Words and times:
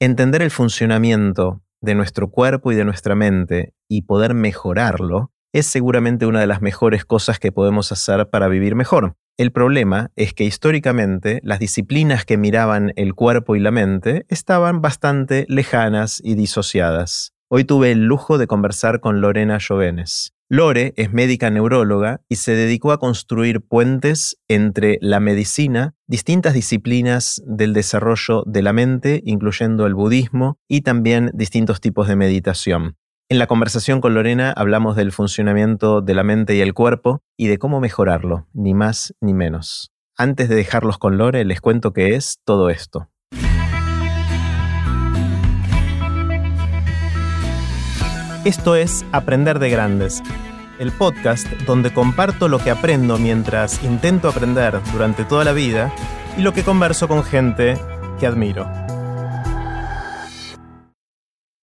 Entender 0.00 0.42
el 0.42 0.52
funcionamiento 0.52 1.60
de 1.80 1.96
nuestro 1.96 2.30
cuerpo 2.30 2.70
y 2.70 2.76
de 2.76 2.84
nuestra 2.84 3.16
mente 3.16 3.74
y 3.88 4.02
poder 4.02 4.32
mejorarlo 4.32 5.32
es 5.52 5.66
seguramente 5.66 6.24
una 6.24 6.38
de 6.38 6.46
las 6.46 6.62
mejores 6.62 7.04
cosas 7.04 7.40
que 7.40 7.50
podemos 7.50 7.90
hacer 7.90 8.30
para 8.30 8.46
vivir 8.46 8.76
mejor. 8.76 9.16
El 9.36 9.50
problema 9.50 10.12
es 10.14 10.34
que 10.34 10.44
históricamente 10.44 11.40
las 11.42 11.58
disciplinas 11.58 12.24
que 12.24 12.36
miraban 12.36 12.92
el 12.94 13.14
cuerpo 13.14 13.56
y 13.56 13.60
la 13.60 13.72
mente 13.72 14.24
estaban 14.28 14.82
bastante 14.82 15.46
lejanas 15.48 16.20
y 16.22 16.36
disociadas. 16.36 17.32
Hoy 17.48 17.64
tuve 17.64 17.90
el 17.90 18.04
lujo 18.04 18.38
de 18.38 18.46
conversar 18.46 19.00
con 19.00 19.20
Lorena 19.20 19.58
Jovenes. 19.60 20.32
Lore 20.50 20.94
es 20.96 21.12
médica 21.12 21.50
neuróloga 21.50 22.22
y 22.26 22.36
se 22.36 22.52
dedicó 22.52 22.92
a 22.92 22.98
construir 22.98 23.60
puentes 23.60 24.40
entre 24.48 24.96
la 25.02 25.20
medicina, 25.20 25.94
distintas 26.06 26.54
disciplinas 26.54 27.42
del 27.44 27.74
desarrollo 27.74 28.44
de 28.46 28.62
la 28.62 28.72
mente, 28.72 29.20
incluyendo 29.26 29.84
el 29.84 29.94
budismo, 29.94 30.58
y 30.66 30.80
también 30.80 31.30
distintos 31.34 31.82
tipos 31.82 32.08
de 32.08 32.16
meditación. 32.16 32.96
En 33.28 33.38
la 33.38 33.46
conversación 33.46 34.00
con 34.00 34.14
Lorena 34.14 34.50
hablamos 34.50 34.96
del 34.96 35.12
funcionamiento 35.12 36.00
de 36.00 36.14
la 36.14 36.22
mente 36.22 36.56
y 36.56 36.62
el 36.62 36.72
cuerpo 36.72 37.20
y 37.36 37.48
de 37.48 37.58
cómo 37.58 37.78
mejorarlo, 37.78 38.48
ni 38.54 38.72
más 38.72 39.14
ni 39.20 39.34
menos. 39.34 39.92
Antes 40.16 40.48
de 40.48 40.54
dejarlos 40.54 40.96
con 40.96 41.18
Lore, 41.18 41.44
les 41.44 41.60
cuento 41.60 41.92
qué 41.92 42.14
es 42.14 42.40
todo 42.46 42.70
esto. 42.70 43.10
Esto 48.44 48.76
es 48.76 49.04
Aprender 49.10 49.58
de 49.58 49.68
Grandes, 49.68 50.22
el 50.78 50.92
podcast 50.92 51.48
donde 51.66 51.92
comparto 51.92 52.46
lo 52.46 52.60
que 52.60 52.70
aprendo 52.70 53.18
mientras 53.18 53.82
intento 53.82 54.28
aprender 54.28 54.80
durante 54.92 55.24
toda 55.24 55.44
la 55.44 55.52
vida 55.52 55.92
y 56.36 56.42
lo 56.42 56.52
que 56.52 56.62
converso 56.62 57.08
con 57.08 57.24
gente 57.24 57.76
que 58.20 58.26
admiro. 58.28 58.70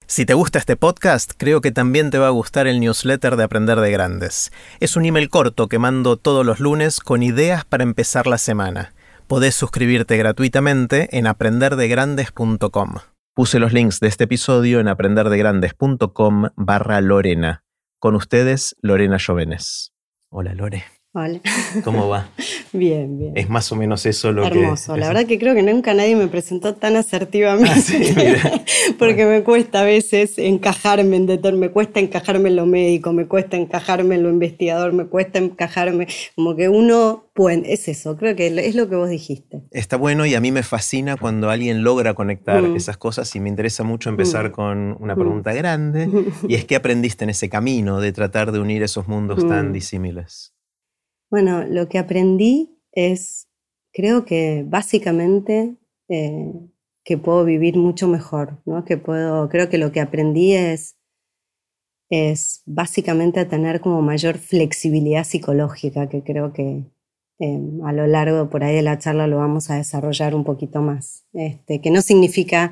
Si 0.06 0.26
te 0.26 0.34
gusta 0.34 0.60
este 0.60 0.76
podcast, 0.76 1.32
creo 1.38 1.62
que 1.62 1.72
también 1.72 2.12
te 2.12 2.20
va 2.20 2.28
a 2.28 2.32
gustar 2.32 2.68
el 2.68 2.82
newsletter 2.82 3.38
de 3.38 3.44
Aprender 3.44 3.80
de 3.80 3.92
Grandes. 3.92 4.52
Es 4.82 4.98
un 4.98 5.06
email 5.06 5.30
corto 5.30 5.70
que 5.70 5.80
mando 5.80 6.18
todos 6.18 6.46
los 6.46 6.60
lunes 6.60 7.00
con 7.00 7.24
ideas 7.24 7.64
para 7.64 7.84
empezar 7.84 8.28
la 8.28 8.38
semana. 8.38 8.94
Podés 9.28 9.56
suscribirte 9.56 10.18
gratuitamente 10.18 11.18
en 11.18 11.26
aprenderdegrandes.com. 11.26 12.96
Puse 13.36 13.60
los 13.60 13.74
links 13.74 14.00
de 14.00 14.08
este 14.08 14.24
episodio 14.24 14.80
en 14.80 14.88
aprenderdegrandes.com 14.88 16.52
barra 16.56 17.02
Lorena. 17.02 17.66
Con 18.00 18.16
ustedes, 18.16 18.78
Lorena 18.82 19.18
Jovenes. 19.20 19.92
Hola 20.32 20.54
Lore. 20.56 20.86
Hola. 21.18 21.40
¿Cómo 21.86 22.10
va? 22.10 22.28
bien, 22.74 23.18
bien. 23.18 23.38
Es 23.38 23.48
más 23.48 23.72
o 23.72 23.78
menos 23.78 24.06
eso 24.06 24.34
lo 24.34 24.42
que... 24.52 24.60
Hermoso. 24.60 24.98
La 24.98 25.08
verdad 25.08 25.26
que 25.26 25.40
creo 25.40 25.56
que 25.56 25.64
nunca 25.64 25.94
nadie 25.94 26.14
me 26.14 26.28
presentó 26.28 26.76
tan 26.76 26.98
asertivamente. 26.98 27.72
Ah, 27.72 27.80
sí, 27.80 28.14
Porque 29.00 29.26
me 29.26 29.42
cuesta 29.42 29.80
a 29.80 29.84
veces 29.86 30.38
encajarme 30.38 31.16
en 31.16 31.26
deter, 31.26 31.54
me 31.54 31.70
cuesta 31.70 32.02
encajarme 32.02 32.50
en 32.50 32.58
lo 32.58 32.66
médico, 32.66 33.14
me 33.14 33.28
cuesta 33.28 33.56
encajarme 33.56 34.16
en 34.16 34.24
lo 34.24 34.30
investigador, 34.30 34.92
me 34.92 35.06
cuesta 35.06 35.40
encajarme, 35.40 36.08
como 36.36 36.54
que 36.58 36.68
uno, 36.68 37.24
pues, 37.34 37.62
es 37.64 37.88
eso, 37.88 38.18
creo 38.18 38.36
que 38.36 38.48
es 38.48 38.76
lo 38.76 38.90
que 38.90 38.98
vos 38.98 39.10
dijiste. 39.10 39.62
Está 39.72 39.96
bueno 39.96 40.26
y 40.26 40.36
a 40.36 40.42
mí 40.42 40.52
me 40.52 40.64
fascina 40.64 41.16
cuando 41.16 41.50
alguien 41.50 41.82
logra 41.82 42.14
conectar 42.14 42.62
mm. 42.62 42.76
esas 42.76 42.98
cosas 42.98 43.34
y 43.38 43.40
me 43.40 43.48
interesa 43.48 43.84
mucho 43.84 44.10
empezar 44.10 44.50
mm. 44.50 44.52
con 44.52 44.98
una 45.00 45.16
pregunta 45.16 45.54
mm. 45.54 45.56
grande 45.56 46.10
y 46.50 46.56
es 46.56 46.66
qué 46.66 46.76
aprendiste 46.76 47.24
en 47.24 47.30
ese 47.30 47.48
camino 47.48 48.02
de 48.02 48.12
tratar 48.12 48.52
de 48.52 48.60
unir 48.60 48.84
esos 48.84 49.08
mundos 49.08 49.48
tan 49.48 49.72
disímiles. 49.72 50.55
Bueno, 51.36 51.66
lo 51.66 51.90
que 51.90 51.98
aprendí 51.98 52.80
es, 52.94 53.50
creo 53.92 54.24
que 54.24 54.64
básicamente 54.66 55.76
eh, 56.08 56.54
que 57.04 57.18
puedo 57.18 57.44
vivir 57.44 57.76
mucho 57.76 58.08
mejor, 58.08 58.62
¿no? 58.64 58.86
Que 58.86 58.96
puedo, 58.96 59.50
creo 59.50 59.68
que 59.68 59.78
lo 59.78 59.92
que 59.92 60.00
aprendí 60.00 60.54
es, 60.54 60.96
es 62.10 62.64
básicamente 62.66 63.44
tener 63.44 63.82
como 63.82 64.02
mayor 64.02 64.38
flexibilidad 64.38 65.26
psicológica, 65.26 66.08
que 66.08 66.24
creo 66.24 66.54
que 66.54 66.86
eh, 67.40 67.60
a 67.84 67.92
lo 67.92 68.08
largo 68.08 68.50
por 68.50 68.64
ahí 68.64 68.74
de 68.74 68.82
la 68.82 68.98
charla 68.98 69.28
lo 69.28 69.40
vamos 69.40 69.70
a 69.70 69.76
desarrollar 69.76 70.36
un 70.36 70.46
poquito 70.46 70.82
más. 70.82 71.26
Este, 71.34 71.82
que 71.82 71.92
no 71.92 72.02
significa 72.02 72.72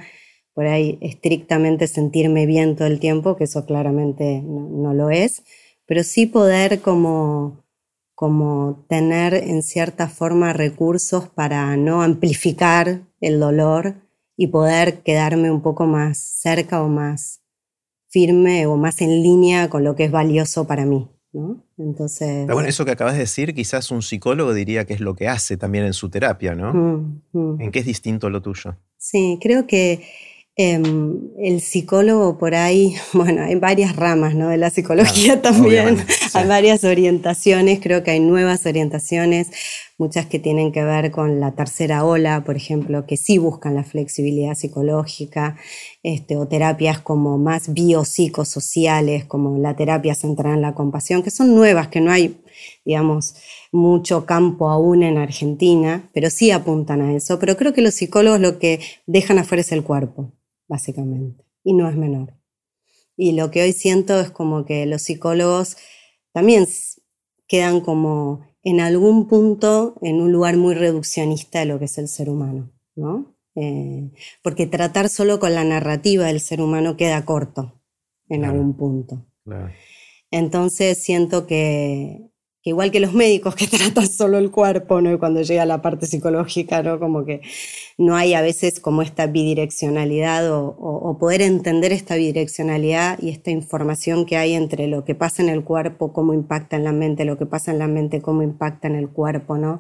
por 0.54 0.68
ahí 0.68 1.00
estrictamente 1.02 1.88
sentirme 1.88 2.46
bien 2.46 2.78
todo 2.78 2.88
el 2.88 3.02
tiempo, 3.02 3.36
que 3.36 3.44
eso 3.44 3.66
claramente 3.66 4.42
no 4.42 4.94
lo 4.94 5.10
es, 5.10 5.44
pero 5.86 6.02
sí 6.04 6.28
poder 6.28 6.80
como 6.80 7.63
como 8.24 8.86
tener 8.88 9.34
en 9.34 9.62
cierta 9.64 10.08
forma 10.08 10.54
recursos 10.54 11.28
para 11.28 11.76
no 11.76 12.02
amplificar 12.02 13.02
el 13.20 13.38
dolor 13.38 13.96
y 14.38 14.48
poder 14.48 15.04
quedarme 15.04 15.52
un 15.52 15.62
poco 15.62 15.88
más 15.88 16.20
cerca 16.20 16.82
o 16.82 16.88
más 16.88 17.42
firme 18.08 18.66
o 18.66 18.78
más 18.78 19.02
en 19.02 19.22
línea 19.22 19.70
con 19.70 19.84
lo 19.84 19.98
que 19.98 20.06
es 20.06 20.12
valioso 20.12 20.66
para 20.66 20.86
mí. 20.86 21.10
¿no? 21.34 21.66
Entonces. 21.78 22.48
bueno, 22.48 22.70
eso 22.70 22.86
que 22.86 22.92
acabas 22.92 23.16
de 23.16 23.20
decir, 23.20 23.54
quizás 23.54 23.92
un 23.92 24.02
psicólogo 24.02 24.54
diría 24.54 24.86
que 24.86 24.94
es 24.94 25.02
lo 25.02 25.18
que 25.18 25.28
hace 25.28 25.58
también 25.58 25.84
en 25.84 25.94
su 25.94 26.10
terapia, 26.10 26.56
¿no? 26.56 26.74
Mm, 26.74 27.24
mm. 27.34 27.60
¿En 27.62 27.72
qué 27.72 27.80
es 27.80 27.86
distinto 27.86 28.30
lo 28.30 28.42
tuyo? 28.42 28.78
Sí, 28.96 29.38
creo 29.42 29.68
que 29.68 30.08
Em, 30.56 31.32
el 31.40 31.62
psicólogo 31.62 32.38
por 32.38 32.54
ahí, 32.54 32.94
bueno, 33.14 33.42
hay 33.42 33.56
varias 33.56 33.96
ramas 33.96 34.36
¿no? 34.36 34.50
de 34.50 34.58
la 34.58 34.70
psicología 34.70 35.42
también, 35.42 35.98
hay 36.36 36.48
varias 36.48 36.84
orientaciones, 36.84 37.80
creo 37.82 38.04
que 38.04 38.12
hay 38.12 38.20
nuevas 38.20 38.68
orientaciones, 38.68 39.48
muchas 39.98 40.28
que 40.28 40.38
tienen 40.38 40.72
que 40.72 40.84
ver 40.84 41.10
con 41.10 41.40
la 41.40 41.54
tercera 41.54 42.06
ola, 42.06 42.44
por 42.44 42.56
ejemplo, 42.56 43.08
que 43.08 43.18
sí 43.18 43.40
buscan 43.40 43.74
la 43.74 43.84
flexibilidad 43.84 44.54
psicológica, 44.54 45.58
este, 46.04 46.38
o 46.38 46.48
terapias 46.48 47.00
como 47.00 47.40
más 47.40 47.74
biopsicosociales, 47.74 49.26
como 49.26 49.58
la 49.58 49.76
terapia 49.76 50.14
centrada 50.14 50.54
en 50.56 50.62
la 50.62 50.76
compasión, 50.76 51.24
que 51.24 51.32
son 51.32 51.56
nuevas, 51.56 51.88
que 51.88 52.00
no 52.00 52.12
hay, 52.12 52.38
digamos, 52.86 53.36
mucho 53.72 54.28
campo 54.28 54.70
aún 54.70 55.02
en 55.02 55.18
Argentina, 55.18 56.12
pero 56.14 56.30
sí 56.30 56.52
apuntan 56.52 57.02
a 57.02 57.14
eso. 57.16 57.40
Pero 57.40 57.58
creo 57.58 57.74
que 57.74 57.82
los 57.82 57.96
psicólogos 57.96 58.40
lo 58.40 58.60
que 58.60 58.82
dejan 59.08 59.40
afuera 59.40 59.62
es 59.62 59.72
el 59.72 59.84
cuerpo 59.84 60.32
básicamente, 60.68 61.46
y 61.64 61.74
no 61.74 61.90
es 61.90 61.96
menor. 61.96 62.34
Y 63.16 63.34
lo 63.34 63.52
que 63.52 63.62
hoy 63.62 63.74
siento 63.74 64.20
es 64.20 64.32
como 64.32 64.66
que 64.66 64.86
los 64.86 65.04
psicólogos 65.04 65.78
también 66.32 66.68
quedan 67.48 67.82
como 67.82 68.42
en 68.64 68.80
algún 68.80 69.28
punto 69.28 69.96
en 70.02 70.22
un 70.22 70.32
lugar 70.32 70.58
muy 70.58 70.74
reduccionista 70.74 71.60
de 71.60 71.66
lo 71.66 71.80
que 71.80 71.86
es 71.86 71.98
el 71.98 72.08
ser 72.08 72.30
humano, 72.30 72.72
¿no? 72.96 73.36
Eh, 73.56 74.10
porque 74.42 74.66
tratar 74.66 75.10
solo 75.10 75.40
con 75.40 75.54
la 75.54 75.64
narrativa 75.64 76.26
del 76.26 76.40
ser 76.40 76.62
humano 76.62 76.98
queda 76.98 77.24
corto 77.24 77.80
en 78.30 78.46
algún 78.46 78.76
punto. 78.76 79.26
Entonces 80.32 80.98
siento 80.98 81.46
que 81.46 82.32
que 82.64 82.70
igual 82.70 82.92
que 82.92 83.02
los 83.02 83.14
médicos 83.14 83.56
que 83.56 83.68
tratan 83.68 84.08
solo 84.08 84.38
el 84.38 84.50
cuerpo, 84.50 85.02
¿no? 85.02 85.20
cuando 85.20 85.42
llega 85.42 85.66
la 85.66 85.82
parte 85.82 86.08
psicológica, 86.08 86.82
¿no? 86.82 86.98
Como 86.98 87.26
que 87.26 87.42
no 87.98 88.16
hay 88.16 88.34
a 88.34 88.42
veces 88.42 88.80
como 88.80 89.02
esta 89.02 89.28
bidireccionalidad 89.28 90.50
o, 90.50 91.18
poder 91.20 91.42
entender 91.42 91.92
esta 91.92 92.16
bidireccionalidad 92.16 93.22
y 93.22 93.30
esta 93.30 93.52
información 93.52 94.26
que 94.26 94.38
hay 94.38 94.54
entre 94.54 94.88
lo 94.88 95.04
que 95.04 95.14
pasa 95.14 95.44
en 95.44 95.50
el 95.50 95.64
cuerpo, 95.64 96.12
cómo 96.12 96.34
impacta 96.34 96.76
en 96.76 96.86
la 96.86 96.92
mente, 96.92 97.26
lo 97.26 97.38
que 97.38 97.46
pasa 97.46 97.72
en 97.72 97.80
la 97.80 97.88
mente, 97.88 98.22
cómo 98.22 98.42
impacta 98.42 98.88
en 98.88 98.96
el 98.96 99.10
cuerpo, 99.10 99.58
¿no? 99.58 99.80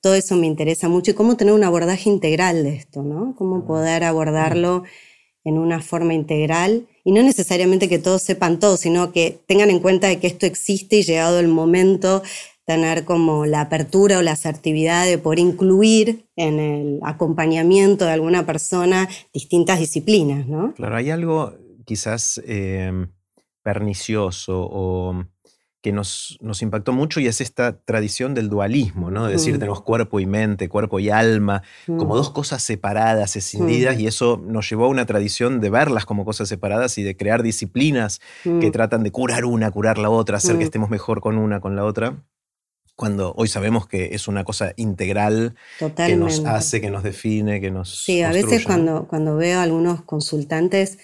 Todo 0.00 0.14
eso 0.14 0.36
me 0.36 0.46
interesa 0.46 0.88
mucho 0.88 1.10
y 1.10 1.14
cómo 1.14 1.36
tener 1.36 1.52
un 1.54 1.64
abordaje 1.64 2.08
integral 2.08 2.62
de 2.62 2.76
esto, 2.76 3.02
¿no? 3.02 3.34
Cómo 3.36 3.66
poder 3.66 4.04
abordarlo 4.04 4.84
en 5.44 5.58
una 5.58 5.80
forma 5.80 6.14
integral 6.14 6.86
y 7.04 7.12
no 7.12 7.22
necesariamente 7.22 7.88
que 7.88 7.98
todos 7.98 8.22
sepan 8.22 8.58
todo, 8.58 8.76
sino 8.76 9.12
que 9.12 9.40
tengan 9.46 9.70
en 9.70 9.80
cuenta 9.80 10.08
de 10.08 10.18
que 10.18 10.26
esto 10.26 10.46
existe 10.46 10.96
y 10.96 11.02
llegado 11.02 11.40
el 11.40 11.48
momento 11.48 12.22
tener 12.66 13.04
como 13.04 13.46
la 13.46 13.62
apertura 13.62 14.18
o 14.18 14.22
la 14.22 14.32
asertividad 14.32 15.06
de 15.06 15.18
poder 15.18 15.40
incluir 15.40 16.26
en 16.36 16.60
el 16.60 17.00
acompañamiento 17.02 18.04
de 18.04 18.12
alguna 18.12 18.46
persona 18.46 19.08
distintas 19.32 19.80
disciplinas, 19.80 20.46
¿no? 20.46 20.72
Claro, 20.74 20.96
hay 20.96 21.10
algo 21.10 21.52
quizás 21.84 22.40
eh, 22.46 22.92
pernicioso 23.62 24.68
o 24.70 25.24
que 25.82 25.92
nos, 25.92 26.36
nos, 26.42 26.60
impactó 26.60 26.92
mucho 26.92 27.20
y 27.20 27.26
es 27.26 27.40
esta 27.40 27.80
tradición 27.80 28.34
del 28.34 28.50
dualismo, 28.50 29.10
¿no? 29.10 29.26
De 29.26 29.32
decir, 29.32 29.54
mm. 29.54 29.58
tenemos 29.58 29.80
cuerpo 29.80 30.20
y 30.20 30.26
mente, 30.26 30.68
cuerpo 30.68 31.00
y 31.00 31.08
alma, 31.08 31.62
como 31.86 32.14
mm. 32.14 32.16
dos 32.16 32.30
cosas 32.30 32.62
separadas, 32.62 33.34
escindidas, 33.36 33.96
mm. 33.96 34.00
y 34.00 34.06
eso 34.06 34.42
nos 34.44 34.68
llevó 34.68 34.84
a 34.84 34.88
una 34.88 35.06
tradición 35.06 35.60
de 35.60 35.70
verlas 35.70 36.04
como 36.04 36.26
cosas 36.26 36.48
separadas 36.48 36.98
y 36.98 37.02
de 37.02 37.16
crear 37.16 37.42
disciplinas 37.42 38.20
que 38.42 38.70
tratan 38.70 39.02
de 39.02 39.10
curar 39.10 39.46
una, 39.46 39.70
curar 39.70 39.96
la 39.96 40.10
otra, 40.10 40.36
hacer 40.36 40.58
que 40.58 40.64
estemos 40.64 40.90
mejor 40.90 41.20
con 41.20 41.38
una, 41.38 41.60
con 41.60 41.76
la 41.76 41.84
otra. 41.84 42.24
Cuando 42.94 43.32
hoy 43.36 43.48
sabemos 43.48 43.86
que 43.86 44.10
es 44.12 44.28
una 44.28 44.44
cosa 44.44 44.74
integral 44.76 45.54
que 45.96 46.16
nos 46.16 46.44
hace, 46.44 46.82
que 46.82 46.90
nos 46.90 47.02
define, 47.02 47.58
que 47.58 47.70
nos. 47.70 48.04
Sí, 48.04 48.20
a 48.20 48.30
veces 48.30 48.66
cuando, 48.66 49.08
cuando 49.08 49.36
veo 49.36 49.58
a 49.58 49.62
algunos 49.62 50.02
consultantes, 50.02 50.98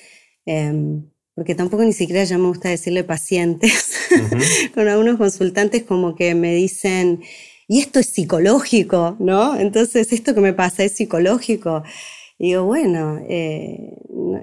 em, 0.45 1.07
porque 1.37 1.55
tampoco 1.55 1.85
ni 1.85 1.93
siquiera 1.93 2.25
ya 2.25 2.39
me 2.39 2.49
gusta 2.49 2.71
decirle 2.71 3.05
pacientes, 3.05 4.09
con 4.75 4.89
algunos 4.89 5.19
consultantes 5.19 5.83
como 5.83 6.17
que 6.17 6.35
me 6.35 6.55
dicen, 6.55 7.21
y 7.69 7.81
esto 7.81 8.01
es 8.01 8.07
psicológico, 8.07 9.17
¿no? 9.19 9.55
Entonces, 9.59 10.13
esto 10.13 10.35
que 10.35 10.41
me 10.41 10.55
pasa 10.55 10.83
es 10.83 10.93
psicológico. 10.93 11.83
digo, 12.39 12.65
bueno, 12.65 13.21
eh, 13.29 13.99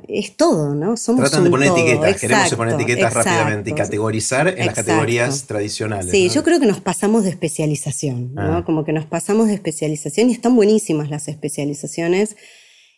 es 0.07 0.38
todo, 0.38 0.75
¿no? 0.75 0.95
Somos 0.95 1.31
Tratan 1.31 1.45
de 1.45 1.50
poner 1.50 1.72
etiquetas, 1.72 2.22
queremos 2.22 2.54
poner 2.54 2.75
etiquetas 2.75 3.12
rápidamente 3.12 3.72
y 3.72 3.74
categorizar 3.74 4.48
en 4.48 4.68
las 4.68 4.75
categorías 4.75 5.48
tradicionales. 5.48 6.12
Sí, 6.12 6.30
yo 6.30 6.44
creo 6.44 6.60
que 6.60 6.68
nos 6.68 6.80
pasamos 6.80 7.24
de 7.24 7.31
especialización, 7.31 8.36
¿no? 8.36 8.57
Ah. 8.57 8.66
Como 8.66 8.86
que 8.86 8.94
nos 8.94 9.06
pasamos 9.06 9.48
de 9.48 9.56
especialización 9.56 10.30
y 10.30 10.34
están 10.34 10.56
buenísimas 10.56 11.10
las 11.10 11.28
especializaciones. 11.28 12.36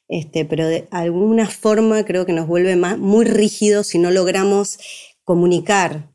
Este, 0.08 0.46
pero 0.46 0.68
de 0.68 0.88
alguna 0.92 1.48
forma 1.48 2.06
creo 2.06 2.26
que 2.26 2.34
nos 2.34 2.48
vuelve 2.48 2.76
más, 2.76 2.98
muy 2.98 3.26
rígidos 3.26 3.88
si 3.88 3.98
no 3.98 4.12
logramos 4.12 4.78
comunicar, 5.24 6.14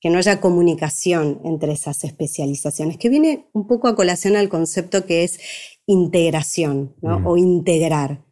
que 0.00 0.10
no 0.10 0.18
haya 0.18 0.40
comunicación 0.40 1.40
entre 1.44 1.72
esas 1.72 2.04
especializaciones, 2.04 2.98
que 2.98 3.08
viene 3.08 3.46
un 3.52 3.66
poco 3.66 3.88
a 3.88 3.96
colación 3.96 4.36
al 4.36 4.48
concepto 4.48 5.06
que 5.06 5.24
es 5.24 5.40
integración 5.86 6.94
o 7.02 7.36
integrar. 7.36 8.24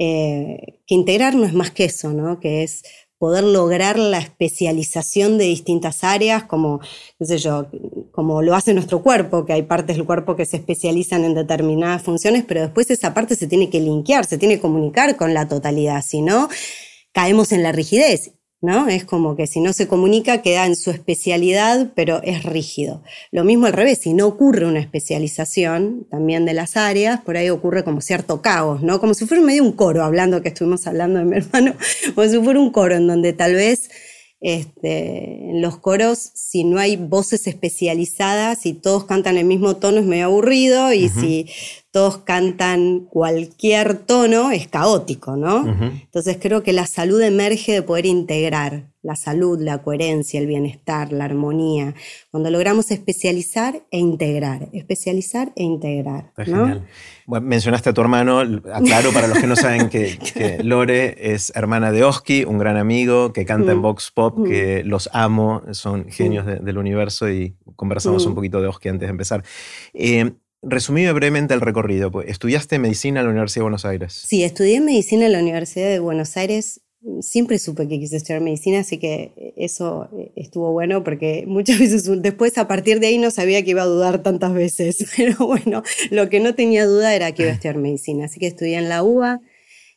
Eh, 0.00 0.80
que 0.86 0.94
integrar 0.96 1.36
no 1.36 1.44
es 1.44 1.54
más 1.54 1.70
que 1.70 1.84
eso, 1.84 2.12
¿no? 2.12 2.40
que 2.40 2.64
es 2.64 2.82
poder 3.24 3.44
lograr 3.44 3.98
la 3.98 4.18
especialización 4.18 5.38
de 5.38 5.44
distintas 5.44 6.04
áreas, 6.04 6.44
como, 6.44 6.80
sé 7.18 7.38
yo, 7.38 7.68
como 8.12 8.42
lo 8.42 8.54
hace 8.54 8.74
nuestro 8.74 9.02
cuerpo, 9.02 9.46
que 9.46 9.54
hay 9.54 9.62
partes 9.62 9.96
del 9.96 10.04
cuerpo 10.04 10.36
que 10.36 10.44
se 10.44 10.58
especializan 10.58 11.24
en 11.24 11.32
determinadas 11.32 12.02
funciones, 12.02 12.44
pero 12.46 12.60
después 12.60 12.90
esa 12.90 13.14
parte 13.14 13.34
se 13.34 13.46
tiene 13.46 13.70
que 13.70 13.80
linkear, 13.80 14.26
se 14.26 14.36
tiene 14.36 14.56
que 14.56 14.60
comunicar 14.60 15.16
con 15.16 15.32
la 15.32 15.48
totalidad, 15.48 16.04
si 16.04 16.20
no, 16.20 16.50
caemos 17.14 17.52
en 17.52 17.62
la 17.62 17.72
rigidez. 17.72 18.32
¿No? 18.64 18.88
Es 18.88 19.04
como 19.04 19.36
que 19.36 19.46
si 19.46 19.60
no 19.60 19.72
se 19.72 19.86
comunica 19.86 20.40
queda 20.40 20.64
en 20.64 20.74
su 20.74 20.90
especialidad, 20.90 21.92
pero 21.94 22.22
es 22.22 22.42
rígido. 22.44 23.02
Lo 23.30 23.44
mismo 23.44 23.66
al 23.66 23.74
revés, 23.74 23.98
si 23.98 24.14
no 24.14 24.26
ocurre 24.26 24.66
una 24.66 24.80
especialización 24.80 26.06
también 26.10 26.46
de 26.46 26.54
las 26.54 26.76
áreas, 26.76 27.20
por 27.20 27.36
ahí 27.36 27.50
ocurre 27.50 27.84
como 27.84 28.00
cierto 28.00 28.40
caos, 28.40 28.82
¿no? 28.82 29.00
Como 29.00 29.12
si 29.12 29.26
fuera 29.26 29.42
medio 29.42 29.62
un 29.62 29.72
coro, 29.72 30.02
hablando 30.02 30.40
que 30.40 30.48
estuvimos 30.48 30.86
hablando 30.86 31.18
de 31.18 31.26
mi 31.26 31.36
hermano, 31.36 31.74
como 32.14 32.26
si 32.26 32.38
fuera 32.40 32.58
un 32.58 32.70
coro 32.70 32.94
en 32.94 33.06
donde 33.06 33.34
tal 33.34 33.52
vez 33.52 33.90
este, 34.44 35.50
en 35.50 35.62
los 35.62 35.78
coros, 35.78 36.30
si 36.34 36.64
no 36.64 36.78
hay 36.78 36.96
voces 36.96 37.46
especializadas 37.46 38.66
y 38.66 38.74
todos 38.74 39.04
cantan 39.04 39.38
el 39.38 39.46
mismo 39.46 39.76
tono, 39.76 40.00
es 40.00 40.04
medio 40.04 40.26
aburrido, 40.26 40.92
y 40.92 41.08
si 41.08 41.46
todos 41.90 42.18
cantan 42.18 43.06
cualquier 43.08 43.96
tono, 43.96 44.50
es 44.50 44.68
caótico, 44.68 45.36
¿no? 45.36 45.66
Entonces 45.66 46.36
creo 46.38 46.62
que 46.62 46.74
la 46.74 46.86
salud 46.86 47.22
emerge 47.22 47.72
de 47.72 47.82
poder 47.82 48.04
integrar 48.04 48.93
la 49.04 49.16
salud, 49.16 49.60
la 49.60 49.82
coherencia, 49.82 50.40
el 50.40 50.46
bienestar, 50.46 51.12
la 51.12 51.26
armonía, 51.26 51.94
cuando 52.30 52.50
logramos 52.50 52.90
especializar 52.90 53.82
e 53.90 53.98
integrar, 53.98 54.68
especializar 54.72 55.52
e 55.56 55.62
integrar. 55.62 56.32
genial. 56.36 56.86
mencionaste 57.26 57.90
a 57.90 57.92
tu 57.92 58.00
hermano, 58.00 58.40
aclaro 58.40 59.12
para 59.12 59.28
los 59.28 59.38
que 59.38 59.46
no 59.46 59.56
saben 59.56 59.88
que, 59.90 60.58
Lore 60.64 61.34
es 61.34 61.52
hermana 61.54 61.92
de 61.92 62.02
Oski, 62.02 62.44
un 62.44 62.58
gran 62.58 62.78
amigo 62.78 63.34
que 63.34 63.44
canta 63.44 63.72
en 63.72 63.78
mm. 63.78 63.82
Vox 63.82 64.10
Pop, 64.10 64.46
que 64.46 64.82
mm. 64.82 64.88
los 64.88 65.10
amo, 65.12 65.62
son 65.72 66.08
genios 66.08 66.46
del 66.46 66.78
universo 66.78 67.30
y 67.30 67.56
conversamos 67.76 68.24
un 68.24 68.32
mm. 68.32 68.34
poquito 68.34 68.62
de 68.62 68.68
Oski 68.68 68.88
antes 68.88 69.06
de 69.06 69.10
empezar. 69.10 69.44
Eh, 69.92 70.32
Resumime 70.66 71.12
brevemente 71.12 71.52
el 71.52 71.60
recorrido. 71.60 72.10
Pues, 72.10 72.28
¿Estudiaste 72.28 72.78
medicina 72.78 73.20
en 73.20 73.26
la 73.26 73.32
Universidad 73.32 73.60
de 73.60 73.64
Buenos 73.64 73.84
Aires? 73.84 74.24
Sí, 74.26 74.44
estudié 74.44 74.80
medicina 74.80 75.26
en 75.26 75.32
la 75.32 75.38
Universidad 75.40 75.88
de 75.88 75.98
Buenos 75.98 76.36
Aires. 76.36 76.80
Siempre 77.20 77.58
supe 77.58 77.86
que 77.86 77.98
quise 77.98 78.16
estudiar 78.16 78.40
medicina, 78.40 78.80
así 78.80 78.98
que 78.98 79.54
eso 79.56 80.08
estuvo 80.36 80.72
bueno 80.72 81.04
porque 81.04 81.44
muchas 81.48 81.78
veces 81.78 82.10
después 82.22 82.56
a 82.58 82.66
partir 82.66 83.00
de 83.00 83.08
ahí 83.08 83.18
no 83.18 83.30
sabía 83.30 83.62
que 83.62 83.70
iba 83.70 83.82
a 83.82 83.86
dudar 83.86 84.22
tantas 84.22 84.54
veces. 84.54 85.06
Pero 85.16 85.46
bueno, 85.46 85.82
lo 86.10 86.28
que 86.28 86.40
no 86.40 86.54
tenía 86.54 86.86
duda 86.86 87.14
era 87.14 87.32
que 87.32 87.42
iba 87.42 87.50
a 87.50 87.54
estudiar 87.56 87.76
medicina. 87.76 88.24
Así 88.24 88.40
que 88.40 88.46
estudié 88.46 88.78
en 88.78 88.88
la 88.88 89.02
UBA 89.02 89.40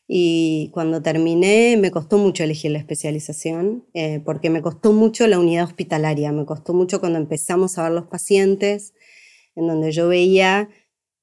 y 0.08 0.70
cuando 0.74 1.02
terminé 1.02 1.76
me 1.78 1.92
costó 1.92 2.18
mucho 2.18 2.44
elegir 2.44 2.72
la 2.72 2.80
especialización 2.80 3.84
eh, 3.94 4.22
porque 4.24 4.50
me 4.50 4.62
costó 4.62 4.94
mucho 4.94 5.28
la 5.28 5.38
unidad 5.38 5.66
hospitalaria, 5.66 6.32
me 6.32 6.46
costó 6.46 6.74
mucho 6.74 7.02
cuando 7.02 7.20
empezamos 7.20 7.78
a 7.78 7.84
ver 7.84 7.92
los 7.92 8.08
pacientes 8.08 8.94
en 9.56 9.68
donde 9.68 9.92
yo 9.92 10.08
veía 10.08 10.70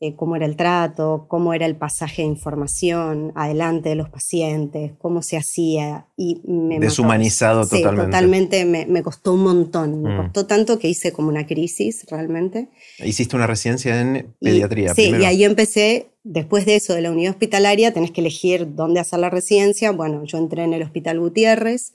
eh, 0.05 0.15
cómo 0.17 0.37
era 0.37 0.45
el 0.45 0.57
trato, 0.57 1.25
cómo 1.29 1.55
era 1.55 1.65
el 1.65 1.77
pasaje 1.77 2.23
de 2.23 2.29
información 2.29 3.33
adelante 3.35 3.89
de 3.89 3.95
los 3.95 4.11
pacientes, 4.11 4.93
cómo 4.99 5.23
se 5.23 5.39
hacía. 5.39 6.09
Y 6.17 6.43
me 6.45 6.79
Deshumanizado 6.79 7.65
sí, 7.65 7.79
totalmente. 7.79 8.11
totalmente. 8.11 8.65
Me, 8.65 9.03
costó 9.03 9.33
un 9.33 9.43
montón. 9.43 10.03
Me 10.03 10.15
mm. 10.15 10.23
costó 10.23 10.47
tanto 10.47 10.79
que 10.79 10.89
hice 10.89 11.13
como 11.13 11.29
una 11.29 11.47
crisis 11.47 12.05
realmente. 12.11 12.69
Hiciste 12.99 13.35
una 13.35 13.47
residencia 13.47 13.99
en 13.99 14.35
pediatría. 14.41 14.95
sí, 14.95 15.11
y 15.19 15.25
ahí 15.25 15.43
empecé. 15.45 16.11
Después 16.23 16.65
de 16.65 16.77
eso, 16.77 16.95
de 16.95 17.03
la 17.03 17.11
unidad 17.11 17.33
hospitalaria, 17.33 17.93
tenés 17.93 18.11
que 18.11 18.21
elegir 18.21 18.75
dónde 18.75 19.01
hacer 19.01 19.19
la 19.19 19.31
residencia. 19.31 19.93
Bueno, 19.93 20.25
yo 20.25 20.39
entré 20.39 20.65
en 20.65 20.73
el 20.73 20.83
Hospital 20.83 21.21
Gutiérrez 21.21 21.93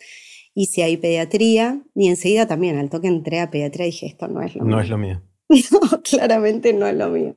hice 0.53 0.83
ahí 0.83 0.97
pediatría 0.97 1.81
y 1.95 2.07
enseguida 2.07 2.47
también 2.47 2.77
al 2.77 2.89
toque 2.89 3.07
entré 3.07 3.39
a 3.39 3.49
pediatría 3.49 3.87
y 3.87 3.91
dije, 3.91 4.07
esto 4.07 4.27
no 4.27 4.41
es 4.41 4.55
lo 4.55 4.63
mío. 4.63 4.75
No 4.75 4.81
es 4.81 4.89
lo 4.89 4.97
mío. 4.97 5.21
No, 5.71 6.01
claramente 6.03 6.73
no 6.73 6.87
es 6.87 6.95
lo 6.95 7.09
mío. 7.09 7.35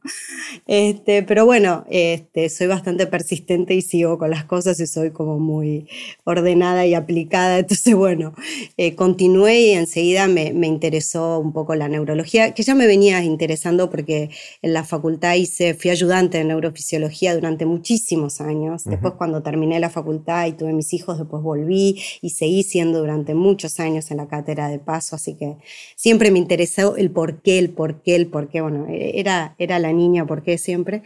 Este, 0.67 1.23
pero 1.23 1.47
bueno, 1.47 1.85
este, 1.89 2.51
soy 2.51 2.67
bastante 2.67 3.07
persistente 3.07 3.75
y 3.75 3.83
sigo 3.83 4.19
con 4.19 4.31
las 4.31 4.45
cosas 4.45 4.79
y 4.81 4.87
soy 4.87 5.11
como 5.11 5.39
muy 5.39 5.89
ordenada 6.25 6.85
y 6.87 6.95
aplicada. 6.95 7.59
Entonces, 7.61 7.95
bueno, 7.95 8.35
eh, 8.77 8.95
continué 8.95 9.61
y 9.61 9.71
enseguida 9.71 10.29
me, 10.29 10.53
me, 10.53 10.67
interesó 10.67 11.39
un 11.39 11.53
poco 11.53 11.75
la 11.75 11.89
neurología, 11.89 12.53
que 12.53 12.63
ya 12.63 12.75
me 12.75 12.87
venía 12.87 13.23
interesando 13.25 13.89
porque 13.89 14.31
en 14.61 14.73
la 14.75 14.85
facultad 14.85 15.35
hice, 15.35 15.75
fui 15.75 15.91
ayudante 15.91 16.39
de 16.39 16.45
neurofisiología 16.45 17.35
durante 17.35 17.65
muchísimos 17.65 18.41
años. 18.41 18.85
Después, 18.85 19.15
cuando 19.15 19.43
terminé 19.43 19.81
la 19.81 19.91
facultad 19.91 20.47
y 20.47 20.53
tuve 20.53 20.75
mis 20.75 20.93
hijos, 20.93 21.19
después 21.19 21.43
volví 21.43 21.99
y 22.21 22.31
seguí 22.31 22.63
siendo 22.63 22.99
durante 22.99 23.35
muchos 23.35 23.81
años 23.81 24.11
en 24.11 24.19
la 24.19 24.29
cátedra 24.29 24.69
de 24.69 24.79
paso. 24.79 25.17
Así 25.17 25.35
que 25.35 25.57
siempre 25.97 26.31
me 26.31 26.39
interesó 26.39 26.97
el 26.97 27.11
por 27.11 27.41
qué, 27.41 27.59
el 27.59 27.71
por 27.71 28.02
qué 28.03 28.17
qué, 28.17 28.27
por 28.27 28.49
qué, 28.49 28.61
bueno, 28.61 28.87
era, 28.91 29.55
era 29.59 29.79
la 29.79 29.93
niña, 29.93 30.27
por 30.27 30.43
qué 30.43 30.59
siempre. 30.59 31.03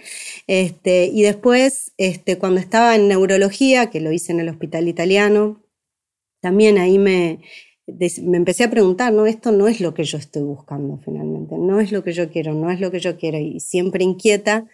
Este, 0.46 1.06
y 1.06 1.22
después, 1.22 1.93
este, 1.96 2.38
cuando 2.38 2.60
estaba 2.60 2.96
en 2.96 3.08
neurología, 3.08 3.90
que 3.90 4.00
lo 4.00 4.12
hice 4.12 4.32
en 4.32 4.40
el 4.40 4.48
hospital 4.48 4.88
italiano, 4.88 5.62
también 6.40 6.78
ahí 6.78 6.98
me, 6.98 7.40
me 7.87 8.37
empecé 8.37 8.64
a 8.64 8.70
preguntar, 8.70 9.12
no, 9.12 9.26
esto 9.26 9.52
no 9.52 9.69
es 9.69 9.81
lo 9.81 9.94
que 9.94 10.04
yo 10.04 10.19
estoy 10.19 10.43
buscando 10.43 10.98
finalmente, 11.04 11.56
no 11.58 11.81
es 11.81 11.93
lo 11.93 12.02
que 12.02 12.12
yo 12.12 12.31
quiero, 12.31 12.54
no 12.54 12.70
es 12.70 12.81
lo 12.81 12.90
que 12.90 13.00
yo 13.00 13.16
quiero, 13.16 13.38
y 13.38 13.60
siempre 13.60 14.04
inquieta. 14.04 14.66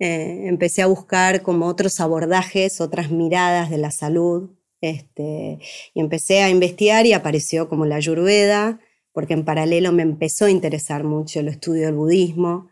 Eh, 0.00 0.48
empecé 0.48 0.82
a 0.82 0.86
buscar 0.86 1.42
como 1.42 1.66
otros 1.66 2.00
abordajes, 2.00 2.80
otras 2.80 3.10
miradas 3.10 3.70
de 3.70 3.78
la 3.78 3.90
salud, 3.92 4.50
este, 4.80 5.58
y 5.94 6.00
empecé 6.00 6.42
a 6.42 6.50
investigar 6.50 7.06
y 7.06 7.12
apareció 7.12 7.68
como 7.68 7.86
la 7.86 7.96
ayurveda, 7.96 8.80
porque 9.14 9.32
en 9.32 9.44
paralelo 9.44 9.92
me 9.92 10.02
empezó 10.02 10.46
a 10.46 10.50
interesar 10.50 11.04
mucho 11.04 11.40
el 11.40 11.48
estudio 11.48 11.86
del 11.86 11.94
budismo, 11.94 12.68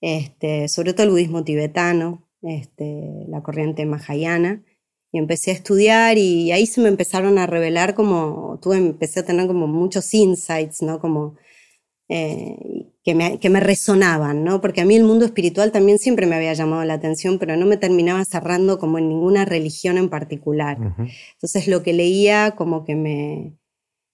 este, 0.00 0.68
sobre 0.68 0.94
todo 0.94 1.04
el 1.04 1.10
budismo 1.10 1.42
tibetano, 1.42 2.28
este, 2.40 3.26
la 3.28 3.42
corriente 3.42 3.84
mahayana, 3.84 4.64
y 5.10 5.18
empecé 5.18 5.50
a 5.50 5.54
estudiar 5.54 6.16
y 6.16 6.52
ahí 6.52 6.66
se 6.66 6.80
me 6.80 6.88
empezaron 6.88 7.36
a 7.36 7.46
revelar 7.46 7.94
como, 7.94 8.58
tuve, 8.62 8.76
empecé 8.76 9.20
a 9.20 9.26
tener 9.26 9.46
como 9.48 9.66
muchos 9.66 10.14
insights, 10.14 10.82
¿no? 10.82 11.00
Como 11.00 11.36
eh, 12.08 12.92
que, 13.02 13.14
me, 13.14 13.38
que, 13.38 13.50
me, 13.50 13.60
resonaban, 13.60 14.44
¿no? 14.44 14.60
Porque 14.60 14.80
a 14.80 14.84
mí 14.84 14.94
el 14.94 15.04
mundo 15.04 15.24
espiritual 15.24 15.72
también 15.72 15.98
siempre 15.98 16.26
me 16.26 16.36
había 16.36 16.54
llamado 16.54 16.84
la 16.84 16.94
atención, 16.94 17.38
pero 17.38 17.56
no 17.56 17.66
me 17.66 17.76
terminaba 17.76 18.24
cerrando 18.24 18.78
como 18.78 18.98
en 18.98 19.08
ninguna 19.08 19.44
religión 19.44 19.98
en 19.98 20.08
particular. 20.08 20.78
Entonces 21.34 21.68
lo 21.68 21.82
que 21.82 21.92
leía 21.92 22.52
como 22.52 22.84
que 22.84 22.94
me, 22.94 23.58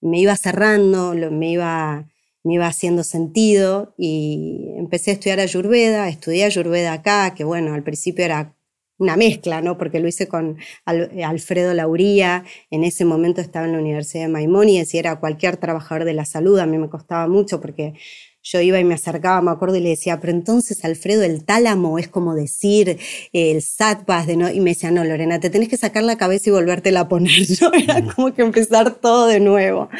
me 0.00 0.20
iba 0.20 0.36
cerrando, 0.36 1.14
me 1.30 1.50
iba, 1.50 2.08
me 2.44 2.54
iba 2.54 2.66
haciendo 2.66 3.04
sentido 3.04 3.94
y 3.98 4.72
empecé 4.76 5.10
a 5.10 5.14
estudiar 5.14 5.40
Ayurveda, 5.40 6.08
estudié 6.08 6.44
Ayurveda 6.44 6.92
acá, 6.92 7.34
que 7.34 7.44
bueno, 7.44 7.74
al 7.74 7.82
principio 7.82 8.24
era 8.24 8.54
una 8.98 9.16
mezcla, 9.16 9.60
¿no? 9.60 9.78
Porque 9.78 10.00
lo 10.00 10.08
hice 10.08 10.26
con 10.26 10.58
Alfredo 10.84 11.72
Lauría, 11.72 12.44
en 12.70 12.84
ese 12.84 13.04
momento 13.04 13.40
estaba 13.40 13.66
en 13.66 13.72
la 13.72 13.78
Universidad 13.78 14.24
de 14.24 14.28
Maimónides 14.28 14.92
y 14.94 14.98
era 14.98 15.20
cualquier 15.20 15.56
trabajador 15.56 16.04
de 16.04 16.14
la 16.14 16.24
salud, 16.24 16.58
a 16.58 16.66
mí 16.66 16.78
me 16.78 16.88
costaba 16.88 17.28
mucho 17.28 17.60
porque 17.60 17.94
yo 18.50 18.62
iba 18.62 18.80
y 18.80 18.84
me 18.84 18.94
acercaba, 18.94 19.42
me 19.42 19.50
acuerdo, 19.50 19.76
y 19.76 19.80
le 19.80 19.90
decía, 19.90 20.20
pero 20.20 20.32
entonces, 20.32 20.82
Alfredo, 20.82 21.22
el 21.22 21.44
tálamo 21.44 21.98
es 21.98 22.08
como 22.08 22.34
decir 22.34 22.98
el 23.34 23.60
satpas, 23.60 24.26
de 24.26 24.36
no, 24.36 24.50
y 24.50 24.60
me 24.60 24.70
decía, 24.70 24.90
no, 24.90 25.04
Lorena, 25.04 25.38
te 25.38 25.50
tenés 25.50 25.68
que 25.68 25.76
sacar 25.76 26.02
la 26.02 26.16
cabeza 26.16 26.48
y 26.48 26.52
volvértela 26.52 27.00
a 27.00 27.08
poner, 27.08 27.42
¿no? 27.60 27.72
Era 27.74 28.02
como 28.14 28.32
que 28.32 28.40
empezar 28.40 28.94
todo 28.94 29.26
de 29.26 29.40
nuevo. 29.40 29.90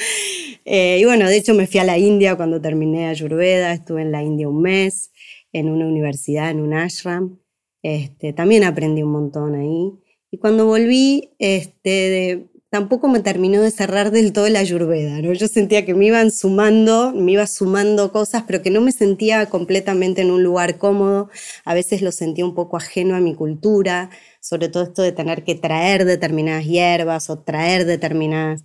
Eh, 0.65 0.99
y 0.99 1.05
bueno, 1.05 1.29
de 1.29 1.37
hecho 1.37 1.53
me 1.53 1.67
fui 1.67 1.79
a 1.81 1.85
la 1.85 1.99
India 1.99 2.37
cuando 2.37 2.61
terminé 2.61 3.09
Ayurveda, 3.09 3.73
estuve 3.73 4.01
en 4.01 4.13
la 4.13 4.23
India 4.23 4.49
un 4.49 4.63
mes, 4.63 5.13
en 5.53 5.69
una 5.69 5.87
universidad, 5.87 6.51
en 6.51 6.61
un 6.61 6.73
ashram, 6.73 7.39
este, 7.83 8.33
también 8.33 8.65
aprendí 8.65 9.03
un 9.03 9.13
montón 9.13 9.57
ahí. 9.57 9.93
Y 10.31 10.39
cuando 10.39 10.65
volví, 10.65 11.35
este, 11.39 12.49
tampoco 12.71 13.09
me 13.09 13.21
terminó 13.21 13.63
de 13.63 13.71
cerrar 13.71 14.11
del 14.11 14.33
todo 14.33 14.49
la 14.49 14.59
ayurveda, 14.61 15.21
¿no? 15.23 15.33
Yo 15.33 15.49
sentía 15.49 15.87
que 15.87 15.95
me 15.95 16.07
iban 16.07 16.31
sumando, 16.31 17.13
me 17.15 17.33
iba 17.33 17.47
sumando 17.47 18.13
cosas, 18.13 18.45
pero 18.47 18.63
que 18.63 18.71
no 18.71 18.81
me 18.81 18.93
sentía 18.93 19.47
completamente 19.47 20.23
en 20.23 20.31
un 20.31 20.43
lugar 20.43 20.79
cómodo. 20.79 21.31
A 21.65 21.75
veces 21.75 22.03
lo 22.03 22.13
sentía 22.13 22.45
un 22.45 22.55
poco 22.55 22.77
ajeno 22.77 23.17
a 23.17 23.21
mi 23.21 23.35
cultura, 23.35 24.11
sobre 24.41 24.69
todo 24.69 24.83
esto 24.85 25.03
de 25.03 25.13
tener 25.13 25.45
que 25.45 25.55
traer 25.55 26.05
determinadas 26.05 26.67
hierbas 26.67 27.31
o 27.31 27.39
traer 27.41 27.85
determinadas... 27.87 28.65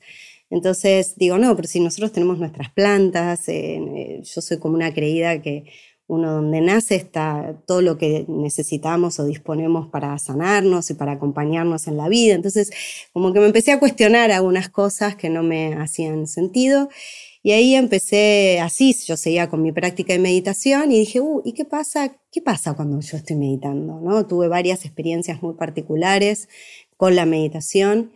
Entonces 0.49 1.15
digo, 1.17 1.39
no, 1.39 1.55
pero 1.55 1.67
si 1.67 1.79
nosotros 1.79 2.11
tenemos 2.11 2.37
nuestras 2.37 2.69
plantas, 2.71 3.49
eh, 3.49 3.77
eh, 3.77 4.21
yo 4.23 4.41
soy 4.41 4.59
como 4.59 4.75
una 4.75 4.93
creída 4.93 5.41
que 5.41 5.65
uno 6.07 6.33
donde 6.33 6.61
nace 6.61 6.95
está 6.95 7.55
todo 7.65 7.81
lo 7.81 7.97
que 7.97 8.25
necesitamos 8.27 9.19
o 9.19 9.25
disponemos 9.25 9.87
para 9.87 10.17
sanarnos 10.19 10.89
y 10.89 10.93
para 10.95 11.13
acompañarnos 11.13 11.87
en 11.87 11.97
la 11.97 12.09
vida. 12.09 12.35
Entonces, 12.35 12.71
como 13.13 13.33
que 13.33 13.39
me 13.39 13.45
empecé 13.45 13.71
a 13.71 13.79
cuestionar 13.79 14.31
algunas 14.31 14.69
cosas 14.69 15.15
que 15.15 15.29
no 15.29 15.43
me 15.43 15.75
hacían 15.75 16.27
sentido. 16.27 16.89
Y 17.41 17.51
ahí 17.51 17.75
empecé 17.75 18.59
así, 18.61 18.95
yo 19.05 19.17
seguía 19.17 19.49
con 19.49 19.61
mi 19.61 19.73
práctica 19.73 20.13
de 20.13 20.19
meditación 20.19 20.91
y 20.91 20.99
dije, 20.99 21.19
uh, 21.19 21.41
¿y 21.43 21.53
qué 21.53 21.65
pasa? 21.65 22.15
¿Qué 22.31 22.41
pasa 22.41 22.73
cuando 22.73 22.99
yo 23.01 23.17
estoy 23.17 23.35
meditando? 23.35 23.99
¿No? 23.99 24.25
Tuve 24.27 24.47
varias 24.47 24.85
experiencias 24.85 25.41
muy 25.41 25.55
particulares 25.55 26.47
con 26.95 27.15
la 27.15 27.25
meditación 27.25 28.13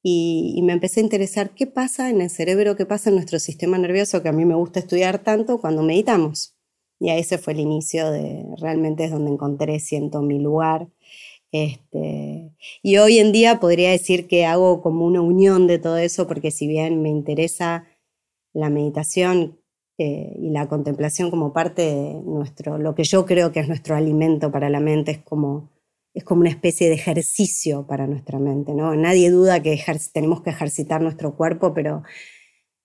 y, 0.00 0.54
y, 0.56 0.62
me 0.62 0.72
empecé 0.72 1.00
a 1.00 1.02
interesar 1.02 1.50
qué 1.50 1.66
pasa 1.66 2.08
en 2.08 2.20
el 2.20 2.30
cerebro, 2.30 2.76
qué 2.76 2.86
pasa 2.86 3.10
en 3.10 3.16
nuestro 3.16 3.40
sistema 3.40 3.78
nervioso, 3.78 4.22
que 4.22 4.28
a 4.28 4.32
mí 4.32 4.44
me 4.44 4.54
gusta 4.54 4.78
estudiar 4.78 5.18
tanto 5.18 5.60
cuando 5.60 5.82
meditamos. 5.82 6.57
Y 7.00 7.10
ese 7.10 7.38
fue 7.38 7.52
el 7.52 7.60
inicio 7.60 8.10
de, 8.10 8.44
realmente 8.60 9.04
es 9.04 9.10
donde 9.10 9.30
encontré, 9.30 9.78
siento, 9.80 10.22
mi 10.22 10.38
lugar. 10.40 10.88
Este, 11.52 12.52
y 12.82 12.98
hoy 12.98 13.18
en 13.18 13.32
día 13.32 13.60
podría 13.60 13.90
decir 13.90 14.26
que 14.26 14.44
hago 14.44 14.82
como 14.82 15.06
una 15.06 15.20
unión 15.22 15.66
de 15.66 15.78
todo 15.78 15.96
eso, 15.96 16.26
porque 16.26 16.50
si 16.50 16.66
bien 16.66 17.00
me 17.02 17.08
interesa 17.08 17.86
la 18.52 18.70
meditación 18.70 19.58
eh, 19.98 20.34
y 20.38 20.50
la 20.50 20.68
contemplación 20.68 21.30
como 21.30 21.52
parte 21.52 21.82
de 21.82 22.14
nuestro, 22.24 22.78
lo 22.78 22.94
que 22.94 23.04
yo 23.04 23.26
creo 23.26 23.52
que 23.52 23.60
es 23.60 23.68
nuestro 23.68 23.96
alimento 23.96 24.50
para 24.52 24.68
la 24.68 24.80
mente, 24.80 25.12
es 25.12 25.18
como, 25.18 25.70
es 26.14 26.24
como 26.24 26.40
una 26.42 26.50
especie 26.50 26.88
de 26.88 26.94
ejercicio 26.94 27.86
para 27.86 28.06
nuestra 28.06 28.38
mente, 28.38 28.74
¿no? 28.74 28.94
Nadie 28.94 29.30
duda 29.30 29.62
que 29.62 29.82
tenemos 30.12 30.42
que 30.42 30.50
ejercitar 30.50 31.00
nuestro 31.00 31.36
cuerpo, 31.36 31.72
pero 31.74 32.02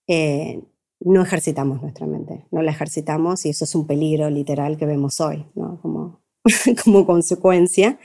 eh, 0.08 0.62
no 1.06 1.22
ejercitamos 1.22 1.82
nuestra 1.82 2.08
mente, 2.08 2.46
no 2.52 2.62
la 2.62 2.72
ejercitamos 2.72 3.46
y 3.46 3.50
eso 3.50 3.66
es 3.66 3.76
un 3.76 3.88
peligro 3.88 4.30
literal 4.30 4.78
que 4.78 4.86
vemos 4.86 5.20
hoy, 5.22 5.46
¿no? 5.56 5.80
como, 5.82 6.22
como 6.84 7.06
consecuencia. 7.06 8.00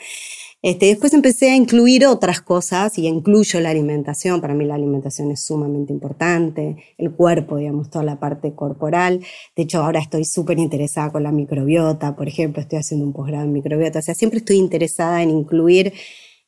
Este, 0.60 0.86
después 0.86 1.12
empecé 1.12 1.52
a 1.52 1.56
incluir 1.56 2.04
otras 2.04 2.40
cosas 2.40 2.98
y 2.98 3.06
incluyo 3.06 3.60
la 3.60 3.70
alimentación. 3.70 4.40
Para 4.40 4.54
mí 4.54 4.64
la 4.64 4.74
alimentación 4.74 5.30
es 5.30 5.44
sumamente 5.44 5.92
importante, 5.92 6.76
el 6.98 7.12
cuerpo, 7.12 7.58
digamos, 7.58 7.90
toda 7.90 8.04
la 8.04 8.18
parte 8.18 8.52
corporal. 8.54 9.20
De 9.54 9.62
hecho, 9.62 9.84
ahora 9.84 10.00
estoy 10.00 10.24
súper 10.24 10.58
interesada 10.58 11.12
con 11.12 11.22
la 11.22 11.30
microbiota, 11.30 12.16
por 12.16 12.26
ejemplo, 12.26 12.60
estoy 12.60 12.80
haciendo 12.80 13.06
un 13.06 13.12
posgrado 13.12 13.44
en 13.44 13.52
microbiota. 13.52 14.00
O 14.00 14.02
sea, 14.02 14.16
siempre 14.16 14.40
estoy 14.40 14.56
interesada 14.56 15.22
en 15.22 15.30
incluir 15.30 15.92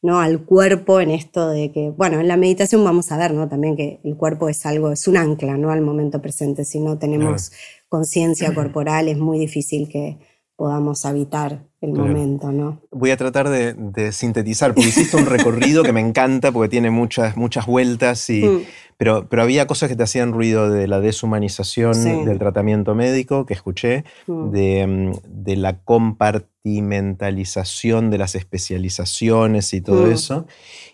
¿no? 0.03 0.21
al 0.21 0.45
cuerpo 0.45 1.01
en 1.01 1.11
esto 1.11 1.49
de 1.49 1.73
que, 1.73 1.91
bueno, 1.91 2.21
en 2.21 2.29
la 2.29 2.37
meditación 2.37 2.85
vamos 2.85 3.13
a 3.13 3.19
ver 3.19 3.33
¿no? 3.33 3.49
también 3.49 3.77
que 3.77 4.01
el 4.05 4.17
cuerpo 4.17 4.49
es 4.49 4.65
algo, 4.67 4.91
es 4.93 5.07
un 5.09 5.17
ancla 5.17 5.57
¿no? 5.57 5.71
al 5.71 5.83
momento 5.83 6.23
presente. 6.23 6.65
Si 6.65 6.81
no 6.81 6.99
tenemos 6.99 7.53
conciencia 7.89 8.55
corporal 8.55 9.09
es 9.09 9.19
muy 9.19 9.39
difícil 9.39 9.89
que 9.89 10.19
podamos 10.57 11.05
habitar 11.07 11.70
el 11.81 11.93
momento, 11.93 12.53
¿no? 12.53 12.83
Voy 12.91 13.11
a 13.11 13.17
tratar 13.17 13.49
de, 13.49 14.13
sintetizar, 14.13 14.75
porque 14.75 14.91
hiciste 14.91 15.17
un 15.17 15.25
recorrido 15.27 15.83
que 15.83 15.93
me 15.93 16.01
encanta, 16.01 16.53
porque 16.53 16.69
tiene 16.69 16.91
muchas, 16.91 17.39
muchas 17.39 17.65
vueltas, 17.67 18.29
y, 18.29 18.43
mm. 18.43 18.65
pero, 18.99 19.27
pero 19.29 19.43
había 19.43 19.67
cosas 19.67 19.89
que 19.89 19.97
te 19.97 20.03
hacían 20.03 20.33
ruido 20.33 20.69
de 20.69 20.87
la 20.87 21.01
deshumanización 21.01 22.27
del 22.27 22.39
tratamiento 22.39 22.95
médico, 22.95 23.47
que 23.47 23.55
escuché, 23.55 24.05
mm. 24.27 24.51
de, 24.51 24.87
mm, 24.87 25.13
de, 25.27 25.57
la 25.57 25.79
compartimentalización 25.79 28.11
de 28.11 28.19
las 28.19 28.35
especializaciones 28.35 29.73
y 29.73 29.81
todo 29.81 30.11
eso, 30.11 30.47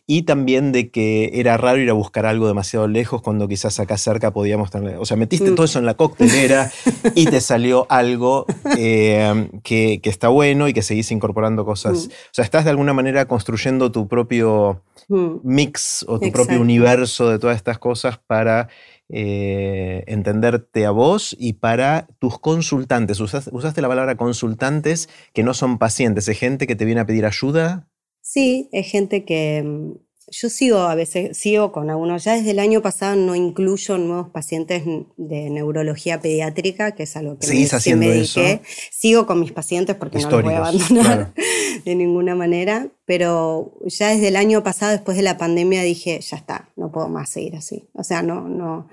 y 0.07 0.23
también 0.23 0.71
de 0.71 0.91
que 0.91 1.33
era 1.35 1.57
raro 1.57 1.79
ir 1.79 1.91
a 1.91 1.93
buscar 1.93 2.27
algo 2.27 2.47
demasiado 2.47 2.87
lejos 2.87 3.23
cuando 3.23 3.49
quizás 3.49 3.81
acá 3.81 3.99
cerca 3.99 4.33
podíamos 4.33 4.71
tener... 4.71 4.99
O 4.99 5.05
sea, 5.05 5.17
metiste 5.17 5.51
todo 5.51 5.65
eso 5.65 5.81
en 5.81 5.87
la 5.87 5.95
coctelera 5.95 6.71
y 7.17 7.27
te 7.27 7.41
salió 7.41 7.87
algo 7.89 8.47
eh, 8.79 9.49
que, 9.65 10.01
que 10.01 10.11
está 10.11 10.29
bueno 10.29 10.69
y 10.69 10.73
que 10.73 10.83
seguís 10.83 11.11
incorporando 11.11 11.65
cosas. 11.65 12.07
Mm. 12.07 12.11
O 12.11 12.33
sea, 12.33 12.45
estás 12.45 12.65
de 12.65 12.71
alguna 12.71 12.93
manera 12.93 13.27
construyendo 13.27 13.91
tu 13.91 14.07
propio 14.07 14.83
mm. 15.09 15.39
mix 15.43 16.05
o 16.07 16.21
tu 16.21 16.31
propio 16.31 16.61
universo 16.61 17.29
de 17.29 17.41
todas 17.41 17.57
estas 17.57 17.79
cosas 17.79 18.19
para 18.19 18.69
eh, 19.09 20.03
entenderte 20.09 20.85
a 20.87 20.91
vos 20.91 21.37
y 21.39 21.55
para 21.55 22.09
tus 22.19 22.39
consultantes. 22.39 23.21
usaste 23.21 23.81
la 23.81 23.89
palabra 23.89 24.17
consultantes 24.17 25.09
que 25.33 25.43
no 25.45 25.55
son 25.55 25.79
pacientes, 25.79 26.29
es 26.29 26.39
gente 26.39 26.67
que 26.67 26.77
te 26.77 26.85
viene 26.85 27.01
a 27.01 27.07
pedir 27.07 27.27
ayuda. 27.27 27.89
Sí, 28.29 28.69
es 28.73 28.91
gente 28.91 29.25
que 29.25 29.63
mm, 29.65 29.93
yo 30.33 30.51
sigo 30.51 30.79
a 30.79 30.97
veces, 30.97 31.39
sigo 31.39 31.71
con 31.71 31.91
algunos, 31.91 32.25
ya 32.25 32.35
desde 32.35 32.51
el 32.51 32.59
año 32.59 32.83
pasado 32.83 33.15
no 33.15 33.37
incluyo 33.37 33.99
nuevos 33.99 34.31
pacientes 34.31 34.83
de 35.17 35.49
neurología 35.49 36.21
pediátrica, 36.21 36.97
que 36.97 37.05
es 37.05 37.17
algo 37.17 37.39
que 37.39 37.47
me, 37.47 37.97
me 37.97 38.09
dediqué. 38.09 38.63
Sigo 38.91 39.29
con 39.29 39.39
mis 39.39 39.53
pacientes 39.53 39.95
porque 39.95 40.19
no 40.19 40.29
los 40.29 40.43
voy 40.43 40.55
a 40.55 40.59
abandonar 40.59 41.35
de 41.85 41.95
ninguna 41.95 42.35
manera, 42.35 42.89
pero 43.05 43.79
ya 43.85 44.09
desde 44.09 44.27
el 44.27 44.35
año 44.35 44.65
pasado, 44.65 44.91
después 44.91 45.17
de 45.17 45.23
la 45.23 45.39
pandemia, 45.39 45.83
dije, 45.83 46.19
ya 46.21 46.37
está, 46.37 46.73
no 46.75 46.91
puedo 46.91 47.09
más 47.09 47.31
seguir 47.31 47.55
así. 47.55 47.89
O 47.93 48.03
sea, 48.03 48.23
no, 48.23 48.49
no, 48.49 48.89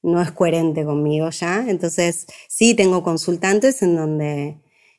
no 0.00 0.22
es 0.22 0.30
coherente 0.30 0.86
conmigo 0.86 1.28
ya. 1.28 1.66
Entonces, 1.68 2.24
sí 2.48 2.72
tengo 2.72 3.02
consultantes 3.02 3.82
en 3.82 3.96
donde 3.96 4.56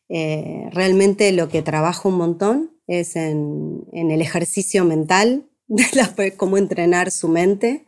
eh, 0.10 0.70
realmente 0.74 1.32
lo 1.32 1.50
que 1.50 1.64
trabajo 1.64 2.10
un 2.10 2.18
montón 2.18 2.79
es 2.90 3.16
en, 3.16 3.86
en 3.94 4.12
el 4.12 4.22
ejercicio 4.22 4.84
mental, 4.84 5.46
de 5.70 6.36
cómo 6.36 6.58
entrenar 6.58 7.12
su 7.12 7.30
mente 7.30 7.86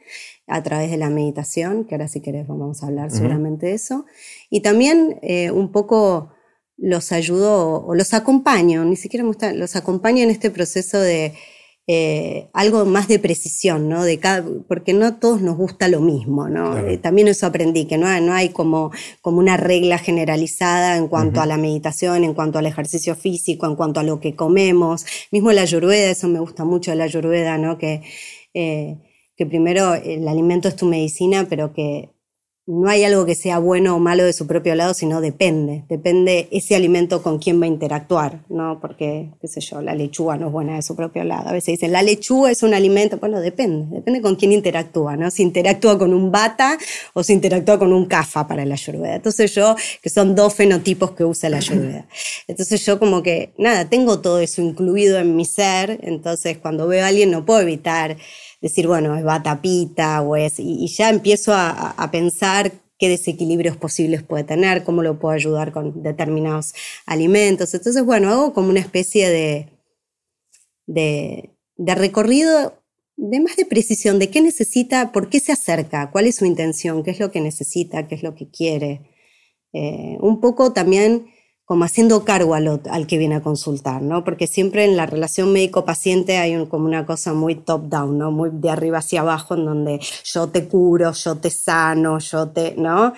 a 0.48 0.62
través 0.62 0.92
de 0.92 0.98
la 0.98 1.10
meditación, 1.10 1.86
que 1.86 1.96
ahora 1.96 2.08
si 2.08 2.22
querés 2.22 2.48
vamos 2.48 2.84
a 2.84 2.88
hablar 2.88 3.10
seguramente 3.10 3.68
de 3.68 3.74
eso. 3.74 4.06
Y 4.50 4.62
también 4.62 5.18
eh, 5.22 5.50
un 5.50 5.72
poco 5.72 6.32
los 6.78 7.12
ayudo 7.12 7.86
o 7.86 7.96
los 7.96 8.14
acompaño, 8.14 8.86
ni 8.86 8.96
siquiera 8.96 9.26
me 9.26 9.54
los 9.54 9.76
acompaño 9.76 10.24
en 10.24 10.30
este 10.30 10.52
proceso 10.52 11.00
de 11.00 11.34
eh, 11.94 12.48
algo 12.54 12.86
más 12.86 13.10
de 13.10 13.20
precisión, 13.20 13.90
¿no? 13.90 14.06
De 14.06 14.18
cada, 14.18 14.46
porque 14.70 14.94
no 14.94 15.06
a 15.06 15.20
todos 15.20 15.42
nos 15.42 15.58
gusta 15.58 15.90
lo 15.90 16.00
mismo, 16.00 16.48
¿no? 16.48 16.78
Eh, 16.78 16.98
también 16.98 17.28
eso 17.28 17.46
aprendí, 17.46 17.84
que 17.84 17.98
no 17.98 18.08
hay, 18.08 18.22
no 18.22 18.32
hay 18.32 18.48
como, 18.48 18.92
como 19.20 19.40
una 19.40 19.58
regla 19.58 19.98
generalizada 19.98 20.96
en 20.96 21.10
cuanto 21.10 21.42
a 21.42 21.46
la 21.46 21.58
meditación, 21.58 22.24
en 22.24 22.34
cuanto 22.34 22.60
al 22.60 22.66
ejercicio 22.66 23.14
físico, 23.14 23.66
en 23.66 23.76
cuanto 23.76 24.00
a 24.00 24.04
lo 24.04 24.22
que 24.22 24.38
comemos. 24.38 25.06
Mismo 25.32 25.52
la 25.52 25.64
ayurveda, 25.64 26.12
eso 26.12 26.30
me 26.30 26.40
gusta 26.40 26.64
mucho 26.64 26.92
de 26.92 26.96
la 26.96 27.04
ayurveda, 27.04 27.58
¿no? 27.58 27.78
Que, 27.78 28.04
eh, 28.54 28.96
que 29.36 29.46
primero 29.46 29.94
el 29.94 30.30
alimento 30.30 30.70
es 30.70 30.78
tu 30.78 30.86
medicina, 30.86 31.48
pero 31.50 31.74
que 31.74 32.12
no 32.72 32.90
hay 32.90 33.04
algo 33.04 33.26
que 33.26 33.36
sea 33.36 33.60
bueno 33.60 33.96
o 33.96 34.00
malo 34.00 34.24
de 34.24 34.32
su 34.32 34.48
propio 34.48 34.76
lado, 34.76 34.94
sino 34.94 35.20
depende. 35.20 35.84
Depende 35.90 36.48
ese 36.52 36.74
alimento 36.74 37.22
con 37.22 37.38
quién 37.38 37.60
va 37.60 37.66
a 37.66 37.68
interactuar, 37.68 38.46
¿no? 38.48 38.80
Porque, 38.80 39.30
qué 39.42 39.48
sé 39.50 39.60
yo, 39.60 39.82
la 39.82 39.94
lechuga 39.94 40.38
no 40.38 40.48
es 40.48 40.54
buena 40.54 40.76
de 40.76 40.82
su 40.82 40.96
propio 40.96 41.26
lado. 41.26 41.50
A 41.50 41.52
veces 41.52 41.74
dicen, 41.74 41.92
la 41.92 42.02
lechuga 42.02 42.50
es 42.50 42.64
un 42.64 42.74
alimento. 42.74 43.18
Bueno, 43.18 43.42
depende. 43.42 43.94
Depende 43.94 44.22
con 44.22 44.36
quién 44.36 44.54
interactúa, 44.54 45.18
¿no? 45.18 45.30
Si 45.30 45.44
interactúa 45.44 46.00
con 46.00 46.14
un 46.14 46.32
bata 46.32 46.78
o 47.14 47.24
si 47.24 47.34
interactúa 47.34 47.78
con 47.78 47.92
un 47.92 48.06
kafa 48.06 48.48
para 48.48 48.64
la 48.64 48.76
ayurveda. 48.76 49.16
Entonces 49.16 49.54
yo, 49.54 49.76
que 50.02 50.10
son 50.10 50.34
dos 50.34 50.54
fenotipos 50.54 51.12
que 51.12 51.26
usa 51.26 51.50
la 51.50 51.58
ayurveda. 51.58 52.08
Entonces 52.48 52.86
yo 52.86 53.00
como 53.00 53.22
que, 53.22 53.52
nada, 53.58 53.90
tengo 53.90 54.22
todo 54.22 54.40
eso 54.40 54.62
incluido 54.62 55.20
en 55.20 55.36
mi 55.36 55.44
ser. 55.44 56.00
Entonces 56.04 56.58
cuando 56.58 56.88
veo 56.88 57.04
a 57.04 57.10
alguien 57.10 57.32
no 57.32 57.46
puedo 57.46 57.60
evitar 57.60 58.16
decir, 58.62 58.88
bueno, 58.88 59.18
es 59.18 59.24
batapita 59.24 60.22
o 60.22 60.36
es, 60.36 60.60
y, 60.60 60.88
ya 60.88 61.10
empiezo 61.10 61.54
a, 61.54 62.10
pensar 62.12 62.72
qué 62.98 63.10
desequilibrios 63.10 63.78
posibles 63.78 64.22
puede 64.22 64.44
tener, 64.44 64.84
cómo 64.84 65.02
lo 65.02 65.20
puedo 65.20 65.34
ayudar 65.34 65.72
con 65.72 66.04
determinados 66.04 66.74
alimentos. 67.08 67.74
Entonces, 67.74 68.06
bueno, 68.06 68.30
hago 68.30 68.54
como 68.54 68.70
una 68.70 68.80
especie 68.80 69.30
de, 69.30 69.70
de, 70.86 71.50
recorrido 71.96 72.78
de 73.18 73.40
más 73.40 73.56
de 73.56 73.66
precisión, 73.66 74.20
de 74.20 74.30
qué 74.30 74.42
necesita, 74.42 75.12
por 75.12 75.30
qué 75.30 75.40
se 75.40 75.52
acerca, 75.52 76.12
cuál 76.12 76.28
es 76.28 76.36
su 76.36 76.46
intención, 76.46 77.04
qué 77.04 77.12
es 77.12 77.20
lo 77.20 77.32
que 77.32 77.42
necesita, 77.42 78.08
qué 78.08 78.16
es 78.16 78.24
lo 78.24 78.36
que 78.36 78.50
quiere. 78.50 79.02
Eh, 79.74 80.18
un 80.20 80.42
poco 80.42 80.74
también 80.74 81.28
como 81.72 81.86
haciendo 81.86 82.26
cargo 82.26 82.54
al, 82.54 82.82
al, 82.90 83.08
que 83.08 83.18
viene 83.18 83.36
a 83.36 83.42
consultar, 83.42 84.02
¿no? 84.02 84.26
Porque 84.26 84.46
siempre 84.46 84.84
en 84.84 84.98
la 84.98 85.06
relación 85.06 85.54
médico-paciente 85.54 86.38
hay 86.38 86.66
como 86.66 86.84
una 86.84 87.06
cosa 87.06 87.32
muy 87.32 87.56
top-down, 87.56 88.18
¿no? 88.18 88.30
Muy 88.30 88.50
de 88.52 88.70
arriba 88.70 88.98
hacia 88.98 89.22
abajo, 89.22 89.56
en 89.56 89.64
donde 89.64 90.02
yo 90.26 90.50
te 90.50 90.68
curo, 90.68 91.14
yo 91.14 91.38
te 91.38 91.50
sano, 91.50 92.20
yo 92.20 92.50
te, 92.50 92.76
¿no? 92.76 93.14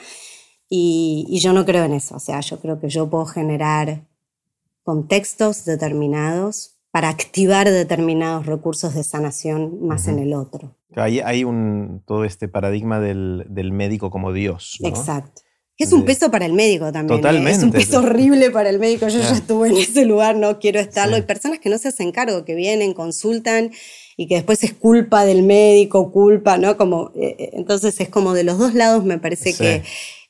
Y, 0.70 1.26
y 1.30 1.40
yo 1.40 1.52
no 1.52 1.66
creo 1.66 1.84
en 1.86 1.94
eso, 1.94 2.16
o 2.16 2.20
sea, 2.20 2.42
yo 2.42 2.60
creo 2.60 2.80
que 2.80 2.90
yo 2.90 3.10
puedo 3.10 3.26
generar 3.26 4.06
contextos 4.84 5.66
determinados 5.66 6.76
para 6.92 7.10
activar 7.10 7.68
determinados 7.68 8.46
recursos 8.46 8.94
de 8.94 9.04
sanación 9.04 9.84
más 9.84 10.08
en 10.08 10.20
el 10.20 10.36
otro. 10.36 10.76
Hay, 10.96 11.22
hay 11.22 11.44
un, 11.44 12.04
todo 12.06 12.24
este 12.24 12.48
paradigma 12.48 13.00
del, 13.00 13.72
médico 13.74 14.12
como 14.12 14.32
Dios. 14.32 14.78
Exacto. 14.84 15.42
Es 15.78 15.92
un 15.92 16.06
peso 16.06 16.30
para 16.30 16.46
el 16.46 16.54
médico 16.54 16.92
también. 16.92 17.20
Totalmente. 17.20 17.52
¿eh? 17.52 17.56
Es 17.56 17.64
un 17.64 17.72
peso 17.72 18.00
horrible 18.00 18.52
para 18.52 18.70
el 18.70 18.80
médico. 18.80 19.08
Yo 19.08 19.20
ya 19.20 19.32
estuve 19.32 19.70
en 19.70 19.78
ese 19.78 20.06
lugar, 20.06 20.36
no 20.36 20.60
quiero 20.60 20.80
estarlo. 20.80 21.16
Hay 21.16 21.24
personas 21.24 21.60
que 21.60 21.70
no 21.70 21.78
se 21.78 21.88
hacen 21.88 22.12
cargo, 22.12 22.46
que 22.46 22.56
vienen, 22.56 22.94
consultan 22.94 23.72
y 24.16 24.28
que 24.28 24.36
después 24.36 24.64
es 24.64 24.74
culpa 24.74 25.26
del 25.26 25.44
médico, 25.44 26.12
culpa, 26.12 26.58
¿no? 26.58 26.78
Como, 26.78 27.12
eh, 27.16 27.36
eh, 27.40 27.50
entonces 27.54 28.00
es 28.00 28.10
como 28.10 28.34
de 28.34 28.44
los 28.44 28.60
dos 28.60 28.76
lados, 28.76 29.04
me 29.04 29.18
parece 29.18 29.56
que 29.56 29.84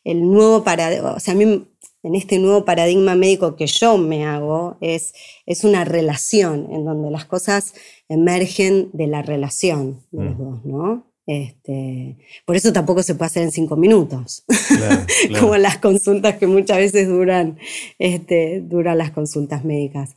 el 0.05 0.31
nuevo 0.31 0.63
paradigma, 0.63 1.13
o 1.13 1.19
sea, 1.19 1.33
a 1.33 1.37
mí 1.37 1.67
en 2.03 2.15
este 2.15 2.37
nuevo 2.37 2.65
paradigma 2.65 3.15
médico 3.15 3.55
que 3.55 3.67
yo 3.67 3.97
me 3.97 4.25
hago 4.25 4.77
es, 4.81 5.13
es 5.45 5.63
una 5.63 5.85
relación 5.85 6.67
en 6.71 6.85
donde 6.85 7.11
las 7.11 7.25
cosas 7.25 7.73
emergen 8.09 8.89
de 8.93 9.07
la 9.07 9.21
relación 9.21 10.05
de 10.11 10.25
los 10.25 10.35
mm. 10.35 10.43
dos, 10.43 10.65
¿no? 10.65 11.12
Este, 11.25 12.17
por 12.45 12.55
eso 12.55 12.73
tampoco 12.73 13.01
se 13.01 13.15
puede 13.15 13.27
hacer 13.27 13.43
en 13.43 13.51
cinco 13.51 13.77
minutos, 13.77 14.43
como 15.39 15.55
las 15.55 15.77
consultas 15.77 16.37
que 16.37 16.47
muchas 16.47 16.77
veces 16.77 17.07
duran, 17.07 17.57
este, 17.97 18.61
duran 18.61 18.97
las 18.97 19.11
consultas 19.11 19.63
médicas. 19.63 20.15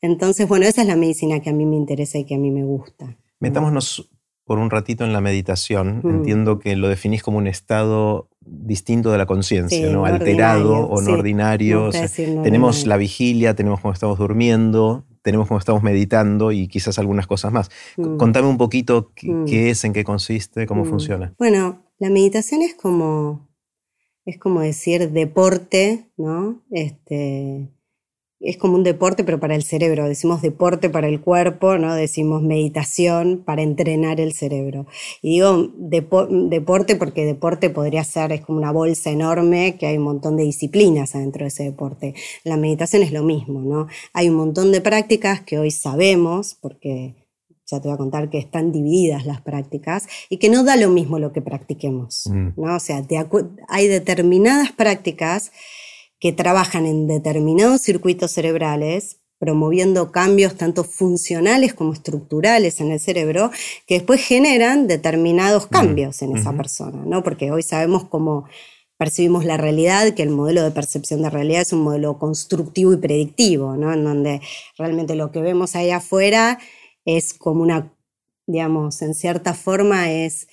Entonces, 0.00 0.48
bueno, 0.48 0.66
esa 0.66 0.82
es 0.82 0.88
la 0.88 0.96
medicina 0.96 1.40
que 1.40 1.50
a 1.50 1.52
mí 1.52 1.66
me 1.66 1.76
interesa 1.76 2.18
y 2.18 2.24
que 2.24 2.36
a 2.36 2.38
mí 2.38 2.50
me 2.50 2.64
gusta. 2.64 3.16
Metámonos 3.40 4.08
por 4.48 4.58
un 4.58 4.70
ratito 4.70 5.04
en 5.04 5.12
la 5.12 5.20
meditación. 5.20 6.00
Mm. 6.02 6.08
Entiendo 6.08 6.58
que 6.58 6.74
lo 6.74 6.88
definís 6.88 7.22
como 7.22 7.36
un 7.36 7.46
estado 7.46 8.30
distinto 8.40 9.12
de 9.12 9.18
la 9.18 9.26
conciencia, 9.26 9.90
¿no? 9.90 10.06
Alterado 10.06 10.86
o 10.86 11.02
no 11.02 11.12
ordinario. 11.12 11.90
tenemos 12.16 12.86
la 12.86 12.96
vigilia, 12.96 13.54
tenemos 13.54 13.80
cómo 13.80 13.92
estamos 13.92 14.18
durmiendo, 14.18 15.04
tenemos 15.22 15.48
cómo 15.48 15.58
estamos 15.58 15.82
meditando 15.82 16.52
y 16.52 16.68
quizás 16.68 16.98
algunas 16.98 17.26
cosas 17.26 17.52
más. 17.52 17.70
Mm. 17.96 18.16
Contame 18.16 18.48
un 18.48 18.58
poquito 18.58 19.12
mm. 19.22 19.44
qué, 19.44 19.70
es, 19.70 19.84
en 19.84 19.92
qué 19.92 20.04
consiste, 20.04 20.66
cómo 20.66 20.84
funciona. 20.84 21.34
Bueno, 21.38 21.82
la 21.98 22.10
meditación 22.10 22.62
es 22.62 22.74
como, 22.74 23.48
es 24.24 24.38
como 24.38 24.60
decir 24.60 25.10
deporte, 25.10 26.10
¿no? 26.16 26.62
Este, 26.70 27.68
es 28.40 28.56
como 28.56 28.74
un 28.74 28.84
deporte, 28.84 29.24
pero 29.24 29.40
para 29.40 29.54
el 29.56 29.62
cerebro. 29.64 30.06
Decimos 30.06 30.42
deporte 30.42 30.88
para 30.90 31.08
el 31.08 31.20
cuerpo, 31.20 31.76
¿no? 31.76 31.94
Decimos 31.94 32.42
meditación 32.42 33.42
para 33.44 33.62
entrenar 33.62 34.20
el 34.20 34.32
cerebro. 34.32 34.86
Y 35.22 35.30
digo 35.30 35.70
deporte 35.76 36.96
porque 36.96 37.24
deporte 37.24 37.70
podría 37.70 38.04
ser, 38.04 38.32
es 38.32 38.42
como 38.42 38.58
una 38.58 38.70
bolsa 38.70 39.10
enorme 39.10 39.76
que 39.76 39.86
hay 39.86 39.96
un 39.96 40.04
montón 40.04 40.36
de 40.36 40.44
disciplinas 40.44 41.14
adentro 41.14 41.44
de 41.44 41.48
ese 41.48 41.64
deporte. 41.64 42.14
La 42.44 42.56
meditación 42.56 43.02
es 43.02 43.12
lo 43.12 43.24
mismo, 43.24 43.60
¿no? 43.60 43.88
Hay 44.12 44.28
un 44.28 44.36
montón 44.36 44.70
de 44.70 44.80
prácticas 44.80 45.40
que 45.40 45.58
hoy 45.58 45.72
sabemos, 45.72 46.54
porque 46.60 47.16
ya 47.66 47.80
te 47.80 47.88
voy 47.88 47.94
a 47.94 47.98
contar 47.98 48.30
que 48.30 48.38
están 48.38 48.72
divididas 48.72 49.26
las 49.26 49.40
prácticas 49.42 50.06
y 50.30 50.38
que 50.38 50.48
no 50.48 50.64
da 50.64 50.76
lo 50.76 50.88
mismo 50.88 51.18
lo 51.18 51.32
que 51.32 51.42
practiquemos, 51.42 52.24
mm. 52.26 52.48
¿no? 52.56 52.76
O 52.76 52.80
sea, 52.80 53.04
hay 53.68 53.88
determinadas 53.88 54.72
prácticas 54.72 55.50
que 56.20 56.32
trabajan 56.32 56.86
en 56.86 57.06
determinados 57.06 57.82
circuitos 57.82 58.32
cerebrales, 58.32 59.18
promoviendo 59.38 60.10
cambios 60.10 60.56
tanto 60.56 60.82
funcionales 60.82 61.72
como 61.72 61.92
estructurales 61.92 62.80
en 62.80 62.90
el 62.90 62.98
cerebro, 62.98 63.50
que 63.86 63.94
después 63.94 64.20
generan 64.20 64.88
determinados 64.88 65.66
cambios 65.68 66.22
en 66.22 66.36
esa 66.36 66.52
persona, 66.52 67.04
¿no? 67.06 67.22
Porque 67.22 67.52
hoy 67.52 67.62
sabemos 67.62 68.04
cómo 68.04 68.46
percibimos 68.96 69.44
la 69.44 69.56
realidad, 69.56 70.12
que 70.14 70.24
el 70.24 70.30
modelo 70.30 70.64
de 70.64 70.72
percepción 70.72 71.22
de 71.22 71.30
realidad 71.30 71.62
es 71.62 71.72
un 71.72 71.82
modelo 71.82 72.18
constructivo 72.18 72.92
y 72.92 72.96
predictivo, 72.96 73.76
¿no? 73.76 73.92
En 73.92 74.02
donde 74.02 74.40
realmente 74.76 75.14
lo 75.14 75.30
que 75.30 75.40
vemos 75.40 75.76
ahí 75.76 75.90
afuera 75.90 76.58
es 77.04 77.32
como 77.32 77.62
una, 77.62 77.92
digamos, 78.48 79.00
en 79.02 79.14
cierta 79.14 79.54
forma 79.54 80.10
es 80.10 80.48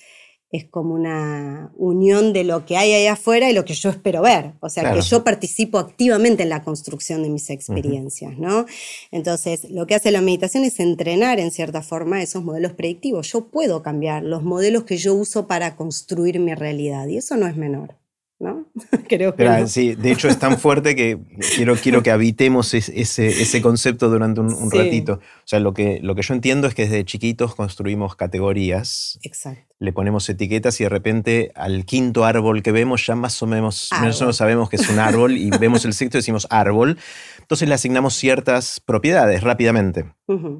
es 0.52 0.64
como 0.64 0.94
una 0.94 1.72
unión 1.76 2.32
de 2.32 2.44
lo 2.44 2.64
que 2.64 2.76
hay 2.76 2.92
ahí 2.92 3.06
afuera 3.06 3.50
y 3.50 3.52
lo 3.52 3.64
que 3.64 3.74
yo 3.74 3.90
espero 3.90 4.22
ver. 4.22 4.52
O 4.60 4.68
sea, 4.68 4.92
que 4.92 5.00
yo 5.00 5.24
participo 5.24 5.78
activamente 5.78 6.44
en 6.44 6.48
la 6.48 6.62
construcción 6.62 7.22
de 7.22 7.30
mis 7.30 7.50
experiencias, 7.50 8.38
¿no? 8.38 8.66
Entonces, 9.10 9.68
lo 9.70 9.86
que 9.86 9.96
hace 9.96 10.12
la 10.12 10.20
meditación 10.20 10.64
es 10.64 10.78
entrenar 10.78 11.40
en 11.40 11.50
cierta 11.50 11.82
forma 11.82 12.22
esos 12.22 12.44
modelos 12.44 12.72
predictivos. 12.72 13.32
Yo 13.32 13.46
puedo 13.48 13.82
cambiar 13.82 14.22
los 14.22 14.44
modelos 14.44 14.84
que 14.84 14.96
yo 14.98 15.14
uso 15.14 15.46
para 15.46 15.76
construir 15.76 16.38
mi 16.38 16.54
realidad 16.54 17.08
y 17.08 17.16
eso 17.16 17.36
no 17.36 17.46
es 17.46 17.56
menor. 17.56 17.96
¿No? 18.38 18.66
Creo 19.08 19.34
que. 19.34 19.66
Sí, 19.66 19.94
de 19.94 20.12
hecho 20.12 20.28
es 20.28 20.38
tan 20.38 20.58
fuerte 20.58 20.94
que 20.94 21.18
quiero, 21.54 21.76
quiero 21.76 22.02
que 22.02 22.10
habitemos 22.10 22.74
ese, 22.74 22.92
ese 22.96 23.62
concepto 23.62 24.08
durante 24.08 24.40
un, 24.40 24.70
ratito. 24.70 25.14
O 25.14 25.48
sea, 25.48 25.60
lo 25.60 25.72
que, 25.74 26.00
lo 26.02 26.14
que 26.14 26.22
yo 26.22 26.34
entiendo 26.34 26.66
es 26.66 26.74
que 26.74 26.82
desde 26.82 27.04
chiquitos 27.04 27.54
construimos 27.54 28.16
categorías. 28.16 29.18
Exacto. 29.22 29.62
Le 29.78 29.92
ponemos 29.92 30.28
etiquetas 30.28 30.80
y 30.80 30.84
de 30.84 30.90
repente 30.90 31.52
al 31.54 31.84
quinto 31.84 32.24
árbol 32.24 32.62
que 32.62 32.72
vemos 32.72 33.06
ya 33.06 33.14
más 33.14 33.42
o 33.42 33.46
menos, 33.46 33.90
menos 34.00 34.36
sabemos 34.36 34.70
que 34.70 34.76
es 34.76 34.88
un 34.88 34.98
árbol 34.98 35.36
y 35.36 35.50
vemos 35.50 35.84
el 35.84 35.92
sexto 35.92 36.16
y 36.16 36.20
decimos 36.20 36.46
árbol. 36.50 36.98
Entonces 37.46 37.68
le 37.68 37.76
asignamos 37.76 38.14
ciertas 38.14 38.80
propiedades 38.80 39.44
rápidamente. 39.44 40.04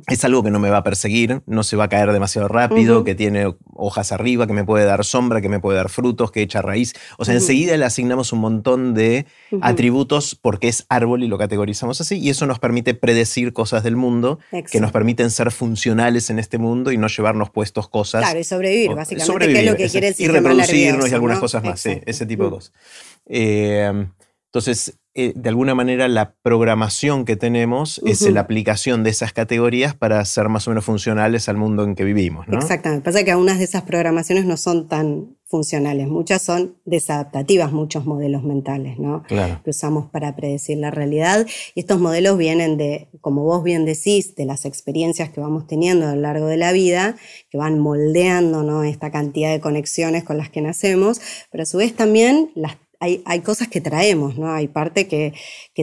Es 0.07 0.25
algo 0.25 0.45
que 0.45 0.53
no 0.53 0.61
me 0.61 0.71
va 0.71 0.77
a 0.77 0.85
perseguir, 0.85 1.43
no 1.45 1.65
se 1.65 1.75
va 1.75 1.87
a 1.87 1.89
caer 1.89 2.13
demasiado 2.13 2.47
rápido, 2.47 3.03
que 3.03 3.17
tiene 3.17 3.57
hojas 3.75 4.13
arriba, 4.13 4.47
que 4.47 4.53
me 4.53 4.63
puede 4.63 4.85
dar 4.85 5.05
sombra, 5.05 5.41
que 5.41 5.49
me 5.49 5.59
puede 5.59 5.79
dar 5.79 5.89
frutos, 5.89 6.31
que 6.31 6.43
echa 6.43 6.63
raíz. 6.63 6.93
O 7.19 7.25
sea, 7.25 7.35
enseguida 7.35 7.77
le 7.77 7.85
asignamos 7.85 8.33
un 8.33 8.39
montón 8.39 8.95
de 8.95 9.27
atributos 9.63 10.37
porque 10.41 10.69
es 10.69 10.87
árbol 10.89 11.25
y 11.25 11.27
lo 11.27 11.39
categorizamos 11.39 12.01
así. 12.01 12.21
Y 12.21 12.31
eso 12.31 12.47
nos 12.47 12.61
permite 12.61 12.95
predecir 12.95 13.53
cosas 13.53 13.83
del 13.83 13.97
mundo, 13.97 14.39
que 14.71 14.79
nos 14.79 14.93
permiten 14.93 15.33
ser 15.33 15.51
funcionales 15.51 16.31
en 16.31 16.39
este 16.39 16.59
mundo 16.59 16.93
y 16.93 16.99
no 16.99 17.09
llevarnos 17.09 17.51
puestos 17.51 17.89
cosas. 17.89 18.23
Claro, 18.23 18.39
y 18.39 18.45
sobrevivir, 18.45 18.95
básicamente, 18.95 19.27
sobrevivir, 19.27 19.63
es 19.63 19.71
lo 19.73 19.77
que 19.77 19.89
quiere 19.89 20.09
el 20.11 20.15
Y 20.17 20.29
reproducirnos 20.29 21.11
y 21.11 21.15
algunas 21.15 21.41
cosas 21.41 21.65
más, 21.65 21.81
sí, 21.81 22.01
ese 22.07 22.27
tipo 22.27 22.45
de 22.45 22.51
cosas. 22.51 22.73
Eh, 23.27 24.07
entonces, 24.47 24.97
eh, 25.19 25.33
de 25.35 25.49
alguna 25.49 25.75
manera 25.75 26.09
la 26.09 26.35
programación 26.43 27.25
que 27.25 27.37
tenemos 27.37 28.03
es 28.05 28.21
la 28.31 28.41
aplicación 28.41 29.03
de 29.03 29.09
esas 29.09 29.33
categorías 29.33 29.95
para 29.95 30.23
ser 30.27 30.51
más 30.51 30.69
o 30.69 30.71
menos 30.71 30.85
funcionales 30.85 31.49
al 31.49 31.57
mundo 31.57 31.85
en 31.85 31.95
que 31.95 32.05
vivimos. 32.05 32.47
¿no? 32.49 32.59
Exactamente. 32.59 33.03
Pasa 33.03 33.25
que 33.25 33.31
algunas 33.31 33.57
de 33.57 33.65
esas 33.65 33.83
programaciones 33.83 34.45
no 34.45 34.59
son 34.59 34.89
tan 34.89 35.37
funcionales, 35.47 36.09
muchas 36.09 36.43
son 36.43 36.77
desadaptativas, 36.85 37.73
muchos 37.73 38.05
modelos 38.05 38.43
mentales 38.43 38.99
¿no? 38.99 39.23
que 39.29 39.71
usamos 39.71 40.11
para 40.11 40.37
predecir 40.37 40.77
la 40.77 40.91
realidad. 40.91 41.47
Y 41.75 41.81
estos 41.81 41.99
modelos 41.99 42.37
vienen 42.37 42.77
de, 42.77 43.09
como 43.23 43.45
vos 43.45 43.63
bien 43.63 43.87
decís, 43.87 44.35
de 44.35 44.45
las 44.45 44.67
experiencias 44.67 45.31
que 45.31 45.41
vamos 45.41 45.67
teniendo 45.67 46.09
a 46.09 46.15
lo 46.15 46.21
largo 46.21 46.47
de 46.47 46.59
la 46.59 46.73
vida, 46.73 47.17
que 47.49 47.57
van 47.57 47.79
moldeando 47.79 48.65
¿no? 48.65 48.83
esta 48.83 49.11
cantidad 49.11 49.51
de 49.51 49.61
conexiones 49.61 50.25
con 50.25 50.37
las 50.37 50.51
que 50.51 50.61
nacemos, 50.61 51.21
pero 51.51 51.63
a 51.63 51.67
su 51.67 51.79
vez 51.79 51.95
también 51.95 52.51
las 52.55 52.77
hay, 53.01 53.41
cosas 53.41 53.69
que 53.69 53.81
traemos, 53.81 54.39
¿no? 54.39 54.51
Hay 54.53 54.69
parte 54.69 55.07
que, 55.07 55.35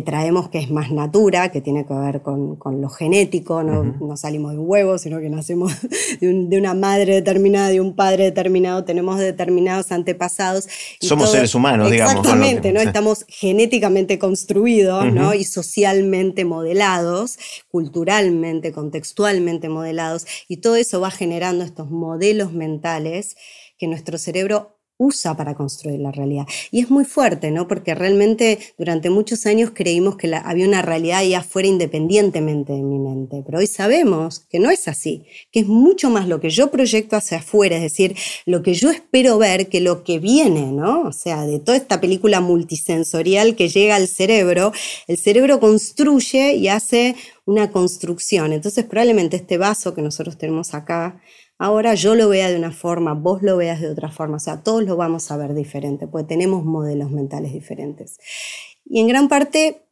traemos 0.04 0.50
que 0.50 0.60
es 0.60 0.70
más 0.70 0.92
natura, 0.92 1.52
que 1.52 1.62
tiene 1.62 1.86
que 1.86 1.94
ver 1.94 2.22
con, 2.22 2.58
lo 2.82 2.90
genético, 2.90 3.64
no, 3.64 4.18
salimos 4.18 4.54
de 4.54 4.60
un 4.60 4.66
huevo, 4.68 4.98
sino 4.98 5.20
que 5.20 5.30
nacemos 5.30 5.74
de, 6.22 6.58
una 6.58 6.74
madre 6.74 7.16
determinada, 7.16 7.70
de 7.70 7.82
un 7.82 7.96
padre 7.96 8.26
determinado, 8.26 8.84
tenemos 8.84 9.20
determinados 9.20 9.92
antepasados. 9.92 10.68
Somos 11.00 11.32
seres 11.32 11.54
humanos, 11.56 11.92
digamos. 11.92 12.16
Exactamente, 12.16 12.74
¿no? 12.74 12.82
Estamos 12.82 13.26
genéticamente 13.28 14.20
construidos, 14.20 15.12
¿no? 15.14 15.34
Y 15.34 15.44
socialmente 15.44 16.46
modelados, 16.46 17.38
culturalmente, 17.70 18.72
contextualmente 18.72 19.70
modelados, 19.70 20.26
y 20.48 20.58
todo 20.58 20.76
eso 20.76 21.00
va 21.00 21.12
generando 21.12 21.64
estos 21.64 21.90
modelos 21.90 22.54
mentales 22.54 23.36
que 23.78 23.88
nuestro 23.88 24.18
cerebro 24.18 24.80
usa 25.04 25.36
para 25.36 25.56
construir 25.56 26.00
la 26.00 26.12
realidad. 26.12 26.46
Y 26.72 26.82
es 26.82 26.90
muy 26.90 27.06
fuerte, 27.06 27.52
¿no? 27.52 27.68
Porque 27.68 27.94
realmente 27.96 28.60
durante 28.78 29.10
muchos 29.10 29.46
años 29.46 29.72
creímos 29.74 30.16
que 30.16 30.34
había 30.34 30.68
una 30.68 30.82
realidad 30.82 31.20
ahí 31.20 31.34
afuera 31.34 31.68
independientemente 31.68 32.74
de 32.74 32.84
mi 32.84 33.00
mente, 33.00 33.44
pero 33.46 33.60
hoy 33.60 33.68
sabemos 33.68 34.40
que 34.50 34.60
no 34.60 34.70
es 34.70 34.88
así, 34.88 35.26
que 35.52 35.62
es 35.62 35.68
mucho 35.68 36.10
más 36.10 36.28
lo 36.28 36.40
que 36.40 36.50
yo 36.50 36.72
proyecto 36.72 37.16
hacia 37.16 37.40
afuera, 37.40 37.76
es 37.76 37.84
decir, 37.84 38.16
lo 38.46 38.64
que 38.64 38.74
yo 38.74 38.90
espero 38.90 39.38
ver 39.38 39.70
que 39.70 39.82
lo 39.82 40.04
que 40.04 40.20
viene, 40.20 40.72
¿no? 40.72 41.02
O 41.02 41.12
sea, 41.12 41.46
de 41.46 41.60
toda 41.60 41.78
esta 41.78 42.00
película 42.00 42.42
multisensorial 42.42 43.56
que 43.56 43.70
llega 43.70 43.96
al 43.96 44.08
cerebro, 44.08 44.72
el 45.08 45.18
cerebro 45.18 45.60
construye 45.60 46.56
y 46.56 46.68
hace 46.68 47.16
una 47.46 47.72
construcción. 47.72 48.54
Entonces 48.54 48.86
probablemente 48.86 49.38
este 49.38 49.58
vaso 49.58 49.94
que 49.94 50.02
nosotros 50.02 50.38
tenemos 50.38 50.74
acá, 50.74 51.22
Ahora 51.64 51.96
yo 51.96 52.14
lo 52.14 52.28
vea 52.28 52.52
de 52.52 52.58
una 52.58 52.74
forma, 52.74 53.14
vos 53.14 53.42
lo 53.42 53.56
veas 53.56 53.80
de 53.80 53.90
otra 53.90 54.12
forma, 54.12 54.36
o 54.36 54.40
sea, 54.40 54.62
todos 54.64 54.84
lo 54.84 54.98
vamos 54.98 55.32
a 55.32 55.38
ver 55.38 55.54
diferente, 55.54 56.08
porque 56.08 56.28
tenemos 56.28 56.66
modelos 56.66 57.10
mentales 57.10 57.54
diferentes. 57.54 58.18
Y 58.84 59.00
en 59.00 59.08
gran 59.08 59.30
parte 59.30 59.84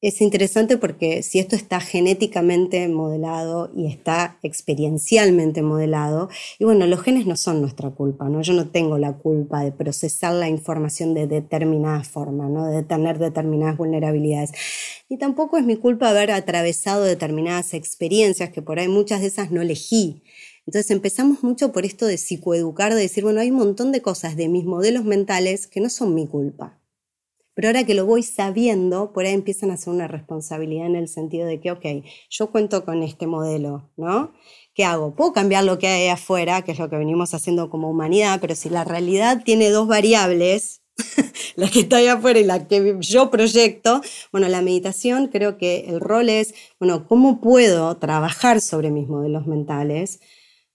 es 0.00 0.20
interesante 0.20 0.78
porque 0.78 1.24
si 1.24 1.40
esto 1.40 1.56
está 1.56 1.80
genéticamente 1.80 2.86
modelado 2.86 3.72
y 3.74 3.88
está 3.88 4.38
experiencialmente 4.44 5.60
modelado, 5.62 6.28
y 6.60 6.64
bueno, 6.66 6.86
los 6.86 7.02
genes 7.02 7.26
no 7.26 7.34
son 7.34 7.60
nuestra 7.60 7.90
culpa, 7.90 8.28
¿no? 8.28 8.40
Yo 8.40 8.52
no 8.52 8.68
tengo 8.68 8.96
la 8.96 9.14
culpa 9.14 9.64
de 9.64 9.72
procesar 9.72 10.34
la 10.34 10.48
información 10.48 11.14
de 11.14 11.26
determinada 11.26 12.04
forma, 12.04 12.48
¿no? 12.48 12.68
De 12.68 12.84
tener 12.84 13.18
determinadas 13.18 13.76
vulnerabilidades. 13.76 14.52
Y 15.08 15.18
tampoco 15.18 15.58
es 15.58 15.64
mi 15.64 15.74
culpa 15.74 16.10
haber 16.10 16.30
atravesado 16.30 17.02
determinadas 17.02 17.74
experiencias 17.74 18.50
que 18.50 18.62
por 18.62 18.78
ahí 18.78 18.86
muchas 18.86 19.20
de 19.20 19.26
esas 19.26 19.50
no 19.50 19.62
elegí. 19.62 20.22
Entonces 20.66 20.90
empezamos 20.90 21.42
mucho 21.42 21.72
por 21.72 21.84
esto 21.84 22.06
de 22.06 22.18
psicoeducar, 22.18 22.94
de 22.94 23.00
decir, 23.00 23.24
bueno, 23.24 23.40
hay 23.40 23.50
un 23.50 23.58
montón 23.58 23.92
de 23.92 24.02
cosas 24.02 24.36
de 24.36 24.48
mis 24.48 24.64
modelos 24.64 25.04
mentales 25.04 25.66
que 25.66 25.80
no 25.80 25.90
son 25.90 26.14
mi 26.14 26.26
culpa 26.26 26.82
pero 27.54 27.68
ahora 27.68 27.84
que 27.84 27.94
lo 27.94 28.06
voy 28.06 28.22
sabiendo, 28.22 29.12
por 29.12 29.24
ahí 29.24 29.34
empiezan 29.34 29.70
a 29.70 29.76
ser 29.76 29.92
una 29.92 30.08
responsabilidad 30.08 30.86
en 30.86 30.96
el 30.96 31.08
sentido 31.08 31.46
de 31.46 31.60
que, 31.60 31.70
ok, 31.70 31.84
yo 32.30 32.50
cuento 32.50 32.84
con 32.84 33.02
este 33.02 33.26
modelo, 33.26 33.90
¿no? 33.96 34.32
¿Qué 34.74 34.84
hago? 34.84 35.14
Puedo 35.14 35.32
cambiar 35.32 35.64
lo 35.64 35.78
que 35.78 35.88
hay 35.88 36.08
afuera, 36.08 36.62
que 36.62 36.72
es 36.72 36.78
lo 36.78 36.88
que 36.88 36.96
venimos 36.96 37.34
haciendo 37.34 37.68
como 37.68 37.90
humanidad, 37.90 38.40
pero 38.40 38.54
si 38.54 38.70
la 38.70 38.84
realidad 38.84 39.42
tiene 39.44 39.68
dos 39.68 39.86
variables, 39.86 40.80
la 41.56 41.68
que 41.68 41.80
está 41.80 41.96
ahí 41.96 42.06
afuera 42.06 42.40
y 42.40 42.44
la 42.44 42.66
que 42.66 42.96
yo 43.00 43.30
proyecto, 43.30 44.00
bueno, 44.30 44.48
la 44.48 44.62
meditación 44.62 45.28
creo 45.28 45.58
que 45.58 45.84
el 45.88 46.00
rol 46.00 46.30
es, 46.30 46.54
bueno, 46.80 47.06
¿cómo 47.06 47.42
puedo 47.42 47.98
trabajar 47.98 48.62
sobre 48.62 48.90
mis 48.90 49.08
modelos 49.08 49.46
mentales 49.46 50.20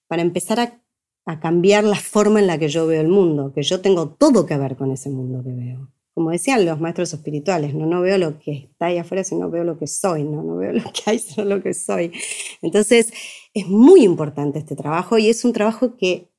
para 0.08 0.22
empezar 0.22 0.60
a, 0.60 0.82
a 1.26 1.40
cambiar 1.40 1.84
la 1.84 1.98
forma 1.98 2.40
en 2.40 2.48
la 2.48 2.58
que 2.58 2.70
yo 2.70 2.88
veo 2.88 3.02
el 3.02 3.08
mundo? 3.08 3.54
Que 3.54 3.64
yo 3.64 3.82
tengo 3.82 4.10
todo 4.10 4.46
que 4.46 4.58
ver 4.58 4.76
con 4.76 4.92
ese 4.92 5.10
mundo 5.10 5.44
que 5.44 5.52
veo 5.52 5.92
como 6.18 6.32
decían 6.32 6.66
los 6.66 6.80
maestros 6.80 7.14
espirituales, 7.14 7.76
¿no? 7.76 7.86
no 7.86 8.02
veo 8.02 8.18
lo 8.18 8.40
que 8.40 8.70
está 8.72 8.88
ahí 8.88 8.98
afuera, 8.98 9.24
sino 9.24 9.52
veo 9.52 9.64
lo 9.64 9.78
que 9.78 9.86
soy, 9.86 10.24
¿no? 10.24 10.42
no 10.42 10.56
veo 10.56 10.72
lo 10.74 10.82
que 10.82 11.04
hay, 11.06 11.20
sino 11.20 11.46
lo 11.46 11.62
que 11.62 11.76
soy. 11.76 12.12
Entonces, 12.64 13.14
es 13.54 13.68
muy 13.68 14.02
importante 14.02 14.58
este 14.58 14.76
trabajo 14.76 15.20
y 15.20 15.30
es 15.30 15.46
un 15.46 15.54
trabajo 15.54 15.96
que 15.96 16.32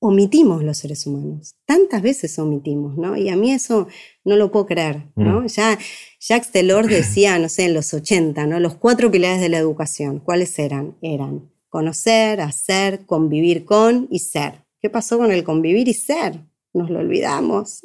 omitimos 0.00 0.62
los 0.62 0.78
seres 0.78 1.04
humanos. 1.04 1.56
Tantas 1.66 2.00
veces 2.00 2.38
omitimos, 2.38 2.96
¿no? 2.96 3.16
Y 3.16 3.28
a 3.28 3.34
mí 3.34 3.50
eso 3.50 3.88
no 4.24 4.36
lo 4.36 4.52
puedo 4.52 4.66
creer, 4.66 5.08
¿no? 5.16 5.40
Mm. 5.40 5.46
Ya 5.48 5.78
Jacques 6.20 6.52
Delors 6.52 6.88
decía, 6.88 7.36
no 7.40 7.48
sé, 7.48 7.64
en 7.64 7.74
los 7.74 7.92
80, 7.92 8.46
¿no? 8.46 8.60
Los 8.60 8.76
cuatro 8.76 9.10
pilares 9.10 9.40
de 9.40 9.48
la 9.48 9.58
educación, 9.58 10.20
¿cuáles 10.20 10.56
eran? 10.60 10.96
Eran 11.02 11.51
conocer, 11.72 12.42
hacer, 12.42 13.06
convivir 13.06 13.64
con 13.64 14.06
y 14.10 14.18
ser. 14.18 14.66
¿Qué 14.78 14.90
pasó 14.90 15.16
con 15.16 15.32
el 15.32 15.42
convivir 15.42 15.88
y 15.88 15.94
ser? 15.94 16.38
nos 16.74 16.88
lo 16.88 17.00
olvidamos. 17.00 17.80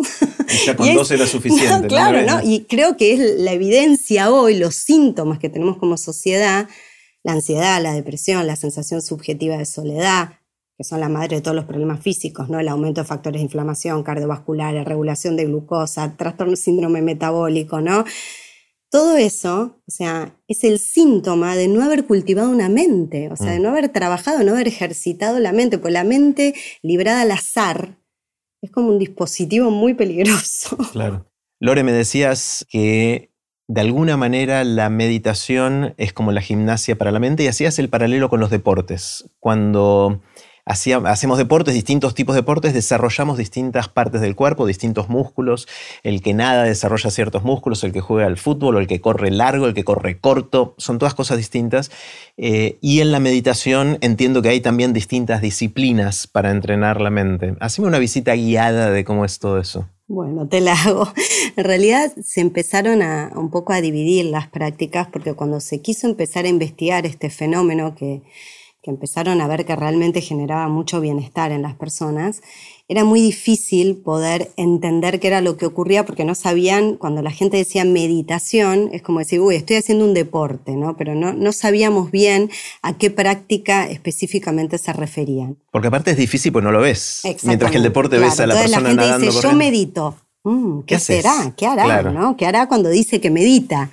Ya 0.66 0.76
con 0.78 0.94
dos 0.94 1.12
era 1.12 1.28
suficiente. 1.28 1.88
claro, 1.88 2.22
¿no? 2.24 2.42
Y 2.42 2.62
creo 2.66 2.98
que 2.98 3.14
es 3.14 3.40
la 3.40 3.52
evidencia 3.52 4.32
hoy, 4.32 4.58
los 4.58 4.76
síntomas 4.76 5.40
que 5.40 5.50
tenemos 5.50 5.78
como 5.78 5.98
sociedad, 5.98 6.70
la 7.24 7.34
ansiedad, 7.34 7.82
la 7.82 7.94
depresión, 7.94 8.48
la 8.48 8.56
sensación 8.56 9.02
subjetiva 9.02 9.58
de 9.58 9.66
soledad, 9.66 10.40
que 10.78 10.84
son 10.84 11.00
la 11.00 11.10
madre 11.10 11.38
de 11.38 11.42
todos 11.42 11.56
los 11.56 11.66
problemas 11.66 12.02
físicos, 12.02 12.50
¿no? 12.50 12.60
El 12.60 12.70
aumento 12.70 13.02
de 13.02 13.08
factores 13.08 13.40
de 13.40 13.44
inflamación 13.44 14.04
cardiovascular, 14.04 14.74
la 14.74 14.84
regulación 14.84 15.36
de 15.36 15.46
glucosa, 15.46 16.16
trastorno 16.16 16.56
síndrome 16.56 17.02
metabólico, 17.02 17.82
¿no? 17.82 18.06
Todo 18.90 19.18
eso, 19.18 19.82
o 19.86 19.92
sea, 19.92 20.34
es 20.48 20.64
el 20.64 20.80
síntoma 20.80 21.56
de 21.56 21.68
no 21.68 21.84
haber 21.84 22.06
cultivado 22.06 22.50
una 22.50 22.70
mente, 22.70 23.30
o 23.30 23.36
sea, 23.36 23.52
de 23.52 23.60
mm. 23.60 23.64
no 23.64 23.70
haber 23.70 23.90
trabajado, 23.90 24.44
no 24.44 24.54
haber 24.54 24.68
ejercitado 24.68 25.40
la 25.40 25.52
mente, 25.52 25.78
pues 25.78 25.94
la 25.94 26.06
mente 26.06 26.56
librada 26.82 27.22
al 27.22 27.32
azar, 27.32 27.98
es 28.62 28.72
como 28.72 28.90
un 28.90 29.00
dispositivo 29.00 29.72
muy 29.72 29.94
peligroso. 29.94 30.78
Claro. 30.92 31.26
Lore, 31.60 31.84
me 31.84 31.92
decías 31.92 32.66
que 32.70 33.32
de 33.68 33.82
alguna 33.82 34.16
manera 34.16 34.64
la 34.64 34.90
meditación 34.90 35.94
es 35.98 36.14
como 36.14 36.32
la 36.32 36.42
gimnasia 36.42 36.98
para 36.98 37.12
la 37.12 37.20
mente 37.20 37.44
y 37.44 37.48
hacías 37.48 37.80
el 37.80 37.90
paralelo 37.90 38.30
con 38.30 38.40
los 38.40 38.50
deportes. 38.50 39.30
Cuando 39.40 40.22
hacemos 40.68 41.38
deportes, 41.38 41.74
distintos 41.74 42.14
tipos 42.14 42.36
de 42.36 42.42
deportes, 42.42 42.74
desarrollamos 42.74 43.38
distintas 43.38 43.88
partes 43.88 44.22
del 44.22 44.36
cuerpo, 44.36 44.66
distintos 44.66 45.10
músculos. 45.10 45.68
El 46.04 46.22
que 46.22 46.34
nada 46.34 46.64
desarrolla 46.64 47.10
ciertos 47.10 47.44
músculos, 47.44 47.84
el 47.84 47.94
que 47.94 48.02
juega 48.02 48.28
al 48.28 48.38
fútbol, 48.38 48.78
el 48.78 48.88
que 48.88 49.02
corre 49.02 49.32
largo, 49.32 49.66
el 49.66 49.74
que 49.74 49.84
corre 49.84 50.20
corto, 50.20 50.76
son 50.78 51.00
todas 51.00 51.14
cosas 51.14 51.38
distintas. 51.38 51.92
Eh, 52.38 52.78
y 52.82 53.02
en 53.02 53.12
la 53.12 53.20
meditación 53.20 53.98
entiendo 54.02 54.42
que 54.42 54.50
hay 54.50 54.62
también 54.62 54.94
distintas 54.94 55.42
disciplinas 55.42 56.28
para 56.28 56.52
entrenar 56.52 57.02
la 57.02 57.10
mente. 57.10 57.56
Haceme 57.60 57.88
una 57.88 58.00
visita 58.00 58.34
guiada 58.36 58.92
de 58.92 59.04
cómo 59.04 59.26
es 59.26 59.40
todo 59.40 59.60
eso. 59.60 59.88
Bueno, 60.08 60.48
te 60.48 60.62
la 60.62 60.74
hago. 60.74 61.12
En 61.58 61.64
realidad 61.66 62.14
se 62.24 62.40
empezaron 62.40 63.02
a 63.02 63.32
un 63.36 63.50
poco 63.52 63.74
a 63.74 63.82
dividir 63.82 64.26
las 64.26 64.48
prácticas 64.48 65.08
porque 65.08 65.34
cuando 65.34 65.60
se 65.60 65.82
quiso 65.82 66.08
empezar 66.08 66.46
a 66.46 66.50
investigar 66.50 67.06
este 67.06 67.30
fenómeno 67.30 67.96
que 67.96 68.22
que 68.88 68.92
empezaron 68.92 69.42
a 69.42 69.48
ver 69.50 69.66
que 69.66 69.76
realmente 69.76 70.22
generaba 70.22 70.70
mucho 70.70 71.02
bienestar 71.02 71.52
en 71.52 71.62
las 71.62 71.76
personas, 71.76 72.42
era 72.88 73.04
muy 73.04 73.20
difícil 73.20 73.98
poder 73.98 74.54
entender 74.56 75.20
qué 75.20 75.28
era 75.28 75.42
lo 75.42 75.58
que 75.58 75.66
ocurría 75.66 76.06
porque 76.06 76.24
no 76.24 76.36
sabían, 76.36 76.96
cuando 76.96 77.22
la 77.22 77.32
gente 77.32 77.58
decía 77.58 77.84
meditación, 77.84 78.90
es 78.94 79.02
como 79.02 79.20
decir, 79.20 79.42
uy, 79.42 79.56
estoy 79.56 79.76
haciendo 79.76 80.06
un 80.06 80.14
deporte, 80.14 80.78
¿no? 80.78 80.96
Pero 80.96 81.16
no, 81.16 81.34
no 81.34 81.52
sabíamos 81.52 82.12
bien 82.12 82.50
a 82.82 82.98
qué 82.98 83.12
práctica 83.12 83.90
específicamente 83.90 84.78
se 84.78 84.94
referían. 84.94 85.58
Porque 85.70 85.90
aparte 85.90 86.12
es 86.12 86.18
difícil 86.18 86.54
porque 86.54 86.64
no 86.64 86.72
lo 86.72 86.80
ves. 86.80 87.24
Mientras 87.44 87.72
que 87.72 87.78
el 87.78 87.84
deporte 87.84 88.18
ves 88.20 88.40
a 88.40 88.48
la 88.48 88.54
persona 88.56 88.80
la 88.84 88.88
gente 88.88 89.02
nadando 89.02 89.28
dice, 89.28 89.42
yo 89.42 89.52
medito. 89.52 90.16
Mm, 90.48 90.84
¿Qué, 90.84 90.98
será? 90.98 91.54
¿Qué 91.58 91.66
hará? 91.66 92.04
¿no? 92.04 92.38
¿Qué 92.38 92.46
hará 92.46 92.70
cuando 92.70 92.88
dice 92.88 93.20
que 93.20 93.30
medita? 93.30 93.92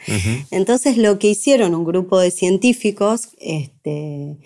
Entonces 0.53 0.97
lo 0.97 1.19
que 1.19 1.27
hicieron 1.27 1.75
un 1.75 1.85
grupo 1.85 2.21
de 2.21 2.31
científicos 2.31 3.31
este, 3.41 4.37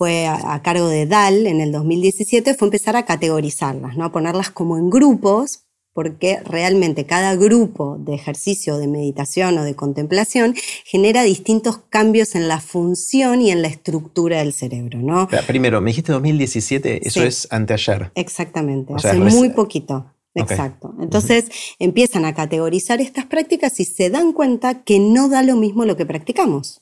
fue 0.00 0.26
a, 0.26 0.62
cargo 0.62 0.88
de 0.88 1.04
DAL 1.04 1.46
en 1.46 1.60
el 1.60 1.72
2017 1.72 2.54
fue 2.54 2.68
empezar 2.68 2.96
a 2.96 3.04
categorizarlas, 3.04 3.98
¿no? 3.98 4.06
a 4.06 4.12
ponerlas 4.12 4.48
como 4.48 4.78
en 4.78 4.88
grupos, 4.88 5.64
porque 5.92 6.40
realmente 6.42 7.04
cada 7.04 7.36
grupo 7.36 7.98
de 8.00 8.14
ejercicio 8.14 8.78
de 8.78 8.88
meditación 8.88 9.58
o 9.58 9.62
de 9.62 9.76
contemplación 9.76 10.54
genera 10.86 11.22
distintos 11.22 11.80
cambios 11.90 12.34
en 12.34 12.48
la 12.48 12.60
función 12.60 13.42
y 13.42 13.50
en 13.50 13.60
la 13.60 13.68
estructura 13.68 14.38
del 14.38 14.54
cerebro. 14.54 15.00
¿no? 15.00 15.28
Primero, 15.46 15.82
me 15.82 15.90
dijiste 15.90 16.12
2017, 16.12 17.06
eso 17.06 17.22
es 17.22 17.46
anteayer. 17.50 18.10
Exactamente, 18.14 18.94
hace 18.94 19.18
muy 19.18 19.50
poquito. 19.50 20.14
Exacto. 20.34 20.94
Entonces 20.98 21.50
empiezan 21.78 22.24
a 22.24 22.34
categorizar 22.34 23.02
estas 23.02 23.26
prácticas 23.26 23.78
y 23.80 23.84
se 23.84 24.08
dan 24.08 24.32
cuenta 24.32 24.82
que 24.82 24.98
no 24.98 25.28
da 25.28 25.42
lo 25.42 25.56
mismo 25.56 25.84
lo 25.84 25.98
que 25.98 26.06
practicamos, 26.06 26.80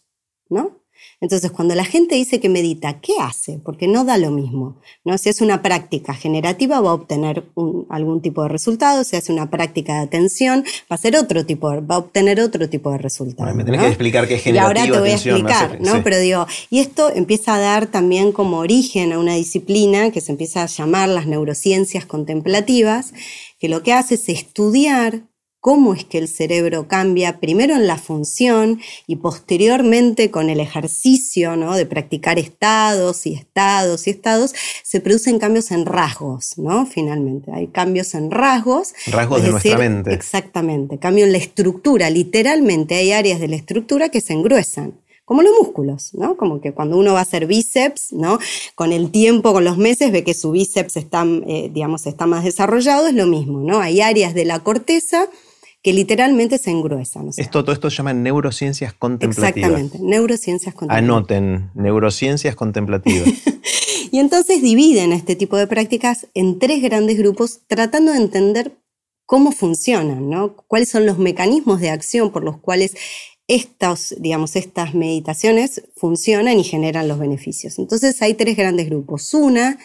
¿no? 0.48 0.77
Entonces, 1.20 1.50
cuando 1.50 1.74
la 1.74 1.84
gente 1.84 2.14
dice 2.14 2.38
que 2.38 2.48
medita, 2.48 3.00
¿qué 3.00 3.14
hace? 3.20 3.58
Porque 3.64 3.88
no 3.88 4.04
da 4.04 4.18
lo 4.18 4.30
mismo. 4.30 4.80
¿no? 5.04 5.18
Si 5.18 5.28
es 5.28 5.40
una 5.40 5.62
práctica 5.62 6.14
generativa, 6.14 6.80
va 6.80 6.90
a 6.90 6.94
obtener 6.94 7.44
algún 7.88 8.22
tipo 8.22 8.44
de 8.44 8.48
resultado. 8.48 9.02
Si 9.02 9.16
hace 9.16 9.32
una 9.32 9.50
práctica 9.50 9.94
de 9.94 10.00
atención, 10.00 10.64
va 10.90 10.94
a 10.94 10.96
ser 10.96 11.16
otro 11.16 11.44
tipo, 11.44 11.68
va 11.84 11.96
a 11.96 11.98
obtener 11.98 12.40
otro 12.40 12.68
tipo 12.68 12.92
de 12.92 12.98
resultado. 12.98 13.52
me 13.52 13.64
tenés 13.64 13.80
que 13.80 13.88
explicar 13.88 14.28
qué 14.28 14.34
es 14.34 14.42
generativa. 14.42 14.80
Y 14.80 14.86
ahora 14.86 14.92
te 14.92 15.00
voy 15.00 15.10
a 15.10 15.14
explicar, 15.14 15.80
¿no? 15.80 16.04
Pero 16.04 16.18
digo, 16.18 16.46
y 16.70 16.78
esto 16.78 17.10
empieza 17.12 17.56
a 17.56 17.58
dar 17.58 17.88
también 17.88 18.30
como 18.30 18.58
origen 18.58 19.12
a 19.12 19.18
una 19.18 19.34
disciplina 19.34 20.12
que 20.12 20.20
se 20.20 20.30
empieza 20.30 20.62
a 20.62 20.66
llamar 20.66 21.08
las 21.08 21.26
neurociencias 21.26 22.06
contemplativas, 22.06 23.12
que 23.58 23.68
lo 23.68 23.82
que 23.82 23.92
hace 23.92 24.14
es 24.14 24.28
estudiar 24.28 25.22
cómo 25.60 25.94
es 25.94 26.04
que 26.04 26.18
el 26.18 26.28
cerebro 26.28 26.88
cambia 26.88 27.40
primero 27.40 27.74
en 27.74 27.86
la 27.86 27.98
función 27.98 28.80
y 29.06 29.16
posteriormente 29.16 30.30
con 30.30 30.50
el 30.50 30.60
ejercicio 30.60 31.56
¿no? 31.56 31.74
de 31.74 31.86
practicar 31.86 32.38
estados 32.38 33.26
y 33.26 33.34
estados 33.34 34.06
y 34.06 34.10
estados, 34.10 34.54
se 34.82 35.00
producen 35.00 35.38
cambios 35.38 35.70
en 35.70 35.86
rasgos, 35.86 36.58
¿no? 36.58 36.86
Finalmente, 36.86 37.50
hay 37.52 37.68
cambios 37.68 38.14
en 38.14 38.30
rasgos. 38.30 38.94
Rasgos 39.08 39.42
de 39.42 39.50
nuestra 39.50 39.78
mente. 39.78 40.12
Exactamente, 40.14 40.98
cambio 40.98 41.24
en 41.24 41.32
la 41.32 41.38
estructura, 41.38 42.10
literalmente 42.10 42.94
hay 42.94 43.12
áreas 43.12 43.40
de 43.40 43.48
la 43.48 43.56
estructura 43.56 44.08
que 44.08 44.20
se 44.20 44.32
engruesan 44.32 44.94
como 45.28 45.42
los 45.42 45.52
músculos, 45.60 46.14
¿no? 46.14 46.38
Como 46.38 46.62
que 46.62 46.72
cuando 46.72 46.96
uno 46.96 47.12
va 47.12 47.18
a 47.18 47.22
hacer 47.22 47.44
bíceps, 47.44 48.14
¿no? 48.14 48.38
Con 48.74 48.92
el 48.92 49.10
tiempo, 49.10 49.52
con 49.52 49.62
los 49.62 49.76
meses, 49.76 50.10
ve 50.10 50.24
que 50.24 50.32
su 50.32 50.52
bíceps 50.52 50.96
está, 50.96 51.26
eh, 51.46 51.70
digamos, 51.70 52.06
está 52.06 52.24
más 52.24 52.44
desarrollado, 52.44 53.08
es 53.08 53.12
lo 53.12 53.26
mismo, 53.26 53.60
¿no? 53.60 53.80
Hay 53.80 54.00
áreas 54.00 54.32
de 54.32 54.46
la 54.46 54.60
corteza 54.60 55.28
que 55.82 55.92
literalmente 55.92 56.58
se 56.58 56.70
engruesan. 56.70 57.30
esto, 57.36 57.62
todo 57.62 57.72
esto 57.72 57.90
se 57.90 57.98
llama 57.98 58.12
neurociencias 58.12 58.92
contemplativas. 58.92 59.70
Exactamente, 59.70 59.98
neurociencias 60.00 60.74
contemplativas. 60.74 61.16
Anoten, 61.16 61.70
neurociencias 61.74 62.56
contemplativas. 62.56 63.28
y 64.10 64.18
entonces 64.18 64.60
dividen 64.60 65.12
este 65.12 65.36
tipo 65.36 65.56
de 65.56 65.66
prácticas 65.66 66.26
en 66.34 66.58
tres 66.58 66.82
grandes 66.82 67.18
grupos 67.18 67.60
tratando 67.66 68.12
de 68.12 68.18
entender 68.18 68.76
cómo 69.24 69.52
funcionan, 69.52 70.30
¿no? 70.30 70.56
cuáles 70.56 70.88
son 70.88 71.06
los 71.06 71.18
mecanismos 71.18 71.80
de 71.80 71.90
acción 71.90 72.30
por 72.32 72.42
los 72.42 72.58
cuales 72.58 72.96
estas, 73.46 74.14
digamos, 74.18 74.56
estas 74.56 74.94
meditaciones 74.94 75.82
funcionan 75.96 76.58
y 76.58 76.64
generan 76.64 77.08
los 77.08 77.18
beneficios. 77.18 77.78
Entonces 77.78 78.20
hay 78.20 78.34
tres 78.34 78.56
grandes 78.56 78.88
grupos. 78.88 79.32
Una 79.32 79.78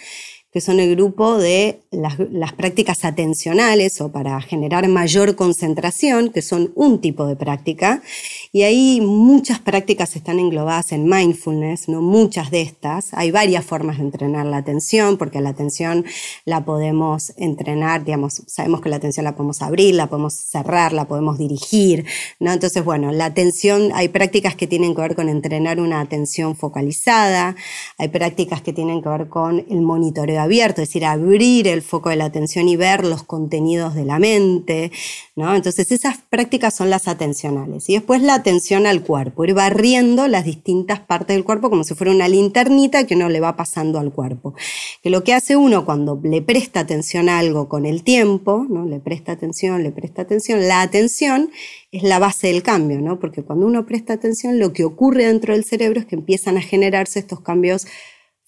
que 0.53 0.61
son 0.61 0.79
el 0.79 0.95
grupo 0.95 1.39
de 1.39 1.79
las, 1.89 2.53
prácticas 2.53 3.05
atencionales 3.05 3.99
o 4.01 4.11
para 4.11 4.39
generar 4.39 4.87
mayor 4.87 5.35
concentración, 5.35 6.29
que 6.29 6.43
son 6.43 6.71
un 6.75 7.01
tipo 7.01 7.25
de 7.25 7.35
práctica. 7.35 8.03
Y 8.51 8.61
ahí 8.61 9.01
muchas 9.01 9.57
prácticas 9.57 10.15
están 10.15 10.37
englobadas 10.37 10.91
en 10.91 11.09
mindfulness, 11.09 11.89
¿no? 11.89 12.01
muchas 12.01 12.51
de 12.51 12.61
estas. 12.61 13.15
Hay 13.15 13.31
varias 13.31 13.65
formas 13.65 13.97
de 13.97 14.03
entrenar 14.03 14.45
la 14.45 14.57
atención, 14.57 15.17
porque 15.17 15.41
la 15.41 15.49
atención 15.49 16.05
la 16.45 16.63
podemos 16.65 17.33
entrenar, 17.37 18.05
digamos, 18.05 18.43
sabemos 18.45 18.81
que 18.81 18.89
la 18.89 18.97
atención 18.97 19.23
la 19.23 19.35
podemos 19.35 19.63
abrir, 19.63 19.95
la 19.95 20.05
podemos 20.05 20.35
cerrar, 20.35 20.93
la 20.93 21.05
podemos 21.05 21.39
dirigir. 21.39 22.05
¿no? 22.39 22.53
Entonces, 22.53 22.85
bueno, 22.85 23.11
la 23.11 23.25
atención, 23.25 23.89
hay 23.95 24.09
prácticas 24.09 24.55
que 24.55 24.67
tienen 24.67 24.93
que 24.93 25.01
ver 25.01 25.15
con 25.15 25.29
entrenar 25.29 25.79
una 25.79 25.99
atención 25.99 26.55
focalizada, 26.55 27.55
hay 27.97 28.09
prácticas 28.09 28.61
que 28.61 28.71
tienen 28.71 29.01
que 29.01 29.09
ver 29.09 29.29
con 29.29 29.65
el 29.67 29.81
monitoreo 29.81 30.42
abierto, 30.43 30.81
es 30.81 30.89
decir, 30.89 31.05
abrir 31.05 31.67
el 31.67 31.81
foco 31.81 32.09
de 32.09 32.15
la 32.15 32.25
atención 32.25 32.69
y 32.69 32.75
ver 32.75 33.05
los 33.05 33.23
contenidos 33.23 33.95
de 33.95 34.05
la 34.05 34.19
mente, 34.19 34.91
¿no? 35.35 35.55
Entonces 35.55 35.91
esas 35.91 36.19
prácticas 36.29 36.75
son 36.75 36.89
las 36.89 37.07
atencionales. 37.07 37.89
Y 37.89 37.93
después 37.93 38.21
la 38.21 38.35
atención 38.35 38.85
al 38.85 39.01
cuerpo, 39.01 39.45
ir 39.45 39.53
barriendo 39.53 40.27
las 40.27 40.45
distintas 40.45 40.99
partes 40.99 41.35
del 41.35 41.43
cuerpo 41.43 41.69
como 41.69 41.83
si 41.83 41.95
fuera 41.95 42.11
una 42.11 42.27
linternita 42.27 43.05
que 43.07 43.15
uno 43.15 43.29
le 43.29 43.39
va 43.39 43.55
pasando 43.55 43.99
al 43.99 44.11
cuerpo. 44.11 44.53
Que 45.01 45.09
lo 45.09 45.23
que 45.23 45.33
hace 45.33 45.55
uno 45.55 45.85
cuando 45.85 46.19
le 46.23 46.41
presta 46.41 46.81
atención 46.81 47.29
a 47.29 47.39
algo 47.39 47.67
con 47.67 47.85
el 47.85 48.03
tiempo, 48.03 48.65
¿no? 48.69 48.85
Le 48.85 48.99
presta 48.99 49.31
atención, 49.31 49.83
le 49.83 49.91
presta 49.91 50.21
atención, 50.21 50.67
la 50.67 50.81
atención 50.81 51.49
es 51.91 52.03
la 52.03 52.19
base 52.19 52.47
del 52.47 52.63
cambio, 52.63 53.01
¿no? 53.01 53.19
Porque 53.19 53.43
cuando 53.43 53.65
uno 53.65 53.85
presta 53.85 54.13
atención, 54.13 54.59
lo 54.59 54.73
que 54.73 54.83
ocurre 54.83 55.25
dentro 55.25 55.53
del 55.53 55.63
cerebro 55.63 55.99
es 55.99 56.05
que 56.05 56.15
empiezan 56.15 56.57
a 56.57 56.61
generarse 56.61 57.19
estos 57.19 57.41
cambios 57.41 57.85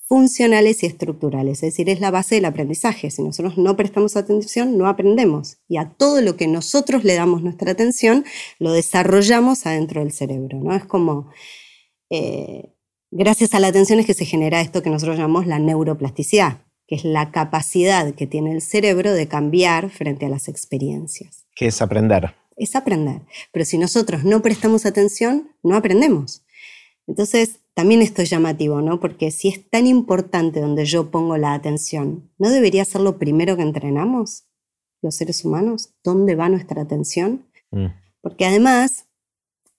funcionales 0.07 0.83
y 0.83 0.85
estructurales, 0.85 1.63
es 1.63 1.73
decir, 1.73 1.89
es 1.89 1.99
la 1.99 2.11
base 2.11 2.35
del 2.35 2.45
aprendizaje. 2.45 3.09
Si 3.09 3.23
nosotros 3.23 3.57
no 3.57 3.75
prestamos 3.75 4.15
atención, 4.15 4.77
no 4.77 4.87
aprendemos. 4.87 5.57
Y 5.67 5.77
a 5.77 5.89
todo 5.89 6.21
lo 6.21 6.37
que 6.37 6.47
nosotros 6.47 7.03
le 7.03 7.15
damos 7.15 7.41
nuestra 7.41 7.71
atención, 7.71 8.23
lo 8.59 8.71
desarrollamos 8.71 9.65
adentro 9.65 10.01
del 10.01 10.11
cerebro. 10.11 10.59
¿no? 10.59 10.75
Es 10.75 10.85
como, 10.85 11.31
eh, 12.11 12.73
gracias 13.09 13.53
a 13.55 13.59
la 13.59 13.67
atención 13.67 13.99
es 13.99 14.05
que 14.05 14.13
se 14.13 14.25
genera 14.25 14.61
esto 14.61 14.83
que 14.83 14.91
nosotros 14.91 15.17
llamamos 15.17 15.47
la 15.47 15.57
neuroplasticidad, 15.57 16.61
que 16.87 16.95
es 16.95 17.03
la 17.03 17.31
capacidad 17.31 18.13
que 18.13 18.27
tiene 18.27 18.51
el 18.51 18.61
cerebro 18.61 19.11
de 19.11 19.27
cambiar 19.27 19.89
frente 19.89 20.27
a 20.27 20.29
las 20.29 20.47
experiencias. 20.47 21.45
¿Qué 21.55 21.67
es 21.67 21.81
aprender? 21.81 22.35
Es 22.57 22.75
aprender. 22.75 23.21
Pero 23.51 23.65
si 23.65 23.79
nosotros 23.79 24.23
no 24.23 24.43
prestamos 24.43 24.85
atención, 24.85 25.49
no 25.63 25.75
aprendemos. 25.75 26.44
Entonces, 27.07 27.59
también 27.73 28.01
esto 28.01 28.21
es 28.21 28.29
llamativo, 28.29 28.81
¿no? 28.81 28.99
Porque 28.99 29.31
si 29.31 29.49
es 29.49 29.69
tan 29.69 29.85
importante 29.85 30.61
donde 30.61 30.85
yo 30.85 31.11
pongo 31.11 31.37
la 31.37 31.53
atención, 31.53 32.31
¿no 32.37 32.49
debería 32.49 32.85
ser 32.85 33.01
lo 33.01 33.17
primero 33.17 33.55
que 33.57 33.63
entrenamos 33.63 34.45
los 35.01 35.15
seres 35.15 35.45
humanos? 35.45 35.93
¿Dónde 36.03 36.35
va 36.35 36.49
nuestra 36.49 36.81
atención? 36.81 37.45
Mm. 37.71 37.87
Porque 38.21 38.45
además, 38.45 39.07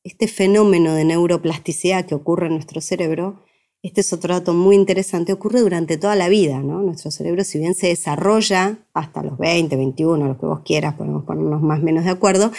este 0.05 0.29
fenómeno 0.29 0.95
de 0.95 1.05
neuroplasticidad 1.05 2.07
que 2.07 2.15
ocurre 2.15 2.47
en 2.47 2.53
nuestro 2.53 2.81
cerebro, 2.81 3.43
este 3.83 4.01
es 4.01 4.13
otro 4.13 4.35
dato 4.35 4.53
muy 4.53 4.77
interesante, 4.77 5.33
ocurre 5.33 5.61
durante 5.61 5.97
toda 5.97 6.17
la 6.17 6.29
vida, 6.29 6.61
¿no? 6.61 6.83
Nuestro 6.83 7.11
cerebro, 7.11 7.45
si 7.45 7.59
bien 7.59 7.75
se 7.75 7.89
desarrolla 7.89 8.79
hasta 8.95 9.23
los 9.23 9.39
20, 9.39 9.77
21, 9.77 10.27
lo 10.27 10.39
que 10.39 10.47
vos 10.47 10.61
quieras, 10.65 10.95
podemos 10.95 11.25
ponernos 11.25 11.63
más 11.63 11.81
o 11.81 11.83
menos 11.83 12.05
de 12.05 12.11
acuerdo, 12.11 12.53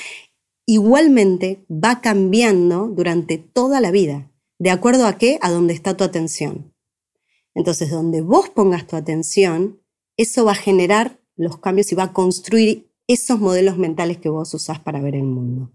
igualmente 0.65 1.65
va 1.69 2.01
cambiando 2.01 2.87
durante 2.87 3.37
toda 3.37 3.81
la 3.81 3.91
vida. 3.91 4.31
¿De 4.59 4.69
acuerdo 4.69 5.05
a 5.05 5.17
qué? 5.17 5.37
A 5.41 5.51
dónde 5.51 5.73
está 5.73 5.95
tu 5.95 6.03
atención. 6.03 6.73
Entonces, 7.53 7.89
donde 7.89 8.21
vos 8.21 8.49
pongas 8.49 8.87
tu 8.87 8.95
atención, 8.95 9.81
eso 10.15 10.45
va 10.45 10.53
a 10.53 10.55
generar 10.55 11.19
los 11.35 11.59
cambios 11.59 11.91
y 11.91 11.95
va 11.95 12.03
a 12.03 12.13
construir 12.13 12.91
esos 13.07 13.39
modelos 13.39 13.77
mentales 13.77 14.17
que 14.17 14.29
vos 14.29 14.53
usás 14.53 14.79
para 14.79 14.99
ver 14.99 15.15
el 15.15 15.23
mundo. 15.23 15.71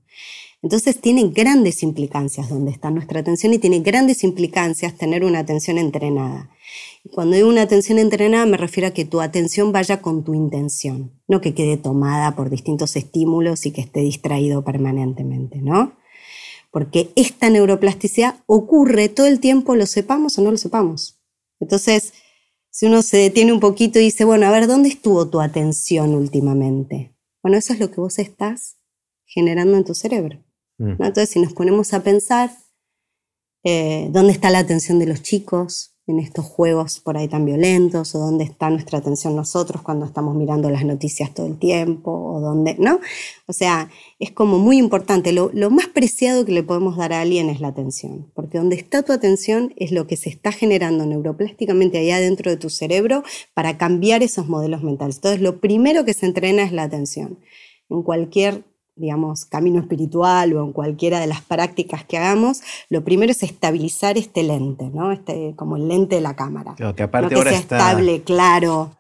Entonces 0.63 1.01
tiene 1.01 1.29
grandes 1.29 1.83
implicancias 1.83 2.49
donde 2.49 2.71
está 2.71 2.91
nuestra 2.91 3.21
atención 3.21 3.53
y 3.53 3.59
tiene 3.59 3.81
grandes 3.81 4.23
implicancias 4.23 4.97
tener 4.97 5.25
una 5.25 5.41
atención 5.41 5.77
entrenada. 5.77 6.51
Cuando 7.13 7.35
digo 7.35 7.49
una 7.49 7.63
atención 7.63 7.99
entrenada 7.99 8.47
me 8.47 8.57
refiero 8.57 8.89
a 8.89 8.93
que 8.93 9.05
tu 9.05 9.21
atención 9.21 9.73
vaya 9.73 10.01
con 10.01 10.23
tu 10.23 10.35
intención, 10.35 11.21
no 11.27 11.41
que 11.41 11.55
quede 11.55 11.79
tomada 11.79 12.37
por 12.37 12.49
distintos 12.49 12.95
estímulos 12.95 13.67
y 13.67 13.73
que 13.73 13.81
esté 13.81 14.01
distraído 14.01 14.63
permanentemente, 14.63 15.61
¿no? 15.61 15.95
Porque 16.73 17.13
esta 17.15 17.51
neuroplasticidad 17.51 18.43
ocurre 18.47 19.11
todo 19.11 19.27
el 19.27 19.39
tiempo, 19.39 19.77
lo 19.77 19.87
sepamos 19.87 20.39
o 20.39 20.43
no 20.43 20.51
lo 20.51 20.57
sepamos. 20.57 21.21
Entonces, 21.61 22.15
si 22.71 22.87
uno 22.87 23.03
se 23.03 23.19
detiene 23.19 23.53
un 23.53 23.61
poquito 23.61 24.01
y 24.01 24.05
dice, 24.05 24.25
bueno, 24.25 24.47
a 24.47 24.51
ver, 24.51 24.67
¿dónde 24.67 24.89
estuvo 24.89 25.29
tu 25.29 25.41
atención 25.41 26.15
últimamente? 26.15 27.15
Bueno, 27.43 27.59
eso 27.59 27.75
es 27.75 27.79
lo 27.79 27.91
que 27.91 28.01
vos 28.01 28.19
estás 28.19 28.79
generando 29.27 29.77
en 29.77 29.85
tu 29.85 29.95
cerebro. 29.95 30.43
Mm. 30.79 30.93
Entonces, 30.93 31.29
si 31.29 31.41
nos 31.41 31.53
ponemos 31.53 31.93
a 31.93 32.03
pensar, 32.03 32.51
eh, 33.65 34.09
¿dónde 34.11 34.33
está 34.33 34.49
la 34.49 34.61
atención 34.61 34.99
de 34.99 35.07
los 35.07 35.23
chicos? 35.23 35.92
En 36.07 36.19
estos 36.19 36.45
juegos 36.45 36.99
por 36.99 37.17
ahí 37.17 37.29
tan 37.29 37.45
violentos 37.45 38.15
o 38.15 38.19
dónde 38.19 38.43
está 38.43 38.69
nuestra 38.71 38.99
atención 38.99 39.37
nosotros 39.37 39.83
cuando 39.83 40.05
estamos 40.05 40.35
mirando 40.35 40.69
las 40.69 40.85
noticias 40.85 41.33
todo 41.33 41.47
el 41.47 41.59
tiempo 41.59 42.11
o 42.11 42.41
dónde, 42.41 42.75
¿no? 42.79 42.99
O 43.47 43.53
sea, 43.53 43.89
es 44.19 44.33
como 44.33 44.59
muy 44.59 44.79
importante, 44.79 45.33
lo, 45.33 45.51
lo, 45.55 45.71
más 45.71 45.87
preciado 45.87 46.45
que 46.45 46.53
le 46.53 46.65
podemos 46.65 46.97
dar 46.97 47.13
a 47.13 47.21
alguien 47.21 47.49
es 47.51 47.61
la 47.61 47.69
atención, 47.69 48.31
porque 48.35 48.59
donde 48.59 48.75
está 48.75 49.03
tu 49.03 49.13
atención 49.13 49.73
es 49.77 49.93
lo 49.93 50.09
que 50.09 50.17
se 50.17 50.29
está 50.29 50.51
generando 50.51 51.07
neuroplásticamente 51.07 51.99
allá 51.99 52.19
dentro 52.19 52.51
de 52.51 52.57
tu 52.57 52.69
cerebro 52.69 53.23
para 53.55 53.79
cambiar 53.79 54.23
esos 54.25 54.49
modelos 54.49 54.83
mentales. 54.83 55.17
Entonces, 55.17 55.41
lo 55.41 55.61
primero 55.61 56.05
que 56.05 56.15
se 56.15 56.27
entrena 56.27 56.65
es 56.65 56.73
la 56.73 56.83
atención. 56.83 57.39
En 57.89 58.03
cualquier 58.03 58.65
digamos, 58.95 59.47
camino 59.47 59.81
espiritual 59.81 60.53
o 60.53 60.65
en 60.65 60.73
cualquiera 60.73 61.19
de 61.19 61.27
las 61.27 61.41
prácticas 61.41 62.05
que 62.05 62.19
hagamos, 62.19 62.61
lo 62.91 63.03
primero 63.05 63.33
es 63.33 63.43
estabilizar 63.43 64.19
este 64.19 64.43
lente, 64.43 64.91
¿no? 64.91 65.13
Este, 65.13 65.55
como 65.57 65.77
el 65.77 65.89
lente 65.89 66.17
de 66.17 66.21
la 66.21 66.37
cámara. 66.37 66.75
Claro, 66.75 66.95
que 66.95 67.03
aparte 67.03 67.35
ahora 67.35 67.53
está, 67.53 67.79
estable, 67.79 68.23
claro. 68.23 68.91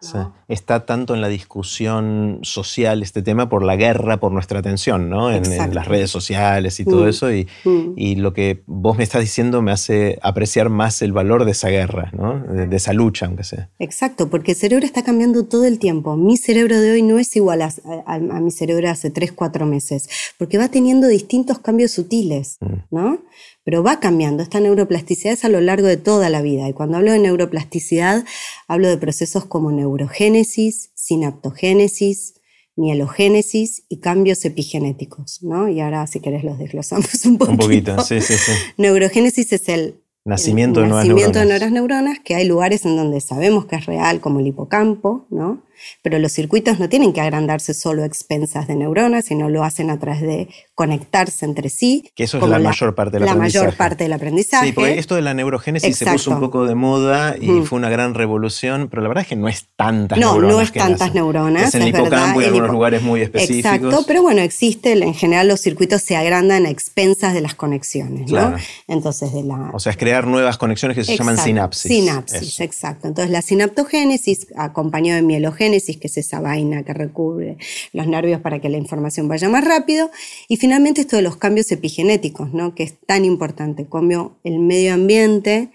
Está 0.53 0.85
tanto 0.85 1.15
en 1.15 1.21
la 1.21 1.29
discusión 1.29 2.39
social 2.43 3.03
este 3.03 3.23
tema 3.23 3.49
por 3.49 3.63
la 3.65 3.77
guerra, 3.77 4.19
por 4.19 4.33
nuestra 4.33 4.59
atención, 4.59 5.09
¿no? 5.09 5.33
En, 5.33 5.43
las 5.75 5.89
redes 5.89 6.11
sociales 6.11 6.79
y 6.81 6.85
todo 6.85 7.05
mm. 7.05 7.09
eso. 7.09 7.33
Y, 7.33 7.49
mm. 7.65 7.93
y, 7.97 8.17
lo 8.17 8.33
que 8.33 8.63
vos 8.67 8.97
me 8.97 9.05
estás 9.05 9.23
diciendo 9.23 9.63
me 9.63 9.73
hace 9.73 10.19
apreciar 10.23 10.69
más 10.69 11.03
el 11.03 11.13
valor 11.13 11.45
de 11.45 11.53
esa 11.53 11.69
guerra, 11.69 12.11
¿no? 12.13 12.39
De, 12.41 12.77
esa 12.77 12.93
lucha, 12.93 13.27
aunque 13.27 13.45
sea. 13.45 13.71
Exacto, 13.79 14.29
porque 14.29 14.53
el 14.53 14.57
cerebro 14.57 14.85
está 14.85 15.03
cambiando 15.03 15.45
todo 15.47 15.65
el 15.65 15.79
tiempo. 15.79 16.17
Mi 16.17 16.37
cerebro 16.37 16.81
de 16.81 16.93
hoy 16.93 17.03
no 17.03 17.19
es 17.19 17.35
igual 17.37 17.63
a, 17.63 17.73
a, 18.07 18.15
a 18.15 18.19
mi 18.19 18.51
cerebro 18.51 18.87
de 18.87 18.93
hace 18.93 19.11
3, 19.11 19.33
4 19.33 19.67
meses 19.67 20.09
porque 20.39 20.59
va 20.59 20.69
teniendo 20.69 21.09
distintos 21.09 21.59
cambios 21.59 21.93
sutiles, 21.93 22.59
mm. 22.61 22.95
¿no? 22.95 23.19
Pero 23.65 23.83
va 23.83 24.01
cambiando. 24.01 24.43
Esta 24.43 24.61
neuroplasticidad 24.61 25.35
es 25.35 25.45
a 25.45 25.49
lo 25.49 25.61
largo 25.61 25.87
de 25.87 25.97
toda 25.97 26.31
la 26.31 26.43
vida. 26.43 26.69
Y 26.69 26.73
cuando 26.73 26.97
hablo 26.97 27.13
de 27.13 27.19
neuroplasticidad, 27.19 28.25
hablo 28.69 28.89
de 28.89 28.99
procesos 28.99 29.45
como 29.45 29.71
neurogénesis, 29.71 30.91
sinaptogénesis, 30.95 32.35
mielogénesis 32.75 33.85
y 33.89 34.01
cambios 34.01 34.45
epigenéticos, 34.45 35.43
¿no? 35.43 35.69
Y 35.69 35.81
ahora, 35.81 36.07
si 36.07 36.21
querés, 36.21 36.43
los 36.43 36.59
desglosamos 36.59 37.25
un 37.25 37.39
poquito. 37.39 37.53
Un 37.53 37.59
poquito, 37.59 38.03
sí, 38.03 38.21
sí, 38.21 38.35
sí. 38.35 38.53
Neurogénesis 38.79 39.53
es 39.53 39.69
el 39.69 40.03
Nacimiento, 40.25 40.81
de, 40.81 40.87
nuevas 40.87 41.07
nacimiento 41.07 41.41
de 41.41 41.47
nuevas 41.47 41.73
neuronas, 41.73 42.21
que 42.21 42.37
hay 42.37 42.47
lugares 42.47 42.85
en 42.85 42.97
donde 42.97 43.21
sabemos 43.21 43.67
que 43.67 43.75
es 43.75 43.87
real, 43.87 44.21
como 44.21 44.39
el 44.39 44.47
hipocampo, 44.47 45.27
¿no? 45.31 45.65
Pero 46.03 46.19
los 46.19 46.33
circuitos 46.33 46.79
no 46.79 46.89
tienen 46.89 47.13
que 47.13 47.21
agrandarse 47.21 47.75
solo 47.75 48.03
a 48.03 48.07
expensas 48.07 48.67
de 48.69 48.77
neuronas, 48.77 49.27
sino 49.27 49.49
lo 49.49 49.65
hacen 49.65 49.91
a 49.91 49.99
través 49.99 50.23
de 50.23 50.49
conectarse 50.75 51.45
entre 51.45 51.69
sí. 51.69 52.11
Que 52.15 52.25
eso 52.25 52.39
es 52.39 52.49
la, 52.49 52.59
mayor 52.59 52.95
parte 52.95 53.19
del 53.19 53.27
la 53.27 53.33
aprendizaje. 53.33 53.59
La 53.59 53.71
mayor 53.71 53.77
parte 53.77 54.05
del 54.05 54.13
aprendizaje. 54.13 54.67
Sí, 54.67 54.73
porque 54.73 54.99
esto 54.99 55.15
de 55.15 55.23
la 55.23 55.35
neurogénesis 55.35 55.97
se 55.97 56.07
puso 56.07 56.31
un 56.31 56.41
poco 56.41 56.67
de 56.67 56.75
moda 56.75 57.37
y 57.41 57.63
fue 57.63 57.79
una 57.79 57.91
gran 57.91 58.15
revolución, 58.15 58.89
pero 58.89 59.03
la 59.03 59.09
verdad 59.09 59.23
es 59.23 59.29
que 59.29 59.37
no 59.37 59.49
es 59.49 59.67
tantas 59.77 60.19
no, 60.19 60.33
neuronas. 60.33 60.51
No, 60.51 60.57
no 60.57 60.63
es 60.63 60.73
tantas 60.73 61.15
neuronas. 61.15 61.69
Es 61.69 61.75
en 61.75 61.83
el 61.83 61.89
hipocampo 61.89 62.41
y 62.41 62.45
en 62.45 62.51
algunos 62.51 62.71
lugares 62.71 63.03
muy 63.03 63.21
específicos. 63.23 63.73
Exacto, 63.73 64.05
pero 64.07 64.23
bueno, 64.23 64.41
existe, 64.41 64.93
en 64.93 65.15
general 65.15 65.49
los 65.49 65.61
circuitos 65.61 66.03
se 66.03 66.17
agrandan 66.17 66.67
a 66.67 66.71
expensas 66.71 67.35
de 67.35 67.41
las 67.41 67.55
conexiones, 67.55 68.31
¿no? 68.31 68.55
Entonces, 68.89 69.33
de 69.33 69.43
la... 69.43 69.71
O 69.73 69.81
sea, 69.81 69.91
es 69.91 69.99
crear 69.99 70.27
nuevas 70.27 70.59
conexiones 70.59 70.97
que 70.97 71.05
se 71.05 71.17
llaman 71.17 71.39
sinapsis. 71.39 71.91
Sinapsis, 71.91 72.61
exacto. 72.61 73.09
Entonces, 73.09 73.31
la 73.31 73.43
sinaptogénesis, 73.43 74.49
acompañado 74.57 75.17
de 75.17 75.23
mielogénesis, 75.23 75.72
que 75.81 76.09
es 76.09 76.19
esa 76.19 76.41
vaina 76.41 76.83
que 76.83 76.93
recubre 76.93 77.57
los 77.93 78.07
nervios 78.07 78.41
para 78.41 78.61
que 78.61 78.69
la 78.69 78.77
información 78.77 79.29
vaya 79.29 79.49
más 79.49 79.65
rápido. 79.65 80.11
Y 80.49 80.57
finalmente 80.57 81.01
esto 81.01 81.17
de 81.17 81.23
los 81.23 81.37
cambios 81.37 81.73
epigenéticos, 81.73 82.53
¿no? 82.53 82.75
que 82.75 82.83
es 82.83 82.99
tan 83.07 83.25
importante, 83.25 83.87
como 83.87 84.39
el 84.45 84.59
medio 84.59 84.95
ambiente 84.95 85.71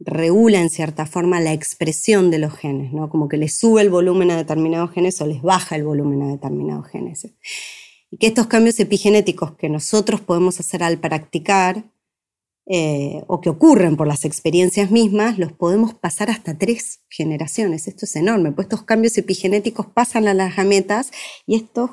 regula 0.00 0.60
en 0.60 0.70
cierta 0.70 1.06
forma 1.06 1.40
la 1.40 1.52
expresión 1.52 2.30
de 2.30 2.38
los 2.38 2.54
genes, 2.54 2.92
¿no? 2.92 3.08
como 3.08 3.28
que 3.28 3.36
les 3.36 3.54
sube 3.54 3.80
el 3.80 3.90
volumen 3.90 4.30
a 4.32 4.36
determinados 4.36 4.90
genes 4.90 5.20
o 5.20 5.26
les 5.26 5.42
baja 5.42 5.76
el 5.76 5.84
volumen 5.84 6.22
a 6.22 6.28
determinados 6.28 6.88
genes. 6.88 7.28
Y 8.10 8.16
que 8.18 8.26
estos 8.26 8.48
cambios 8.48 8.78
epigenéticos 8.80 9.52
que 9.56 9.68
nosotros 9.68 10.20
podemos 10.20 10.58
hacer 10.60 10.82
al 10.82 10.98
practicar 10.98 11.84
eh, 12.66 13.24
o 13.26 13.40
que 13.40 13.50
ocurren 13.50 13.96
por 13.96 14.06
las 14.06 14.24
experiencias 14.24 14.90
mismas, 14.90 15.38
los 15.38 15.52
podemos 15.52 15.94
pasar 15.94 16.30
hasta 16.30 16.56
tres 16.56 17.00
generaciones. 17.08 17.88
Esto 17.88 18.06
es 18.06 18.14
enorme, 18.16 18.52
pues 18.52 18.66
estos 18.66 18.82
cambios 18.82 19.18
epigenéticos 19.18 19.86
pasan 19.86 20.28
a 20.28 20.34
las 20.34 20.54
gametas 20.56 21.10
y 21.46 21.56
estos 21.56 21.90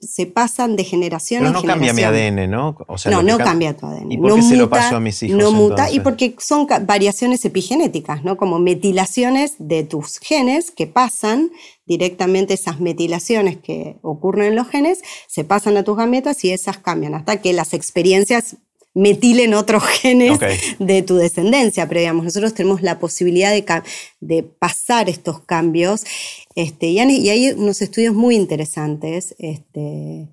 se 0.00 0.26
pasan 0.26 0.76
de 0.76 0.84
generación 0.84 1.40
Pero 1.42 1.52
no 1.54 1.62
cambia 1.62 1.94
mi 1.94 2.02
ADN, 2.02 2.50
¿no? 2.50 2.76
no, 3.10 3.22
no 3.22 3.38
cambia 3.38 3.74
tu 3.74 3.86
ADN. 3.86 4.12
¿Y 4.12 4.18
por 4.18 4.34
qué 4.34 4.42
se 4.42 4.56
lo 4.56 4.68
paso 4.68 4.96
a 4.96 5.00
mis 5.00 5.22
hijos? 5.22 5.38
No 5.38 5.52
muta, 5.52 5.90
y 5.90 6.00
porque 6.00 6.36
son 6.38 6.66
variaciones 6.82 7.44
epigenéticas, 7.46 8.24
¿no? 8.24 8.36
Como 8.36 8.58
metilaciones 8.58 9.54
de 9.58 9.84
tus 9.84 10.18
genes 10.18 10.70
que 10.70 10.86
pasan 10.86 11.50
directamente 11.86 12.54
esas 12.54 12.78
metilaciones 12.80 13.56
que 13.56 13.98
ocurren 14.02 14.48
en 14.48 14.56
los 14.56 14.68
genes, 14.68 15.00
se 15.26 15.44
pasan 15.44 15.78
a 15.78 15.82
tus 15.82 15.96
gametas 15.96 16.44
y 16.44 16.52
esas 16.52 16.76
cambian 16.76 17.14
hasta 17.14 17.40
que 17.40 17.54
las 17.54 17.72
experiencias 17.72 18.56
metilen 18.98 19.54
otros 19.54 19.84
genes 20.02 20.38
de 20.78 21.02
tu 21.02 21.16
descendencia, 21.16 21.88
pero 21.88 22.00
digamos, 22.00 22.24
nosotros 22.24 22.52
tenemos 22.52 22.82
la 22.82 22.98
posibilidad 22.98 23.52
de, 23.52 23.64
de 24.20 24.42
pasar 24.42 25.08
estos 25.08 25.40
cambios, 25.40 26.04
este, 26.54 26.88
y, 26.88 26.98
hay 26.98 27.50
unos 27.52 27.80
estudios 27.82 28.14
muy 28.14 28.34
interesantes 28.34 29.36
este, 29.38 30.28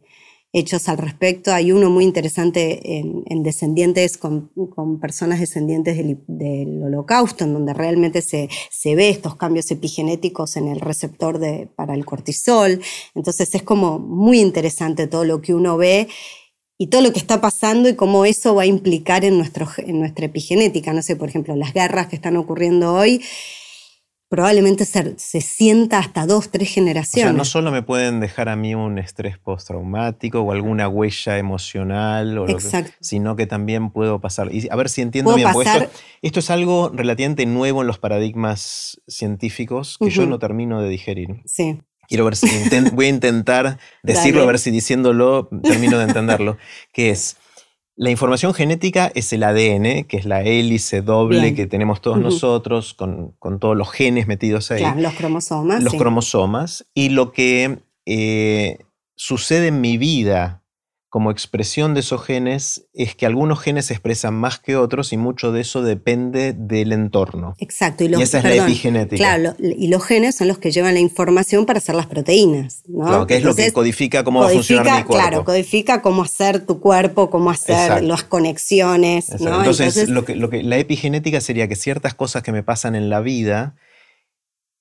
hechos 0.52 0.90
al 0.90 0.98
respecto. 0.98 1.54
Hay 1.54 1.72
uno 1.72 1.92
muy 1.92 2.04
interesante 2.04 2.98
en, 2.98 3.44
descendientes, 3.44 4.18
con, 4.18 4.50
personas 5.00 5.40
descendientes 5.40 5.98
del, 6.26 6.82
holocausto, 6.84 7.44
en 7.44 7.54
donde 7.54 7.76
realmente 7.76 8.24
se, 8.24 8.50
se, 8.72 8.96
ve 8.96 9.10
estos 9.10 9.36
cambios 9.36 9.70
epigenéticos 9.70 10.58
en 10.58 10.68
el 10.68 10.80
receptor 10.80 11.38
de, 11.38 11.70
para 11.76 11.94
el 11.94 12.06
cortisol. 12.06 12.82
Entonces 13.14 13.54
es 13.54 13.62
como 13.62 14.00
muy 14.00 14.40
interesante 14.40 15.06
todo 15.06 15.26
lo 15.26 15.42
que 15.42 15.54
uno 15.54 15.78
ve 15.78 16.08
y 16.78 16.88
todo 16.88 17.02
lo 17.02 17.14
que 17.14 17.20
está 17.20 17.40
pasando 17.40 17.88
y 17.88 17.96
cómo 17.96 18.26
eso 18.26 18.56
va 18.56 18.64
a 18.64 18.66
implicar 18.66 19.24
en, 19.24 19.38
nuestro, 19.38 19.68
en 19.78 20.00
nuestra 20.00 20.26
epigenética. 20.26 20.94
No 20.94 21.02
sé, 21.02 21.16
por 21.16 21.30
ejemplo, 21.30 21.56
las 21.56 21.74
guerras 21.74 22.08
que 22.08 22.18
están 22.18 22.36
ocurriendo 22.36 22.94
hoy, 22.94 23.24
probablemente 24.28 24.84
se, 24.84 25.18
se 25.18 25.40
sienta 25.40 26.00
hasta 26.00 26.26
dos, 26.26 26.50
tres 26.50 26.70
generaciones. 26.70 27.30
O 27.30 27.34
sea, 27.34 27.38
no 27.38 27.46
solo 27.46 27.72
me 27.72 27.82
pueden 27.82 28.20
dejar 28.20 28.50
a 28.50 28.58
mí 28.58 28.76
un 28.76 28.98
estrés 29.00 29.38
postraumático 29.38 30.42
o 30.42 30.52
alguna 30.52 30.90
huella 30.90 31.38
emocional, 31.38 32.38
o 32.38 32.48
sino 33.00 33.38
que 33.38 33.48
también 33.48 33.92
puedo 33.92 34.20
pasar. 34.20 34.54
Y 34.54 34.68
a 34.70 34.76
ver 34.76 34.90
si 34.90 35.02
entiendo 35.02 35.34
bien, 35.36 35.48
esto, 35.48 35.90
esto, 36.22 36.40
es 36.40 36.50
algo 36.50 36.92
relativamente 36.94 37.46
nuevo 37.46 37.82
en 37.82 37.88
los 37.88 38.00
paradigmas 38.00 39.02
científicos 39.08 39.98
que 39.98 40.10
yo 40.10 40.26
no 40.26 40.40
termino 40.40 40.82
de 40.82 40.90
digerir. 40.90 41.42
Sí. 41.46 41.80
Quiero 42.08 42.26
ver 42.26 42.36
si 42.36 42.48
voy 42.94 43.06
a 43.06 43.10
intentar 43.10 43.78
decirlo, 44.04 44.44
a 44.44 44.46
ver 44.46 44.60
si 44.60 44.72
diciéndolo 44.72 45.50
termino 45.64 45.98
de 45.98 46.06
entenderlo, 46.06 46.58
que 46.92 47.12
es 47.12 47.38
la 47.98 48.10
información 48.10 48.54
genética 48.54 49.10
es 49.16 49.32
el 49.32 49.44
ADN, 49.44 50.04
que 50.04 50.18
es 50.18 50.26
la 50.26 50.42
hélice 50.42 51.02
doble 51.02 51.56
que 51.56 51.66
tenemos 51.66 52.02
todos 52.02 52.18
nosotros, 52.18 52.94
con, 52.94 53.36
todos 53.60 53.78
los 53.78 53.90
genes 53.90 54.28
metidos 54.28 54.70
ahí. 54.72 54.82
Claro, 54.82 55.00
los 55.00 55.14
cromosomas. 55.14 55.82
Los 55.82 55.94
cromosomas. 55.94 56.86
Y 56.94 57.10
lo 57.10 57.32
que 57.32 57.80
eh, 58.06 58.80
sucede 59.16 59.68
en 59.68 59.80
mi 59.80 59.98
vida 59.98 60.65
como 61.16 61.32
expresión 61.32 61.94
de 61.94 62.02
esos 62.02 62.22
genes 62.26 62.88
es 62.94 63.16
que 63.16 63.26
algunos 63.26 63.62
genes 63.62 63.86
se 63.86 63.94
expresan 63.94 64.34
más 64.34 64.60
que 64.60 64.76
otros 64.76 65.14
y 65.14 65.18
mucho 65.18 65.54
de 65.54 65.62
eso 65.62 65.82
depende 65.82 66.52
del 66.52 66.92
entorno. 66.92 67.56
Exacto. 67.60 68.04
Y, 68.04 68.22
esa 68.22 68.40
es 68.40 68.44
la 68.44 68.56
epigenética. 68.56 69.16
Claro, 69.16 69.56
y 69.58 69.88
los 69.88 70.04
genes 70.04 70.36
son 70.36 70.50
los 70.50 70.58
que 70.58 70.72
llevan 70.72 70.94
la 70.94 71.00
información 71.00 71.66
para 71.66 71.78
hacer 71.78 71.96
las 71.96 72.08
proteínas. 72.08 72.84
¿no? 72.90 73.06
Claro, 73.06 73.28
que 73.28 73.38
es 73.38 73.44
lo 73.44 73.56
que 73.56 73.72
codifica 73.72 74.26
cómo 74.26 74.42
va 74.42 74.48
a 74.48 74.50
funcionar 74.50 74.84
mi 74.84 74.92
cuerpo. 75.04 75.14
Claro, 75.14 75.46
codifica 75.46 76.02
cómo 76.02 76.24
hacer 76.24 76.66
tu 76.66 76.82
cuerpo, 76.82 77.30
cómo 77.30 77.50
hacer 77.50 78.04
las 78.04 78.26
conexiones. 78.26 79.30
Entonces, 79.30 80.10
lo 80.10 80.26
que, 80.26 80.36
lo 80.36 80.50
que, 80.50 80.64
la 80.64 80.78
epigenética 80.80 81.40
sería 81.40 81.70
que 81.70 81.78
ciertas 81.78 82.14
cosas 82.14 82.44
que 82.44 82.52
me 82.52 82.62
pasan 82.62 82.94
en 82.94 83.10
la 83.10 83.22
vida 83.22 83.76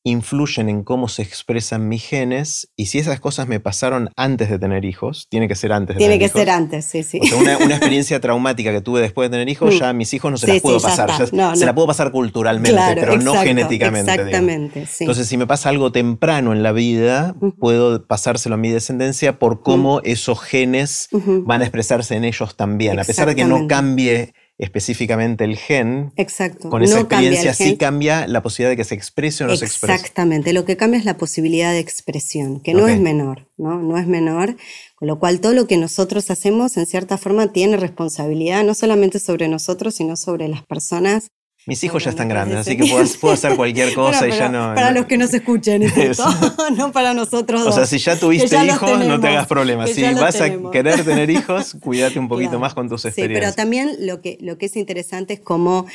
influyen 0.04 0.68
en 0.68 0.84
cómo 0.84 1.08
se 1.08 1.22
expresan 1.22 1.88
mis 1.88 2.04
genes 2.04 2.68
y 2.76 2.86
si 2.86 2.98
esas 2.98 3.20
cosas 3.20 3.48
me 3.48 3.58
pasaron 3.58 4.10
antes 4.16 4.50
de 4.50 4.58
tener 4.58 4.84
hijos, 4.84 5.28
tiene 5.30 5.48
que 5.48 5.54
ser 5.54 5.72
antes 5.72 5.96
de 5.96 5.98
tiene 5.98 6.14
tener 6.14 6.26
hijos. 6.26 6.32
Tiene 6.32 6.44
que 6.44 6.50
ser 6.50 6.62
antes, 6.62 6.84
sí, 6.84 7.02
sí. 7.02 7.20
O 7.22 7.42
sea, 7.42 7.56
una, 7.56 7.74
experiencia 7.74 8.20
traumática 8.20 8.70
que 8.70 8.82
tuve 8.82 9.00
después 9.00 9.30
de 9.30 9.34
tener 9.34 9.48
hijos, 9.48 9.74
mm. 9.74 9.78
ya 9.78 9.88
a 9.88 9.92
mis 9.94 10.12
hijos 10.12 10.30
no 10.30 10.36
se 10.36 10.46
las 10.46 10.60
puedo 10.60 10.78
pasar, 10.78 11.10
se 11.26 11.66
la 11.66 11.74
puedo 11.74 11.88
pasar 11.88 12.12
culturalmente, 12.12 12.80
pero 12.94 13.16
no 13.16 13.34
genéticamente. 13.34 14.12
Exactamente, 14.12 14.86
sí. 14.86 15.04
Entonces, 15.04 15.26
si 15.26 15.38
me 15.38 15.46
pasa 15.46 15.70
algo 15.70 15.90
temprano 15.90 16.52
en 16.52 16.62
la 16.62 16.72
vida, 16.72 17.34
puedo 17.58 18.06
pasárselo 18.06 18.56
a 18.56 18.58
mi 18.58 18.70
descendencia 18.70 19.38
por 19.38 19.62
cómo 19.62 20.02
esos 20.04 20.40
genes 20.40 21.08
van 21.12 21.62
a 21.62 21.64
expresarse 21.64 22.14
en 22.14 22.24
ellos 22.24 22.56
también, 22.56 23.00
a 23.00 23.04
pesar 23.04 23.26
de 23.26 23.34
que 23.34 23.44
no 23.46 23.66
cambie 23.68 24.34
específicamente 24.58 25.44
el 25.44 25.56
gen, 25.56 26.12
Exacto. 26.16 26.70
con 26.70 26.82
esa 26.82 27.00
experiencia 27.00 27.54
sí 27.54 27.76
cambia 27.76 28.26
la 28.28 28.42
posibilidad 28.42 28.70
de 28.70 28.76
que 28.76 28.84
se 28.84 28.94
exprese 28.94 29.44
o 29.44 29.46
no 29.48 29.56
se 29.56 29.64
exprese. 29.64 29.94
Exactamente, 29.94 30.52
lo 30.52 30.64
que 30.64 30.76
cambia 30.76 30.98
es 30.98 31.04
la 31.04 31.16
posibilidad 31.16 31.72
de 31.72 31.80
expresión, 31.80 32.60
que 32.60 32.74
no 32.74 32.86
es 32.86 33.00
menor, 33.00 33.48
¿no? 33.56 33.80
No 33.80 33.98
es 33.98 34.06
menor, 34.06 34.56
con 34.94 35.08
lo 35.08 35.18
cual 35.18 35.40
todo 35.40 35.52
lo 35.52 35.66
que 35.66 35.76
nosotros 35.76 36.30
hacemos 36.30 36.76
en 36.76 36.86
cierta 36.86 37.18
forma 37.18 37.52
tiene 37.52 37.76
responsabilidad 37.76 38.62
no 38.64 38.74
solamente 38.74 39.18
sobre 39.18 39.48
nosotros, 39.48 39.96
sino 39.96 40.16
sobre 40.16 40.48
las 40.48 40.62
personas 40.62 41.28
mis 41.66 41.82
hijos 41.82 42.04
ya 42.04 42.10
están 42.10 42.28
grandes, 42.28 42.58
así 42.58 42.76
que 42.76 42.84
puedo, 43.20 43.34
hacer 43.34 43.56
cualquier 43.56 43.94
cosa 43.94 44.28
y 44.28 44.32
ya 44.32 44.48
no. 44.48 44.74
Para 44.74 44.90
los 44.90 45.06
que 45.06 45.16
nos 45.16 45.32
escuchen, 45.32 45.82
eso. 45.96 46.26
no 46.76 46.92
para 46.92 47.14
nosotros. 47.14 47.66
O 47.66 47.72
sea, 47.72 47.86
si 47.86 47.98
ya 47.98 48.18
tuviste 48.18 48.56
hijos, 48.64 49.06
no 49.06 49.20
te 49.20 49.28
hagas 49.28 49.46
problemas. 49.46 49.90
Si 49.90 50.02
vas 50.02 50.40
a 50.40 50.50
querer 50.70 51.04
tener 51.04 51.30
hijos, 51.30 51.76
cuídate 51.80 52.18
un 52.18 52.28
poquito 52.28 52.58
más 52.58 52.74
con 52.74 52.88
tus 52.88 53.04
experiencias. 53.04 53.38
Sí, 53.38 53.54
pero 53.54 53.54
también 53.54 54.06
lo 54.06 54.20
que, 54.20 54.38
lo 54.40 54.58
que 54.58 54.66
es 54.66 54.76
interesante 54.76 55.34
es 55.34 55.40
cómo 55.40 55.86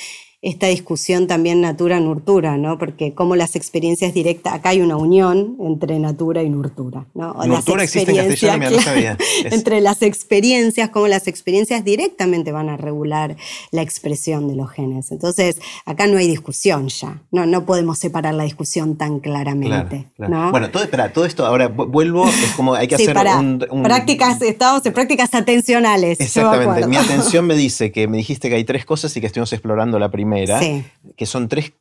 esta 0.42 0.68
discusión 0.68 1.28
también 1.28 1.60
natura-nurtura, 1.60 2.56
¿no? 2.56 2.78
Porque 2.78 3.14
como 3.14 3.36
las 3.36 3.58
experiencias 3.58 4.14
directas, 4.14 4.54
acá 4.54 4.70
hay 4.70 4.80
una 4.80 4.96
unión 4.96 5.58
entre 5.60 6.00
natura 6.00 6.44
y 6.44 6.50
nurtura, 6.50 7.08
¿no? 7.14 7.34
nurtura 7.46 7.84
existe 7.84 8.12
en 8.12 8.30
castellano, 8.30 8.70
no 8.70 8.82
sabía. 8.82 9.18
Entre 9.44 9.82
las 9.82 10.02
experiencias, 10.02 10.92
como 10.92 11.08
las 11.10 11.28
experiencias 11.28 11.84
directamente 11.84 12.54
van 12.54 12.70
a 12.70 12.78
regular 12.78 13.36
la 13.72 13.82
expresión 13.82 14.48
de 14.48 14.56
los 14.56 14.72
genes. 14.72 15.12
Entonces, 15.12 15.60
acá 15.86 16.08
no 16.08 16.18
hay 16.18 16.28
discusión 16.28 16.88
ya, 16.88 17.22
no, 17.32 17.46
no 17.46 17.66
podemos 17.66 18.00
separar 18.00 18.34
la 18.34 18.46
discusión 18.46 18.96
tan 18.96 19.20
claramente, 19.20 20.08
Bueno, 20.18 20.70
todo, 20.72 20.84
espera, 20.84 21.12
todo 21.12 21.26
esto, 21.26 21.46
ahora 21.46 21.68
vuelvo, 21.68 22.26
es 22.30 22.54
como 22.56 22.76
hay 22.76 22.88
que 22.88 22.96
hacer 22.96 23.18
un, 23.18 23.84
Prácticas, 23.84 24.42
estamos 24.42 24.86
en 24.86 24.94
prácticas 24.94 25.34
atencionales. 25.34 26.22
Exactamente, 26.22 26.88
mi 26.88 26.96
atención 26.96 27.46
me 27.46 27.56
dice 27.58 27.92
que 27.92 28.08
me 28.08 28.16
dijiste 28.16 28.48
que 28.48 28.56
hay 28.56 28.64
tres 28.64 28.86
cosas 28.86 29.16
y 29.18 29.20
que 29.20 29.28
estuvimos 29.28 29.52
explorando 29.52 30.00
la 30.00 30.10
primera 30.10 30.29
que 31.16 31.26
son 31.26 31.50
tres 31.50 31.74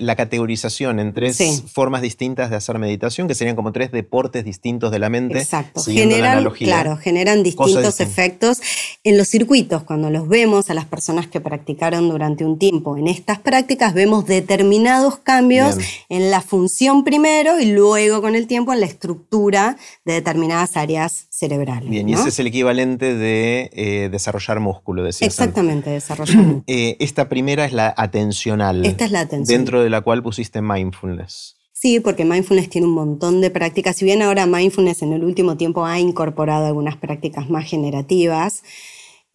la 0.00 0.16
categorización 0.16 0.98
en 0.98 1.12
tres 1.12 1.62
formas 1.72 2.02
distintas 2.02 2.50
de 2.50 2.56
hacer 2.56 2.78
meditación, 2.78 3.28
que 3.28 3.34
serían 3.34 3.54
como 3.54 3.72
tres 3.72 3.92
deportes 3.92 4.44
distintos 4.44 4.90
de 4.90 4.98
la 4.98 5.08
mente. 5.08 5.38
Exacto. 5.38 5.82
Generan, 5.82 6.50
claro, 6.50 6.96
generan 6.96 7.42
distintos 7.42 8.00
efectos 8.00 8.60
en 9.04 9.16
los 9.16 9.28
circuitos. 9.28 9.84
Cuando 9.84 10.10
los 10.10 10.28
vemos 10.28 10.70
a 10.70 10.74
las 10.74 10.86
personas 10.86 11.28
que 11.28 11.40
practicaron 11.40 12.08
durante 12.08 12.44
un 12.44 12.58
tiempo 12.58 12.96
en 12.96 13.06
estas 13.06 13.38
prácticas, 13.38 13.94
vemos 13.94 14.26
determinados 14.26 15.18
cambios 15.18 15.76
en 16.08 16.30
la 16.30 16.40
función 16.40 17.04
primero 17.04 17.60
y 17.60 17.66
luego 17.66 18.20
con 18.20 18.34
el 18.34 18.46
tiempo 18.46 18.72
en 18.72 18.80
la 18.80 18.86
estructura 18.86 19.76
de 20.04 20.14
determinadas 20.14 20.76
áreas 20.76 21.25
cerebrales. 21.36 21.90
Bien, 21.90 22.08
y 22.08 22.14
ese 22.14 22.30
es 22.30 22.38
el 22.38 22.46
equivalente 22.46 23.14
de 23.14 23.70
eh, 23.74 24.08
desarrollar 24.10 24.58
músculo, 24.58 25.02
decías. 25.02 25.28
Exactamente, 25.28 25.90
desarrollar 25.90 26.36
músculo. 26.44 26.64
Eh, 26.66 26.96
esta 26.98 27.28
primera 27.28 27.66
es 27.66 27.72
la 27.72 27.92
atencional. 27.96 28.86
Esta 28.86 29.04
es 29.04 29.10
la 29.10 29.20
atención. 29.20 29.58
Dentro 29.58 29.82
de 29.82 29.90
la 29.90 30.00
cual 30.00 30.22
pusiste 30.22 30.62
mindfulness. 30.62 31.56
Sí, 31.72 32.00
porque 32.00 32.24
mindfulness 32.24 32.70
tiene 32.70 32.86
un 32.86 32.94
montón 32.94 33.42
de 33.42 33.50
prácticas. 33.50 33.96
Si 33.96 34.06
bien 34.06 34.22
ahora 34.22 34.46
mindfulness 34.46 35.02
en 35.02 35.12
el 35.12 35.24
último 35.24 35.58
tiempo 35.58 35.84
ha 35.84 36.00
incorporado 36.00 36.64
algunas 36.64 36.96
prácticas 36.96 37.50
más 37.50 37.68
generativas, 37.68 38.62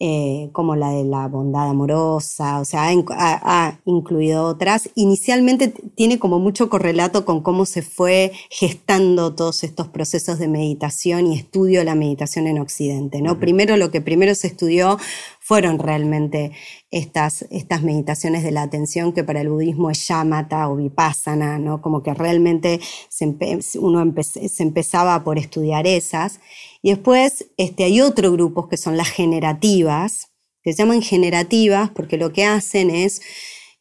eh, 0.04 0.48
como 0.50 0.74
la 0.74 0.90
de 0.90 1.04
la 1.04 1.28
bondad 1.28 1.68
amorosa, 1.68 2.58
o 2.58 2.64
sea, 2.64 2.90
ha, 3.10 3.78
incluido 3.84 4.46
otras. 4.46 4.90
Inicialmente 4.96 5.68
tiene 5.68 6.18
como 6.18 6.40
mucho 6.40 6.68
correlato 6.68 7.24
con 7.24 7.40
cómo 7.40 7.66
se 7.66 7.82
fue 7.82 8.32
gestando 8.50 9.36
todos 9.36 9.62
estos 9.62 9.86
procesos 9.86 10.40
de 10.40 10.48
meditación 10.48 11.28
y 11.28 11.36
estudio 11.36 11.78
de 11.78 11.84
la 11.84 11.94
meditación 11.94 12.48
en 12.48 12.58
Occidente. 12.58 13.22
¿no? 13.22 13.38
Primero 13.38 13.76
lo 13.76 13.92
que 13.92 14.00
primero 14.00 14.34
se 14.34 14.48
estudió 14.48 14.98
fueron 15.38 15.78
realmente 15.78 16.50
estas, 16.90 17.42
estas 17.50 17.82
meditaciones 17.82 18.42
de 18.42 18.50
la 18.50 18.62
atención 18.62 19.12
que 19.12 19.22
para 19.22 19.40
el 19.40 19.50
budismo 19.50 19.88
es 19.88 20.08
yamata 20.08 20.68
o 20.68 20.74
vipassana, 20.74 21.60
¿no? 21.60 21.80
como 21.80 22.02
que 22.02 22.12
realmente 22.12 22.80
se 23.08 23.36
uno 23.78 24.04
se 24.20 24.62
empezaba 24.64 25.22
por 25.22 25.38
estudiar 25.38 25.86
esas. 25.86 26.40
Y 26.82 26.90
después 26.90 27.46
este, 27.56 27.84
hay 27.84 28.00
otros 28.00 28.32
grupos 28.32 28.68
que 28.68 28.76
son 28.76 28.96
las 28.96 29.08
generativas, 29.08 30.32
que 30.62 30.72
se 30.72 30.78
llaman 30.82 31.02
generativas 31.02 31.90
porque 31.90 32.16
lo 32.16 32.32
que 32.32 32.44
hacen 32.44 32.90
es, 32.90 33.22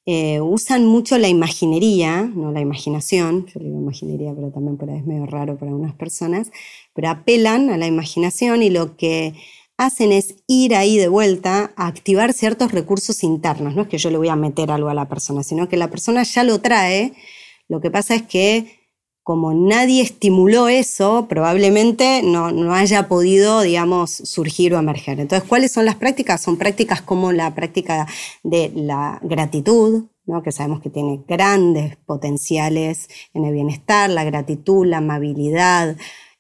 eh, 0.06 0.42
usan 0.42 0.86
mucho 0.86 1.18
la 1.18 1.28
imaginería, 1.28 2.24
no 2.24 2.52
la 2.52 2.62
imaginación, 2.62 3.46
yo 3.48 3.60
digo 3.60 3.78
imaginería, 3.78 4.34
pero 4.36 4.52
también 4.52 4.78
por 4.78 4.90
ahí 4.90 4.98
es 4.98 5.06
medio 5.06 5.26
raro 5.26 5.58
para 5.58 5.74
unas 5.74 5.94
personas, 5.96 6.52
pero 6.94 7.10
apelan 7.10 7.70
a 7.70 7.78
la 7.78 7.88
imaginación 7.88 8.64
y 8.64 8.70
lo 8.70 8.98
que 8.98 9.34
hacen 9.78 10.12
es 10.12 10.36
ir 10.48 10.76
ahí 10.76 10.98
de 10.98 11.08
vuelta 11.08 11.74
a 11.76 11.88
activar 11.88 12.34
ciertos 12.34 12.72
recursos 12.72 13.24
internos. 13.24 13.76
No 13.76 13.84
es 13.84 13.88
que 13.88 13.98
yo 13.98 14.12
le 14.12 14.18
voy 14.18 14.30
a 14.30 14.36
meter 14.36 14.72
algo 14.72 14.90
a 14.90 14.94
la 14.94 15.08
persona, 15.08 15.44
sino 15.44 15.70
que 15.70 15.78
la 15.78 15.90
persona 15.90 16.24
ya 16.24 16.44
lo 16.44 16.60
trae. 16.62 17.14
Lo 17.68 17.82
que 17.82 17.90
pasa 17.90 18.16
es 18.16 18.24
que 18.24 18.81
como 19.24 19.54
nadie 19.54 20.02
estimuló 20.02 20.68
eso, 20.68 21.28
probablemente 21.30 22.22
no, 22.24 22.52
no, 22.52 22.74
haya 22.74 23.08
podido, 23.08 23.62
digamos, 23.62 24.12
surgir 24.12 24.74
o 24.74 24.80
emerger. 24.80 25.20
Entonces, 25.20 25.48
¿cuáles 25.48 25.72
son 25.72 25.86
las 25.86 25.96
prácticas? 25.96 26.42
Son 26.42 26.58
prácticas 26.58 27.02
como 27.02 27.32
la 27.32 27.54
práctica 27.54 28.08
de 28.44 28.72
la 28.74 29.20
gratitud, 29.22 30.06
¿no? 30.26 30.42
que 30.42 30.52
sabemos 30.52 30.82
que 30.82 30.90
tiene 30.90 31.24
grandes 31.28 31.98
potenciales 31.98 33.10
en 33.34 33.46
el 33.46 33.54
bienestar, 33.54 34.10
la 34.10 34.24
gratitud, 34.24 34.86
la 34.86 34.98
amabilidad, 34.98 35.98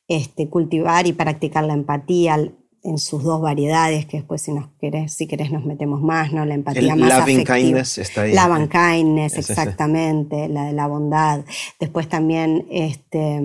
este, 0.07 0.49
cultivar 0.49 1.05
y 1.05 1.13
practicar 1.13 1.63
la 1.63 1.73
empatía, 1.73 2.51
en 2.83 2.97
sus 2.97 3.23
dos 3.23 3.41
variedades, 3.41 4.05
que 4.05 4.17
después 4.17 4.41
si 4.41 4.51
nos 4.51 4.67
querés, 4.79 5.13
si 5.13 5.27
querés 5.27 5.51
nos 5.51 5.65
metemos 5.65 6.01
más, 6.01 6.33
¿no? 6.33 6.45
La 6.45 6.55
empatía 6.55 6.95
más 6.95 7.19
loving 7.19 7.45
kindness 7.45 7.99
está 7.99 8.23
ahí. 8.23 8.33
Loving 8.33 8.67
kindness, 8.67 9.37
exactamente, 9.37 10.47
la 10.47 10.65
de 10.65 10.73
la 10.73 10.87
bondad. 10.87 11.45
Después 11.79 12.09
también 12.09 12.65
este, 12.71 13.39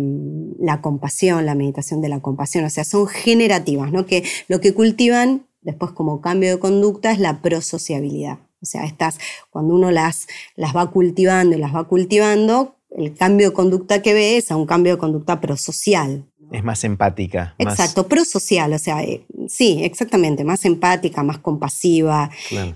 la 0.59 0.81
compasión, 0.81 1.45
la 1.45 1.55
meditación 1.55 2.01
de 2.01 2.09
la 2.09 2.21
compasión, 2.21 2.65
o 2.65 2.71
sea, 2.71 2.85
son 2.85 3.07
generativas, 3.07 3.93
¿no? 3.93 4.07
Que 4.07 4.25
lo 4.49 4.61
que 4.61 4.73
cultivan 4.73 5.47
después 5.61 5.91
como 5.93 6.21
cambio 6.21 6.51
de 6.51 6.59
conducta 6.59 7.11
es 7.11 7.19
la 7.19 7.43
prosociabilidad. 7.43 8.39
O 8.63 8.67
sea, 8.67 8.85
estas, 8.85 9.19
cuando 9.51 9.75
uno 9.75 9.91
las, 9.91 10.27
las 10.55 10.75
va 10.75 10.91
cultivando 10.91 11.57
y 11.57 11.61
las 11.61 11.75
va 11.75 11.85
cultivando, 11.85 12.77
el 12.97 13.15
cambio 13.15 13.51
de 13.51 13.55
conducta 13.55 14.01
que 14.01 14.15
ve 14.15 14.39
es 14.39 14.51
a 14.51 14.57
un 14.57 14.65
cambio 14.65 14.95
de 14.95 14.99
conducta 14.99 15.41
prosocial, 15.41 16.25
es 16.53 16.65
más 16.65 16.85
empática. 16.85 17.55
Exacto, 17.59 18.07
prosocial, 18.07 18.73
o 18.73 18.79
sea, 18.79 19.03
eh, 19.03 19.27
sí, 19.49 19.81
exactamente, 19.83 20.45
más 20.45 20.65
empática, 20.65 21.23
más 21.23 21.39
compasiva. 21.39 22.31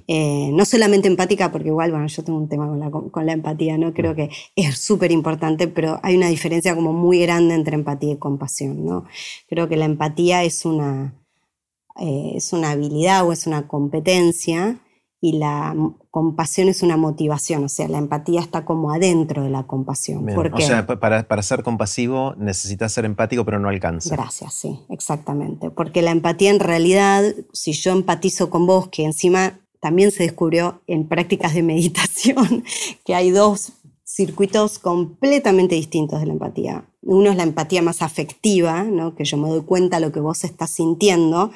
Eh, 0.07 0.51
no 0.53 0.64
solamente 0.64 1.09
empática, 1.09 1.53
porque 1.53 1.68
igual, 1.68 1.91
bueno, 1.91 2.07
yo 2.07 2.25
tengo 2.25 2.39
un 2.39 2.49
tema 2.49 2.68
con 3.11 3.27
la, 3.27 3.33
empatía, 3.33 3.79
¿no? 3.79 3.95
Creo 3.95 4.12
mm. 4.12 4.16
que 4.16 4.31
es 4.57 4.79
súper 4.79 5.12
importante, 5.12 5.68
pero 5.68 6.01
hay 6.03 6.16
una 6.16 6.29
diferencia 6.29 6.75
como 6.75 6.93
muy 6.93 7.21
grande 7.21 7.55
entre 7.55 7.77
empatía 7.77 8.12
y 8.12 8.18
compasión, 8.18 8.85
¿no? 8.85 9.05
Creo 9.49 9.68
que 9.68 9.77
la 9.77 9.85
empatía 9.85 10.43
es 10.43 10.64
una, 10.64 11.14
eh, 12.01 12.33
es 12.35 12.53
una 12.53 12.73
habilidad 12.73 13.27
o 13.27 13.33
es 13.33 13.47
una 13.47 13.68
competencia 13.68 14.79
y 15.23 15.33
la 15.33 15.77
compasión 16.11 16.68
es 16.68 16.83
una 16.83 16.97
motivación, 16.97 17.64
o 17.64 17.68
sea, 17.68 17.89
la 17.89 17.99
empatía 17.99 18.41
está 18.41 18.64
como 18.64 18.91
adentro 18.91 19.43
de 19.43 19.51
la 19.51 19.66
compasión. 19.66 20.27
o 20.29 20.61
sea, 20.61 20.87
para, 20.87 21.43
ser 21.43 21.62
compasivo 21.62 22.35
necesitas 22.39 22.93
ser 22.93 23.05
empático, 23.05 23.45
pero 23.45 23.59
no 23.59 23.68
alcanza. 23.68 24.16
Gracias, 24.16 24.55
sí, 24.55 24.81
exactamente. 24.89 25.71
Porque 25.71 26.01
la 26.01 26.11
empatía 26.11 26.51
en 26.51 26.61
realidad, 26.61 27.23
si 27.53 27.73
yo 27.73 27.93
empatizo 27.93 28.49
con 28.49 28.66
vos, 28.66 28.89
que 28.89 29.05
encima 29.05 29.61
también 29.81 30.11
se 30.11 30.23
descubrió 30.23 30.81
en 30.87 31.07
prácticas 31.07 31.55
de 31.55 31.62
meditación, 31.64 32.64
que 33.05 33.14
hay 33.14 33.31
dos 33.31 33.73
circuitos 34.05 34.79
completamente 34.79 35.75
distintos 35.75 36.21
de 36.21 36.27
la 36.27 36.33
empatía. 36.33 36.85
Uno 37.03 37.31
es 37.31 37.37
la 37.37 37.45
empatía 37.45 37.83
más 37.83 38.03
afectiva, 38.03 38.85
¿no? 38.85 39.14
que 39.14 39.25
yo 39.25 39.37
me 39.37 39.49
doy 39.49 39.62
cuenta 39.62 39.99
de 39.99 40.07
lo 40.07 40.12
que 40.12 40.21
vos 40.21 40.45
estás 40.45 40.71
sintiendo, 40.71 41.53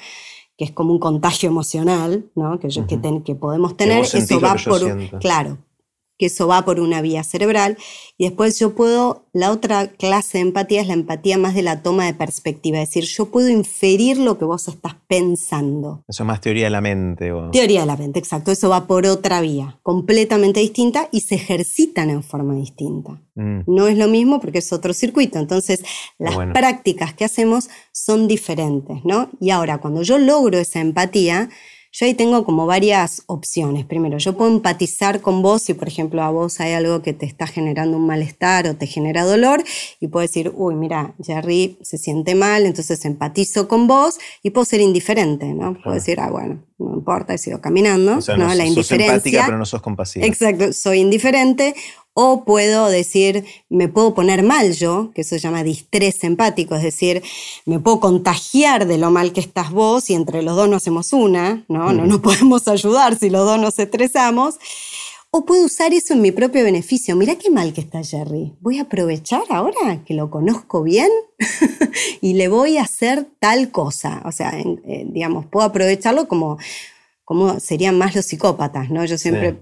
que 0.57 0.65
es 0.65 0.71
como 0.71 0.93
un 0.93 0.99
contagio 0.99 1.49
emocional, 1.49 2.27
¿no? 2.35 2.59
que, 2.59 2.69
que, 2.69 3.35
podemos 3.35 3.77
tener, 3.77 4.05
eso 4.05 4.41
va 4.41 4.55
por, 4.65 5.19
claro, 5.19 5.59
que 6.19 6.27
eso 6.27 6.47
va 6.47 6.65
por 6.65 6.81
una 6.81 7.03
vía 7.03 7.25
cerebral. 7.25 7.77
Y 8.17 8.25
después 8.25 8.59
yo 8.59 8.75
puedo, 8.75 9.27
la 9.33 9.51
otra 9.51 9.89
clase 9.89 10.39
de 10.39 10.43
empatía 10.43 10.81
es 10.81 10.87
la 10.87 10.95
empatía 10.95 11.39
más 11.39 11.55
de 11.55 11.63
la 11.63 11.83
toma 11.83 12.07
de 12.07 12.15
perspectiva, 12.15 12.81
es 12.81 12.89
decir, 12.89 13.05
yo 13.05 13.27
puedo 13.27 13.49
inferir 13.49 14.19
lo 14.19 14.39
que 14.39 14.45
vos 14.45 14.69
estás 14.69 14.95
pensando. 15.09 16.05
Eso 16.09 16.23
es 16.23 16.27
más 16.27 16.41
teoría 16.41 16.65
de 16.65 16.71
la 16.71 16.81
mente. 16.81 17.33
Teoría 17.53 17.81
de 17.81 17.87
la 17.87 17.97
mente, 17.97 18.19
exacto. 18.19 18.53
Eso 18.53 18.69
va 18.69 18.87
por 18.87 19.07
otra 19.07 19.41
vía, 19.41 19.79
completamente 19.83 20.61
distinta 20.61 21.09
y 21.11 21.21
se 21.21 21.35
ejercitan 21.35 22.11
en 22.11 22.23
forma 22.23 22.55
distinta. 22.55 23.21
Mm. 23.35 23.63
No 23.67 23.89
es 23.89 23.99
lo 23.99 24.09
mismo 24.09 24.41
porque 24.41 24.59
es 24.59 24.73
otro 24.73 24.93
circuito. 24.93 25.39
Entonces, 25.39 25.85
las 26.19 26.37
prácticas 26.53 27.15
que 27.15 27.25
hacemos 27.25 27.69
son 27.93 28.29
diferentes, 28.29 29.05
¿no? 29.05 29.31
Y 29.41 29.51
ahora, 29.51 29.79
cuando 29.79 30.03
yo 30.03 30.19
logro 30.19 30.59
esa 30.59 30.81
empatía, 30.81 31.51
yo 31.97 32.07
ahí 32.07 32.15
tengo 32.15 32.45
como 32.45 32.67
varias 32.67 33.23
opciones. 33.27 33.87
Primero, 33.87 34.19
yo 34.19 34.37
puedo 34.37 34.51
empatizar 34.51 35.21
con 35.21 35.43
vos 35.43 35.63
si, 35.63 35.75
por 35.75 35.87
ejemplo, 35.87 36.25
a 36.25 36.31
vos 36.31 36.59
hay 36.59 36.73
algo 36.73 37.03
que 37.03 37.13
te 37.13 37.25
está 37.25 37.47
generando 37.47 37.97
un 37.97 38.07
malestar 38.07 38.67
o 38.67 38.75
te 38.75 38.89
genera 38.89 39.25
dolor 39.25 39.63
y 40.01 40.09
puedo 40.09 40.23
decir, 40.23 40.53
uy, 40.57 40.75
mira, 40.75 41.15
Jerry 41.23 41.79
se 41.83 41.97
siente 41.97 42.35
mal, 42.35 42.67
entonces 42.67 43.05
empatizo 43.05 43.69
con 43.69 43.87
vos 43.87 44.19
y 44.43 44.51
puedo 44.51 44.65
ser 44.65 44.81
indiferente, 44.81 45.55
¿no? 45.55 45.81
Puedo 45.85 45.95
decir, 45.95 46.19
ah, 46.19 46.31
bueno, 46.31 46.65
no 46.79 46.95
importa, 46.95 47.35
he 47.35 47.39
sido 47.39 47.61
caminando, 47.61 48.19
¿no? 48.37 48.55
La 48.55 48.67
indiferencia. 48.67 49.15
empática, 49.15 49.43
pero 49.47 49.59
no 49.59 49.65
sos 49.65 49.81
compasiva. 49.81 50.27
Exacto, 50.27 50.73
soy 50.73 51.01
indiferente 51.01 51.75
o 52.15 52.45
puedo 52.45 52.89
decir, 52.89 53.45
me 53.69 53.89
puedo 53.89 54.15
poner 54.15 54.45
mal 54.45 54.73
yo, 54.73 55.11
que 55.15 55.23
eso 55.23 55.31
se 55.31 55.41
llama 55.41 55.65
distrés 55.65 56.23
empático, 56.23 56.77
es 56.77 56.83
decir, 56.83 57.23
me 57.67 57.81
puedo 57.81 57.99
contagiar 57.99 58.87
de 58.87 58.99
lo 58.99 59.11
mal 59.11 59.33
que 59.33 59.41
estás 59.41 59.73
vos 59.73 60.09
y 60.11 60.15
entre 60.15 60.43
los 60.43 60.57
dos 60.57 60.69
no 60.69 60.77
hacemos 60.77 61.13
una, 61.13 61.65
¿no? 61.69 61.93
No 61.93 62.07
nos 62.07 62.21
podemos 62.21 62.69
ayudar 62.69 63.17
si 63.17 63.31
los 63.31 63.45
dos 63.45 63.59
nos 63.59 63.79
estresamos. 63.81 64.57
O 65.37 65.45
puedo 65.45 65.65
usar 65.65 65.93
eso 65.93 66.15
en 66.15 66.23
mi 66.23 66.31
propio 66.31 66.63
beneficio. 66.63 67.17
Mira 67.17 67.35
qué 67.35 67.51
mal 67.51 67.73
que 67.73 67.81
está 67.81 68.05
Jerry. 68.05 68.55
Voy 68.61 68.79
a 68.79 68.83
aprovechar 68.83 69.43
ahora 69.49 70.05
que 70.07 70.15
lo 70.15 70.31
conozco 70.31 70.85
bien 70.85 71.11
y 72.21 72.35
le 72.35 72.47
voy 72.47 72.77
a 72.77 72.83
hacer 72.83 73.27
tal 73.41 73.73
cosa. 73.73 74.23
O 74.27 74.31
sea, 74.31 74.57
eh, 74.57 75.05
digamos, 75.11 75.47
puedo 75.47 75.67
aprovecharlo 75.67 76.29
como 76.29 76.59
como 77.25 77.59
serían 77.59 77.97
más 77.97 78.15
los 78.15 78.27
psicópatas, 78.27 78.91
¿no? 78.91 79.05
Yo 79.07 79.17
siempre 79.17 79.57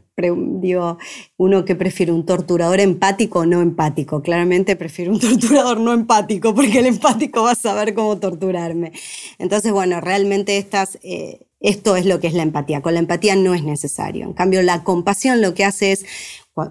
digo, 0.60 0.98
uno 1.36 1.64
que 1.64 1.76
prefiere 1.76 2.10
un 2.10 2.26
torturador 2.26 2.80
empático 2.80 3.40
o 3.40 3.46
no 3.46 3.62
empático. 3.62 4.20
Claramente 4.20 4.74
prefiero 4.74 5.12
un 5.12 5.20
torturador 5.20 5.78
no 5.78 5.92
empático, 5.92 6.54
porque 6.54 6.80
el 6.80 6.86
empático 6.86 7.44
va 7.44 7.52
a 7.52 7.54
saber 7.54 7.94
cómo 7.94 8.18
torturarme. 8.18 8.92
Entonces, 9.38 9.72
bueno, 9.72 10.00
realmente 10.00 10.58
estas, 10.58 10.98
eh, 11.02 11.46
esto 11.62 11.96
es 11.96 12.06
lo 12.06 12.20
que 12.20 12.26
es 12.26 12.34
la 12.34 12.42
empatía. 12.42 12.82
Con 12.82 12.94
la 12.94 13.00
empatía 13.00 13.36
no 13.36 13.54
es 13.54 13.62
necesario. 13.62 14.24
En 14.26 14.32
cambio, 14.32 14.62
la 14.62 14.84
compasión 14.84 15.40
lo 15.40 15.54
que 15.54 15.64
hace 15.64 15.92
es, 15.92 16.04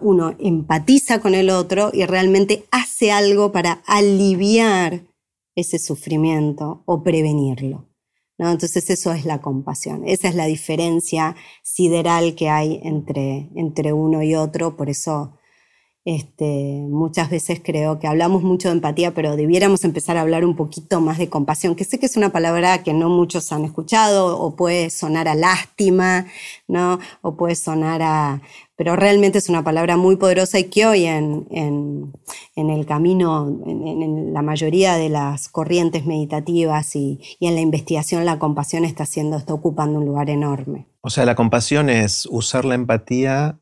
uno 0.02 0.36
empatiza 0.40 1.20
con 1.20 1.34
el 1.34 1.50
otro 1.50 1.90
y 1.92 2.06
realmente 2.06 2.66
hace 2.70 3.12
algo 3.12 3.52
para 3.52 3.82
aliviar 3.88 5.02
ese 5.56 5.80
sufrimiento 5.80 6.84
o 6.86 7.04
prevenirlo. 7.04 7.88
Entonces 8.50 8.90
eso 8.90 9.12
es 9.14 9.26
la 9.26 9.40
compasión, 9.40 10.04
esa 10.08 10.28
es 10.28 10.36
la 10.36 10.46
diferencia 10.46 11.36
sideral 11.62 12.34
que 12.34 12.50
hay 12.50 12.80
entre, 12.84 13.50
entre 13.56 13.94
uno 13.94 14.24
y 14.24 14.34
otro, 14.34 14.76
por 14.76 14.90
eso 14.90 15.38
este, 16.04 16.84
muchas 16.90 17.30
veces 17.30 17.62
creo 17.64 18.00
que 18.00 18.08
hablamos 18.08 18.42
mucho 18.42 18.70
de 18.70 18.76
empatía, 18.76 19.14
pero 19.14 19.36
debiéramos 19.36 19.84
empezar 19.84 20.18
a 20.18 20.22
hablar 20.22 20.46
un 20.46 20.56
poquito 20.56 21.00
más 21.00 21.18
de 21.18 21.30
compasión, 21.30 21.76
que 21.76 21.84
sé 21.84 22.00
que 22.00 22.08
es 22.08 22.18
una 22.18 22.32
palabra 22.32 22.84
que 22.84 22.94
no 22.94 23.10
muchos 23.10 23.52
han 23.52 23.66
escuchado, 23.66 24.40
o 24.40 24.56
puede 24.56 24.90
sonar 24.90 25.28
a 25.28 25.36
lástima, 25.36 26.26
¿no? 26.68 27.00
o 27.22 27.36
puede 27.36 27.56
sonar 27.56 28.02
a, 28.02 28.42
pero 28.82 28.96
realmente 28.96 29.38
es 29.38 29.48
una 29.48 29.64
palabra 29.64 29.96
muy 29.96 30.16
poderosa 30.16 30.58
y 30.58 30.64
que 30.64 30.88
hoy 30.88 31.06
en, 31.06 31.46
el 32.56 32.86
camino, 32.88 33.62
en, 33.68 34.34
la 34.34 34.42
mayoría 34.42 34.96
de 34.96 35.08
las 35.08 35.50
corrientes 35.50 36.08
meditativas 36.08 36.96
y, 36.96 37.20
en 37.40 37.54
la 37.54 37.62
investigación, 37.62 38.26
la 38.26 38.40
compasión 38.40 38.84
está 38.84 39.04
haciendo, 39.04 39.38
está 39.38 39.54
ocupando 39.54 40.00
un 40.00 40.06
lugar 40.06 40.32
enorme. 40.32 40.88
O 41.02 41.12
sea, 41.12 41.26
la 41.26 41.36
compasión 41.36 41.92
es 41.92 42.26
usar 42.26 42.66
la 42.66 42.74
empatía 42.74 43.60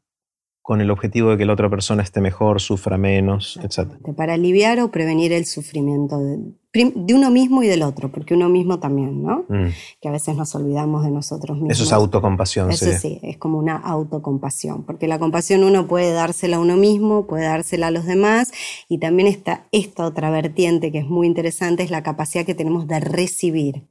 con 0.70 0.82
el 0.82 0.92
objetivo 0.92 1.32
de 1.32 1.38
que 1.40 1.48
la 1.48 1.54
otra 1.54 1.68
persona 1.68 2.04
esté 2.04 2.22
mejor, 2.22 2.62
sufra 2.62 2.96
menos, 2.96 3.60
etc. 3.64 3.92
Para 4.16 4.36
aliviar 4.36 4.80
o 4.82 4.92
prevenir 4.92 5.34
el 5.34 5.46
sufrimiento 5.46 6.20
de, 6.20 7.16
uno 7.16 7.32
mismo 7.32 7.64
y 7.64 7.68
del 7.68 7.82
otro, 7.82 8.12
porque 8.12 8.36
uno 8.36 8.50
mismo 8.50 8.80
también, 8.80 9.24
¿no? 9.24 9.46
Mm. 9.50 9.70
Que 10.00 10.10
a 10.10 10.12
veces 10.12 10.38
nos 10.38 10.54
olvidamos 10.54 11.04
de 11.04 11.10
nosotros 11.10 11.58
mismos. 11.58 11.72
Eso 11.72 11.86
es 11.86 11.92
autocompasión. 11.92 12.70
Eso 12.70 12.86
sí, 12.92 13.20
es 13.24 13.38
como 13.38 13.58
una 13.58 13.78
autocompasión, 13.78 14.84
porque 14.84 15.08
la 15.08 15.18
compasión 15.18 15.64
uno 15.64 15.88
puede 15.88 16.12
dársela 16.14 16.58
a 16.58 16.60
uno 16.60 16.78
mismo, 16.78 17.26
puede 17.26 17.46
dársela 17.46 17.88
a 17.88 17.92
los 17.92 18.06
demás, 18.06 18.52
y 18.88 19.00
también 19.00 19.28
está 19.28 19.66
esta 19.72 20.06
otra 20.06 20.30
vertiente 20.30 20.92
que 20.92 21.00
es 21.00 21.08
muy 21.08 21.26
interesante, 21.26 21.82
es 21.82 21.90
la 21.90 22.04
capacidad 22.04 22.46
que 22.46 22.54
tenemos 22.54 22.88
de 22.88 23.00
recibir 23.00 23.88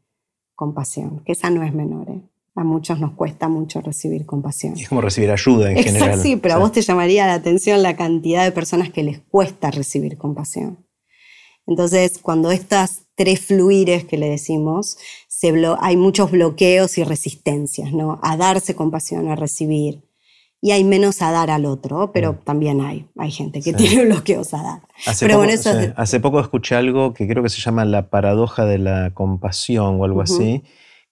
compasión, 0.55 1.25
que 1.25 1.33
esa 1.33 1.51
no 1.51 1.65
es 1.65 1.75
menor. 1.75 2.09
¿eh? 2.09 2.23
A 2.59 2.65
muchos 2.65 2.99
nos 2.99 3.13
cuesta 3.13 3.49
mucho 3.49 3.81
recibir 3.81 4.27
compasión. 4.27 4.75
es 4.77 4.89
como 4.89 5.01
recibir 5.01 5.31
ayuda 5.31 5.71
en 5.71 5.83
general. 5.83 6.21
Sí, 6.21 6.37
pero 6.37 6.55
a 6.55 6.59
vos 6.59 6.73
te 6.73 6.83
llamaría 6.83 7.27
la 7.27 7.35
atención 7.35 7.83
la 7.83 7.97
cantidad 7.97 8.45
de 8.45 8.53
personas 8.53 8.91
que 8.91 9.03
les 9.03 9.21
cuesta 9.21 9.71
recibir 9.71 10.19
compasión. 10.19 10.85
Entonces, 11.67 12.19
cuando 12.19 12.51
estas 12.51 13.03
tres 13.15 13.41
fluires 13.41 14.05
que 14.05 14.17
le 14.17 14.29
decimos, 14.31 14.97
se 15.29 15.53
hay 15.81 15.97
muchos 15.97 16.31
bloqueos 16.31 16.97
y 16.99 17.05
resistencias, 17.05 17.93
¿no? 17.93 18.19
A 18.23 18.37
darse 18.37 18.75
compasión, 18.75 19.29
a 19.29 19.37
recibir. 19.37 20.03
Y 20.61 20.73
hay 20.73 20.83
menos 20.83 21.23
a 21.23 21.31
dar 21.31 21.51
al 21.51 21.67
otro, 21.67 22.11
pero 22.13 22.33
mm. 22.33 22.37
también 22.45 22.81
hay. 22.81 23.07
Hay 23.17 23.31
gente 23.31 23.61
que 23.61 23.73
tiene 23.73 24.05
bloqueos 24.07 24.55
a 24.55 24.63
dar. 24.63 24.81
Hace, 25.07 25.29
poco, 25.29 25.45
hace 25.97 26.21
poco 26.21 26.41
escuché 26.41 26.75
algo 26.75 27.13
que 27.13 27.29
creo 27.29 27.43
que 27.43 27.51
se 27.51 27.61
llama 27.61 27.85
la 27.85 28.09
paradoja 28.09 28.65
de 28.65 28.79
la 28.79 29.13
compasión 29.15 30.01
o 30.01 30.05
algo 30.05 30.23
así, 30.23 30.65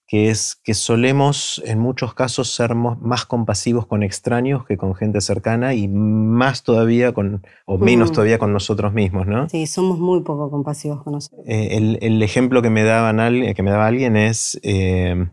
que 0.07 0.29
es 0.29 0.55
que 0.63 0.73
solemos 0.73 1.61
en 1.65 1.79
muchos 1.79 2.13
casos 2.13 2.53
ser 2.55 2.75
más 2.75 3.25
compasivos 3.25 3.85
con 3.87 4.03
extraños 4.03 4.65
que 4.65 4.77
con 4.77 4.95
gente 4.95 5.19
cercana 5.19 5.73
y 5.73 5.89
más 5.89 6.63
todavía 6.63 7.11
con, 7.11 7.45
o 7.65 7.77
menos 7.77 8.11
mm. 8.11 8.13
todavía 8.13 8.39
con 8.39 8.53
nosotros 8.53 8.93
mismos, 8.93 9.27
¿no? 9.27 9.49
Sí, 9.49 9.67
somos 9.67 9.99
muy 9.99 10.21
poco 10.21 10.49
compasivos 10.49 11.03
con 11.03 11.13
nosotros. 11.13 11.45
Eh, 11.45 11.97
el, 12.01 12.23
ejemplo 12.23 12.61
que 12.61 12.69
me, 12.69 12.83
daban, 12.83 13.53
que 13.53 13.63
me 13.63 13.71
daba 13.71 13.87
alguien 13.87 14.15
es, 14.15 14.57
eh, 14.63 15.27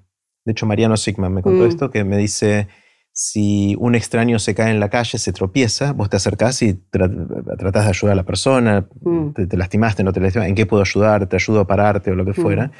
de 0.44 0.52
hecho 0.52 0.66
Mariano 0.66 0.96
Sigman 0.96 1.32
me 1.32 1.42
contó 1.42 1.62
mm. 1.62 1.68
esto, 1.68 1.90
que 1.92 2.02
me 2.02 2.16
dice, 2.16 2.66
si 3.12 3.76
un 3.78 3.94
extraño 3.94 4.40
se 4.40 4.56
cae 4.56 4.72
en 4.72 4.80
la 4.80 4.90
calle, 4.90 5.18
se 5.18 5.32
tropieza, 5.32 5.92
vos 5.92 6.10
te 6.10 6.16
acercás 6.16 6.60
y 6.62 6.74
tratás 6.74 7.84
de 7.84 7.90
ayudar 7.90 8.12
a 8.14 8.16
la 8.16 8.24
persona, 8.24 8.88
mm. 9.02 9.34
te, 9.34 9.56
lastimaste, 9.56 10.02
no 10.02 10.12
te 10.12 10.18
lastimaste, 10.18 10.48
¿en 10.48 10.56
qué 10.56 10.66
puedo 10.66 10.82
ayudar? 10.82 11.28
¿Te 11.28 11.36
ayudo 11.36 11.60
a 11.60 11.66
pararte 11.68 12.10
o 12.10 12.16
lo 12.16 12.24
que 12.24 12.34
fuera? 12.34 12.72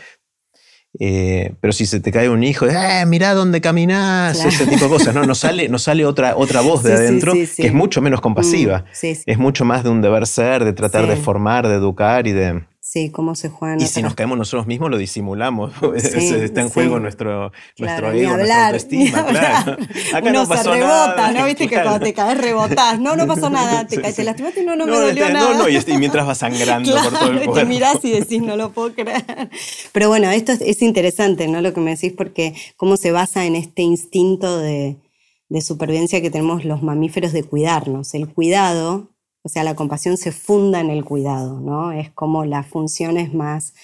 Eh, 1.01 1.55
pero 1.61 1.73
si 1.73 1.87
se 1.87 1.99
te 2.01 2.13
cae 2.13 2.29
un 2.29 2.45
hijo, 2.45 2.67
eh, 2.67 3.05
mirá 3.07 3.35
dónde 3.35 3.61
caminás, 3.61 4.45
ese 4.45 4.67
tipo 4.67 4.85
de 4.85 4.91
cosas, 4.91 5.15
¿no? 5.15 5.25
Nos 5.25 5.39
sale, 5.39 5.69
nos 5.69 5.83
sale 5.83 6.07
otra, 6.07 6.37
otra 6.37 6.61
voz 6.61 6.83
de 6.85 6.93
adentro 6.93 7.33
que 7.33 7.67
es 7.67 7.73
mucho 7.73 8.01
menos 8.01 8.21
compasiva. 8.21 8.85
Mm, 9.03 9.07
es 9.27 9.39
mucho 9.39 9.65
más 9.65 9.83
de 9.83 9.91
un 9.91 10.03
deber 10.03 10.27
ser, 10.27 10.65
de 10.65 10.73
tratar 10.73 11.07
de 11.09 11.17
formar, 11.17 11.67
de 11.67 11.75
educar 11.75 12.27
y 12.29 12.33
de, 12.33 12.63
Sí, 12.95 13.11
cómo 13.11 13.35
se 13.35 13.49
juegan. 13.49 13.81
Y 13.81 13.87
si 13.87 14.03
nos 14.03 14.15
caemos 14.15 14.39
nosotros 14.39 14.69
mismos, 14.69 14.89
lo 14.89 14.97
disimulamos. 14.97 15.73
está 15.97 16.61
en 16.61 16.69
juego 16.69 17.01
nuestro, 17.01 17.51
nuestro 17.77 18.13
ego, 18.13 18.37
nuestra 18.37 18.67
autoestima. 18.67 19.27
Claro. 19.27 19.73
Acá 20.15 20.31
Uno 20.31 20.43
no 20.43 20.49
pasó 20.49 20.73
se 20.73 20.79
rebota, 20.79 21.33
¿no? 21.33 21.45
Viste 21.45 21.67
que 21.67 21.83
cuando 21.83 21.99
te 21.99 22.15
caes 22.15 22.39
rebotás. 22.39 23.01
No, 23.01 23.17
no 23.17 23.27
pasó 23.27 23.51
nada. 23.51 23.85
Te 23.85 24.01
caes, 24.01 24.15
te 24.15 24.23
lastimaste 24.23 24.63
y 24.63 24.65
no, 24.65 24.77
no, 24.77 24.87
me 24.87 24.93
dolió 24.93 25.29
nada. 25.29 25.55
No, 25.55 25.59
no, 25.65 25.69
y, 25.69 25.99
mientras 25.99 26.25
vas 26.25 26.39
sangrando 26.39 26.95
por 26.95 27.19
todo 27.19 27.31
el 27.33 27.37
cuerpo. 27.39 27.55
Te 27.55 27.65
mirás 27.65 28.05
y 28.05 28.13
decís, 28.13 28.41
no 28.41 28.57
lo 28.57 28.71
puedo 28.71 28.95
creer. 28.95 29.51
Pero 29.91 30.09
bueno, 30.09 30.31
esto 30.31 30.53
es, 30.53 30.81
interesante, 30.81 31.49
¿no? 31.49 31.63
Lo 31.63 31.75
que 31.75 31.81
me 31.81 31.97
decís, 31.97 32.13
porque 32.17 32.55
cómo 32.77 32.97
se 32.97 33.11
basa 33.11 33.45
en 33.45 33.57
este 33.57 33.83
instinto 33.83 34.61
de, 34.61 34.99
de 35.49 35.61
supervivencia 35.63 36.23
que 36.23 36.31
tenemos 36.31 36.65
los 36.65 36.85
mamíferos 36.85 37.33
de 37.33 37.43
cuidarnos. 37.43 38.15
El 38.15 38.29
cuidado 38.29 39.14
o 39.45 39.49
sea, 39.51 39.63
la 39.63 39.77
compasión 39.77 40.17
se 40.17 40.33
funda 40.33 40.81
en 40.81 40.89
el 40.89 41.05
cuidado, 41.05 41.61
¿no? 41.61 41.93
Es 41.93 42.11
como 42.11 42.47
las 42.47 42.67
funciones 42.67 43.35
más 43.35 43.75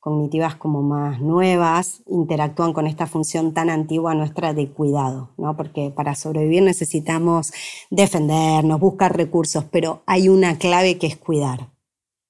cognitivas 0.00 0.54
como 0.56 0.82
más 0.82 1.20
nuevas 1.20 2.02
interactúan 2.06 2.72
con 2.72 2.86
esta 2.86 3.06
función 3.06 3.52
tan 3.54 3.70
antigua 3.70 4.14
nuestra 4.14 4.54
de 4.54 4.68
cuidado, 4.68 5.30
¿no? 5.36 5.56
Porque 5.56 5.90
para 5.90 6.14
sobrevivir 6.14 6.62
necesitamos 6.62 7.52
defendernos, 7.90 8.80
buscar 8.80 9.14
recursos, 9.16 9.64
pero 9.70 10.02
hay 10.06 10.30
una 10.30 10.58
clave 10.58 10.98
que 10.98 11.06
es 11.06 11.16
cuidar. 11.16 11.73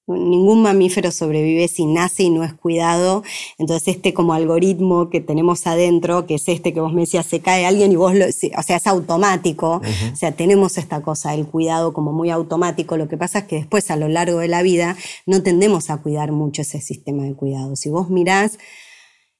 Ningún 0.07 0.61
mamífero 0.61 1.11
sobrevive 1.11 1.67
si 1.67 1.87
nace 1.87 2.23
y 2.23 2.29
no 2.29 2.43
es 2.43 2.53
cuidado. 2.53 3.23
Entonces, 3.57 3.95
este 3.95 4.13
como 4.13 4.33
algoritmo 4.33 5.09
que 5.09 5.19
tenemos 5.19 5.65
adentro, 5.65 6.27
que 6.27 6.35
es 6.35 6.47
este 6.47 6.73
que 6.73 6.79
vos 6.79 6.93
me 6.93 7.01
decías, 7.01 7.25
se 7.25 7.39
cae 7.39 7.65
alguien 7.65 7.91
y 7.91 7.95
vos 7.95 8.13
lo. 8.13 8.25
O 8.27 8.63
sea, 8.63 8.77
es 8.77 8.85
automático. 8.85 9.81
O 10.13 10.15
sea, 10.15 10.31
tenemos 10.33 10.77
esta 10.77 11.01
cosa, 11.01 11.33
el 11.33 11.47
cuidado 11.47 11.93
como 11.93 12.13
muy 12.13 12.29
automático. 12.29 12.97
Lo 12.97 13.07
que 13.07 13.17
pasa 13.17 13.39
es 13.39 13.45
que 13.45 13.55
después, 13.55 13.89
a 13.89 13.95
lo 13.95 14.07
largo 14.07 14.39
de 14.39 14.47
la 14.47 14.61
vida, 14.61 14.95
no 15.25 15.41
tendemos 15.41 15.89
a 15.89 15.97
cuidar 15.97 16.31
mucho 16.31 16.61
ese 16.61 16.81
sistema 16.81 17.23
de 17.23 17.33
cuidado. 17.33 17.75
Si 17.75 17.89
vos 17.89 18.09
mirás. 18.09 18.59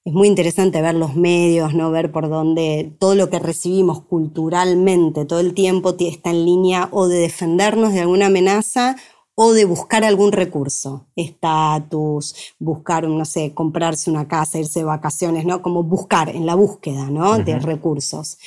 Es 0.03 0.13
muy 0.13 0.27
interesante 0.27 0.83
ver 0.83 0.93
los 0.93 1.15
medios, 1.15 1.73
¿no? 1.73 1.89
ver 1.89 2.11
por 2.11 2.29
dónde 2.29 2.93
todo 2.99 3.15
lo 3.15 3.31
que 3.31 3.39
recibimos 3.39 4.03
culturalmente 4.03 5.25
todo 5.25 5.39
el 5.39 5.55
tiempo 5.55 5.95
está 5.97 6.29
en 6.29 6.45
línea 6.45 6.89
o 6.91 7.07
de 7.07 7.17
defendernos 7.17 7.91
de 7.91 8.01
alguna 8.01 8.27
amenaza 8.27 8.97
o 9.35 9.51
de 9.51 9.65
buscar 9.65 10.03
algún 10.05 10.31
recurso, 10.31 11.07
estatus, 11.15 12.35
buscar, 12.57 13.07
no 13.07 13.25
sé, 13.25 13.53
comprarse 13.53 14.09
una 14.09 14.27
casa, 14.27 14.59
irse 14.59 14.79
de 14.79 14.85
vacaciones, 14.85 15.45
¿no? 15.45 15.61
Como 15.61 15.83
buscar, 15.83 16.29
en 16.29 16.45
la 16.45 16.55
búsqueda, 16.55 17.09
¿no? 17.09 17.37
De 17.39 17.59
recursos. 17.59 18.37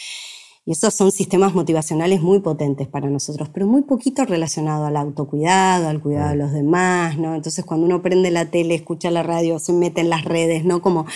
Y 0.69 0.73
esos 0.73 0.93
son 0.93 1.11
sistemas 1.11 1.55
motivacionales 1.55 2.21
muy 2.21 2.41
potentes 2.41 2.89
para 2.89 3.09
nosotros, 3.09 3.49
pero 3.55 3.67
muy 3.67 3.81
poquito 3.81 4.27
relacionado 4.27 4.85
al 4.85 4.99
autocuidado, 4.99 5.89
al 5.89 6.03
cuidado 6.03 6.29
de 6.29 6.37
los 6.37 6.53
demás, 6.53 7.17
¿no? 7.17 7.35
Entonces 7.35 7.65
cuando 7.65 7.87
uno 7.87 8.03
prende 8.03 8.31
la 8.31 8.51
tele, 8.51 8.75
escucha 8.75 9.11
la 9.11 9.23
radio, 9.23 9.59
se 9.61 9.73
mete 9.73 10.03
en 10.03 10.11
las 10.11 10.27
redes, 10.27 10.67
¿no? 10.67 10.83
Como 10.83 11.07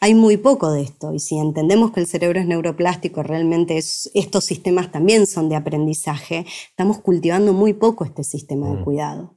hay 0.00 0.14
muy 0.14 0.38
poco 0.38 0.72
de 0.72 0.80
esto. 0.80 1.12
Y 1.12 1.18
si 1.18 1.36
entendemos 1.36 1.92
que 1.92 2.00
el 2.00 2.06
cerebro 2.06 2.40
es 2.40 2.46
neuroplástico, 2.46 3.22
realmente 3.22 3.76
estos 3.76 4.44
sistemas 4.46 4.90
también 4.90 5.26
son 5.26 5.50
de 5.50 5.56
aprendizaje, 5.56 6.46
estamos 6.70 6.96
cultivando 7.00 7.52
muy 7.52 7.74
poco 7.74 8.06
este 8.06 8.24
sistema 8.24 8.70
de 8.70 8.76
mm. 8.76 8.84
cuidado. 8.84 9.36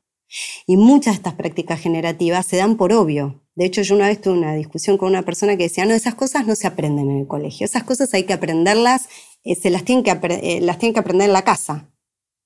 Y 0.65 0.78
muchas 0.78 1.15
de 1.15 1.17
estas 1.17 1.34
prácticas 1.34 1.82
generativas 1.82 2.45
se 2.45 2.55
dan 2.55 2.78
por 2.78 2.93
obvio. 2.93 3.41
De 3.55 3.65
hecho, 3.65 3.82
yo 3.82 3.95
una 3.95 4.07
vez 4.07 4.21
tuve 4.21 4.38
una 4.38 4.53
discusión 4.53 4.97
con 4.97 5.09
una 5.09 5.23
persona 5.23 5.57
que 5.57 5.63
decía, 5.63 5.86
no, 5.86 5.93
esas 5.93 6.15
cosas 6.15 6.47
no 6.47 6.55
se 6.55 6.67
aprenden 6.67 7.09
en 7.09 7.17
el 7.19 7.28
colegio, 7.28 7.65
esas 7.65 7.84
cosas 7.84 8.13
hay 8.13 8.23
que 8.23 8.34
aprenderlas 8.34 9.07
eh, 9.46 9.56
se 9.56 9.70
las 9.70 9.86
tienen, 9.86 10.04
que, 10.04 10.12
eh, 10.12 10.60
las 10.62 10.80
tienen 10.80 10.93
que 10.93 11.00
aprender 11.00 11.28
en 11.28 11.34
la 11.34 11.43
casa, 11.43 11.89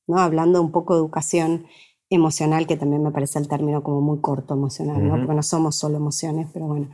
¿no? 0.08 0.20
Hablando 0.20 0.62
un 0.62 0.72
poco 0.72 0.94
de 0.94 1.00
educación 1.00 1.66
emocional, 2.10 2.68
que 2.68 2.78
también 2.78 3.02
me 3.02 3.12
parece 3.12 3.40
el 3.40 3.48
término 3.48 3.82
como 3.82 4.02
muy 4.02 4.20
corto 4.20 4.54
emocional, 4.54 5.08
¿no? 5.08 5.16
Porque 5.18 5.34
no 5.34 5.44
somos 5.44 5.76
solo 5.76 5.98
emociones, 5.98 6.48
pero 6.54 6.68
bueno. 6.68 6.90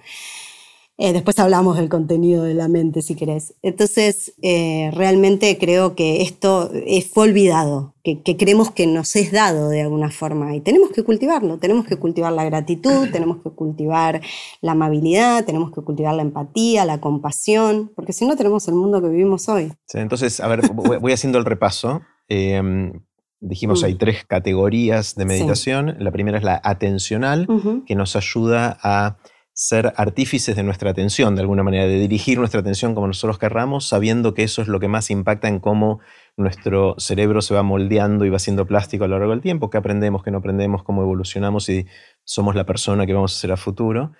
Eh, 0.97 1.11
después 1.11 1.37
hablamos 1.39 1.75
del 1.75 1.89
contenido 1.89 2.43
de 2.43 2.53
la 2.53 2.69
mente, 2.69 3.01
si 3.01 3.15
querés. 3.15 3.53
Entonces, 3.61 4.33
eh, 4.41 4.91
realmente 4.93 5.57
creo 5.57 5.93
que 5.93 6.21
esto 6.21 6.71
fue 7.13 7.25
olvidado, 7.25 7.95
que, 8.01 8.21
creemos 8.37 8.71
que 8.71 8.87
nos 8.87 9.13
es 9.17 9.33
dado 9.33 9.67
de 9.67 9.81
alguna 9.81 10.09
forma 10.09 10.55
y 10.55 10.61
tenemos 10.61 10.91
que 10.91 11.03
cultivarlo. 11.03 11.57
Tenemos 11.57 11.85
que 11.85 11.97
cultivar 11.97 12.31
la 12.31 12.45
gratitud, 12.45 13.09
tenemos 13.11 13.37
que 13.43 13.49
cultivar 13.49 14.21
la 14.61 14.71
amabilidad, 14.71 15.43
tenemos 15.43 15.73
que 15.73 15.81
cultivar 15.81 16.13
la 16.15 16.21
empatía, 16.21 16.85
la 16.85 17.01
compasión, 17.01 17.91
porque 17.93 18.13
si 18.13 18.25
no 18.25 18.37
tenemos 18.37 18.65
el 18.69 18.75
mundo 18.75 19.01
que 19.01 19.09
vivimos 19.09 19.49
hoy. 19.49 19.73
entonces, 19.93 20.39
a 20.39 20.47
ver, 20.47 20.61
voy 20.71 21.11
haciendo 21.11 21.37
el 21.39 21.45
repaso. 21.45 22.01
Em, 22.29 23.01
dijimos, 23.41 23.83
hay 23.83 23.95
mm. 23.95 23.97
tres 23.97 24.25
categorías 24.25 25.15
de 25.15 25.25
meditación. 25.25 25.95
La 25.99 26.11
primera 26.11 26.37
es 26.37 26.43
la 26.43 26.61
atencional, 26.63 27.47
que 27.85 27.95
nos 27.95 28.15
ayuda 28.15 28.77
a 28.81 29.17
ser 29.57 29.93
artífices 29.95 30.57
de 30.57 30.63
nuestra 30.63 30.91
atención, 30.91 31.33
de 31.35 31.41
alguna 31.41 31.63
manera, 31.63 31.87
de 31.87 31.97
dirigir 31.97 32.37
nuestra 32.37 32.59
atención 32.59 32.93
como 32.93 33.07
nosotros 33.07 33.39
querramos, 33.39 33.87
sabiendo 33.87 34.33
que 34.33 34.43
eso 34.43 34.61
es 34.61 34.67
lo 34.67 34.81
que 34.81 34.89
más 34.89 35.09
impacta 35.09 35.47
en 35.47 35.61
cómo 35.61 36.01
nuestro 36.35 36.95
cerebro 36.97 37.41
se 37.41 37.53
va 37.53 37.63
moldeando 37.63 38.25
y 38.25 38.29
va 38.29 38.37
siendo 38.37 38.67
plástico 38.67 39.05
a 39.05 39.07
lo 39.07 39.17
largo 39.17 39.31
del 39.31 39.41
tiempo, 39.41 39.69
qué 39.69 39.77
aprendemos, 39.77 40.23
qué 40.23 40.31
no 40.31 40.39
aprendemos, 40.39 40.83
cómo 40.83 41.03
evolucionamos 41.03 41.69
y 41.69 41.87
somos 42.25 42.53
la 42.53 42.65
persona 42.65 43.05
que 43.05 43.13
vamos 43.13 43.33
a 43.33 43.39
ser 43.39 43.53
a 43.53 43.57
futuro. 43.57 44.11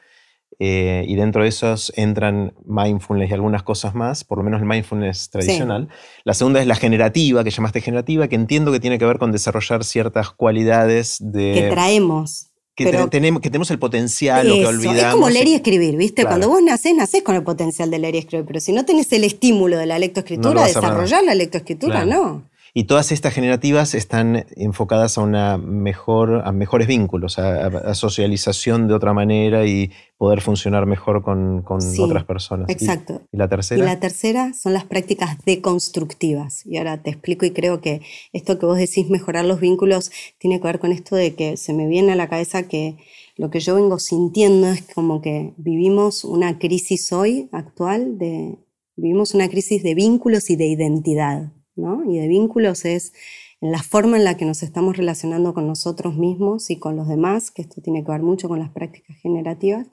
Eh, 0.58 1.04
y 1.06 1.16
dentro 1.16 1.44
de 1.44 1.50
esos 1.50 1.92
entran 1.98 2.54
mindfulness 2.66 3.30
y 3.30 3.34
algunas 3.34 3.64
cosas 3.64 3.94
más, 3.94 4.24
por 4.24 4.38
lo 4.38 4.44
menos 4.46 4.62
el 4.62 4.68
mindfulness 4.68 5.30
tradicional. 5.30 5.90
La 6.24 6.34
segunda 6.34 6.62
es 6.62 6.68
la 6.68 6.76
generativa, 6.76 7.44
que 7.44 7.50
llamaste 7.50 7.82
generativa, 7.82 8.30
que 8.30 8.36
entiendo 8.36 8.72
que 8.72 8.80
tiene 8.80 8.98
que 8.98 9.06
ver 9.06 9.18
con 9.18 9.34
desarrollar 9.34 9.84
ciertas 9.84 10.30
cualidades 10.30 11.18
de... 11.20 11.56
Que 11.56 11.70
traemos 11.72 12.55
que, 12.76 12.92
tenemos, 13.10 13.42
que 13.42 13.50
tenemos 13.50 13.72
el 13.72 13.80
potencial, 13.80 14.48
lo 14.48 14.56
que 14.56 14.68
olvidamos. 14.68 15.04
Es 15.04 15.12
como 15.14 15.30
leer 15.30 15.48
y 15.48 15.54
escribir, 15.56 15.96
¿viste? 15.96 16.26
Cuando 16.26 16.50
vos 16.50 16.62
nacés, 16.62 16.94
nacés 16.94 17.24
con 17.24 17.36
el 17.36 17.44
potencial 17.44 17.90
de 17.90 18.00
leer 18.00 18.16
y 18.16 18.18
escribir, 18.20 18.46
pero 18.46 18.60
si 18.60 18.74
no 18.74 18.84
tenés 18.84 19.12
el 19.14 19.24
estímulo 19.24 19.78
de 19.78 19.86
la 19.86 19.98
lectoescritura, 19.98 20.66
desarrollar 20.66 21.24
la 21.24 21.36
lectoescritura, 21.36 22.06
no. 22.06 22.44
Y 22.78 22.84
todas 22.84 23.14
estas 23.14 23.34
generativas 23.34 23.96
están 23.96 24.48
enfocadas 24.58 25.18
a, 25.18 25.22
una 25.22 25.58
mejor, 25.58 26.42
a 26.44 26.52
mejores 26.52 26.90
vínculos, 26.90 27.40
a, 27.40 27.96
socialización 27.96 28.90
de 28.90 28.94
otra 28.94 29.14
manera 29.14 29.66
y 29.66 29.92
poder 30.18 30.42
funcionar 30.42 30.86
mejor 30.86 31.24
con, 31.24 31.64
otras 31.66 32.26
personas. 32.26 32.70
Exacto. 32.70 33.22
¿Y, 33.32 33.38
la 33.38 33.48
tercera? 33.48 33.82
Y 33.82 33.88
la 33.88 34.02
tercera 34.02 34.52
son 34.54 34.74
las 34.74 34.84
prácticas 34.84 35.38
deconstructivas. 35.46 36.66
Y 36.66 36.76
ahora 36.76 37.02
te 37.02 37.12
explico 37.12 37.46
y 37.46 37.52
creo 37.52 37.80
que 37.80 38.02
esto 38.34 38.60
que 38.60 38.66
vos 38.66 38.78
decís, 38.78 39.10
mejorar 39.10 39.46
los 39.46 39.62
vínculos, 39.62 40.12
tiene 40.38 40.60
que 40.60 40.68
ver 40.68 40.80
con 40.80 40.92
esto 40.92 41.16
de 41.16 41.34
que 41.34 41.56
se 41.56 41.72
me 41.72 41.88
viene 41.88 42.12
a 42.12 42.18
la 42.18 42.28
cabeza 42.28 42.64
que 42.64 42.98
lo 43.38 43.52
que 43.52 43.62
yo 43.62 43.76
vengo 43.76 44.00
sintiendo 44.00 44.68
es 44.68 44.82
como 44.94 45.22
que 45.22 45.54
vivimos 45.56 46.26
una 46.26 46.60
crisis 46.60 47.14
hoy 47.14 47.48
actual 47.54 48.18
de... 48.18 48.58
Vivimos 48.98 49.34
una 49.34 49.48
crisis 49.48 49.82
de 49.82 49.94
vínculos 49.94 50.50
y 50.50 50.58
de 50.58 50.68
identidad 50.68 51.54
y 51.76 52.20
de 52.20 52.28
vínculos 52.28 52.86
es 52.86 53.14
en 53.62 53.72
la 53.72 53.84
forma 53.84 54.18
en 54.18 54.24
la 54.24 54.38
que 54.38 54.46
nos 54.46 54.64
estamos 54.64 54.98
relacionando 54.98 55.54
con 55.54 55.68
nosotros 55.68 56.16
mismos 56.16 56.70
y 56.70 56.78
con 56.78 56.96
los 56.96 57.08
demás, 57.08 57.52
que 57.52 57.62
esto 57.62 57.82
tiene 57.82 58.04
que 58.04 58.12
ver 58.12 58.22
mucho 58.22 58.48
con 58.48 58.60
las 58.60 58.70
prácticas 58.70 59.18
generativas, 59.18 59.88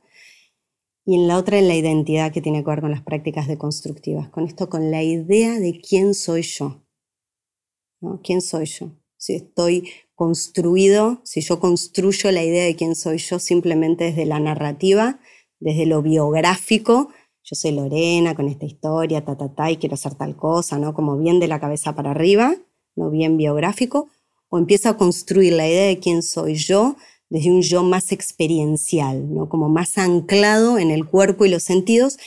y 1.05 1.17
en 1.17 1.27
la 1.27 1.37
otra 1.37 1.59
en 1.59 1.67
la 1.67 1.75
identidad 1.75 2.33
que 2.33 2.41
tiene 2.41 2.63
que 2.63 2.71
ver 2.71 2.81
con 2.81 2.93
las 2.93 3.03
prácticas 3.03 3.49
deconstructivas, 3.49 4.29
con 4.29 4.47
esto, 4.47 4.69
con 4.69 4.91
la 4.91 5.03
idea 5.03 5.59
de 5.59 5.81
quién 5.81 6.15
soy 6.15 6.43
yo. 6.43 6.85
¿Quién 8.23 8.41
soy 8.41 8.67
yo? 8.67 8.93
Si 9.17 9.35
estoy 9.35 9.89
construido, 10.15 11.21
si 11.25 11.41
yo 11.41 11.61
construyo 11.61 12.31
la 12.31 12.45
idea 12.45 12.65
de 12.65 12.77
quién 12.77 12.95
soy 12.95 13.19
yo 13.19 13.39
simplemente 13.39 14.05
desde 14.05 14.27
la 14.27 14.41
narrativa, 14.41 15.21
desde 15.61 15.87
lo 15.87 16.03
biográfico, 16.03 17.09
yo 17.45 17.57
soy 17.57 17.73
Lorena 17.73 18.35
con 18.35 18.49
esta 18.49 18.67
historia, 18.67 19.25
ta, 19.25 19.37
ta, 19.37 19.49
ta, 19.49 19.71
y 19.71 19.77
quiero 19.77 19.95
hacer 19.95 20.15
tal 20.15 20.37
cosa, 20.37 20.79
¿no? 20.79 20.95
Como 20.95 21.19
bien 21.19 21.41
de 21.41 21.49
la 21.49 21.61
cabeza 21.61 21.95
para 21.95 22.13
arriba, 22.13 22.55
no 22.95 23.11
bien 23.11 23.37
biográfico, 23.37 24.09
o 24.49 24.59
empiezo 24.59 24.89
a 24.89 24.97
construir 24.97 25.55
la 25.55 25.67
idea 25.67 25.87
de 25.87 25.99
quién 25.99 26.23
soy 26.23 26.55
yo 26.55 26.97
desde 27.31 27.51
un 27.51 27.63
yo 27.63 27.83
más 27.83 28.13
experiencial, 28.13 29.35
¿no? 29.35 29.49
Como 29.49 29.69
más 29.69 29.99
anclado 29.99 30.79
en 30.79 30.91
el 30.91 31.07
cuerpo 31.07 31.45
y 31.45 31.49
los 31.49 31.63
sentidos, 31.63 32.19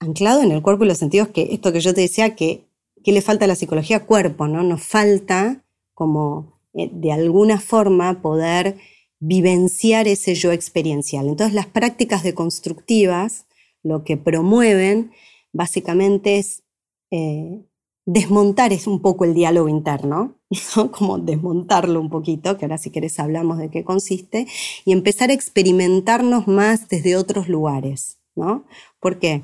anclado 0.00 0.42
en 0.42 0.50
el 0.52 0.60
cuerpo 0.60 0.84
y 0.84 0.88
los 0.88 0.98
sentidos, 0.98 1.28
que 1.28 1.54
esto 1.54 1.72
que 1.72 1.80
yo 1.80 1.94
te 1.94 2.02
decía, 2.02 2.34
que, 2.34 2.66
que 3.02 3.12
le 3.12 3.22
falta 3.22 3.44
a 3.44 3.48
la 3.48 3.54
psicología 3.54 4.04
cuerpo, 4.04 4.48
¿no? 4.48 4.62
Nos 4.62 4.82
falta 4.82 5.64
como 5.94 6.58
eh, 6.74 6.90
de 6.92 7.12
alguna 7.12 7.60
forma 7.60 8.20
poder 8.20 8.76
vivenciar 9.20 10.08
ese 10.08 10.34
yo 10.34 10.52
experiencial. 10.52 11.28
Entonces 11.28 11.54
las 11.54 11.66
prácticas 11.66 12.22
deconstructivas 12.24 13.46
lo 13.84 14.02
que 14.02 14.16
promueven 14.16 15.12
básicamente 15.52 16.38
es 16.38 16.64
eh, 17.12 17.64
desmontar 18.06 18.72
es 18.72 18.86
un 18.86 19.00
poco 19.00 19.24
el 19.24 19.34
diálogo 19.34 19.68
interno, 19.68 20.34
como 20.98 21.18
desmontarlo 21.18 22.00
un 22.00 22.10
poquito, 22.10 22.58
que 22.58 22.64
ahora 22.64 22.78
si 22.78 22.90
querés 22.90 23.20
hablamos 23.20 23.58
de 23.58 23.70
qué 23.70 23.84
consiste, 23.84 24.46
y 24.84 24.92
empezar 24.92 25.30
a 25.30 25.34
experimentarnos 25.34 26.48
más 26.48 26.88
desde 26.88 27.16
otros 27.16 27.48
lugares. 27.48 28.18
¿no? 28.36 28.64
¿Por 29.00 29.18
qué? 29.18 29.42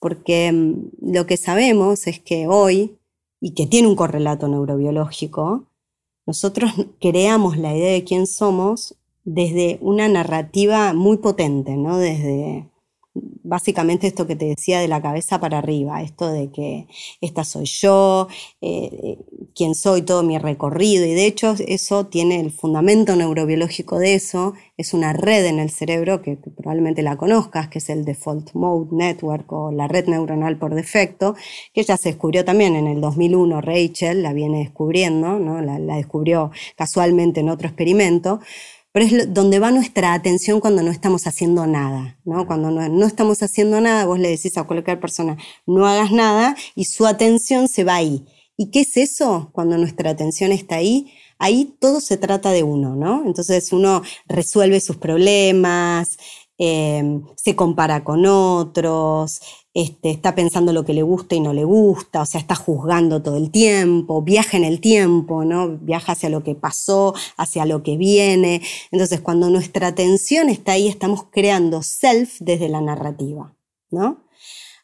Porque 0.00 0.50
mm, 0.52 1.12
lo 1.14 1.26
que 1.26 1.36
sabemos 1.36 2.06
es 2.06 2.18
que 2.18 2.48
hoy, 2.48 2.98
y 3.40 3.54
que 3.54 3.66
tiene 3.66 3.88
un 3.88 3.96
correlato 3.96 4.48
neurobiológico, 4.48 5.66
nosotros 6.26 6.72
creamos 7.00 7.56
la 7.56 7.76
idea 7.76 7.92
de 7.92 8.04
quién 8.04 8.26
somos 8.26 8.96
desde 9.24 9.78
una 9.80 10.08
narrativa 10.08 10.92
muy 10.92 11.18
potente, 11.18 11.76
¿no? 11.76 11.98
Desde 11.98 12.68
básicamente 13.44 14.06
esto 14.06 14.26
que 14.26 14.36
te 14.36 14.46
decía 14.46 14.80
de 14.80 14.88
la 14.88 15.02
cabeza 15.02 15.40
para 15.40 15.58
arriba, 15.58 16.02
esto 16.02 16.30
de 16.30 16.50
que 16.50 16.86
esta 17.20 17.44
soy 17.44 17.66
yo, 17.66 18.28
eh, 18.60 19.18
quién 19.54 19.74
soy, 19.74 20.02
todo 20.02 20.22
mi 20.22 20.38
recorrido, 20.38 21.04
y 21.04 21.14
de 21.14 21.26
hecho 21.26 21.54
eso 21.66 22.06
tiene 22.06 22.40
el 22.40 22.50
fundamento 22.50 23.16
neurobiológico 23.16 23.98
de 23.98 24.14
eso, 24.14 24.54
es 24.76 24.94
una 24.94 25.12
red 25.12 25.44
en 25.46 25.58
el 25.58 25.70
cerebro 25.70 26.22
que, 26.22 26.36
probablemente 26.36 27.02
la 27.02 27.16
conozcas, 27.16 27.68
que 27.68 27.78
es 27.78 27.90
el 27.90 28.04
Default 28.04 28.54
Mode 28.54 28.88
Network 28.92 29.52
o 29.52 29.70
la 29.70 29.88
red 29.88 30.06
neuronal 30.06 30.56
por 30.58 30.74
defecto, 30.74 31.34
que 31.72 31.82
ya 31.82 31.96
se 31.96 32.10
descubrió 32.10 32.44
también 32.44 32.76
en 32.76 32.86
el 32.86 33.00
2001, 33.00 33.60
Rachel 33.60 34.22
la 34.22 34.32
viene 34.32 34.60
descubriendo, 34.60 35.38
¿no? 35.38 35.60
la 35.60 35.96
descubrió 35.96 36.50
casualmente 36.76 37.40
en 37.40 37.48
otro 37.48 37.68
experimento, 37.68 38.40
pero 38.92 39.06
es 39.06 39.32
donde 39.32 39.58
va 39.58 39.70
nuestra 39.70 40.12
atención 40.12 40.60
cuando 40.60 40.82
no 40.82 40.90
estamos 40.90 41.26
haciendo 41.26 41.66
nada, 41.66 42.18
¿no? 42.24 42.46
Cuando 42.46 42.70
no, 42.70 43.06
estamos 43.06 43.42
haciendo 43.42 43.80
nada, 43.80 44.04
vos 44.04 44.18
le 44.18 44.28
decís 44.28 44.56
a 44.58 44.64
cualquier 44.64 45.00
persona, 45.00 45.38
no 45.66 45.86
hagas 45.86 46.12
nada, 46.12 46.54
y 46.74 46.84
su 46.84 47.06
atención 47.06 47.68
se 47.68 47.84
va 47.84 47.96
ahí. 47.96 48.26
¿Y 48.56 48.70
qué 48.70 48.80
es 48.80 48.96
eso 48.98 49.50
cuando 49.52 49.78
nuestra 49.78 50.10
atención 50.10 50.52
está 50.52 50.76
ahí? 50.76 51.10
Ahí 51.38 51.74
todo 51.80 52.00
se 52.00 52.18
trata 52.18 52.50
de 52.52 52.62
uno, 52.62 52.94
¿no? 52.94 53.24
Entonces 53.26 53.72
uno 53.72 54.02
resuelve 54.28 54.78
sus 54.80 54.96
problemas, 54.96 56.18
Em, 56.64 57.24
se 57.34 57.56
compara 57.56 58.04
con 58.04 58.24
otros, 58.24 59.40
este, 59.74 60.10
está 60.12 60.36
pensando 60.36 60.72
lo 60.72 60.84
que 60.84 60.94
le 60.94 61.02
gusta 61.02 61.34
y 61.34 61.40
no 61.40 61.52
le 61.52 61.64
gusta, 61.64 62.22
o 62.22 62.24
sea, 62.24 62.40
está 62.40 62.54
juzgando 62.54 63.20
todo 63.20 63.36
el 63.36 63.50
tiempo, 63.50 64.22
viaja 64.22 64.58
en 64.58 64.62
el 64.62 64.80
tiempo, 64.80 65.44
¿no? 65.44 65.76
Viaja 65.78 66.12
hacia 66.12 66.28
lo 66.28 66.44
que 66.44 66.54
pasó, 66.54 67.14
hacia 67.36 67.66
lo 67.66 67.82
que 67.82 67.96
viene. 67.96 68.62
Entonces, 68.92 69.20
cuando 69.20 69.50
nuestra 69.50 69.88
atención 69.88 70.48
está 70.48 70.72
ahí, 70.72 70.86
estamos 70.86 71.24
creando 71.32 71.82
self 71.82 72.36
desde 72.38 72.68
la 72.68 72.80
narrativa, 72.80 73.56
¿no? 73.90 74.22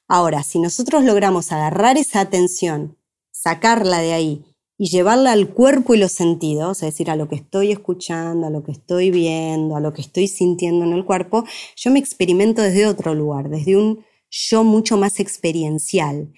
Ahora, 0.08 0.42
si 0.42 0.58
nosotros 0.58 1.04
logramos 1.04 1.52
agarrar 1.52 1.96
esa 1.96 2.18
atención, 2.18 2.98
sacarla 3.30 4.00
de 4.00 4.14
ahí 4.14 4.47
y 4.78 4.88
llevarla 4.88 5.32
al 5.32 5.50
cuerpo 5.50 5.94
y 5.94 5.98
los 5.98 6.12
sentidos, 6.12 6.82
es 6.82 6.92
decir, 6.92 7.10
a 7.10 7.16
lo 7.16 7.28
que 7.28 7.34
estoy 7.34 7.72
escuchando, 7.72 8.46
a 8.46 8.50
lo 8.50 8.62
que 8.62 8.70
estoy 8.72 9.10
viendo, 9.10 9.76
a 9.76 9.80
lo 9.80 9.92
que 9.92 10.00
estoy 10.00 10.28
sintiendo 10.28 10.84
en 10.84 10.92
el 10.92 11.04
cuerpo, 11.04 11.44
yo 11.76 11.90
me 11.90 11.98
experimento 11.98 12.62
desde 12.62 12.86
otro 12.86 13.12
lugar, 13.14 13.50
desde 13.50 13.76
un 13.76 14.04
yo 14.30 14.62
mucho 14.62 14.96
más 14.96 15.20
experiencial. 15.20 16.32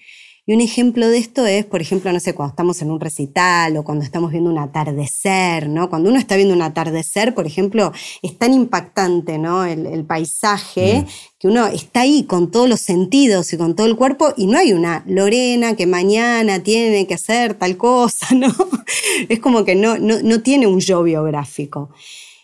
Y 0.47 0.53
un 0.53 0.61
ejemplo 0.61 1.07
de 1.07 1.19
esto 1.19 1.45
es, 1.45 1.65
por 1.65 1.81
ejemplo, 1.81 2.11
no 2.11 2.19
sé, 2.19 2.33
cuando 2.33 2.51
estamos 2.51 2.81
en 2.81 2.89
un 2.89 2.99
recital 2.99 3.77
o 3.77 3.83
cuando 3.83 4.03
estamos 4.03 4.31
viendo 4.31 4.49
un 4.49 4.57
atardecer, 4.57 5.69
¿no? 5.69 5.87
Cuando 5.87 6.09
uno 6.09 6.17
está 6.17 6.35
viendo 6.35 6.55
un 6.55 6.63
atardecer, 6.63 7.35
por 7.35 7.45
ejemplo, 7.45 7.91
es 8.23 8.39
tan 8.39 8.51
impactante, 8.53 9.37
¿no? 9.37 9.63
El, 9.65 10.03
paisaje, 10.05 11.01
mm. 11.01 11.05
que 11.39 11.47
uno 11.47 11.67
está 11.67 12.01
ahí 12.01 12.23
con 12.23 12.49
todos 12.49 12.67
los 12.67 12.81
sentidos 12.81 13.53
y 13.53 13.57
con 13.57 13.75
todo 13.75 13.85
el 13.85 13.95
cuerpo 13.95 14.33
y 14.35 14.47
no 14.47 14.57
hay 14.57 14.73
una 14.73 15.03
Lorena 15.05 15.75
que 15.75 15.85
mañana 15.85 16.63
tiene 16.63 17.05
que 17.05 17.13
hacer 17.13 17.53
tal 17.53 17.77
cosa, 17.77 18.27
¿no? 18.35 18.51
Es 19.29 19.39
como 19.39 19.63
que 19.63 19.75
no, 19.75 19.99
no, 19.99 20.23
no 20.23 20.41
tiene 20.41 20.65
un 20.65 20.79
yo 20.79 21.03
biográfico. 21.03 21.91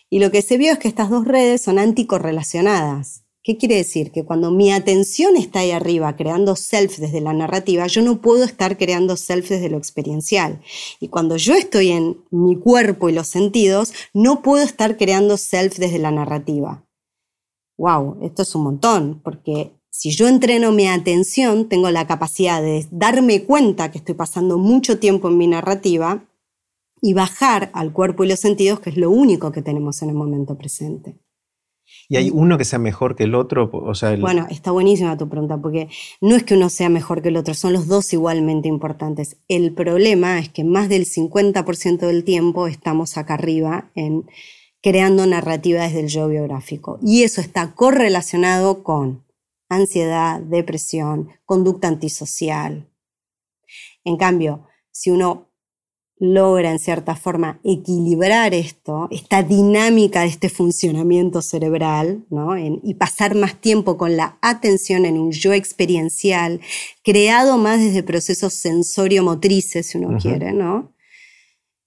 Y 0.08 0.20
lo 0.20 0.30
que 0.30 0.42
se 0.42 0.56
vio 0.56 0.72
es 0.72 0.78
que 0.78 0.88
estas 0.88 1.10
dos 1.10 1.26
redes 1.26 1.62
son 1.62 1.80
anticorrelacionadas. 1.80 3.24
¿Qué 3.42 3.56
quiere 3.56 3.76
decir? 3.76 4.10
Que 4.10 4.24
cuando 4.24 4.50
mi 4.50 4.72
atención 4.72 5.36
está 5.36 5.60
ahí 5.60 5.70
arriba 5.70 6.16
creando 6.16 6.56
self 6.56 6.98
desde 6.98 7.20
la 7.20 7.32
narrativa, 7.32 7.86
yo 7.86 8.02
no 8.02 8.20
puedo 8.20 8.44
estar 8.44 8.76
creando 8.76 9.16
self 9.16 9.48
desde 9.48 9.70
lo 9.70 9.78
experiencial. 9.78 10.60
Y 11.00 11.08
cuando 11.08 11.36
yo 11.36 11.54
estoy 11.54 11.90
en 11.90 12.18
mi 12.30 12.56
cuerpo 12.56 13.08
y 13.08 13.12
los 13.12 13.28
sentidos, 13.28 13.92
no 14.12 14.42
puedo 14.42 14.64
estar 14.64 14.96
creando 14.96 15.36
self 15.36 15.78
desde 15.78 15.98
la 15.98 16.10
narrativa. 16.10 16.84
¡Wow! 17.78 18.18
Esto 18.22 18.42
es 18.42 18.54
un 18.54 18.64
montón, 18.64 19.20
porque 19.22 19.72
si 19.88 20.10
yo 20.10 20.28
entreno 20.28 20.72
mi 20.72 20.88
atención, 20.88 21.68
tengo 21.68 21.90
la 21.90 22.06
capacidad 22.06 22.60
de 22.60 22.86
darme 22.90 23.44
cuenta 23.44 23.90
que 23.90 23.98
estoy 23.98 24.14
pasando 24.14 24.58
mucho 24.58 24.98
tiempo 24.98 25.28
en 25.28 25.38
mi 25.38 25.46
narrativa 25.46 26.24
y 27.00 27.14
bajar 27.14 27.70
al 27.72 27.92
cuerpo 27.92 28.24
y 28.24 28.28
los 28.28 28.40
sentidos, 28.40 28.80
que 28.80 28.90
es 28.90 28.96
lo 28.96 29.10
único 29.10 29.52
que 29.52 29.62
tenemos 29.62 30.02
en 30.02 30.10
el 30.10 30.16
momento 30.16 30.58
presente. 30.58 31.18
¿Y 32.08 32.16
hay 32.16 32.30
uno 32.30 32.56
que 32.58 32.64
sea 32.64 32.78
mejor 32.78 33.16
que 33.16 33.24
el 33.24 33.34
otro? 33.34 33.70
O 33.72 33.94
sea, 33.94 34.16
Bueno, 34.16 34.46
está 34.50 34.70
buenísima 34.70 35.16
tu 35.16 35.28
pregunta, 35.28 35.58
porque 35.58 35.88
no 36.20 36.36
es 36.36 36.42
que 36.42 36.54
uno 36.54 36.70
sea 36.70 36.88
mejor 36.88 37.22
que 37.22 37.28
el 37.28 37.36
otro, 37.36 37.54
son 37.54 37.72
los 37.72 37.86
dos 37.86 38.12
igualmente 38.12 38.68
importantes. 38.68 39.36
El 39.48 39.74
problema 39.74 40.38
es 40.38 40.48
que 40.48 40.64
más 40.64 40.88
del 40.88 41.04
50% 41.04 41.98
del 42.06 42.24
tiempo 42.24 42.66
estamos 42.66 43.16
acá 43.18 43.34
arriba 43.34 43.90
en 43.94 44.24
creando 44.82 45.26
narrativa 45.26 45.82
desde 45.82 46.00
el 46.00 46.08
yo 46.08 46.28
biográfico. 46.28 46.98
Y 47.02 47.24
eso 47.24 47.40
está 47.40 47.74
correlacionado 47.74 48.82
con 48.82 49.24
ansiedad, 49.68 50.40
depresión, 50.40 51.30
conducta 51.44 51.88
antisocial. 51.88 52.88
En 54.04 54.16
cambio, 54.16 54.66
si 54.90 55.10
uno 55.10 55.47
logra 56.20 56.70
en 56.70 56.78
cierta 56.78 57.14
forma 57.14 57.60
equilibrar 57.64 58.54
esto, 58.54 59.08
esta 59.10 59.42
dinámica 59.42 60.22
de 60.22 60.28
este 60.28 60.48
funcionamiento 60.48 61.42
cerebral, 61.42 62.24
¿no? 62.30 62.56
y 62.58 62.94
pasar 62.94 63.34
más 63.34 63.60
tiempo 63.60 63.96
con 63.96 64.16
la 64.16 64.38
atención 64.42 65.04
en 65.04 65.18
un 65.18 65.30
yo 65.32 65.52
experiencial, 65.52 66.60
creado 67.02 67.58
más 67.58 67.80
desde 67.80 68.02
procesos 68.02 68.54
sensorio-motrices, 68.54 69.86
si 69.86 69.98
uno 69.98 70.18
quiere, 70.18 70.52
¿no? 70.52 70.94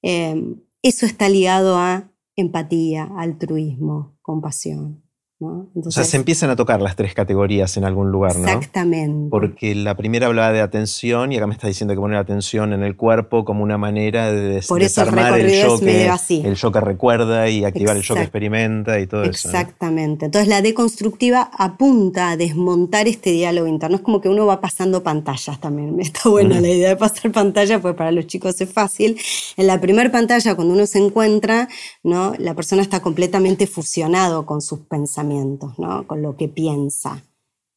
Em, 0.02 0.62
eso 0.82 1.06
está 1.06 1.30
ligado 1.30 1.78
a 1.78 2.12
empatía, 2.36 3.10
altruismo, 3.18 4.18
compasión 4.22 5.01
o 5.42 5.92
sea, 5.92 6.04
se 6.04 6.18
empiezan 6.18 6.52
a 6.52 6.56
tocar 6.56 6.82
las 6.82 6.96
tres 6.96 7.16
categorías 7.16 7.76
en 7.76 7.84
algún 7.84 8.12
lugar, 8.12 8.36
¿no? 8.36 8.48
Exactamente. 8.48 9.30
Porque 9.32 9.74
la 9.74 9.98
primera 9.98 10.28
hablaba 10.28 10.52
de 10.52 10.62
atención 10.62 11.32
y 11.32 11.38
acá 11.38 11.48
me 11.48 11.54
está 11.54 11.68
diciendo 11.68 11.96
que 11.96 12.00
poner 12.00 12.18
atención 12.18 12.74
en 12.74 12.84
el 12.84 12.96
cuerpo 12.96 13.44
como 13.44 13.64
una 13.64 13.80
manera 13.80 14.32
de 14.32 14.42
des 14.42 14.68
Por 14.68 14.84
eso 14.84 15.02
desarmar 15.02 15.40
el, 15.40 15.50
yo 15.50 15.80
que, 15.80 16.12
el 16.44 16.56
yo 16.56 16.72
que 16.72 16.80
recuerda 16.80 17.50
y 17.50 17.66
activar 17.66 17.98
el 17.98 18.04
yo 18.04 18.14
que 18.14 18.22
experimenta 18.22 19.00
y 19.00 19.08
todo 19.08 19.24
eso. 19.24 19.48
Exactamente. 19.48 20.26
Entonces 20.26 20.48
la 20.48 20.62
deconstructiva 20.62 21.50
apunta 21.58 22.30
a 22.30 22.38
desmontar 22.38 23.08
este 23.08 23.32
diálogo 23.32 23.68
interno. 23.68 23.96
Es 23.96 24.04
como 24.04 24.22
que 24.22 24.30
uno 24.30 24.46
va 24.46 24.62
pasando 24.62 25.02
pantallas 25.02 25.60
también. 25.60 25.96
Me 25.96 26.04
Está 26.12 26.30
buena 26.30 26.62
la 26.62 26.68
idea 26.68 26.90
de 26.90 26.98
pasar 26.98 27.32
pantallas, 27.32 27.82
pues 27.82 27.96
para 27.96 28.12
los 28.12 28.28
chicos 28.28 28.62
es 28.62 28.72
fácil. 28.72 29.18
En 29.58 29.66
la 29.66 29.82
primera 29.82 30.12
pantalla, 30.12 30.54
cuando 30.54 30.74
uno 30.74 30.86
se 30.86 31.00
encuentra, 31.00 31.68
¿no? 32.04 32.34
la 32.38 32.54
persona 32.54 32.84
está 32.84 33.02
completamente 33.02 33.66
fusionado 33.66 34.46
con 34.46 34.62
sus 34.62 34.82
pensamientos 34.82 35.31
¿no? 35.78 36.08
con 36.08 36.22
lo 36.22 36.36
que 36.38 36.48
piensa. 36.48 37.24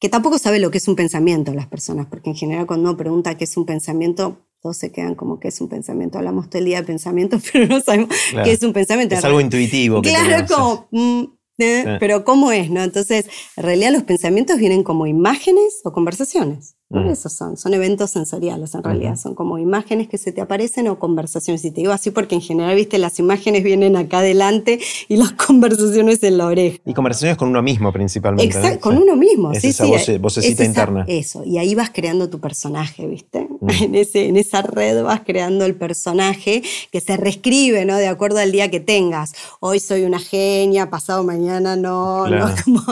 Que 0.00 0.09
tampoco 0.09 0.38
sabe 0.38 0.59
lo 0.59 0.70
que 0.70 0.78
es 0.78 0.88
un 0.88 0.96
pensamiento 0.96 1.55
las 1.55 1.66
personas, 1.66 2.07
porque 2.07 2.30
en 2.30 2.36
general 2.36 2.66
cuando 2.66 2.88
uno 2.88 2.96
pregunta 2.96 3.36
qué 3.36 3.44
es 3.44 3.57
un 3.57 3.64
pensamiento, 3.64 4.38
todos 4.61 4.76
se 4.76 4.90
quedan 4.90 5.14
como 5.14 5.40
que 5.40 5.48
es 5.48 5.61
un 5.61 5.68
pensamiento. 5.68 6.18
Hablamos 6.18 6.48
todo 6.48 6.59
el 6.59 6.64
día 6.64 6.80
de 6.80 6.86
pensamientos, 6.86 7.42
pero 7.52 7.66
no 7.66 7.80
sabemos 7.80 8.14
qué 8.42 8.52
es 8.52 8.62
un 8.62 8.72
pensamiento. 8.72 9.14
Es 9.14 9.24
algo 9.24 9.40
intuitivo. 9.40 10.02
claro, 10.02 10.46
como, 10.46 10.88
mm, 10.90 11.24
¿eh? 11.59 11.96
pero 12.00 12.24
¿cómo 12.24 12.52
es? 12.52 12.70
¿no? 12.70 12.82
Entonces, 12.82 13.26
en 13.57 13.62
realidad 13.62 13.92
los 13.92 14.02
pensamientos 14.02 14.59
vienen 14.59 14.82
como 14.82 15.07
imágenes 15.07 15.80
o 15.84 15.92
conversaciones. 15.92 16.76
Eso 16.91 17.28
son, 17.28 17.57
son 17.57 17.74
eventos 17.74 18.11
sensoriales 18.11 18.74
en 18.74 18.85
realidad, 18.85 19.16
son 19.16 19.35
como 19.35 19.59
imágenes 19.59 20.07
que 20.07 20.16
se 20.16 20.30
te 20.30 20.41
aparecen 20.41 20.87
o 20.87 20.99
conversaciones. 20.99 21.64
Y 21.64 21.70
te 21.70 21.80
digo 21.80 21.93
así 21.93 22.11
porque 22.11 22.37
en 22.37 22.41
general, 22.41 22.76
viste, 22.76 22.99
las 22.99 23.18
imágenes 23.18 23.64
vienen 23.64 23.97
acá 23.97 24.18
adelante 24.18 24.78
y 25.09 25.16
las 25.16 25.32
conversaciones 25.47 26.22
en 26.22 26.39
la 26.39 26.47
oreja. 26.47 26.78
Y 26.85 26.95
conversaciones 26.95 27.37
con 27.37 27.49
uno 27.49 27.62
mismo 27.62 27.93
principalmente. 27.93 28.57
Exacto, 28.57 28.80
con 28.80 28.99
uno 28.99 29.16
mismo, 29.16 29.53
sí, 29.55 29.68
esa 29.68 29.87
sí. 29.99 30.18
vocecita 30.18 30.64
interna. 30.64 31.05
Eso, 31.09 31.43
y 31.45 31.59
ahí 31.59 31.74
vas 31.74 31.91
creando 31.91 32.30
tu 32.30 32.39
personaje, 32.41 33.07
viste. 33.07 33.49
En, 33.85 33.95
ese, 33.95 34.28
en 34.28 34.37
esa 34.37 34.62
red 34.62 35.03
vas 35.03 35.22
creando 35.26 35.64
el 35.64 35.74
personaje 35.74 36.62
que 36.93 37.01
se 37.01 37.16
reescribe, 37.16 37.85
¿no? 37.85 37.97
De 37.97 38.07
acuerdo 38.07 38.39
al 38.39 38.53
día 38.53 38.70
que 38.70 38.78
tengas. 38.78 39.32
Hoy 39.59 39.80
soy 39.80 40.05
una 40.05 40.18
genia, 40.18 40.91
pasado 40.91 41.24
mañana 41.24 41.74
no, 41.74 42.28
¿no? 42.28 42.47
Como 42.64 42.82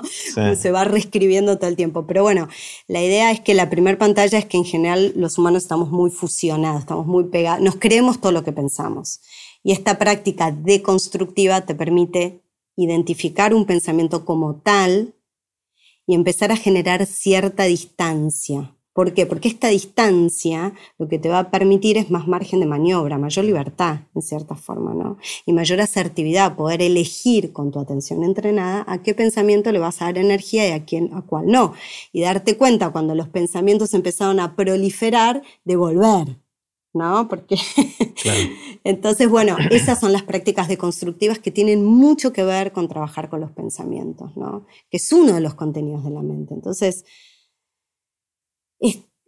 se 0.57 0.71
va 0.71 0.85
reescribiendo 0.85 1.59
todo 1.59 1.69
el 1.69 1.77
tiempo. 1.77 2.07
Pero 2.07 2.23
bueno, 2.23 2.49
la 2.89 3.03
idea 3.03 3.31
es 3.31 3.41
que 3.41 3.55
la 3.55 3.71
primera 3.71 3.82
primera 3.83 3.99
pantalla 3.99 4.39
es 4.39 4.47
que 4.47 4.57
en 4.57 4.65
general 4.65 5.13
los 5.17 5.39
humanos 5.39 5.65
estamos 5.65 5.91
muy 5.91 6.09
fusionados, 6.09 6.83
estamos 6.83 7.05
muy 7.05 7.25
pegados, 7.25 7.61
nos 7.61 7.77
creemos 7.77 8.21
todo 8.21 8.31
lo 8.31 8.45
que 8.45 8.53
pensamos. 8.53 9.21
Y 9.65 9.73
esta 9.73 9.99
práctica 9.99 10.53
deconstructiva 10.53 11.63
te 11.63 11.75
permite 11.75 12.43
identificar 12.77 13.53
un 13.53 13.67
pensamiento 13.67 14.25
como 14.25 14.55
tal 14.55 15.15
y 16.07 16.15
empezar 16.15 16.53
a 16.53 16.57
generar 16.57 17.07
cierta 17.07 17.65
distancia 17.65 18.73
¿Por 18.93 19.15
qué? 19.15 19.25
Porque 19.25 19.49
esta 19.49 19.69
distancia 19.69 20.75
lo 20.99 21.09
que 21.09 21.19
te 21.19 21.31
va 21.31 21.39
a 21.39 21.51
permitir 21.51 21.97
es 21.97 22.11
más 22.11 22.29
margen 22.29 22.61
de 22.61 22.67
maniobra, 22.67 23.17
mayor 23.17 23.47
libertad, 23.47 24.01
en 24.15 24.21
cierta 24.21 24.55
forma, 24.55 24.93
¿no? 24.93 25.17
Y 25.47 25.55
mayor 25.55 25.81
asertividad, 25.81 26.57
poder 26.57 26.83
elegir 26.83 27.53
con 27.53 27.71
tu 27.71 27.81
atención 27.81 28.23
entrenada 28.23 28.85
a 28.87 29.03
qué 29.03 29.15
pensamiento 29.15 29.73
le 29.73 29.79
vas 29.79 30.03
a 30.03 30.07
dar 30.07 30.19
energía 30.19 30.69
y 30.69 30.73
a, 30.73 30.85
quién, 30.85 31.11
a 31.15 31.23
cuál 31.23 31.47
no. 31.47 31.73
Y 32.13 32.21
darte 32.21 32.59
cuenta 32.59 32.91
cuando 32.91 33.15
los 33.15 33.29
pensamientos 33.29 33.95
empezaron 33.95 34.41
a 34.41 34.57
proliferar, 34.57 35.43
de 35.65 35.77
volver, 35.77 36.37
¿no? 36.93 37.29
Porque 37.29 37.57
entonces, 38.85 39.29
bueno, 39.29 39.57
esas 39.71 40.01
son 40.01 40.13
las 40.13 40.23
prácticas 40.23 40.69
deconstructivas 40.69 41.39
que 41.39 41.51
tienen 41.51 41.85
mucho 41.85 42.33
que 42.33 42.45
ver 42.45 42.73
con 42.73 42.89
trabajar 42.89 43.31
con 43.31 43.41
los 43.41 43.53
pensamientos, 43.53 44.37
¿no? 44.37 44.67
Que 44.91 44.99
es 44.99 45.13
uno 45.13 45.33
de 45.33 45.41
los 45.41 45.55
contenidos 45.55 46.05
de 46.05 46.11
la 46.11 46.23
mente. 46.23 46.53
Entonces, 46.53 47.05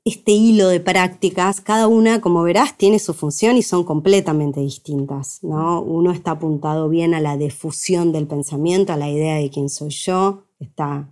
este 0.05 0.33
hilo 0.33 0.69
de 0.69 0.81
prácticas, 0.81 1.63
cada 1.63 1.89
una, 1.89 2.21
como 2.21 2.43
verás, 2.43 2.77
tiene 2.77 2.99
su 2.99 3.15
función 3.15 3.57
y 3.57 3.63
son 3.63 3.85
completamente 3.85 4.61
distintas. 4.61 5.39
¿no? 5.43 5.81
Uno 5.81 6.13
está 6.13 6.33
apuntado 6.33 6.89
bien 6.91 7.15
a 7.15 7.21
la 7.21 7.39
difusión 7.39 8.13
del 8.13 8.27
pensamiento, 8.27 8.93
a 8.93 8.99
la 8.99 9.09
idea 9.09 9.37
de 9.37 9.49
quién 9.49 9.71
soy 9.71 9.91
yo, 9.91 10.43
está 10.61 11.09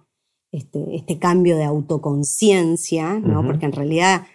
este, 0.53 0.95
este 0.95 1.19
cambio 1.19 1.57
de 1.57 1.65
autoconciencia, 1.65 3.15
¿no? 3.19 3.47
porque 3.47 3.65
en 3.65 3.73
realidad 3.73 4.27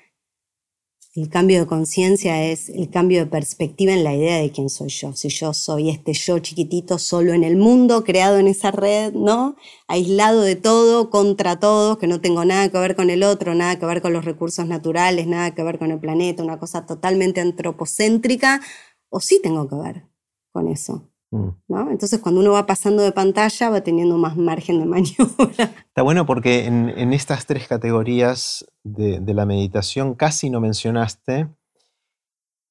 el 1.17 1.29
cambio 1.29 1.59
de 1.59 1.65
conciencia 1.65 2.43
es 2.43 2.69
el 2.69 2.91
cambio 2.91 3.21
de 3.21 3.25
perspectiva 3.25 3.91
en 3.91 4.03
la 4.03 4.13
idea 4.13 4.37
de 4.37 4.51
quién 4.51 4.69
soy 4.69 4.89
yo. 4.89 5.13
Si 5.13 5.29
yo 5.29 5.51
soy 5.51 5.89
este 5.89 6.13
yo 6.13 6.37
chiquitito 6.37 6.99
solo 6.99 7.33
en 7.33 7.43
el 7.43 7.57
mundo, 7.57 8.03
creado 8.03 8.37
en 8.37 8.45
esa 8.45 8.69
red, 8.69 9.13
¿no? 9.13 9.55
Aislado 9.87 10.41
de 10.41 10.55
todo, 10.55 11.09
contra 11.09 11.59
todo, 11.59 11.97
que 11.97 12.05
no 12.05 12.21
tengo 12.21 12.45
nada 12.45 12.69
que 12.69 12.77
ver 12.77 12.95
con 12.95 13.09
el 13.09 13.23
otro, 13.23 13.55
nada 13.55 13.79
que 13.79 13.87
ver 13.87 14.03
con 14.03 14.13
los 14.13 14.25
recursos 14.25 14.67
naturales, 14.67 15.25
nada 15.25 15.55
que 15.55 15.63
ver 15.63 15.79
con 15.79 15.89
el 15.89 15.99
planeta, 15.99 16.43
una 16.43 16.59
cosa 16.59 16.85
totalmente 16.85 17.41
antropocéntrica, 17.41 18.61
o 19.09 19.19
sí 19.19 19.39
tengo 19.41 19.67
que 19.67 19.75
ver 19.75 20.03
con 20.51 20.67
eso. 20.67 21.09
Mm. 21.31 21.49
¿no? 21.67 21.91
Entonces, 21.91 22.19
cuando 22.19 22.41
uno 22.41 22.51
va 22.53 22.65
pasando 22.65 23.03
de 23.03 23.11
pantalla, 23.11 23.69
va 23.69 23.81
teniendo 23.81 24.17
más 24.17 24.37
margen 24.37 24.79
de 24.79 24.85
maniobra. 24.85 25.25
Está 25.87 26.01
bueno 26.01 26.25
porque 26.25 26.65
en, 26.65 27.13
estas 27.13 27.45
tres 27.45 27.67
categorías 27.67 28.65
de, 28.83 29.21
la 29.33 29.45
meditación 29.45 30.15
casi 30.15 30.49
no 30.49 30.61
mencionaste 30.61 31.49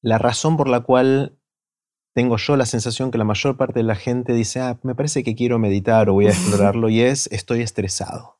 la 0.00 0.18
razón 0.18 0.56
por 0.56 0.68
la 0.68 0.80
cual 0.80 1.38
tengo 2.14 2.38
yo 2.38 2.56
la 2.56 2.64
sensación 2.64 3.10
que 3.10 3.18
la 3.18 3.24
mayor 3.24 3.56
parte 3.58 3.80
de 3.80 3.82
la 3.82 3.94
gente 3.94 4.32
dice, 4.32 4.60
ah, 4.60 4.78
me 4.82 4.94
parece 4.94 5.22
que 5.22 5.34
quiero 5.34 5.58
meditar 5.58 6.08
o 6.08 6.14
voy 6.14 6.26
a 6.26 6.30
explorarlo, 6.30 6.88
y 6.88 7.00
es, 7.00 7.28
estoy 7.30 7.60
estresado. 7.60 8.38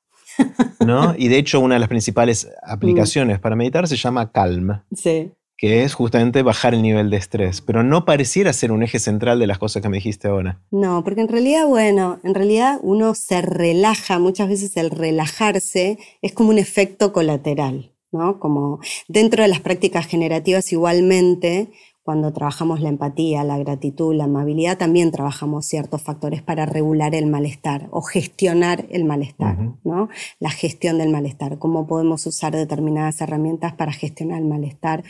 ¿no? 0.84 1.14
Y 1.18 1.28
de 1.28 1.38
hecho, 1.38 1.60
una 1.60 1.74
de 1.74 1.80
las 1.80 1.88
principales 1.88 2.46
mm. 2.46 2.70
aplicaciones 2.70 3.38
para 3.38 3.56
meditar 3.56 3.86
se 3.86 3.96
llama 3.96 4.32
Calm. 4.32 4.82
Sí 4.94 5.32
que 5.56 5.84
es 5.84 5.94
justamente 5.94 6.42
bajar 6.42 6.74
el 6.74 6.82
nivel 6.82 7.10
de 7.10 7.16
estrés, 7.16 7.60
pero 7.60 7.82
no 7.82 8.04
pareciera 8.04 8.52
ser 8.52 8.72
un 8.72 8.82
eje 8.82 8.98
central 8.98 9.38
de 9.38 9.46
las 9.46 9.58
cosas 9.58 9.82
que 9.82 9.88
me 9.88 9.96
dijiste 9.96 10.28
ahora. 10.28 10.60
No, 10.70 11.02
porque 11.02 11.22
en 11.22 11.28
realidad, 11.28 11.66
bueno, 11.66 12.18
en 12.24 12.34
realidad 12.34 12.78
uno 12.82 13.14
se 13.14 13.40
relaja, 13.40 14.18
muchas 14.18 14.48
veces 14.48 14.76
el 14.76 14.90
relajarse 14.90 15.98
es 16.20 16.32
como 16.32 16.50
un 16.50 16.58
efecto 16.58 17.12
colateral, 17.12 17.92
¿no? 18.12 18.38
Como 18.38 18.80
dentro 19.08 19.42
de 19.42 19.48
las 19.48 19.60
prácticas 19.60 20.06
generativas 20.06 20.72
igualmente, 20.72 21.70
cuando 22.06 22.32
trabajamos 22.32 22.80
la 22.80 22.88
empatía, 22.88 23.42
la 23.42 23.58
gratitud, 23.58 24.14
la 24.14 24.24
amabilidad, 24.24 24.78
también 24.78 25.10
trabajamos 25.10 25.66
ciertos 25.66 26.02
factores 26.02 26.40
para 26.40 26.64
regular 26.64 27.16
el 27.16 27.26
malestar 27.26 27.88
o 27.90 28.00
gestionar 28.00 28.86
el 28.90 29.04
malestar, 29.04 29.58
¿no? 29.82 30.08
La 30.38 30.50
gestión 30.50 30.98
del 30.98 31.10
malestar, 31.10 31.58
cómo 31.58 31.88
podemos 31.88 32.24
usar 32.26 32.54
determinadas 32.54 33.20
herramientas 33.20 33.72
para 33.72 33.90
gestionar 33.90 34.38
el 34.38 34.46
malestar 34.46 35.02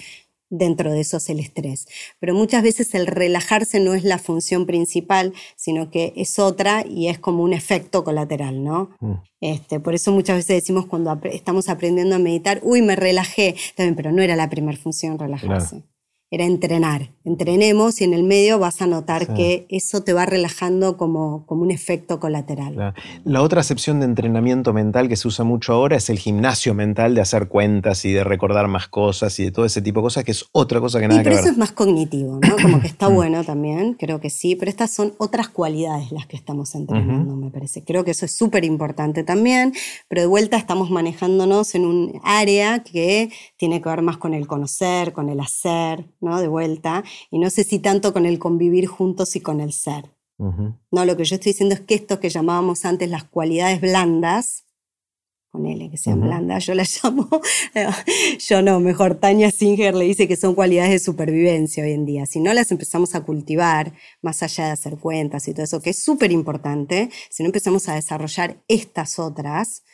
dentro 0.50 0.92
de 0.92 1.00
eso 1.00 1.16
es 1.16 1.28
el 1.28 1.40
estrés. 1.40 1.86
Pero 2.20 2.34
muchas 2.34 2.62
veces 2.62 2.94
el 2.94 3.06
relajarse 3.06 3.80
no 3.80 3.94
es 3.94 4.04
la 4.04 4.18
función 4.18 4.66
principal, 4.66 5.32
sino 5.56 5.90
que 5.90 6.12
es 6.16 6.38
otra 6.38 6.84
y 6.86 7.08
es 7.08 7.18
como 7.18 7.42
un 7.42 7.52
efecto 7.52 8.04
colateral, 8.04 8.62
¿no? 8.62 8.90
Mm. 9.00 9.14
Este, 9.40 9.80
por 9.80 9.94
eso 9.94 10.12
muchas 10.12 10.36
veces 10.36 10.62
decimos 10.62 10.86
cuando 10.86 11.18
estamos 11.24 11.68
aprendiendo 11.68 12.16
a 12.16 12.18
meditar, 12.18 12.60
uy, 12.62 12.82
me 12.82 12.96
relajé, 12.96 13.54
también, 13.76 13.96
pero 13.96 14.12
no 14.12 14.22
era 14.22 14.36
la 14.36 14.48
primera 14.48 14.78
función 14.78 15.18
relajarse 15.18 15.82
era 16.30 16.44
entrenar. 16.44 17.12
Entrenemos 17.24 18.00
y 18.00 18.04
en 18.04 18.14
el 18.14 18.24
medio 18.24 18.58
vas 18.58 18.82
a 18.82 18.86
notar 18.86 19.34
que 19.34 19.66
eso 19.68 20.02
te 20.02 20.12
va 20.12 20.26
relajando 20.26 20.96
como, 20.96 21.44
como 21.46 21.62
un 21.62 21.70
efecto 21.70 22.20
colateral. 22.20 22.94
La 23.24 23.42
otra 23.42 23.60
acepción 23.60 24.00
de 24.00 24.06
entrenamiento 24.06 24.72
mental 24.72 25.08
que 25.08 25.16
se 25.16 25.28
usa 25.28 25.44
mucho 25.44 25.72
ahora 25.72 25.96
es 25.96 26.10
el 26.10 26.18
gimnasio 26.18 26.74
mental 26.74 27.14
de 27.14 27.20
hacer 27.20 27.48
cuentas 27.48 28.04
y 28.04 28.12
de 28.12 28.24
recordar 28.24 28.68
más 28.68 28.88
cosas 28.88 29.38
y 29.38 29.44
de 29.44 29.50
todo 29.50 29.64
ese 29.64 29.82
tipo 29.82 30.00
de 30.00 30.04
cosas, 30.04 30.24
que 30.24 30.32
es 30.32 30.46
otra 30.52 30.80
cosa 30.80 31.00
que 31.00 31.08
nada 31.08 31.22
que 31.22 31.28
ver. 31.28 31.36
Pero 31.38 31.44
eso 31.44 31.52
es 31.52 31.58
más 31.58 31.72
cognitivo, 31.72 32.40
¿no? 32.40 32.56
Como 32.62 32.80
que 32.80 32.86
está 32.86 33.08
bueno 33.08 33.44
también, 33.44 33.94
creo 33.94 34.20
que 34.20 34.30
sí, 34.30 34.56
pero 34.56 34.70
estas 34.70 34.90
son 34.92 35.14
otras 35.18 35.48
cualidades 35.48 36.12
las 36.12 36.26
que 36.26 36.36
estamos 36.36 36.74
entrenando, 36.74 37.36
me 37.36 37.50
parece. 37.50 37.82
Creo 37.84 38.04
que 38.04 38.12
eso 38.12 38.24
es 38.24 38.36
súper 38.36 38.64
importante 38.64 39.24
también, 39.24 39.74
pero 40.08 40.22
de 40.22 40.26
vuelta 40.26 40.56
estamos 40.56 40.90
manejándonos 40.90 41.74
en 41.74 41.86
un 41.86 42.20
área 42.24 42.82
que 42.82 43.30
tiene 43.56 43.80
que 43.80 43.88
ver 43.88 44.02
más 44.02 44.16
con 44.16 44.34
el 44.34 44.46
conocer, 44.46 45.12
con 45.12 45.28
el 45.28 45.40
hacer, 45.40 46.06
de 46.20 46.48
vuelta, 46.48 47.04
y 47.30 47.38
no 47.38 47.50
sé 47.50 47.64
si 47.64 47.78
tanto 47.78 48.12
con 48.12 48.26
el 48.26 48.38
convivir 48.38 48.86
juntos 48.86 49.36
y 49.36 49.40
con 49.40 49.60
el 49.60 49.72
ser. 49.72 50.10
No, 50.38 51.06
lo 51.06 51.16
que 51.16 51.24
yo 51.24 51.36
estoy 51.36 51.52
diciendo 51.52 51.74
es 51.74 51.80
que 51.80 51.94
esto 51.94 52.20
que 52.20 52.28
llamábamos 52.28 52.84
antes 52.84 53.08
las 53.08 53.24
cualidades 53.24 53.80
blandas, 53.80 54.64
ponele 55.50 55.88
que 55.88 55.96
sean 55.96 56.20
blandas, 56.20 56.66
yo 56.66 56.74
las 56.74 57.00
llamo, 57.02 57.26
yo 58.38 58.60
no, 58.60 58.78
mejor 58.78 59.14
Tania 59.14 59.50
Singer 59.50 59.94
le 59.94 60.04
dice 60.04 60.28
que 60.28 60.36
son 60.36 60.54
cualidades 60.54 60.90
de 60.90 60.98
supervivencia 60.98 61.84
hoy 61.84 61.92
en 61.92 62.04
día. 62.04 62.26
Si 62.26 62.40
no 62.40 62.52
las 62.52 62.70
empezamos 62.70 63.14
a 63.14 63.22
cultivar, 63.22 63.94
más 64.20 64.42
allá 64.42 64.66
de 64.66 64.72
hacer 64.72 64.98
cuentas 64.98 65.48
y 65.48 65.54
todo 65.54 65.64
eso, 65.64 65.80
que 65.80 65.90
es 65.90 66.02
súper 66.02 66.32
importante, 66.32 67.08
si 67.30 67.42
no 67.42 67.46
empezamos 67.46 67.88
a 67.88 67.94
desarrollar 67.94 68.62
estas 68.68 69.18
otras, 69.18 69.84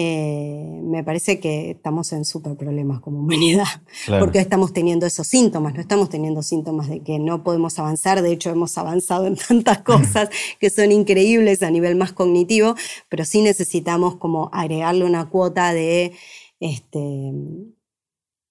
eh, 0.00 0.80
me 0.84 1.02
parece 1.02 1.40
que 1.40 1.72
estamos 1.72 2.12
en 2.12 2.24
súper 2.24 2.54
problemas 2.54 3.00
como 3.00 3.18
humanidad, 3.18 3.66
porque 4.20 4.38
estamos 4.38 4.72
teniendo 4.72 5.06
esos 5.06 5.26
síntomas, 5.26 5.74
no 5.74 5.80
estamos 5.80 6.08
teniendo 6.08 6.44
síntomas 6.44 6.88
de 6.88 7.00
que 7.00 7.18
no 7.18 7.42
podemos 7.42 7.80
avanzar, 7.80 8.22
de 8.22 8.30
hecho 8.30 8.50
hemos 8.50 8.78
avanzado 8.78 9.26
en 9.26 9.34
tantas 9.34 9.78
cosas 9.78 10.30
que 10.60 10.70
son 10.70 10.92
increíbles 10.92 11.64
a 11.64 11.70
nivel 11.72 11.96
más 11.96 12.12
cognitivo, 12.12 12.76
pero 13.08 13.24
sí 13.24 13.42
necesitamos 13.42 14.14
como 14.14 14.50
agregarle 14.52 15.04
una 15.04 15.28
cuota 15.28 15.74
de, 15.74 16.12
este, 16.60 17.32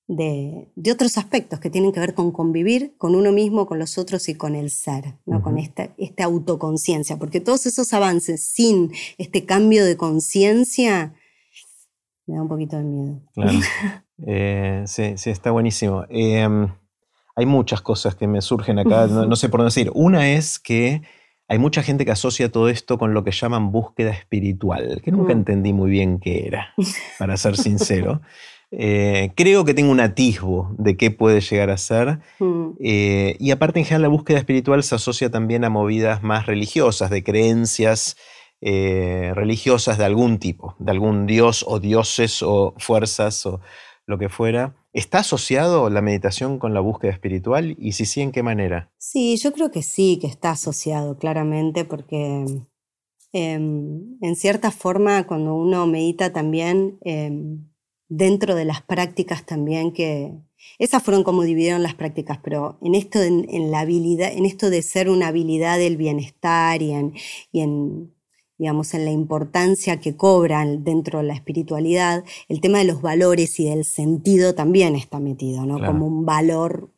de, 0.10 0.92
otros 0.92 1.18
aspectos 1.18 1.62
que 1.62 1.70
tienen 1.70 1.94
que 1.94 2.02
ver 2.02 2.14
con 2.14 2.34
convivir 2.34 2.94
con 2.98 3.16
uno 3.16 3.32
mismo, 3.32 3.68
con 3.68 3.80
los 3.80 3.98
otros 3.98 4.28
y 4.28 4.36
con 4.36 4.54
el 4.54 4.70
ser, 4.70 5.16
¿no? 5.26 5.42
con 5.42 5.58
esta, 5.58 5.94
esta 5.98 6.26
autoconciencia, 6.26 7.16
porque 7.16 7.40
todos 7.40 7.66
esos 7.68 7.94
avances 7.94 8.44
sin 8.44 8.92
este 9.18 9.46
cambio 9.46 9.86
de 9.86 9.96
conciencia, 9.96 11.14
me 12.28 12.36
da 12.36 12.42
un 12.42 12.48
poquito 12.48 12.78
de 12.78 12.84
miedo. 12.84 13.20
Claro. 13.34 13.52
Eh, 14.26 14.82
sí, 14.88 15.14
sí, 15.16 15.30
está 15.30 15.52
buenísimo. 15.52 16.04
Em, 16.10 16.70
hay 17.36 17.46
muchas 17.46 17.82
cosas 17.82 18.16
que 18.16 18.26
me 18.26 18.42
surgen 18.42 18.80
acá, 18.80 19.06
no, 19.06 19.36
sé 19.36 19.48
por 19.48 19.60
dónde 19.60 19.68
decir. 19.68 19.92
Una 19.94 20.32
es 20.32 20.58
que 20.58 21.04
hay 21.48 21.60
mucha 21.60 21.84
gente 21.84 22.04
que 22.04 22.10
asocia 22.10 22.52
todo 22.52 22.68
esto 22.68 22.98
con 22.98 23.14
lo 23.14 23.24
que 23.24 23.30
llaman 23.30 23.72
búsqueda 23.72 24.10
espiritual, 24.10 25.02
que 25.04 25.12
nunca 25.12 25.36
mm. 25.36 25.38
entendí 25.38 25.72
muy 25.72 25.92
bien 25.92 26.20
qué 26.20 26.48
era, 26.48 26.74
para 27.20 27.38
ser 27.38 27.58
sincero. 27.58 28.22
Eh, 28.72 29.34
creo 29.36 29.66
que 29.66 29.76
tengo 29.76 29.92
un 29.92 30.00
atisbo 30.00 30.74
de 30.80 30.98
qué 30.98 31.12
puede 31.12 31.40
llegar 31.40 31.70
a 31.70 31.78
ser. 31.78 32.18
Mm. 32.40 32.70
Eh, 32.80 33.38
y 33.40 33.52
aparte, 33.52 33.78
en 33.78 33.86
general, 33.86 34.02
la 34.02 34.08
búsqueda 34.08 34.40
espiritual 34.40 34.82
se 34.82 34.96
asocia 34.96 35.30
también 35.30 35.64
a 35.64 35.70
movidas 35.70 36.24
más 36.24 36.48
religiosas, 36.48 37.12
de 37.12 37.24
creencias 37.24 38.18
eh, 38.60 39.34
religiosas 39.36 40.00
de 40.00 40.06
algún 40.06 40.40
tipo, 40.40 40.76
de 40.80 40.92
algún 40.92 41.28
dios 41.28 41.64
o 41.68 41.80
dioses 41.80 42.42
o 42.42 42.74
fuerzas 42.78 43.46
o 43.46 43.62
lo 44.08 44.18
que 44.18 44.30
fuera. 44.30 44.76
¿Está 44.94 45.20
asociado 45.20 45.92
la 45.92 46.02
meditación 46.02 46.58
con 46.58 46.74
la 46.74 46.80
búsqueda 46.80 47.12
espiritual? 47.12 47.76
Y 47.78 47.92
si 47.92 48.06
sí, 48.06 48.22
¿en 48.22 48.32
qué 48.32 48.42
manera? 48.42 48.92
Sí, 48.98 49.38
yo 49.38 49.54
creo 49.54 49.70
que 49.70 49.84
sí, 49.84 50.18
que 50.20 50.26
está 50.26 50.52
asociado 50.52 51.20
claramente 51.20 51.86
porque 51.86 52.46
em, 53.32 54.18
en 54.22 54.36
cierta 54.36 54.72
forma 54.72 55.28
cuando 55.28 55.54
uno 55.54 55.86
medita 55.86 56.34
también, 56.34 56.98
em, 57.02 57.68
dentro 58.10 58.56
de 58.56 58.66
las 58.66 58.82
prácticas 58.82 59.46
también 59.46 59.92
que... 59.92 60.34
Esas 60.80 61.04
fueron 61.04 61.24
como 61.24 61.44
dividieron 61.44 61.84
las 61.84 61.94
prácticas, 61.94 62.40
pero 62.44 62.80
en 62.82 62.96
esto, 62.96 63.22
en, 63.22 63.72
la 63.72 63.82
habilidad, 63.82 64.34
en 64.34 64.46
esto 64.46 64.72
de 64.72 64.82
ser 64.82 65.10
una 65.10 65.28
habilidad 65.28 65.78
del 65.78 65.98
bienestar 65.98 66.82
y 66.82 66.92
en 66.92 68.17
digamos, 68.58 68.94
en 68.94 69.06
la 69.06 69.12
importancia 69.12 70.00
que 70.00 70.16
cobran 70.16 70.84
dentro 70.84 71.20
de 71.20 71.26
la 71.26 71.34
espiritualidad, 71.34 72.24
el 72.48 72.62
tema 72.62 72.80
de 72.80 72.86
los 72.86 73.02
valores 73.02 73.60
y 73.60 73.70
del 73.70 73.86
sentido 73.86 74.56
también 74.56 74.96
está 74.96 75.20
metido, 75.20 75.66
¿no? 75.66 75.80
Como 75.86 76.08
un 76.08 76.26
valor 76.26 76.92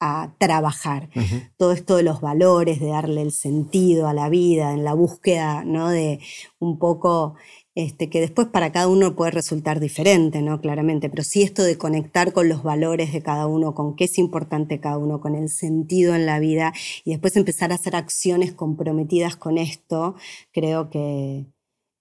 a 0.00 0.34
trabajar. 0.38 1.10
Todo 1.56 1.70
esto 1.70 1.96
de 1.96 2.02
los 2.02 2.20
valores, 2.20 2.80
de 2.80 2.88
darle 2.88 3.22
el 3.22 3.30
sentido 3.30 4.08
a 4.08 4.12
la 4.12 4.28
vida, 4.28 4.72
en 4.72 4.82
la 4.82 4.94
búsqueda, 4.94 5.64
¿no? 5.64 5.90
De 5.90 6.18
un 6.58 6.78
poco 6.80 7.36
este, 7.74 8.10
que 8.10 8.20
después 8.20 8.48
para 8.48 8.72
cada 8.72 8.88
uno 8.88 9.16
puede 9.16 9.30
resultar 9.30 9.80
diferente, 9.80 10.42
¿no? 10.42 10.60
Claramente, 10.60 11.08
pero 11.10 11.24
sí 11.24 11.42
esto 11.42 11.62
de 11.62 11.78
conectar 11.78 12.32
con 12.32 12.48
los 12.48 12.62
valores 12.62 13.12
de 13.12 13.22
cada 13.22 13.46
uno, 13.46 13.74
con 13.74 13.96
qué 13.96 14.04
es 14.04 14.18
importante 14.18 14.80
cada 14.80 14.98
uno, 14.98 15.20
con 15.20 15.34
el 15.34 15.48
sentido 15.48 16.14
en 16.14 16.26
la 16.26 16.38
vida 16.38 16.72
y 17.04 17.12
después 17.12 17.36
empezar 17.36 17.72
a 17.72 17.76
hacer 17.76 17.96
acciones 17.96 18.52
comprometidas 18.52 19.36
con 19.36 19.58
esto, 19.58 20.16
creo 20.52 20.90
que... 20.90 21.46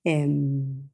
Em, 0.03 0.90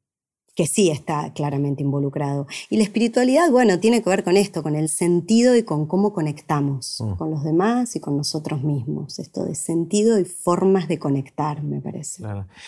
que 0.58 0.66
sí 0.66 0.90
está 0.90 1.32
claramente 1.34 1.84
involucrado. 1.84 2.48
Y 2.68 2.78
la 2.78 2.82
espiritualidad, 2.82 3.48
bueno, 3.48 3.78
tiene 3.78 4.02
que 4.02 4.10
ver 4.10 4.24
con 4.24 4.36
esto, 4.36 4.64
con 4.64 4.74
el 4.74 4.88
sentido 4.88 5.54
y 5.54 5.62
con 5.62 5.86
cómo 5.86 6.12
conectamos 6.12 6.96
mm. 6.98 7.12
con 7.12 7.30
los 7.30 7.44
demás 7.44 7.94
y 7.94 8.00
con 8.00 8.16
nosotros 8.16 8.64
mismos. 8.64 9.20
Esto 9.20 9.44
de 9.44 9.54
sentido 9.54 10.18
y 10.18 10.24
formas 10.24 10.88
de 10.88 10.98
conectar, 10.98 11.62
me 11.62 11.80
parece. 11.80 12.24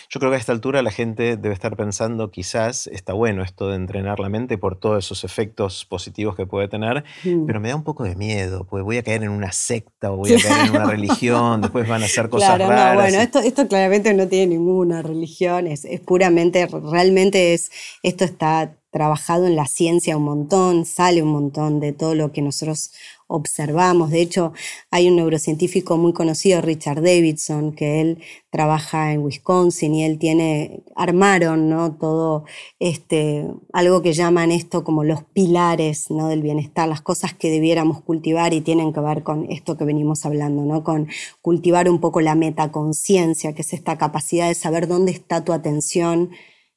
Yo 0.09 0.19
creo 0.21 0.31
que 0.31 0.37
a 0.37 0.39
esta 0.39 0.53
altura 0.53 0.81
la 0.83 0.91
gente 0.91 1.35
debe 1.35 1.53
estar 1.53 1.75
pensando, 1.75 2.31
quizás 2.31 2.87
está 2.87 3.11
bueno 3.11 3.43
esto 3.43 3.67
de 3.67 3.75
entrenar 3.75 4.21
la 4.21 4.29
mente 4.29 4.57
por 4.57 4.77
todos 4.79 5.03
esos 5.03 5.25
efectos 5.25 5.83
positivos 5.83 6.37
que 6.37 6.45
puede 6.45 6.69
tener, 6.69 7.03
mm. 7.25 7.45
pero 7.45 7.59
me 7.59 7.67
da 7.67 7.75
un 7.75 7.83
poco 7.83 8.05
de 8.05 8.15
miedo, 8.15 8.65
pues 8.69 8.85
voy 8.85 8.99
a 8.99 9.03
caer 9.03 9.23
en 9.23 9.31
una 9.31 9.51
secta 9.51 10.13
o 10.13 10.15
voy 10.15 10.33
a 10.33 10.37
caer 10.37 10.67
en 10.67 10.75
una 10.77 10.85
religión, 10.85 11.59
después 11.59 11.89
van 11.89 12.03
a 12.03 12.05
hacer 12.05 12.29
cosas 12.29 12.57
raras. 12.57 12.95
No, 12.95 13.01
bueno, 13.01 13.17
esto, 13.19 13.39
esto 13.39 13.67
claramente 13.67 14.13
no 14.13 14.29
tiene 14.29 14.55
ninguna 14.55 15.01
religión, 15.01 15.67
es, 15.67 15.83
es 15.83 15.99
puramente, 15.99 16.69
realmente 16.89 17.53
es 17.53 17.69
esto 18.03 18.23
está 18.25 18.75
trabajado 18.91 19.47
en 19.47 19.55
la 19.55 19.67
ciencia 19.67 20.17
un 20.17 20.23
montón, 20.23 20.85
sale 20.85 21.23
un 21.23 21.29
montón 21.29 21.79
de 21.79 21.93
todo 21.93 22.13
lo 22.13 22.33
que 22.33 22.41
nosotros 22.41 22.91
observamos. 23.27 24.11
De 24.11 24.21
hecho, 24.21 24.51
hay 24.91 25.07
un 25.07 25.15
neurocientífico 25.15 25.97
muy 25.97 26.11
conocido, 26.11 26.59
Richard 26.59 27.01
Davidson, 27.01 27.71
que 27.71 28.01
él 28.01 28.21
trabaja 28.49 29.13
en 29.13 29.21
Wisconsin 29.23 29.95
y 29.95 30.03
él 30.03 30.19
tiene, 30.19 30.83
armaron, 30.93 31.69
¿no? 31.69 31.93
Todo 31.93 32.43
este, 32.79 33.47
algo 33.71 34.01
que 34.01 34.11
llaman 34.11 34.51
esto 34.51 34.83
como 34.83 35.05
los 35.05 35.23
pilares, 35.23 36.11
¿no? 36.11 36.27
Del 36.27 36.41
bienestar, 36.41 36.89
las 36.89 37.01
cosas 37.01 37.33
que 37.33 37.49
debiéramos 37.49 38.01
cultivar 38.01 38.53
y 38.53 38.59
tienen 38.59 38.91
que 38.91 38.99
ver 38.99 39.23
con 39.23 39.49
esto 39.49 39.77
que 39.77 39.85
venimos 39.85 40.25
hablando, 40.25 40.63
¿no? 40.63 40.83
Con 40.83 41.07
cultivar 41.41 41.89
un 41.89 42.01
poco 42.01 42.19
la 42.19 42.35
metaconciencia, 42.35 43.53
que 43.53 43.61
es 43.61 43.71
esta 43.71 43.97
capacidad 43.97 44.49
de 44.49 44.55
saber 44.55 44.89
dónde 44.89 45.13
está 45.13 45.45
tu 45.45 45.53
atención, 45.53 46.31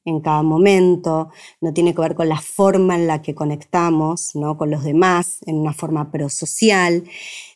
en 0.05 0.21
cada 0.21 0.43
momento, 0.43 1.31
no 1.61 1.73
tiene 1.73 1.95
que 1.95 2.03
ver 2.03 2.15
con 2.15 2.29
la 2.29 2.41
forma 2.41 2.95
en 2.95 3.07
la 3.07 3.23
que 3.23 3.35
conectamos 3.35 4.35
¿no? 4.35 4.57
con 4.57 4.71
los 4.71 4.85
demás, 4.85 5.39
en 5.47 5.57
una 5.57 5.73
forma 5.73 6.11
prosocial, 6.11 7.05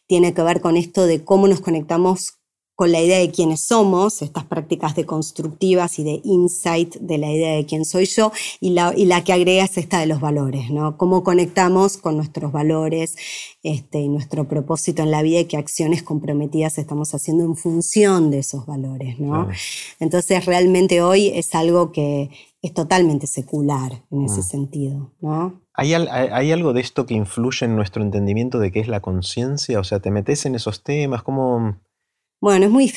tiene 0.06 0.32
que 0.32 0.42
ver 0.42 0.60
con 0.60 0.76
esto 0.76 1.06
de 1.06 1.24
cómo 1.24 1.48
nos 1.48 1.60
conectamos 1.60 2.37
con 2.78 2.92
la 2.92 3.00
idea 3.00 3.18
de 3.18 3.32
quiénes 3.32 3.62
somos, 3.62 4.22
estas 4.22 4.44
prácticas 4.44 4.94
de 4.94 5.04
constructivas 5.04 5.98
y 5.98 6.04
de 6.04 6.20
insight 6.22 6.94
de 7.00 7.18
la 7.18 7.28
idea 7.28 7.56
de 7.56 7.66
quién 7.66 7.84
soy 7.84 8.04
yo, 8.04 8.30
y 8.60 8.70
la, 8.70 8.94
y 8.96 9.06
la 9.06 9.24
que 9.24 9.32
agrega 9.32 9.64
es 9.64 9.76
esta 9.78 9.98
de 9.98 10.06
los 10.06 10.20
valores, 10.20 10.70
¿no? 10.70 10.96
Cómo 10.96 11.24
conectamos 11.24 11.96
con 11.96 12.16
nuestros 12.16 12.52
valores 12.52 13.16
este, 13.64 13.98
y 13.98 14.08
nuestro 14.08 14.46
propósito 14.46 15.02
en 15.02 15.10
la 15.10 15.22
vida 15.22 15.40
y 15.40 15.46
qué 15.46 15.56
acciones 15.56 16.04
comprometidas 16.04 16.78
estamos 16.78 17.12
haciendo 17.16 17.44
en 17.44 17.56
función 17.56 18.30
de 18.30 18.38
esos 18.38 18.64
valores, 18.64 19.18
¿no? 19.18 19.48
Entonces, 19.98 20.46
realmente 20.46 21.02
hoy 21.02 21.32
es 21.34 21.56
algo 21.56 21.90
que 21.90 22.30
es 22.62 22.74
totalmente 22.74 23.26
secular 23.26 24.04
en 24.12 24.24
ese 24.24 24.38
mm. 24.38 24.44
sentido, 24.44 25.10
¿no? 25.20 25.62
¿Hay, 25.74 25.94
¿Hay, 25.94 26.52
algo 26.52 26.72
de 26.72 26.80
esto 26.80 27.06
que 27.06 27.14
influye 27.14 27.66
en 27.66 27.74
nuestro 27.74 28.04
entendimiento 28.04 28.60
de 28.60 28.70
qué 28.70 28.78
es 28.78 28.86
la 28.86 29.00
conciencia? 29.00 29.80
O 29.80 29.84
sea, 29.84 29.98
¿te 29.98 30.12
metes 30.12 30.46
en 30.46 30.54
esos 30.54 30.84
temas? 30.84 31.24
¿Cómo, 31.24 31.76
bueno, 32.40 32.66
es 32.66 32.70
muy, 32.70 32.92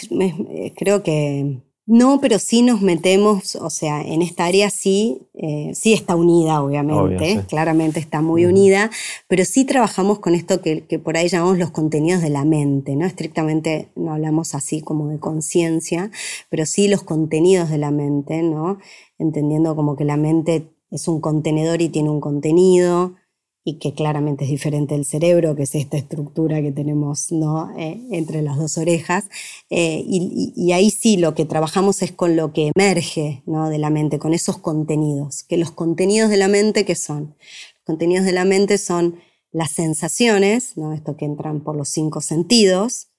eh, 0.50 0.74
creo 0.76 1.04
que 1.04 1.62
no, 1.88 2.22
pero 2.22 2.40
sí 2.40 2.62
nos 2.62 2.82
metemos, 2.82 3.56
o 3.56 3.70
sea, 3.70 4.02
en 4.02 4.22
esta 4.22 4.46
área 4.46 4.70
sí, 4.70 5.24
eh, 5.34 5.72
sí 5.74 5.94
está 5.94 6.16
unida, 6.16 6.62
obviamente, 6.62 7.44
claramente 7.50 8.00
está 8.00 8.22
muy 8.22 8.46
unida, 8.46 8.92
pero 9.28 9.44
sí 9.44 9.66
trabajamos 9.66 10.20
con 10.20 10.36
esto 10.36 10.62
que, 10.62 10.86
que, 10.86 11.00
por 11.00 11.18
ahí 11.18 11.28
llamamos 11.28 11.58
los 11.58 11.72
contenidos 11.72 12.22
de 12.22 12.30
la 12.30 12.46
mente, 12.46 12.96
¿no? 12.96 13.06
Estrictamente 13.06 13.90
no 13.96 14.14
hablamos 14.14 14.56
así 14.56 14.82
como 14.82 15.10
de 15.10 15.20
conciencia, 15.20 16.12
pero 16.50 16.66
sí 16.66 16.88
los 16.88 17.02
contenidos 17.02 17.70
de 17.70 17.80
la 17.80 17.92
mente, 17.92 18.44
¿no? 18.44 18.78
Entendiendo 19.18 19.76
como 19.76 19.98
que 19.98 20.06
la 20.06 20.18
mente 20.18 20.70
es 20.92 21.08
un 21.08 21.20
contenedor 21.20 21.82
y 21.82 21.90
tiene 21.90 22.10
un 22.10 22.22
contenido, 22.22 23.16
y 23.64 23.78
que 23.78 23.94
claramente 23.94 24.46
es 24.46 24.50
diferente 24.50 24.96
del 24.96 25.06
cerebro, 25.06 25.56
que 25.56 25.64
es 25.64 25.76
esta 25.76 25.98
estructura 25.98 26.62
que 26.62 26.72
tenemos 26.72 27.32
¿no? 27.32 27.72
Eh, 27.78 28.02
entre 28.12 28.42
las 28.42 28.58
dos 28.58 28.78
orejas. 28.78 29.26
Eh, 29.70 30.04
y, 30.06 30.72
ahí 30.72 30.90
sí 30.90 31.18
lo 31.18 31.36
que 31.36 31.46
trabajamos 31.46 32.02
es 32.02 32.12
con 32.12 32.36
lo 32.36 32.54
que 32.54 32.72
emerge 32.76 33.44
¿no? 33.46 33.70
de 33.70 33.78
la 33.78 33.90
mente, 33.90 34.18
con 34.18 34.34
esos 34.34 34.58
contenidos. 34.58 35.44
Que 35.44 35.58
los 35.58 35.72
contenidos 35.72 36.30
de 36.30 36.38
la 36.38 36.48
mente, 36.48 36.86
¿qué 36.86 36.96
son? 36.96 37.36
Los 37.76 37.84
contenidos 37.86 38.26
de 38.26 38.32
la 38.32 38.46
mente 38.46 38.78
son 38.78 39.20
las 39.52 39.72
sensaciones, 39.72 40.78
¿no? 40.78 40.94
esto 40.94 41.16
que 41.16 41.26
entran 41.26 41.62
por 41.62 41.76
los 41.76 41.90
cinco 41.90 42.22
sentidos, 42.22 43.10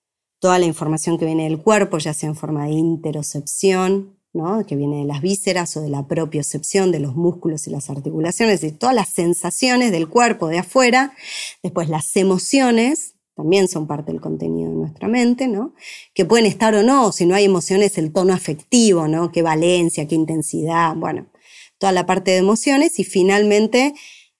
toda 0.40 0.58
la 0.58 0.66
información 0.66 1.18
que 1.18 1.26
viene 1.26 1.44
del 1.44 1.62
cuerpo, 1.62 1.98
ya 1.98 2.14
sea 2.14 2.30
en 2.30 2.34
forma 2.34 2.64
de 2.64 2.72
interocepción, 2.72 4.18
que 4.66 4.76
viene 4.76 4.98
de 4.98 5.04
las 5.04 5.20
vísceras 5.20 5.76
o 5.76 5.82
de 5.82 5.90
la 5.90 6.06
propiocepción 6.06 6.90
de 6.90 7.00
los 7.00 7.14
músculos 7.14 7.66
y 7.66 7.70
las 7.70 7.90
articulaciones, 7.90 8.64
y 8.64 8.72
todas 8.72 8.94
las 8.94 9.08
sensaciones 9.08 9.92
del 9.92 10.08
cuerpo 10.08 10.48
de 10.48 10.58
afuera, 10.58 11.12
después 11.62 11.90
las 11.90 12.16
emociones, 12.16 13.14
también 13.34 13.68
son 13.68 13.86
parte 13.86 14.10
del 14.10 14.20
contenido 14.20 14.70
de 14.70 14.76
nuestra 14.76 15.08
mente, 15.08 15.48
¿no? 15.48 15.74
que 16.14 16.24
pueden 16.24 16.46
estar 16.46 16.74
o 16.74 16.82
no, 16.82 17.12
si 17.12 17.26
no 17.26 17.34
hay 17.34 17.44
emociones, 17.44 17.98
el 17.98 18.12
tono 18.12 18.32
afectivo, 18.32 19.06
¿no? 19.06 19.30
qué 19.32 19.42
valencia, 19.42 20.08
qué 20.08 20.14
intensidad, 20.14 20.94
bueno, 20.96 21.26
toda 21.78 21.92
la 21.92 22.06
parte 22.06 22.30
de 22.30 22.38
emociones, 22.38 22.98
y 22.98 23.04
finalmente 23.04 23.94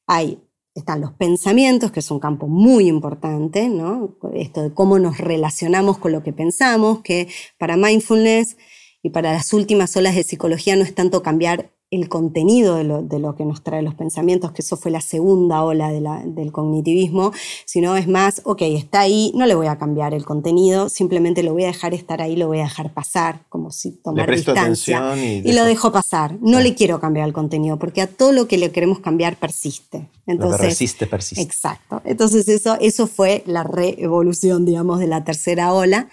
hay 0.06 0.38
están 0.74 1.02
los 1.02 1.12
pensamientos, 1.12 1.92
que 1.92 2.00
es 2.00 2.10
un 2.10 2.18
campo 2.18 2.48
muy 2.48 2.88
importante, 2.88 3.68
¿no? 3.68 4.16
Esto 4.32 4.62
de 4.62 4.72
cómo 4.72 4.98
nos 4.98 5.18
relacionamos 5.18 5.98
con 5.98 6.12
lo 6.12 6.22
que 6.22 6.32
pensamos, 6.32 7.02
que 7.02 7.28
para 7.58 7.76
mindfulness 7.76 8.56
y 9.02 9.10
para 9.10 9.32
las 9.32 9.52
últimas 9.52 9.96
olas 9.96 10.14
de 10.14 10.24
psicología 10.24 10.76
no 10.76 10.82
es 10.82 10.94
tanto 10.94 11.22
cambiar 11.22 11.70
el 11.92 12.08
contenido 12.08 12.76
de 12.76 13.18
lo, 13.18 13.36
que 13.36 13.44
nos 13.44 13.62
trae 13.62 13.82
los 13.82 13.94
pensamientos, 13.94 14.52
que 14.52 14.62
eso 14.62 14.78
fue 14.78 14.90
la 14.90 15.02
segunda 15.02 15.62
ola 15.62 15.92
del 15.92 16.50
cognitivismo, 16.50 17.32
sino 17.66 17.98
es 17.98 18.08
más, 18.08 18.40
ok, 18.44 18.62
está 18.62 19.00
ahí, 19.00 19.30
no 19.34 19.44
le 19.44 19.54
voy 19.54 19.66
a 19.66 19.76
cambiar 19.76 20.14
el 20.14 20.24
contenido, 20.24 20.88
simplemente 20.88 21.42
lo 21.42 21.52
voy 21.52 21.64
a 21.64 21.66
dejar 21.66 21.92
estar 21.92 22.22
ahí, 22.22 22.34
lo 22.34 22.46
voy 22.46 22.60
a 22.60 22.62
dejar 22.62 22.94
pasar, 22.94 23.42
como 23.50 23.70
si 23.70 23.90
tomar 23.90 24.30
distancia. 24.34 25.14
Y, 25.18 25.52
lo 25.52 25.66
dejo 25.66 25.92
pasar. 25.92 26.38
No 26.40 26.60
le 26.60 26.74
quiero 26.74 26.98
cambiar 26.98 27.28
el 27.28 27.34
contenido, 27.34 27.78
porque 27.78 28.00
a 28.00 28.06
todo 28.06 28.32
lo 28.32 28.48
que 28.48 28.56
le 28.56 28.72
queremos 28.72 29.00
cambiar 29.00 29.36
persiste. 29.36 30.08
Entonces, 30.26 30.60
lo 30.60 30.62
que 30.62 30.68
resiste, 30.70 31.06
persiste. 31.06 31.42
Exacto. 31.42 32.00
Entonces 32.06 32.48
eso, 32.48 32.78
eso 32.80 33.06
fue 33.06 33.42
la 33.44 33.64
reevolución, 33.64 34.64
digamos, 34.64 34.98
de 34.98 35.08
la 35.08 35.24
tercera 35.24 35.74
ola. 35.74 36.08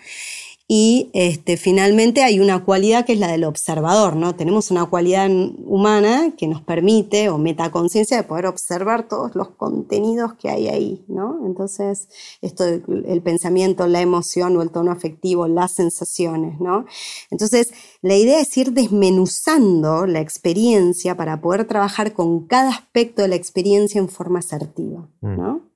Y 0.71 1.09
este, 1.13 1.57
finalmente 1.57 2.21
hay 2.21 2.39
una 2.39 2.63
cualidad 2.63 3.03
que 3.03 3.13
es 3.13 3.19
la 3.19 3.31
del 3.31 3.43
observador, 3.43 4.15
¿no? 4.15 4.35
Tenemos 4.35 4.69
una 4.69 4.85
cualidad 4.85 5.27
humana 5.65 6.35
que 6.37 6.47
nos 6.47 6.61
permite, 6.61 7.29
o 7.29 7.39
metaconciencia, 7.39 8.17
de 8.17 8.23
poder 8.23 8.45
observar 8.45 9.07
todos 9.07 9.33
los 9.33 9.49
contenidos 9.49 10.35
que 10.35 10.47
hay 10.47 10.67
ahí, 10.67 11.03
¿no? 11.07 11.39
Entonces, 11.43 12.07
esto 12.43 12.65
el 12.65 13.21
pensamiento, 13.23 13.87
la 13.87 14.01
emoción 14.01 14.55
o 14.57 14.61
el 14.61 14.69
tono 14.69 14.91
afectivo, 14.91 15.47
las 15.47 15.71
sensaciones, 15.71 16.59
¿no? 16.59 16.85
Entonces, 17.31 17.73
la 18.03 18.15
idea 18.15 18.39
es 18.39 18.55
ir 18.55 18.71
desmenuzando 18.71 20.05
la 20.05 20.19
experiencia 20.19 21.17
para 21.17 21.41
poder 21.41 21.65
trabajar 21.65 22.13
con 22.13 22.45
cada 22.45 22.69
aspecto 22.69 23.23
de 23.23 23.29
la 23.29 23.35
experiencia 23.35 23.97
en 23.97 24.07
forma 24.07 24.37
asertiva, 24.37 25.09
¿no? 25.21 25.53
Mm. 25.53 25.68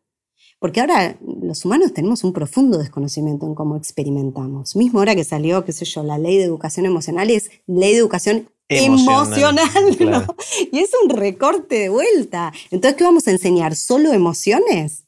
Porque 0.63 0.79
ahora 0.79 1.17
los 1.41 1.65
humanos 1.65 1.91
tenemos 1.93 2.23
un 2.23 2.31
profundo 2.31 2.77
desconocimiento 2.77 3.45
en 3.45 3.53
cómo 3.53 3.75
experimentamos. 3.75 4.77
Mismo 4.77 4.99
ahora 4.99 5.13
que 5.13 5.25
salió, 5.25 5.65
qué 5.65 5.73
sé 5.73 5.83
yo, 5.83 6.03
la 6.03 6.17
ley 6.17 6.37
de 6.37 6.45
educación 6.45 6.85
emocional 6.85 7.29
es 7.31 7.51
ley 7.67 7.91
de 7.91 7.97
educación 7.97 8.49
emocional, 8.69 9.57
Y 10.71 10.79
es 10.79 10.91
un 11.03 11.09
recorte 11.09 11.79
de 11.79 11.89
vuelta. 11.89 12.53
Entonces, 12.71 12.97
¿qué 12.97 13.03
vamos 13.03 13.27
a 13.27 13.31
enseñar? 13.31 13.75
¿Solo 13.75 14.13
emociones? 14.13 15.03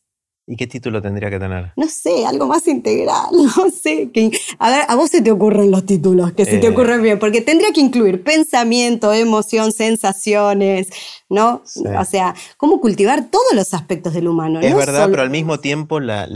¿Y 0.48 0.58
qué 0.58 0.68
título 0.68 1.02
tendría 1.02 1.32
que 1.32 1.40
tener? 1.40 1.72
No 1.76 1.88
sé, 1.88 2.24
algo 2.24 2.46
más 2.46 2.68
integral, 2.68 3.26
no 3.32 3.70
sé. 3.72 4.12
a 4.60 4.70
ver, 4.70 4.84
a 4.88 4.96
vos 4.96 5.10
se 5.10 5.22
te 5.22 5.32
ocurren 5.32 5.72
los 5.72 5.88
títulos, 5.88 6.34
que 6.34 6.46
se 6.46 6.60
te 6.60 6.68
eh. 6.68 6.70
ocurren 6.70 7.02
bien, 7.02 7.18
porque 7.18 7.42
tendría 7.42 7.72
que 7.72 7.82
incluir 7.82 8.24
pensamiento, 8.24 9.12
emoción, 9.12 9.72
sensaciones, 9.72 10.90
¿no? 11.30 11.64
O 11.98 12.06
sea, 12.06 12.36
cómo 12.58 12.80
cultivar 12.80 13.26
todos 13.32 13.54
los 13.54 13.74
aspectos 13.74 14.14
del 14.14 14.28
humano. 14.28 14.60
Es 14.60 14.76
verdad, 14.76 15.08
pero 15.10 15.24
al 15.24 15.32
mismo 15.32 15.60
tiempo 15.60 16.00
la, 16.00 16.28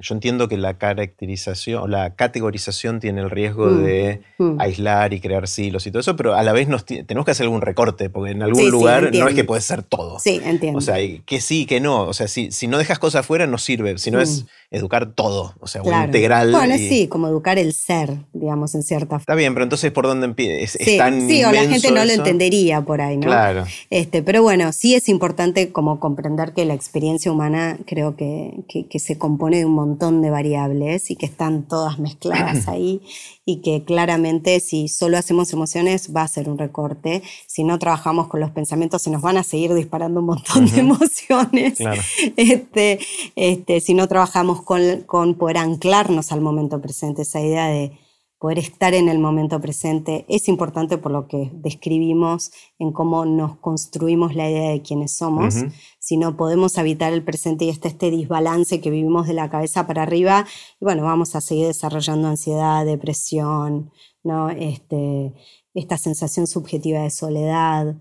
yo 0.00 0.14
entiendo 0.14 0.48
que 0.48 0.56
la 0.56 0.76
caracterización, 0.78 1.88
la 1.88 2.16
categorización 2.16 2.98
tiene 2.98 3.20
el 3.20 3.30
riesgo 3.30 3.66
mm, 3.66 3.84
de 3.84 4.22
mm. 4.38 4.60
aislar 4.60 5.14
y 5.14 5.20
crear 5.20 5.46
silos 5.46 5.86
y 5.86 5.92
todo 5.92 6.00
eso, 6.00 6.16
pero 6.16 6.34
a 6.34 6.42
la 6.42 6.52
vez 6.52 6.66
nos, 6.66 6.84
tenemos 6.84 7.24
que 7.24 7.30
hacer 7.30 7.44
algún 7.44 7.60
recorte, 7.60 8.10
porque 8.10 8.32
en 8.32 8.42
algún 8.42 8.70
lugar 8.70 9.14
no 9.14 9.28
es 9.28 9.34
que 9.36 9.44
puede 9.44 9.60
ser 9.60 9.84
todo. 9.84 10.18
Sí, 10.18 10.40
entiendo. 10.42 10.78
O 10.78 10.82
sea, 10.82 10.96
que 11.24 11.40
sí, 11.40 11.64
que 11.66 11.80
no. 11.80 12.02
O 12.02 12.12
sea, 12.12 12.26
si, 12.26 12.50
si 12.50 12.66
no 12.66 12.78
dejas 12.78 12.98
cosas 12.98 13.24
fuera, 13.24 13.35
no 13.46 13.58
sirve, 13.58 13.98
sino 13.98 14.20
es 14.20 14.44
mm. 14.44 14.46
Educar 14.70 15.12
todo, 15.12 15.54
o 15.60 15.66
sea, 15.66 15.82
un 15.82 15.94
integral. 16.04 16.52
Bueno, 16.52 16.76
sí, 16.76 17.08
como 17.08 17.28
educar 17.28 17.58
el 17.58 17.72
ser, 17.72 18.18
digamos, 18.32 18.74
en 18.74 18.82
cierta 18.82 19.06
forma. 19.06 19.20
Está 19.20 19.34
bien, 19.34 19.54
pero 19.54 19.64
entonces, 19.64 19.90
¿por 19.92 20.06
dónde 20.06 20.26
empieza? 20.26 20.78
sí, 20.78 20.98
sí 21.28 21.44
o 21.44 21.52
la 21.52 21.66
gente 21.66 21.90
no 21.90 22.04
lo 22.04 22.12
entendería 22.12 22.80
por 22.82 23.00
ahí, 23.00 23.16
¿no? 23.16 23.26
Claro. 23.26 23.64
Este, 23.90 24.22
pero 24.22 24.42
bueno, 24.42 24.72
sí 24.72 24.94
es 24.94 25.08
importante 25.08 25.72
como 25.72 26.00
comprender 26.00 26.52
que 26.52 26.64
la 26.64 26.74
experiencia 26.74 27.30
humana 27.30 27.78
creo 27.86 28.16
que, 28.16 28.64
que 28.88 28.98
se 28.98 29.18
compone 29.18 29.58
de 29.58 29.64
un 29.64 29.74
montón 29.74 30.22
de 30.22 30.30
variables 30.30 31.10
y 31.10 31.16
que 31.16 31.26
están 31.26 31.62
todas 31.62 31.98
mezcladas 31.98 32.68
ahí 32.68 33.00
y 33.48 33.60
que 33.62 33.84
claramente 33.84 34.58
si 34.58 34.88
solo 34.88 35.16
hacemos 35.16 35.52
emociones 35.52 36.14
va 36.14 36.22
a 36.22 36.28
ser 36.28 36.48
un 36.48 36.58
recorte, 36.58 37.22
si 37.46 37.62
no 37.62 37.78
trabajamos 37.78 38.26
con 38.26 38.40
los 38.40 38.50
pensamientos 38.50 39.02
se 39.02 39.10
nos 39.10 39.22
van 39.22 39.36
a 39.36 39.44
seguir 39.44 39.72
disparando 39.72 40.18
un 40.18 40.26
montón 40.26 40.66
de 40.66 40.80
emociones, 40.80 41.78
este, 42.36 42.98
este, 43.36 43.80
si 43.80 43.94
no 43.94 44.08
trabajamos 44.08 44.55
con, 44.62 45.02
con 45.06 45.34
poder 45.34 45.58
anclarnos 45.58 46.32
al 46.32 46.40
momento 46.40 46.80
presente, 46.80 47.22
esa 47.22 47.40
idea 47.40 47.66
de 47.68 47.98
poder 48.38 48.58
estar 48.58 48.92
en 48.92 49.08
el 49.08 49.18
momento 49.18 49.60
presente 49.60 50.26
es 50.28 50.48
importante 50.48 50.98
por 50.98 51.10
lo 51.10 51.26
que 51.26 51.50
describimos 51.54 52.50
en 52.78 52.92
cómo 52.92 53.24
nos 53.24 53.56
construimos 53.56 54.34
la 54.34 54.50
idea 54.50 54.70
de 54.70 54.82
quiénes 54.82 55.16
somos. 55.16 55.54
Si 55.98 56.16
no 56.16 56.36
podemos 56.36 56.76
habitar 56.76 57.12
el 57.12 57.24
presente 57.24 57.64
y 57.64 57.70
está 57.70 57.88
este 57.88 58.10
desbalance 58.10 58.80
que 58.80 58.90
vivimos 58.90 59.26
de 59.26 59.32
la 59.32 59.48
cabeza 59.48 59.86
para 59.86 60.02
arriba, 60.02 60.46
bueno, 60.80 61.02
vamos 61.02 61.34
a 61.34 61.40
seguir 61.40 61.66
desarrollando 61.66 62.28
ansiedad, 62.28 62.84
depresión, 62.84 63.90
¿no? 64.22 64.50
este, 64.50 65.32
esta 65.72 65.96
sensación 65.96 66.46
subjetiva 66.46 67.00
de 67.00 67.10
soledad, 67.10 67.96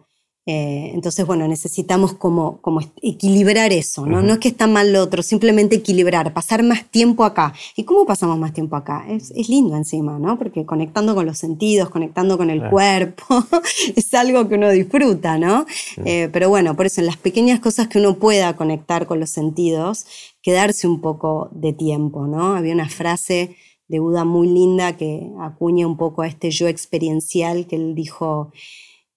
eh, 0.47 0.91
entonces, 0.93 1.25
bueno, 1.25 1.47
necesitamos 1.47 2.13
como, 2.13 2.61
como 2.61 2.79
equilibrar 3.01 3.73
eso, 3.73 4.05
¿no? 4.05 4.21
No 4.21 4.33
es 4.33 4.39
que 4.39 4.49
está 4.49 4.67
mal 4.67 4.93
lo 4.93 5.01
otro, 5.01 5.23
simplemente 5.23 5.77
equilibrar, 5.77 6.33
pasar 6.33 6.61
más 6.61 6.85
tiempo 6.85 7.23
acá. 7.23 7.51
¿Y 7.75 7.83
cómo 7.83 8.05
pasamos 8.05 8.37
más 8.37 8.53
tiempo 8.53 8.75
acá? 8.75 9.05
Es, 9.09 9.33
lindo 9.49 9.75
encima, 9.75 10.19
¿no? 10.19 10.37
Porque 10.37 10.63
conectando 10.63 11.15
con 11.15 11.25
los 11.25 11.39
sentidos, 11.39 11.89
conectando 11.89 12.37
con 12.37 12.51
el 12.51 12.69
cuerpo, 12.69 13.25
es 13.95 14.13
algo 14.13 14.47
que 14.47 14.55
uno 14.55 14.69
disfruta, 14.69 15.39
¿no? 15.39 15.65
Eh, 16.05 16.29
pero 16.31 16.47
bueno, 16.49 16.75
por 16.75 16.85
eso 16.85 17.01
en 17.01 17.07
las 17.07 17.17
pequeñas 17.17 17.59
cosas 17.59 17.87
que 17.87 17.97
uno 17.97 18.19
pueda 18.19 18.55
conectar 18.55 19.07
con 19.07 19.19
los 19.19 19.31
sentidos, 19.31 20.05
quedarse 20.43 20.87
un 20.87 21.01
poco 21.01 21.49
de 21.53 21.73
tiempo, 21.73 22.27
¿no? 22.27 22.55
Había 22.55 22.75
una 22.75 22.89
frase 22.89 23.55
de 23.87 23.99
Buda 23.99 24.25
muy 24.25 24.47
linda 24.47 24.95
que 24.95 25.27
acuña 25.41 25.87
un 25.87 25.97
poco 25.97 26.21
a 26.21 26.27
este 26.27 26.51
yo 26.51 26.67
experiencial 26.67 27.65
que 27.65 27.77
él 27.77 27.95
dijo, 27.95 28.51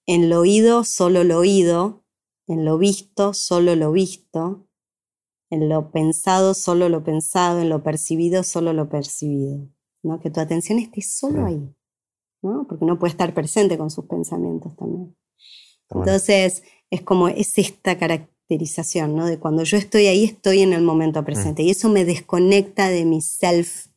en 0.09 0.31
lo 0.31 0.41
oído, 0.41 0.85
solo 0.85 1.23
lo 1.23 1.39
oído. 1.39 2.03
En 2.47 2.65
lo 2.65 2.79
visto, 2.79 3.35
solo 3.35 3.77
lo 3.77 3.93
visto. 3.93 4.67
En 5.51 5.69
lo 5.69 5.91
pensado, 5.91 6.55
solo 6.55 6.89
lo 6.89 7.05
pensado. 7.05 7.61
En 7.61 7.69
lo 7.69 7.83
percibido, 7.83 8.43
solo 8.43 8.73
lo 8.73 8.89
percibido. 8.89 9.69
¿no? 10.03 10.19
Que 10.19 10.31
tu 10.31 10.41
atención 10.41 10.79
esté 10.79 11.03
solo 11.03 11.45
ahí. 11.45 11.75
¿no? 12.41 12.67
Porque 12.67 12.85
uno 12.85 12.99
puede 12.99 13.11
estar 13.11 13.35
presente 13.35 13.77
con 13.77 13.91
sus 13.91 14.07
pensamientos 14.07 14.75
también. 14.77 15.15
Entonces, 15.91 16.63
es 16.89 17.03
como, 17.03 17.29
es 17.29 17.59
esta 17.59 17.99
caracterización, 17.99 19.15
¿no? 19.15 19.27
De 19.27 19.39
cuando 19.39 19.63
yo 19.65 19.77
estoy 19.77 20.07
ahí, 20.07 20.25
estoy 20.25 20.61
en 20.61 20.73
el 20.73 20.83
momento 20.83 21.23
presente. 21.23 21.63
Mm. 21.63 21.67
Y 21.67 21.71
eso 21.71 21.91
me 21.91 22.07
desconecta 22.07 22.89
de 22.89 23.05
mi 23.05 23.21
self 23.21 23.88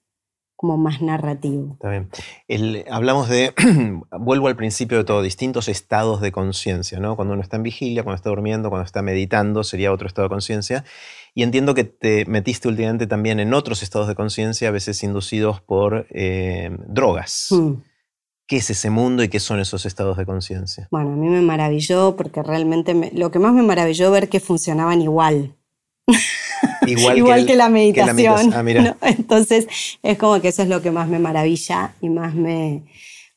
como 0.62 0.78
más 0.78 1.01
narrativo. 1.01 1.74
Está 1.74 1.89
bien. 1.89 2.86
hablamos 2.91 3.28
de, 3.28 3.51
vuelvo 4.12 4.47
al 4.47 4.55
principio 4.55 4.99
de 4.99 5.03
todo, 5.03 5.24
distintos 5.24 5.68
estados 5.68 6.22
de 6.22 6.32
conciencia, 6.32 6.99
¿no? 6.99 7.16
Cuando 7.16 7.34
uno 7.34 7.41
está 7.41 7.57
en 7.57 7.64
vigilia, 7.64 8.03
cuando 8.03 8.18
está 8.18 8.30
durmiendo, 8.30 8.70
cuando 8.70 8.86
está 8.86 9.01
meditando, 9.01 9.64
sería 9.64 9.91
otro 9.91 10.07
estado 10.07 10.28
de 10.28 10.30
conciencia. 10.30 10.86
Y 11.34 11.41
entiendo 11.41 11.74
que 11.74 11.84
te 11.84 12.26
metiste 12.28 12.68
últimamente 12.68 13.07
también 13.07 13.39
en 13.39 13.55
otros 13.55 13.82
estados 13.82 14.07
de 14.07 14.14
conciencia, 14.14 14.68
a 14.68 14.72
veces 14.72 15.01
inducidos 15.01 15.62
por 15.62 16.05
eh, 16.12 16.70
drogas. 16.86 17.47
Mm. 17.49 17.74
¿Qué 18.45 18.57
es 18.57 18.70
ese 18.70 18.91
mundo 18.91 19.24
y 19.24 19.30
qué 19.30 19.39
son 19.39 19.59
esos 19.59 19.88
estados 19.88 20.16
de 20.16 20.28
conciencia? 20.28 20.88
Bueno, 20.91 21.14
a 21.14 21.16
mí 21.16 21.28
me 21.28 21.41
maravilló 21.41 22.16
porque 22.16 22.43
realmente 22.43 23.12
lo 23.16 23.32
que 23.32 23.39
más 23.39 23.53
me 23.53 23.64
maravilló 23.64 24.12
ver 24.12 24.30
que 24.30 24.39
funcionaban 24.39 25.01
igual. 25.01 25.55
Igual, 26.88 27.45
que, 27.45 27.55
la 27.55 27.70
meditación. 27.70 28.53
Ah, 28.53 28.64
Entonces, 29.09 29.68
es 30.01 30.18
como 30.18 30.41
que 30.41 30.49
eso 30.49 30.64
es 30.64 30.70
lo 30.70 30.82
que 30.82 30.91
más 30.91 31.07
me 31.07 31.20
maravilla 31.20 31.93
y 32.01 32.09
más 32.09 32.34
me, 32.34 32.84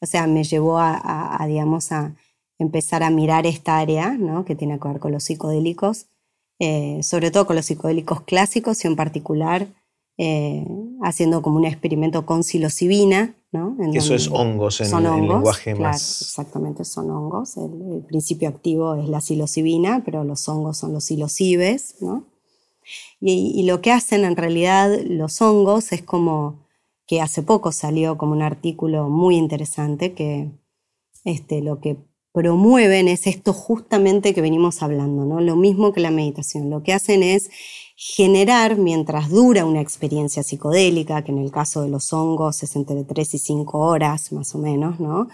o 0.00 0.06
sea, 0.06 0.26
me 0.26 0.44
llevó 0.44 0.78
a, 0.78 1.44
digamos, 1.46 1.92
a 1.92 2.14
empezar 2.58 3.02
a 3.02 3.10
mirar 3.10 3.46
esta 3.46 3.78
área, 3.78 4.10
¿no? 4.10 4.44
Que 4.44 4.54
tiene 4.54 4.78
que 4.78 4.88
ver 4.88 4.98
con 4.98 5.12
los 5.12 5.24
psicodélicos, 5.24 6.06
eh, 6.58 7.00
sobre 7.02 7.30
todo 7.30 7.46
con 7.46 7.56
los 7.56 7.66
psicodélicos 7.66 8.22
clásicos 8.22 8.84
y 8.84 8.88
en 8.88 8.96
particular 8.96 9.66
eh, 10.16 10.64
haciendo 11.02 11.42
como 11.42 11.56
un 11.56 11.64
experimento 11.64 12.24
con 12.24 12.44
psilocibina, 12.44 13.34
¿no? 13.50 13.76
eso 13.92 14.14
es 14.14 14.28
hongos 14.28 14.80
en, 14.80 14.94
el 14.94 15.26
lenguaje 15.26 15.74
más. 15.74 16.22
Exactamente, 16.22 16.84
son 16.84 17.10
hongos. 17.10 17.56
El, 17.56 17.94
el, 17.94 18.04
principio 18.06 18.48
activo 18.48 18.94
es 18.94 19.08
la 19.08 19.20
psilocibina, 19.20 20.02
pero 20.04 20.22
los 20.22 20.48
hongos 20.48 20.78
son 20.78 20.92
los 20.92 21.04
psilocibes, 21.04 21.96
¿no? 22.00 22.24
Y, 23.20 23.64
lo 23.64 23.80
que 23.80 23.92
hacen 23.92 24.24
en 24.24 24.36
realidad 24.36 24.90
los 25.04 25.40
hongos 25.40 25.92
es 25.92 26.02
como 26.02 26.66
que 27.06 27.20
hace 27.20 27.42
poco 27.42 27.72
salió 27.72 28.16
como 28.18 28.32
un 28.32 28.42
artículo 28.42 29.08
muy 29.08 29.36
interesante 29.36 30.14
que 30.14 30.50
este, 31.24 31.60
lo 31.62 31.80
que 31.80 31.96
promueven 32.32 33.08
es 33.08 33.26
esto 33.26 33.52
justamente 33.52 34.34
que 34.34 34.40
venimos 34.40 34.82
hablando, 34.82 35.24
¿no? 35.24 35.40
Lo 35.40 35.54
mismo 35.54 35.92
que 35.92 36.00
la 36.00 36.10
meditación. 36.10 36.68
Lo 36.68 36.82
que 36.82 36.92
hacen 36.92 37.22
es 37.22 37.48
generar, 37.96 38.76
mientras 38.76 39.30
dura 39.30 39.64
una 39.64 39.80
experiencia 39.80 40.42
psicodélica, 40.42 41.22
que 41.22 41.30
en 41.30 41.38
el 41.38 41.52
caso 41.52 41.82
de 41.82 41.90
los 41.90 42.12
hongos 42.12 42.62
es 42.64 42.74
entre 42.74 43.04
3 43.04 43.34
y 43.34 43.38
5 43.38 43.78
horas 43.78 44.32
más 44.32 44.54
o 44.54 44.58
menos, 44.58 44.98
¿no? 44.98 45.28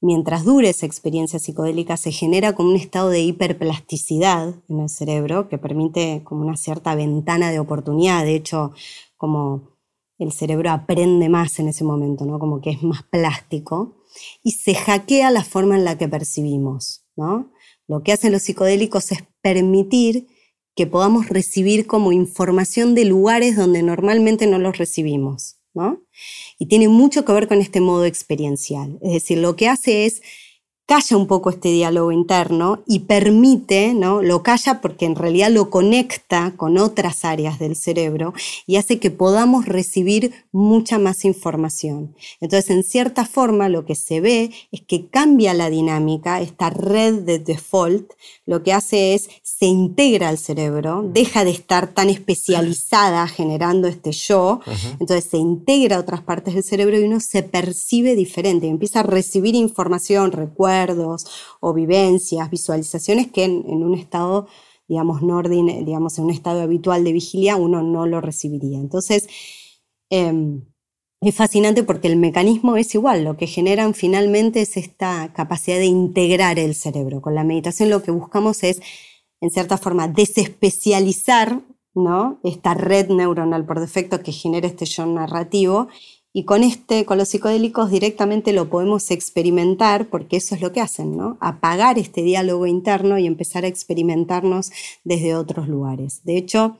Mientras 0.00 0.44
dure 0.44 0.70
esa 0.70 0.86
experiencia 0.86 1.38
psicodélica, 1.38 1.96
se 1.96 2.12
genera 2.12 2.54
como 2.54 2.70
un 2.70 2.76
estado 2.76 3.10
de 3.10 3.20
hiperplasticidad 3.20 4.54
en 4.68 4.80
el 4.80 4.88
cerebro 4.88 5.48
que 5.48 5.58
permite 5.58 6.22
como 6.24 6.42
una 6.42 6.56
cierta 6.56 6.94
ventana 6.94 7.50
de 7.50 7.58
oportunidad. 7.58 8.24
De 8.24 8.34
hecho, 8.34 8.72
como 9.16 9.78
el 10.18 10.32
cerebro 10.32 10.70
aprende 10.70 11.28
más 11.28 11.58
en 11.58 11.68
ese 11.68 11.84
momento, 11.84 12.24
¿no? 12.24 12.38
Como 12.38 12.60
que 12.60 12.70
es 12.70 12.82
más 12.82 13.02
plástico 13.04 13.96
y 14.42 14.52
se 14.52 14.74
hackea 14.74 15.30
la 15.30 15.44
forma 15.44 15.76
en 15.76 15.84
la 15.84 15.96
que 15.96 16.08
percibimos, 16.08 17.04
¿no? 17.16 17.52
Lo 17.86 18.02
que 18.02 18.12
hacen 18.12 18.32
los 18.32 18.42
psicodélicos 18.42 19.12
es 19.12 19.24
permitir 19.42 20.28
que 20.76 20.86
podamos 20.86 21.28
recibir 21.28 21.86
como 21.86 22.12
información 22.12 22.94
de 22.94 23.04
lugares 23.04 23.56
donde 23.56 23.82
normalmente 23.82 24.46
no 24.46 24.58
los 24.58 24.78
recibimos. 24.78 25.56
Y 26.60 26.66
tiene 26.66 26.88
mucho 26.88 27.24
que 27.24 27.32
ver 27.32 27.48
con 27.48 27.58
este 27.58 27.80
modo 27.80 28.04
experiencial. 28.04 28.98
Es 29.00 29.14
decir, 29.14 29.38
lo 29.38 29.56
que 29.56 29.66
hace 29.66 30.04
es 30.04 30.20
calla 30.90 31.16
un 31.16 31.28
poco 31.28 31.50
este 31.50 31.68
diálogo 31.68 32.10
interno 32.10 32.82
y 32.84 32.98
permite, 33.00 33.94
¿no? 33.94 34.22
Lo 34.22 34.42
calla 34.42 34.80
porque 34.80 35.04
en 35.04 35.14
realidad 35.14 35.48
lo 35.48 35.70
conecta 35.70 36.54
con 36.56 36.78
otras 36.78 37.24
áreas 37.24 37.60
del 37.60 37.76
cerebro 37.76 38.34
y 38.66 38.74
hace 38.74 38.98
que 38.98 39.12
podamos 39.12 39.66
recibir 39.66 40.32
mucha 40.50 40.98
más 40.98 41.24
información. 41.24 42.16
Entonces, 42.40 42.70
en 42.70 42.82
cierta 42.82 43.24
forma, 43.24 43.68
lo 43.68 43.84
que 43.84 43.94
se 43.94 44.20
ve 44.20 44.50
es 44.72 44.80
que 44.80 45.06
cambia 45.06 45.54
la 45.54 45.70
dinámica, 45.70 46.40
esta 46.40 46.70
red 46.70 47.20
de 47.20 47.38
default, 47.38 48.10
lo 48.44 48.64
que 48.64 48.72
hace 48.72 49.14
es 49.14 49.30
se 49.44 49.66
integra 49.66 50.28
al 50.28 50.38
cerebro, 50.38 51.08
deja 51.14 51.44
de 51.44 51.52
estar 51.52 51.94
tan 51.94 52.10
especializada 52.10 53.28
generando 53.28 53.86
este 53.86 54.10
yo, 54.10 54.58
entonces 54.98 55.30
se 55.30 55.36
integra 55.36 55.98
a 55.98 56.00
otras 56.00 56.22
partes 56.22 56.54
del 56.54 56.64
cerebro 56.64 56.98
y 56.98 57.04
uno 57.04 57.20
se 57.20 57.44
percibe 57.44 58.16
diferente, 58.16 58.66
empieza 58.66 59.00
a 59.00 59.04
recibir 59.04 59.54
información, 59.54 60.32
recuerdos, 60.32 60.79
o 61.60 61.74
vivencias, 61.74 62.50
visualizaciones 62.50 63.30
que 63.30 63.44
en, 63.44 63.64
un 63.66 63.94
estado, 63.94 64.46
digamos, 64.88 65.22
no 65.22 65.42
digamos, 65.42 66.18
en 66.18 66.24
un 66.24 66.30
estado 66.30 66.62
habitual 66.62 67.04
de 67.04 67.12
vigilia 67.12 67.56
uno 67.56 67.82
no 67.82 68.06
lo 68.06 68.20
recibiría. 68.20 68.78
Entonces, 68.78 69.28
em, 70.10 70.64
es 71.20 71.34
fascinante 71.34 71.82
porque 71.82 72.08
el 72.08 72.16
mecanismo 72.16 72.76
es 72.76 72.94
igual, 72.94 73.24
lo 73.24 73.36
que 73.36 73.46
generan 73.46 73.94
finalmente 73.94 74.62
es 74.62 74.76
esta 74.76 75.32
capacidad 75.34 75.76
de 75.78 75.86
integrar 75.86 76.58
el 76.58 76.74
cerebro. 76.74 77.20
Con 77.20 77.34
la 77.34 77.44
meditación 77.44 77.90
lo 77.90 78.02
que 78.02 78.10
buscamos 78.10 78.62
es, 78.64 78.80
en 79.40 79.50
cierta 79.50 79.76
forma, 79.78 80.08
desespecializar 80.08 81.62
¿no? 81.94 82.40
Esta 82.44 82.74
red 82.74 83.08
neuronal 83.08 83.66
por 83.66 83.80
defecto 83.80 84.22
que 84.22 84.32
genera 84.32 84.66
este 84.66 84.86
yo 84.86 85.06
narrativo. 85.06 85.88
Y 86.32 86.44
con 86.44 86.62
este, 86.62 87.04
con 87.04 87.18
los 87.18 87.28
psicodélicos 87.28 87.90
directamente 87.90 88.52
lo 88.52 88.70
podemos 88.70 89.10
experimentar 89.10 90.08
porque 90.08 90.36
eso 90.36 90.54
es 90.54 90.60
lo 90.60 90.70
que 90.70 90.80
hacen, 90.80 91.16
¿no? 91.16 91.36
Apagar 91.40 91.98
este 91.98 92.22
diálogo 92.22 92.66
interno 92.66 93.18
y 93.18 93.26
empezar 93.26 93.64
a 93.64 93.68
experimentarnos 93.68 94.70
desde 95.02 95.34
otros 95.34 95.68
lugares. 95.68 96.22
De 96.22 96.36
hecho, 96.36 96.78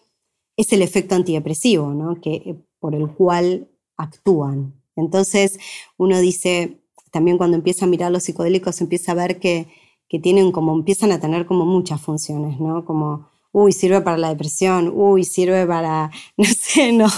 es 0.57 0.72
el 0.72 0.82
efecto 0.82 1.16
antidepresivo, 1.16 1.92
¿no? 1.94 2.20
Que, 2.20 2.34
eh, 2.34 2.57
por 2.78 2.94
el 2.94 3.09
cual 3.09 3.68
actúan. 3.96 4.74
Entonces, 4.94 5.59
uno 5.96 6.20
dice, 6.20 6.78
también 7.11 7.36
cuando 7.36 7.57
empieza 7.57 7.86
a 7.86 7.88
mirar 7.88 8.12
los 8.12 8.22
psicodélicos, 8.24 8.80
empieza 8.80 9.12
a 9.12 9.16
ver 9.16 9.40
que, 9.40 9.66
que 10.09 10.20
tienen 10.20 10.53
como, 10.53 10.74
empiezan 10.74 11.11
a 11.11 11.20
tener 11.20 11.46
como 11.46 11.66
muchas 11.66 12.01
funciones, 12.01 12.61
¿no? 12.61 12.84
Como 12.84 13.30
uy, 13.53 13.72
sirve 13.72 14.01
para 14.01 14.16
la 14.16 14.28
depresión, 14.28 14.92
uy, 14.94 15.24
sirve 15.24 15.66
para, 15.66 16.11
no 16.36 16.44
sé, 16.44 16.92
¿no? 16.92 17.09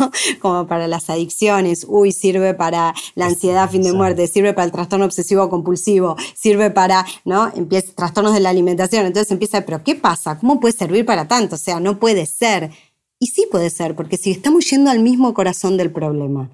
Como 0.41 0.67
para 0.67 0.89
las 0.89 1.11
adicciones, 1.11 1.87
uy, 1.89 2.13
sirve 2.13 2.55
para 2.55 2.95
la 3.15 3.27
ansiedad 3.27 3.71
fin 3.71 3.83
de 3.83 3.93
muerte, 3.93 4.27
sirve 4.27 4.55
para 4.55 4.65
el 4.65 4.73
trastorno 4.73 5.05
obsesivo 5.05 5.49
compulsivo, 5.49 6.17
sirve 6.35 6.71
para, 6.71 7.05
¿no? 7.25 7.53
Empieza 7.55 7.93
trastornos 7.95 8.35
de 8.35 8.41
la 8.41 8.51
alimentación. 8.51 9.07
Entonces 9.07 9.31
empieza, 9.31 9.65
pero 9.65 9.83
¿qué 9.85 9.95
pasa? 9.95 10.39
¿Cómo 10.39 10.61
puede 10.61 10.77
servir 10.77 11.05
para 11.05 11.29
tanto? 11.29 11.57
O 11.57 11.59
sea, 11.59 11.81
no 11.81 11.99
puede 11.99 12.27
ser. 12.27 12.71
Y 13.19 13.29
sí 13.29 13.47
puede 13.51 13.71
ser, 13.71 13.95
porque 13.95 14.17
si 14.17 14.33
estamos 14.33 14.69
yendo 14.69 14.91
al 14.91 14.99
mismo 14.99 15.33
corazón 15.33 15.77
del 15.77 15.93
problema, 15.93 16.51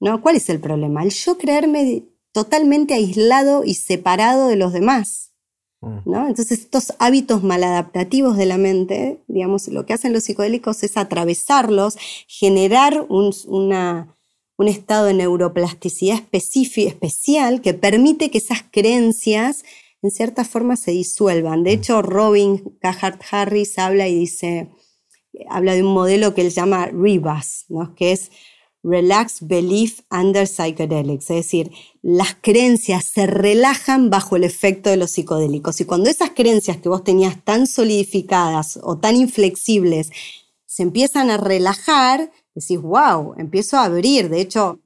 ¿no? 0.00 0.22
¿Cuál 0.22 0.36
es 0.36 0.48
el 0.48 0.58
problema? 0.58 1.02
El 1.02 1.10
yo 1.10 1.36
creerme 1.36 2.04
totalmente 2.32 2.94
aislado 2.94 3.62
y 3.64 3.74
separado 3.74 4.48
de 4.48 4.56
los 4.56 4.72
demás. 4.72 5.31
Mm. 5.82 6.14
Entonces 6.28 6.60
estos 6.60 6.94
hábitos 6.98 7.42
maladaptativos 7.42 8.36
de 8.36 8.46
la 8.46 8.56
mente, 8.56 9.20
digamos, 9.26 9.68
lo 9.68 9.84
que 9.84 9.92
hacen 9.92 10.12
los 10.12 10.24
psicodélicos 10.24 10.82
es 10.84 10.96
atravesarlos, 10.96 11.98
generar 12.28 13.04
un, 13.08 13.34
un 13.48 14.68
estado 14.68 15.06
de 15.06 15.14
neuroplasticidad 15.14 16.22
especial 16.32 17.60
que 17.60 17.74
permite 17.74 18.30
que 18.30 18.38
esas 18.38 18.62
creencias 18.70 19.64
en 20.02 20.10
cierta 20.10 20.44
forma 20.44 20.76
se 20.76 20.92
disuelvan. 20.92 21.64
De 21.64 21.76
mm. 21.76 21.78
hecho, 21.78 22.02
Robin 22.02 22.76
Cahart 22.80 23.20
Harris 23.30 23.78
habla 23.78 24.08
y 24.08 24.14
dice, 24.20 24.68
habla 25.48 25.74
de 25.74 25.82
un 25.82 25.92
modelo 25.92 26.34
que 26.34 26.42
él 26.42 26.50
llama 26.50 26.86
REBUS, 26.86 27.66
¿no? 27.68 27.94
que 27.96 28.12
es 28.12 28.30
Relax 28.82 29.46
Belief 29.46 30.00
Under 30.10 30.46
Psychedelics, 30.46 31.30
es 31.30 31.36
decir, 31.36 31.70
las 32.02 32.34
creencias 32.40 33.04
se 33.04 33.26
relajan 33.26 34.10
bajo 34.10 34.36
el 34.36 34.44
efecto 34.44 34.90
de 34.90 34.96
los 34.96 35.12
psicodélicos. 35.12 35.80
Y 35.80 35.84
cuando 35.84 36.10
esas 36.10 36.30
creencias 36.30 36.78
que 36.78 36.88
vos 36.88 37.04
tenías 37.04 37.42
tan 37.44 37.66
solidificadas 37.66 38.80
o 38.82 38.98
tan 38.98 39.16
inflexibles 39.16 40.10
se 40.66 40.82
empiezan 40.82 41.30
a 41.30 41.36
relajar, 41.36 42.32
decís, 42.54 42.80
wow, 42.80 43.34
empiezo 43.36 43.76
a 43.76 43.84
abrir. 43.84 44.28
De 44.28 44.40
hecho, 44.40 44.80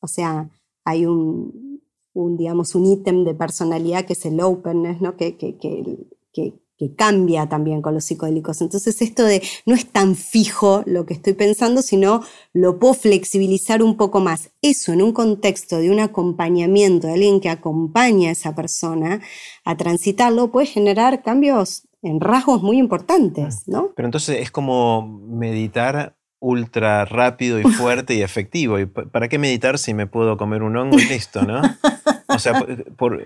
o 0.00 0.08
sea, 0.08 0.48
hay 0.84 1.04
un, 1.04 1.82
digamos, 2.14 2.74
un 2.74 2.86
ítem 2.86 3.24
de 3.24 3.34
personalidad 3.34 4.06
que 4.06 4.14
es 4.14 4.24
el 4.24 4.40
openness, 4.40 5.00
¿no? 5.00 5.16
que, 5.16 5.36
que 5.36 5.58
que 6.32 6.54
cambia 6.90 7.48
también 7.48 7.82
con 7.82 7.94
los 7.94 8.04
psicodélicos. 8.04 8.60
Entonces 8.60 9.00
esto 9.02 9.24
de 9.24 9.42
no 9.66 9.74
es 9.74 9.86
tan 9.86 10.16
fijo 10.16 10.82
lo 10.86 11.06
que 11.06 11.14
estoy 11.14 11.32
pensando, 11.32 11.82
sino 11.82 12.22
lo 12.52 12.78
puedo 12.78 12.94
flexibilizar 12.94 13.82
un 13.82 13.96
poco 13.96 14.20
más. 14.20 14.50
Eso 14.62 14.92
en 14.92 15.02
un 15.02 15.12
contexto 15.12 15.78
de 15.78 15.90
un 15.90 16.00
acompañamiento, 16.00 17.06
de 17.06 17.14
alguien 17.14 17.40
que 17.40 17.48
acompaña 17.48 18.28
a 18.28 18.32
esa 18.32 18.54
persona 18.54 19.20
a 19.64 19.76
transitarlo, 19.76 20.50
puede 20.50 20.66
generar 20.66 21.22
cambios 21.22 21.88
en 22.02 22.20
rasgos 22.20 22.62
muy 22.62 22.78
importantes, 22.78 23.68
¿no? 23.68 23.90
Pero 23.94 24.06
entonces 24.06 24.40
es 24.40 24.50
como 24.50 25.06
meditar 25.06 26.16
ultra 26.40 27.04
rápido 27.04 27.60
y 27.60 27.62
fuerte 27.72 28.14
y 28.14 28.22
efectivo. 28.22 28.78
¿Y 28.78 28.86
¿Para 28.86 29.28
qué 29.28 29.38
meditar 29.38 29.78
si 29.78 29.94
me 29.94 30.06
puedo 30.06 30.36
comer 30.36 30.62
un 30.62 30.76
hongo 30.76 30.98
y 30.98 31.04
listo, 31.04 31.42
no? 31.42 31.62
O 32.28 32.38
sea, 32.38 32.54
por 32.96 33.22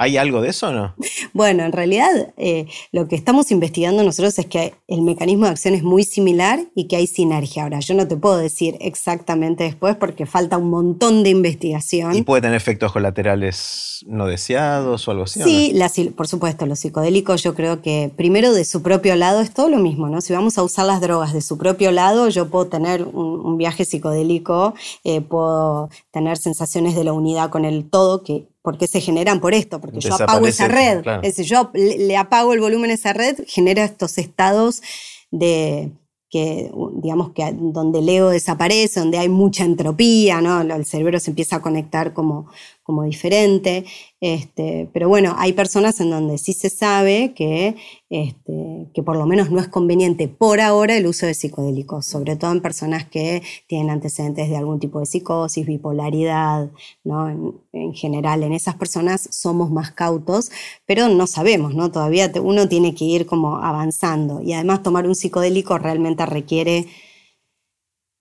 ¿Hay 0.00 0.16
algo 0.16 0.40
de 0.40 0.50
eso 0.50 0.68
o 0.68 0.72
no? 0.72 0.94
Bueno, 1.32 1.64
en 1.64 1.72
realidad 1.72 2.08
eh, 2.36 2.66
lo 2.92 3.08
que 3.08 3.16
estamos 3.16 3.50
investigando 3.50 4.04
nosotros 4.04 4.38
es 4.38 4.46
que 4.46 4.74
el 4.86 5.02
mecanismo 5.02 5.46
de 5.46 5.50
acción 5.50 5.74
es 5.74 5.82
muy 5.82 6.04
similar 6.04 6.60
y 6.76 6.86
que 6.86 6.94
hay 6.94 7.08
sinergia. 7.08 7.64
Ahora, 7.64 7.80
yo 7.80 7.94
no 7.94 8.06
te 8.06 8.16
puedo 8.16 8.36
decir 8.36 8.76
exactamente 8.80 9.64
después 9.64 9.96
porque 9.96 10.24
falta 10.24 10.56
un 10.56 10.70
montón 10.70 11.24
de 11.24 11.30
investigación. 11.30 12.14
¿Y 12.14 12.22
puede 12.22 12.42
tener 12.42 12.56
efectos 12.56 12.92
colaterales 12.92 14.04
no 14.06 14.26
deseados 14.26 15.08
o 15.08 15.10
algo 15.10 15.24
así? 15.24 15.42
Sí, 15.42 15.74
por 16.16 16.28
supuesto, 16.28 16.64
los 16.66 16.78
psicodélicos 16.78 17.42
yo 17.42 17.54
creo 17.56 17.82
que 17.82 18.12
primero 18.16 18.52
de 18.52 18.64
su 18.64 18.82
propio 18.82 19.16
lado 19.16 19.40
es 19.40 19.52
todo 19.52 19.68
lo 19.68 19.78
mismo, 19.78 20.08
¿no? 20.08 20.20
Si 20.20 20.32
vamos 20.32 20.58
a 20.58 20.62
usar 20.62 20.86
las 20.86 21.00
drogas 21.00 21.32
de 21.32 21.40
su 21.40 21.58
propio 21.58 21.90
lado, 21.90 22.28
yo 22.28 22.48
puedo 22.48 22.68
tener 22.68 23.02
un, 23.02 23.58
viaje 23.58 23.84
psicodélico, 23.84 24.74
eh, 25.02 25.20
puedo 25.20 25.90
tener 26.12 26.38
sensaciones 26.38 26.94
de 26.94 27.02
la 27.02 27.12
unidad 27.12 27.50
con 27.50 27.64
el 27.64 27.90
todo, 27.90 28.22
que 28.22 28.46
porque 28.68 28.86
se 28.86 29.00
generan 29.00 29.40
por 29.40 29.54
esto, 29.54 29.80
porque 29.80 29.98
yo 29.98 30.14
apago 30.14 30.46
esa 30.46 30.68
red. 30.68 30.98
Es 31.22 31.36
decir, 31.36 31.46
yo 31.46 31.70
le, 31.72 32.18
apago 32.18 32.52
el 32.52 32.60
volumen 32.60 32.90
a 32.90 32.92
esa 32.92 33.14
red, 33.14 33.38
genera 33.46 33.82
estos 33.82 34.18
estados 34.18 34.82
de 35.30 35.90
que 36.28 36.70
digamos 36.96 37.30
que 37.32 37.50
donde 37.54 38.00
el 38.00 38.08
ego 38.10 38.28
desaparece, 38.28 39.00
donde 39.00 39.16
hay 39.16 39.30
mucha 39.30 39.64
entropía, 39.64 40.42
¿no? 40.42 40.60
El 40.60 40.84
cerebro 40.84 41.18
se 41.18 41.30
empieza 41.30 41.56
a 41.56 41.62
conectar 41.62 42.12
como, 42.12 42.50
como 42.88 43.02
diferente. 43.02 43.84
Este, 44.18 44.88
pero 44.94 45.10
bueno, 45.10 45.34
hay 45.36 45.52
personas 45.52 46.00
en 46.00 46.08
donde 46.08 46.38
sí 46.38 46.54
se 46.54 46.70
sabe 46.70 47.34
que, 47.34 47.76
este, 48.08 48.88
que 48.94 49.02
por 49.02 49.14
lo 49.14 49.26
menos 49.26 49.50
no 49.50 49.60
es 49.60 49.68
conveniente 49.68 50.26
por 50.26 50.58
ahora 50.58 50.96
el 50.96 51.06
uso 51.06 51.26
de 51.26 51.34
psicodélicos, 51.34 52.06
sobre 52.06 52.36
todo 52.36 52.50
en 52.50 52.62
personas 52.62 53.04
que 53.04 53.42
tienen 53.66 53.90
antecedentes 53.90 54.48
de 54.48 54.56
algún 54.56 54.80
tipo 54.80 55.00
de 55.00 55.04
psicosis, 55.04 55.66
bipolaridad, 55.66 56.70
¿no? 57.04 57.28
en, 57.74 57.92
general 57.92 58.42
en 58.42 58.54
esas 58.54 58.76
personas 58.76 59.28
somos 59.30 59.70
más 59.70 59.90
cautos, 59.90 60.50
pero 60.86 61.08
no 61.08 61.26
sabemos, 61.26 61.74
¿no? 61.74 61.92
todavía 61.92 62.32
uno 62.42 62.70
tiene 62.70 62.94
que 62.94 63.04
ir 63.04 63.26
como 63.26 63.58
avanzando 63.58 64.40
y 64.40 64.54
además 64.54 64.82
tomar 64.82 65.06
un 65.06 65.14
psicodélico 65.14 65.76
realmente 65.76 66.24
requiere 66.24 66.86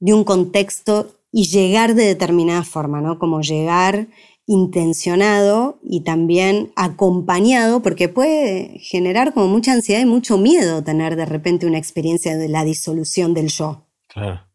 de 0.01 0.13
un 0.13 0.25
contexto 0.25 1.17
y 1.31 1.45
llegar 1.45 1.95
de 1.95 2.05
determinada 2.05 2.63
forma, 2.63 3.01
¿no? 3.01 3.19
Como 3.19 3.41
llegar 3.41 4.07
intencionado 4.47 5.77
y 5.83 6.01
también 6.01 6.71
acompañado, 6.77 7.81
porque 7.81 8.07
puede 8.07 8.79
generar 8.79 9.33
como 9.33 9.47
mucha 9.47 9.73
ansiedad 9.73 10.01
y 10.01 10.05
mucho 10.05 10.37
miedo 10.37 10.83
tener 10.83 11.17
de 11.17 11.25
repente 11.25 11.67
una 11.67 11.77
experiencia 11.77 12.37
de 12.37 12.47
la 12.47 12.63
disolución 12.63 13.33
del 13.33 13.49
yo. 13.49 13.85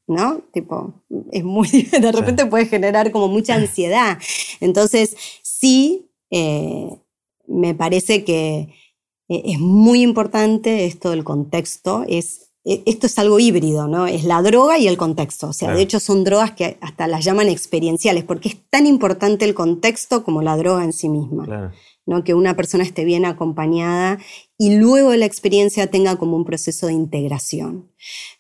¿No? 0.08 0.40
Tipo, 0.52 1.04
es 1.30 1.44
muy, 1.44 1.68
de 2.00 2.10
repente 2.10 2.46
puede 2.46 2.66
generar 2.66 3.12
como 3.12 3.28
mucha 3.28 3.54
ansiedad. 3.54 4.18
Entonces, 4.60 5.14
sí, 5.42 6.10
eh, 6.30 6.88
me 7.46 7.74
parece 7.74 8.24
que 8.24 8.74
eh, 9.28 9.42
es 9.44 9.60
muy 9.60 10.02
importante 10.02 10.86
esto 10.86 11.10
del 11.10 11.22
contexto, 11.22 12.04
es 12.08 12.51
esto 12.64 13.06
es 13.06 13.18
algo 13.18 13.40
híbrido, 13.40 13.88
¿no? 13.88 14.06
Es 14.06 14.24
la 14.24 14.40
droga 14.40 14.78
y 14.78 14.86
el 14.86 14.96
contexto. 14.96 15.48
O 15.48 15.52
sea, 15.52 15.74
de 15.74 15.82
hecho 15.82 15.98
son 15.98 16.22
drogas 16.22 16.52
que 16.52 16.78
hasta 16.80 17.08
las 17.08 17.24
llaman 17.24 17.48
experienciales, 17.48 18.24
porque 18.24 18.50
es 18.50 18.56
tan 18.70 18.86
importante 18.86 19.44
el 19.44 19.54
contexto 19.54 20.22
como 20.22 20.42
la 20.42 20.56
droga 20.56 20.84
en 20.84 20.92
sí 20.92 21.08
misma. 21.08 21.72
¿no? 22.06 22.24
Que 22.24 22.34
una 22.34 22.54
persona 22.56 22.84
esté 22.84 23.04
bien 23.04 23.24
acompañada 23.24 24.18
y 24.58 24.76
luego 24.76 25.14
la 25.14 25.26
experiencia 25.26 25.88
tenga 25.88 26.16
como 26.16 26.36
un 26.36 26.44
proceso 26.44 26.86
de 26.86 26.92
integración. 26.92 27.90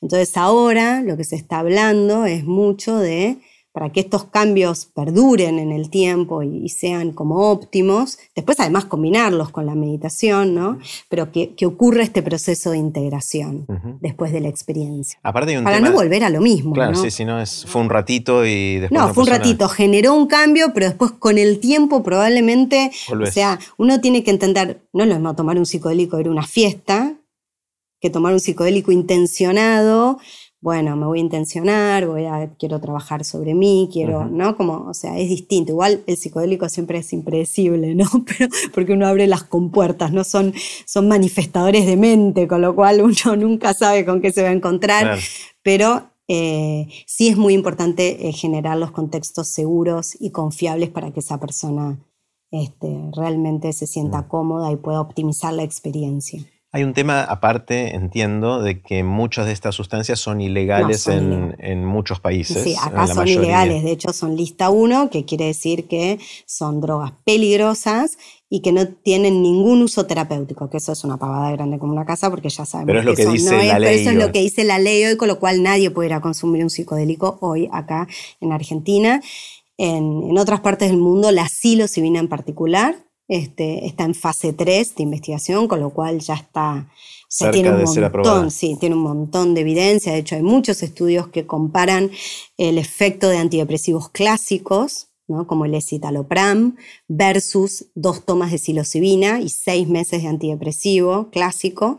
Entonces 0.00 0.36
ahora 0.36 1.02
lo 1.02 1.16
que 1.16 1.24
se 1.24 1.36
está 1.36 1.58
hablando 1.58 2.24
es 2.24 2.44
mucho 2.44 2.96
de 2.96 3.38
para 3.72 3.90
que 3.90 4.00
estos 4.00 4.24
cambios 4.24 4.84
perduren 4.84 5.58
en 5.58 5.72
el 5.72 5.88
tiempo 5.88 6.42
y, 6.42 6.68
sean 6.68 7.12
como 7.12 7.50
óptimos. 7.50 8.18
Después 8.36 8.60
además 8.60 8.84
combinarlos 8.84 9.50
con 9.50 9.64
la 9.64 9.74
meditación, 9.74 10.54
¿no? 10.54 10.78
Pero 11.08 11.32
que, 11.32 11.54
ocurra 11.64 12.02
este 12.02 12.22
proceso 12.22 12.70
de 12.72 12.78
integración 12.78 13.66
después 14.00 14.32
de 14.32 14.40
la 14.40 14.48
experiencia. 14.48 15.18
para 15.22 15.80
no 15.80 15.92
volver 15.92 16.24
a 16.24 16.30
lo 16.30 16.40
mismo. 16.40 16.74
Claro, 16.74 16.94
sí, 16.94 17.10
si 17.10 17.24
no 17.24 17.40
es, 17.40 17.64
fue 17.66 17.80
un 17.80 17.88
ratito 17.88 18.44
y 18.44 18.78
después... 18.78 19.00
No, 19.00 19.14
fue 19.14 19.24
un 19.24 19.30
ratito, 19.30 19.68
generó 19.68 20.14
un 20.14 20.26
cambio, 20.26 20.72
pero 20.74 20.86
después 20.86 21.12
con 21.12 21.38
el 21.38 21.58
tiempo 21.58 22.02
probablemente... 22.02 22.90
O 23.10 23.26
sea, 23.26 23.58
uno 23.78 24.00
tiene 24.00 24.22
que 24.22 24.30
entender, 24.30 24.82
no 24.92 25.04
es 25.04 25.08
lo 25.08 25.14
mismo 25.14 25.34
tomar 25.34 25.56
un 25.56 25.66
psicodélico 25.66 26.18
era 26.18 26.30
una 26.30 26.46
fiesta, 26.46 27.14
que 28.00 28.10
tomar 28.10 28.32
un 28.34 28.40
psicodélico 28.40 28.92
intencionado 28.92 30.18
bueno, 30.62 30.94
me 30.94 31.06
voy 31.06 31.18
a 31.18 31.22
intencionar, 31.22 32.06
voy 32.06 32.24
a, 32.26 32.48
quiero 32.56 32.80
trabajar 32.80 33.24
sobre 33.24 33.52
mí, 33.52 33.88
quiero, 33.92 34.26
¿no? 34.26 34.56
Como, 34.56 34.86
o 34.88 34.94
sea, 34.94 35.18
es 35.18 35.28
distinto. 35.28 35.72
Igual 35.72 36.04
el 36.06 36.16
psicodélico 36.16 36.68
siempre 36.68 36.98
es 36.98 37.12
impredecible, 37.12 37.96
¿no? 37.96 38.06
Pero 38.38 38.48
porque 38.72 38.92
uno 38.92 39.08
abre 39.08 39.26
las 39.26 39.42
compuertas, 39.42 40.12
¿no? 40.12 40.22
Son, 40.22 40.54
son 40.86 41.08
manifestadores 41.08 41.84
de 41.84 41.96
mente, 41.96 42.46
con 42.46 42.62
lo 42.62 42.76
cual 42.76 43.02
uno 43.02 43.36
nunca 43.36 43.74
sabe 43.74 44.04
con 44.04 44.20
qué 44.20 44.30
se 44.30 44.44
va 44.44 44.50
a 44.50 44.52
encontrar. 44.52 45.18
Pero 45.62 46.04
eh, 46.28 46.86
sí 47.06 47.26
es 47.26 47.36
muy 47.36 47.54
importante 47.54 48.28
eh, 48.28 48.32
generar 48.32 48.76
los 48.76 48.92
contextos 48.92 49.48
seguros 49.48 50.16
y 50.20 50.30
confiables 50.30 50.90
para 50.90 51.10
que 51.10 51.20
esa 51.20 51.40
persona 51.40 51.98
este, 52.52 53.10
realmente 53.16 53.72
se 53.72 53.88
sienta 53.88 54.28
cómoda 54.28 54.70
y 54.70 54.76
pueda 54.76 55.00
optimizar 55.00 55.54
la 55.54 55.64
experiencia. 55.64 56.40
Hay 56.74 56.84
un 56.84 56.94
tema 56.94 57.22
aparte, 57.22 57.94
entiendo, 57.94 58.62
de 58.62 58.80
que 58.80 59.04
muchas 59.04 59.44
de 59.44 59.52
estas 59.52 59.74
sustancias 59.74 60.18
son 60.18 60.40
ilegales 60.40 61.06
en, 61.06 61.84
muchos 61.84 62.18
países. 62.18 62.62
Sí, 62.62 62.74
acá 62.82 63.06
son 63.08 63.28
ilegales, 63.28 63.84
de 63.84 63.90
hecho 63.92 64.10
son 64.14 64.36
lista 64.36 64.70
1, 64.70 65.10
que 65.10 65.26
quiere 65.26 65.44
decir 65.44 65.86
que 65.86 66.18
son 66.46 66.80
drogas 66.80 67.12
peligrosas 67.26 68.16
y 68.48 68.62
que 68.62 68.72
no 68.72 68.88
tienen 68.88 69.42
ningún 69.42 69.82
uso 69.82 70.06
terapéutico, 70.06 70.70
que 70.70 70.78
eso 70.78 70.92
es 70.92 71.04
una 71.04 71.18
pavada 71.18 71.52
grande 71.52 71.78
como 71.78 71.92
una 71.92 72.06
casa 72.06 72.30
porque 72.30 72.48
ya 72.48 72.64
sabemos 72.64 72.86
pero 72.86 73.00
es 73.00 73.04
lo 73.04 73.14
que, 73.16 73.26
dice 73.26 73.66
la 73.66 73.78
ley. 73.78 73.90
Pero 73.90 74.00
eso 74.00 74.10
es 74.10 74.16
lo 74.16 74.32
que 74.32 74.40
dice 74.40 74.64
la 74.64 74.78
ley 74.78 75.04
hoy, 75.04 75.18
con 75.18 75.28
lo 75.28 75.38
cual 75.38 75.62
nadie 75.62 75.90
puede 75.90 76.08
ir 76.08 76.14
a 76.14 76.22
consumir 76.22 76.62
un 76.62 76.70
psicodélico 76.70 77.36
hoy 77.42 77.68
acá 77.70 78.08
en 78.40 78.50
Argentina. 78.50 79.20
En, 79.76 80.22
en 80.22 80.38
otras 80.38 80.60
partes 80.60 80.88
del 80.88 81.00
mundo, 81.00 81.30
la 81.32 81.48
psilocibina 81.48 82.18
en 82.18 82.28
particular 82.28 82.96
este, 83.32 83.86
está 83.86 84.04
en 84.04 84.14
fase 84.14 84.52
3 84.52 84.94
de 84.94 85.02
investigación, 85.04 85.66
con 85.66 85.80
lo 85.80 85.88
cual 85.88 86.20
ya 86.20 86.34
está... 86.34 86.86
tiene 87.50 87.70
un 87.70 87.82
montón, 87.82 88.50
sí, 88.50 88.76
tiene 88.78 88.94
un 88.94 89.00
montón 89.00 89.54
de 89.54 89.62
evidencia. 89.62 90.12
De 90.12 90.18
hecho, 90.18 90.34
hay 90.34 90.42
muchos 90.42 90.82
estudios 90.82 91.28
que 91.28 91.46
comparan 91.46 92.10
el 92.58 92.76
efecto 92.76 93.30
de 93.30 93.38
antidepresivos 93.38 94.10
clásicos, 94.10 95.08
¿no? 95.28 95.46
como 95.46 95.64
el 95.64 95.74
escitalopram, 95.74 96.76
versus 97.08 97.86
dos 97.94 98.26
tomas 98.26 98.52
de 98.52 98.58
psilocibina 98.58 99.40
y 99.40 99.48
seis 99.48 99.88
meses 99.88 100.22
de 100.22 100.28
antidepresivo 100.28 101.30
clásico. 101.30 101.98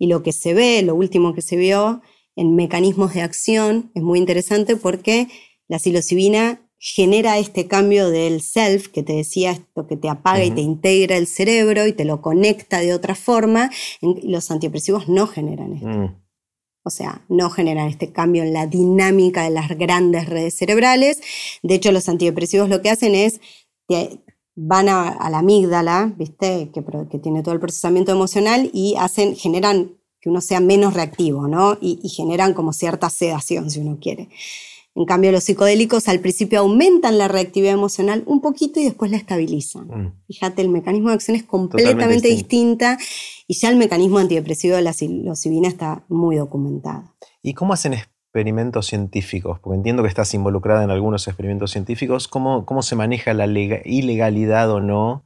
Y 0.00 0.08
lo 0.08 0.24
que 0.24 0.32
se 0.32 0.52
ve, 0.52 0.82
lo 0.82 0.96
último 0.96 1.32
que 1.32 1.42
se 1.42 1.54
vio 1.54 2.02
en 2.34 2.56
mecanismos 2.56 3.14
de 3.14 3.22
acción, 3.22 3.92
es 3.94 4.02
muy 4.02 4.18
interesante 4.18 4.74
porque 4.74 5.28
la 5.68 5.78
psilocibina 5.78 6.61
genera 6.84 7.38
este 7.38 7.68
cambio 7.68 8.10
del 8.10 8.42
self 8.42 8.88
que 8.88 9.04
te 9.04 9.12
decía, 9.12 9.52
esto 9.52 9.86
que 9.86 9.96
te 9.96 10.08
apaga 10.08 10.42
y 10.42 10.50
te 10.50 10.62
integra 10.62 11.16
el 11.16 11.28
cerebro 11.28 11.86
y 11.86 11.92
te 11.92 12.04
lo 12.04 12.20
conecta 12.20 12.80
de 12.80 12.92
otra 12.92 13.14
forma. 13.14 13.70
Los 14.00 14.50
antidepresivos 14.50 15.08
no 15.08 15.28
generan 15.28 15.74
esto. 15.74 15.86
Mm. 15.86 16.16
O 16.82 16.90
sea, 16.90 17.24
no 17.28 17.50
generan 17.50 17.86
este 17.86 18.10
cambio 18.10 18.42
en 18.42 18.52
la 18.52 18.66
dinámica 18.66 19.44
de 19.44 19.50
las 19.50 19.68
grandes 19.78 20.28
redes 20.28 20.56
cerebrales. 20.56 21.20
De 21.62 21.76
hecho, 21.76 21.92
los 21.92 22.08
antidepresivos 22.08 22.68
lo 22.68 22.82
que 22.82 22.90
hacen 22.90 23.14
es 23.14 23.40
que 23.86 24.18
van 24.56 24.88
a, 24.88 25.30
la 25.30 25.38
amígdala, 25.38 26.12
¿viste? 26.18 26.72
Que, 26.74 26.84
que, 27.08 27.18
tiene 27.20 27.44
todo 27.44 27.54
el 27.54 27.60
procesamiento 27.60 28.10
emocional 28.10 28.70
y 28.72 28.96
hacen, 28.98 29.36
generan 29.36 29.92
que 30.20 30.30
uno 30.30 30.40
sea 30.40 30.58
menos 30.58 30.94
reactivo, 30.94 31.46
¿no? 31.46 31.78
Y, 31.80 32.00
y 32.02 32.08
generan 32.08 32.54
como 32.54 32.72
cierta 32.72 33.08
sedación, 33.08 33.70
si 33.70 33.78
uno 33.78 33.98
quiere. 34.00 34.30
En 34.94 35.06
cambio, 35.06 35.32
los 35.32 35.44
psicodélicos 35.44 36.06
al 36.08 36.20
principio 36.20 36.60
aumentan 36.60 37.16
la 37.16 37.26
reactividad 37.26 37.72
emocional 37.72 38.22
un 38.26 38.42
poquito 38.42 38.78
y 38.78 38.84
después 38.84 39.10
la 39.10 39.16
estabilizan. 39.16 39.86
Mm. 39.86 40.12
Fíjate, 40.26 40.60
el 40.60 40.68
mecanismo 40.68 41.08
de 41.08 41.14
acción 41.14 41.36
es 41.36 41.44
completamente 41.44 42.28
distinta 42.28 42.98
y 43.48 43.54
ya 43.54 43.70
el 43.70 43.76
mecanismo 43.76 44.18
antidepresivo 44.18 44.76
de 44.76 44.82
la 44.82 44.92
psilocibina 44.92 45.68
está 45.68 46.04
muy 46.08 46.36
documentado. 46.36 47.04
¿Y 47.42 47.54
cómo 47.54 47.72
hacen 47.72 47.94
experimentos 47.94 48.86
científicos? 48.86 49.58
Porque 49.60 49.76
entiendo 49.76 50.02
que 50.02 50.10
estás 50.10 50.34
involucrada 50.34 50.84
en 50.84 50.90
algunos 50.90 51.26
experimentos 51.26 51.70
científicos. 51.70 52.28
¿Cómo, 52.28 52.66
cómo 52.66 52.82
se 52.82 52.94
maneja 52.94 53.32
la 53.32 53.46
ilegalidad 53.46 54.70
o 54.70 54.80
no 54.80 55.24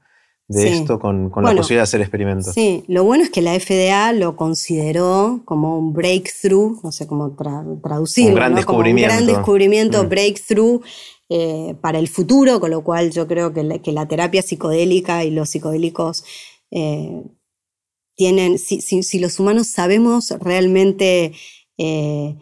de 0.49 0.73
esto 0.73 1.01
con, 1.01 1.25
la 1.25 1.57
posibilidad 1.57 1.81
de 1.81 1.83
hacer 1.83 2.01
experimentos. 2.01 2.55
Sí, 2.55 2.85
lo 2.87 3.03
bueno 3.05 3.25
es 3.25 3.31
que 3.31 3.43
la 3.43 3.59
FDA 3.59 4.13
lo 4.13 4.37
consideró 4.37 5.43
como 5.45 5.79
un 5.79 5.93
breakthrough, 5.93 6.83
no 6.85 6.93
sé 6.93 7.07
cómo 7.07 7.35
traducirlo, 7.83 8.31
un 8.31 8.37
gran 8.37 8.55
descubrimiento, 8.55 9.13
un 9.13 9.25
gran 9.25 9.35
descubrimiento 9.35 10.05
mm. 10.05 10.09
breakthrough 10.09 10.83
eh, 11.29 11.75
para 11.81 11.99
el 11.99 12.07
futuro, 12.07 12.61
con 12.61 12.71
lo 12.71 12.85
cual 12.85 13.11
yo 13.11 13.27
creo 13.27 13.53
que 13.53 13.65
la, 13.65 14.07
terapia 14.07 14.43
psicodélica 14.43 15.25
y 15.25 15.33
los 15.33 15.51
psicodélicos 15.51 16.25
eh, 16.71 17.25
tienen, 18.15 18.59
si, 18.59 19.19
los 19.19 19.41
humanos 19.41 19.67
sabemos 19.67 20.33
realmente 20.41 21.33
eh, 21.77 22.37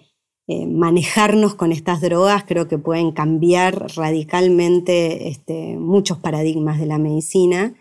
manejarnos 0.47 1.55
con 1.55 1.73
estas 1.73 2.03
drogas, 2.03 2.45
creo 2.45 2.69
que 2.69 2.77
pueden 2.77 3.13
cambiar 3.13 3.87
radicalmente 3.97 5.29
este, 5.29 5.79
muchos 5.79 6.19
paradigmas 6.19 6.79
de 6.79 6.87
la 6.87 6.99
medicina 6.99 7.75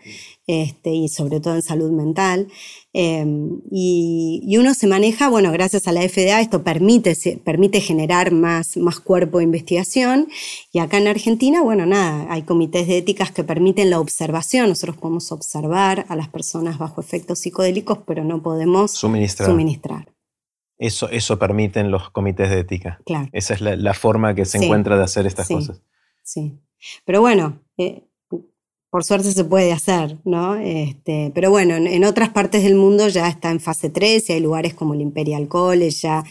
este, 0.46 0.90
y 0.90 1.08
sobre 1.08 1.40
todo 1.40 1.56
en 1.56 1.62
salud 1.62 1.90
mental. 1.90 2.48
Em, 2.92 3.60
y, 3.70 4.56
uno 4.58 4.72
se 4.72 4.86
maneja, 4.86 5.28
bueno, 5.28 5.50
gracias 5.52 5.88
a 5.88 5.92
la 5.92 6.02
FDA 6.08 6.40
esto 6.40 6.62
permite, 6.62 7.16
permite 7.44 7.80
generar 7.80 8.32
más, 8.32 8.76
más 8.76 9.00
cuerpo 9.00 9.38
de 9.38 9.44
investigación 9.44 10.28
y 10.72 10.78
acá 10.78 10.98
en 10.98 11.08
Argentina, 11.08 11.60
bueno, 11.60 11.86
nada, 11.86 12.26
hay 12.32 12.42
comités 12.42 12.86
de 12.86 12.98
éticas 12.98 13.32
que 13.32 13.44
permiten 13.44 13.90
la 13.90 14.00
observación, 14.00 14.68
nosotros 14.68 14.96
podemos 14.96 15.32
observar 15.32 16.06
a 16.08 16.16
las 16.16 16.28
personas 16.28 16.78
bajo 16.78 17.00
efectos 17.00 17.40
psicodélicos, 17.40 17.98
pero 18.06 18.24
no 18.24 18.42
podemos 18.42 18.92
suministrar. 18.92 19.48
Eso, 20.78 21.08
eso 21.08 21.38
permiten 21.38 21.90
los 21.90 22.10
comités 22.10 22.50
de 22.50 22.60
ética. 22.60 23.00
Claro. 23.06 23.28
Esa 23.32 23.54
es 23.54 23.60
la, 23.60 23.94
forma 23.94 24.34
que 24.34 24.44
se 24.44 24.58
encuentra 24.58 24.96
de 24.96 25.04
hacer 25.04 25.26
estas 25.26 25.48
cosas. 25.48 25.82
Sí. 26.22 26.58
Pero 27.04 27.20
bueno, 27.20 27.60
eh, 27.78 28.04
por 28.94 29.02
suerte 29.02 29.32
se 29.32 29.44
puede 29.44 29.72
hacer, 29.72 30.18
¿no? 30.24 30.54
Este, 30.54 31.32
pero 31.34 31.50
bueno, 31.50 31.74
en, 31.74 32.04
otras 32.04 32.30
partes 32.30 32.62
del 32.62 32.76
mundo 32.76 33.08
ya 33.08 33.28
está 33.28 33.50
en 33.50 33.58
fase 33.58 33.90
3 33.90 34.30
y 34.30 34.32
hay 34.34 34.40
lugares 34.40 34.74
como 34.74 34.94
el 34.94 35.00
Imperial 35.00 35.48
College, 35.48 35.90
ya 35.90 36.24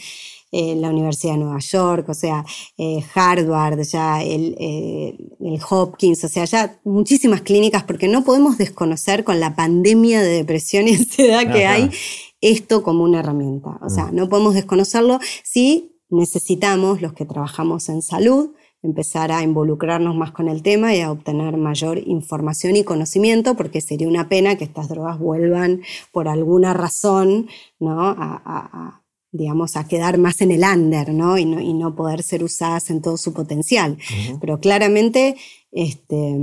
eh, 0.50 0.74
la 0.76 0.88
Universidad 0.88 1.34
de 1.34 1.40
Nueva 1.40 1.58
York, 1.58 2.08
o 2.08 2.14
sea, 2.14 2.44
eh, 2.78 3.04
Harvard, 3.14 3.82
ya 3.82 4.22
el, 4.22 4.56
el, 4.58 5.60
Hopkins, 5.68 6.24
o 6.24 6.28
sea, 6.28 6.44
ya 6.44 6.78
muchísimas 6.84 7.42
clínicas, 7.42 7.82
porque 7.82 8.08
no 8.08 8.24
podemos 8.24 8.56
desconocer 8.56 9.24
con 9.24 9.40
la 9.40 9.54
pandemia 9.56 10.22
de 10.22 10.28
depresión 10.28 10.88
y 10.88 10.94
ansiedad 10.94 11.52
que 11.52 11.66
hay 11.66 11.90
esto 12.44 12.82
como 12.82 13.04
una 13.04 13.20
herramienta. 13.20 13.78
O 13.82 13.88
sea, 13.88 14.06
mm. 14.06 14.14
no 14.14 14.28
podemos 14.28 14.54
desconocerlo 14.54 15.18
si 15.42 15.98
necesitamos, 16.10 17.00
los 17.00 17.14
que 17.14 17.24
trabajamos 17.24 17.88
en 17.88 18.02
salud, 18.02 18.50
empezar 18.82 19.32
a 19.32 19.42
involucrarnos 19.42 20.14
más 20.14 20.30
con 20.30 20.48
el 20.48 20.62
tema 20.62 20.94
y 20.94 21.00
a 21.00 21.10
obtener 21.10 21.56
mayor 21.56 21.98
información 22.06 22.76
y 22.76 22.84
conocimiento, 22.84 23.56
porque 23.56 23.80
sería 23.80 24.06
una 24.06 24.28
pena 24.28 24.56
que 24.56 24.64
estas 24.64 24.88
drogas 24.88 25.18
vuelvan 25.18 25.80
por 26.12 26.28
alguna 26.28 26.74
razón 26.74 27.48
¿no? 27.80 28.10
a, 28.10 29.02
digamos, 29.32 29.76
a 29.76 29.88
quedar 29.88 30.18
más 30.18 30.42
en 30.42 30.50
el 30.50 30.64
under 30.64 31.14
¿no? 31.14 31.38
Y, 31.38 31.46
no, 31.46 31.60
y 31.60 31.72
no 31.72 31.96
poder 31.96 32.22
ser 32.22 32.44
usadas 32.44 32.90
en 32.90 33.00
todo 33.00 33.16
su 33.16 33.32
potencial. 33.32 33.96
Pero 34.38 34.60
claramente, 34.60 35.36
este, 35.72 36.36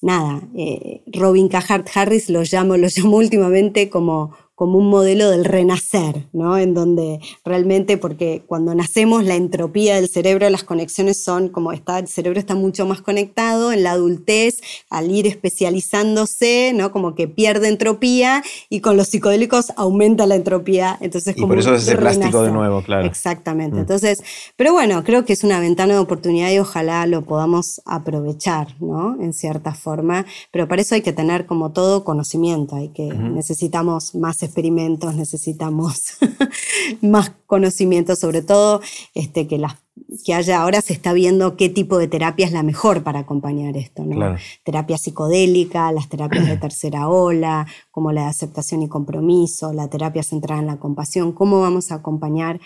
nada, 0.00 0.42
eh, 0.56 1.02
Robin 1.06 1.48
Cahart 1.48 1.88
Harris 1.94 2.30
lo 2.30 2.42
llamo, 2.44 2.76
lo 2.76 2.86
llamo 2.96 3.16
últimamente 3.16 3.90
como 3.90 4.36
como 4.54 4.78
un 4.78 4.88
modelo 4.88 5.30
del 5.30 5.44
renacer, 5.44 6.28
¿no? 6.32 6.56
En 6.56 6.74
donde 6.74 7.18
realmente, 7.44 7.98
porque 7.98 8.42
cuando 8.46 8.74
nacemos 8.74 9.24
la 9.24 9.34
entropía 9.34 9.96
del 9.96 10.08
cerebro, 10.08 10.48
las 10.48 10.62
conexiones 10.62 11.22
son 11.22 11.48
como 11.48 11.72
está, 11.72 11.98
el 11.98 12.06
cerebro 12.06 12.38
está 12.38 12.54
mucho 12.54 12.86
más 12.86 13.00
conectado, 13.00 13.72
en 13.72 13.82
la 13.82 13.92
adultez, 13.92 14.60
al 14.90 15.10
ir 15.10 15.26
especializándose, 15.26 16.72
¿no? 16.74 16.92
Como 16.92 17.16
que 17.16 17.26
pierde 17.26 17.68
entropía 17.68 18.44
y 18.68 18.80
con 18.80 18.96
los 18.96 19.08
psicodélicos 19.08 19.72
aumenta 19.76 20.26
la 20.26 20.36
entropía. 20.36 20.98
Entonces, 21.00 21.36
y 21.36 21.44
por 21.44 21.58
eso 21.58 21.74
es 21.74 21.82
ese 21.82 21.96
plástico 21.96 22.42
de 22.42 22.52
nuevo, 22.52 22.82
claro. 22.82 23.06
Exactamente. 23.06 23.76
Mm. 23.76 23.80
Entonces, 23.80 24.22
pero 24.56 24.72
bueno, 24.72 25.02
creo 25.02 25.24
que 25.24 25.32
es 25.32 25.42
una 25.42 25.58
ventana 25.58 25.94
de 25.94 26.00
oportunidad 26.00 26.52
y 26.52 26.58
ojalá 26.60 27.06
lo 27.06 27.22
podamos 27.22 27.82
aprovechar, 27.84 28.68
¿no? 28.80 29.20
En 29.20 29.32
cierta 29.32 29.74
forma. 29.74 30.26
Pero 30.52 30.68
para 30.68 30.82
eso 30.82 30.94
hay 30.94 31.02
que 31.02 31.12
tener 31.12 31.46
como 31.46 31.72
todo 31.72 32.04
conocimiento, 32.04 32.76
hay 32.76 32.90
que, 32.90 33.04
necesitamos 33.04 34.14
más 34.14 34.43
experimentos, 34.44 35.14
necesitamos 35.14 36.14
más 37.00 37.32
conocimiento, 37.46 38.14
sobre 38.16 38.42
todo 38.42 38.80
este, 39.14 39.46
que, 39.46 39.58
las, 39.58 39.76
que 40.24 40.34
haya, 40.34 40.62
ahora 40.62 40.80
se 40.80 40.92
está 40.92 41.12
viendo 41.12 41.56
qué 41.56 41.68
tipo 41.68 41.98
de 41.98 42.08
terapia 42.08 42.46
es 42.46 42.52
la 42.52 42.62
mejor 42.62 43.02
para 43.02 43.20
acompañar 43.20 43.76
esto, 43.76 44.04
¿no? 44.04 44.36
Terapia 44.64 44.98
psicodélica, 44.98 45.90
las 45.92 46.08
terapias 46.08 46.46
de 46.46 46.56
tercera 46.56 47.08
ola, 47.08 47.66
como 47.90 48.12
la 48.12 48.22
de 48.22 48.28
aceptación 48.28 48.82
y 48.82 48.88
compromiso, 48.88 49.72
la 49.72 49.88
terapia 49.88 50.22
centrada 50.22 50.60
en 50.60 50.66
la 50.66 50.76
compasión, 50.76 51.32
cómo 51.32 51.60
vamos 51.60 51.90
a 51.90 51.96
acompañar 51.96 52.60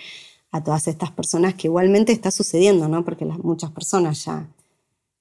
a 0.50 0.62
todas 0.62 0.88
estas 0.88 1.10
personas 1.10 1.54
que 1.54 1.66
igualmente 1.66 2.12
está 2.12 2.30
sucediendo, 2.30 2.88
¿no? 2.88 3.04
Porque 3.04 3.24
las, 3.24 3.38
muchas 3.38 3.70
personas 3.70 4.24
ya 4.24 4.48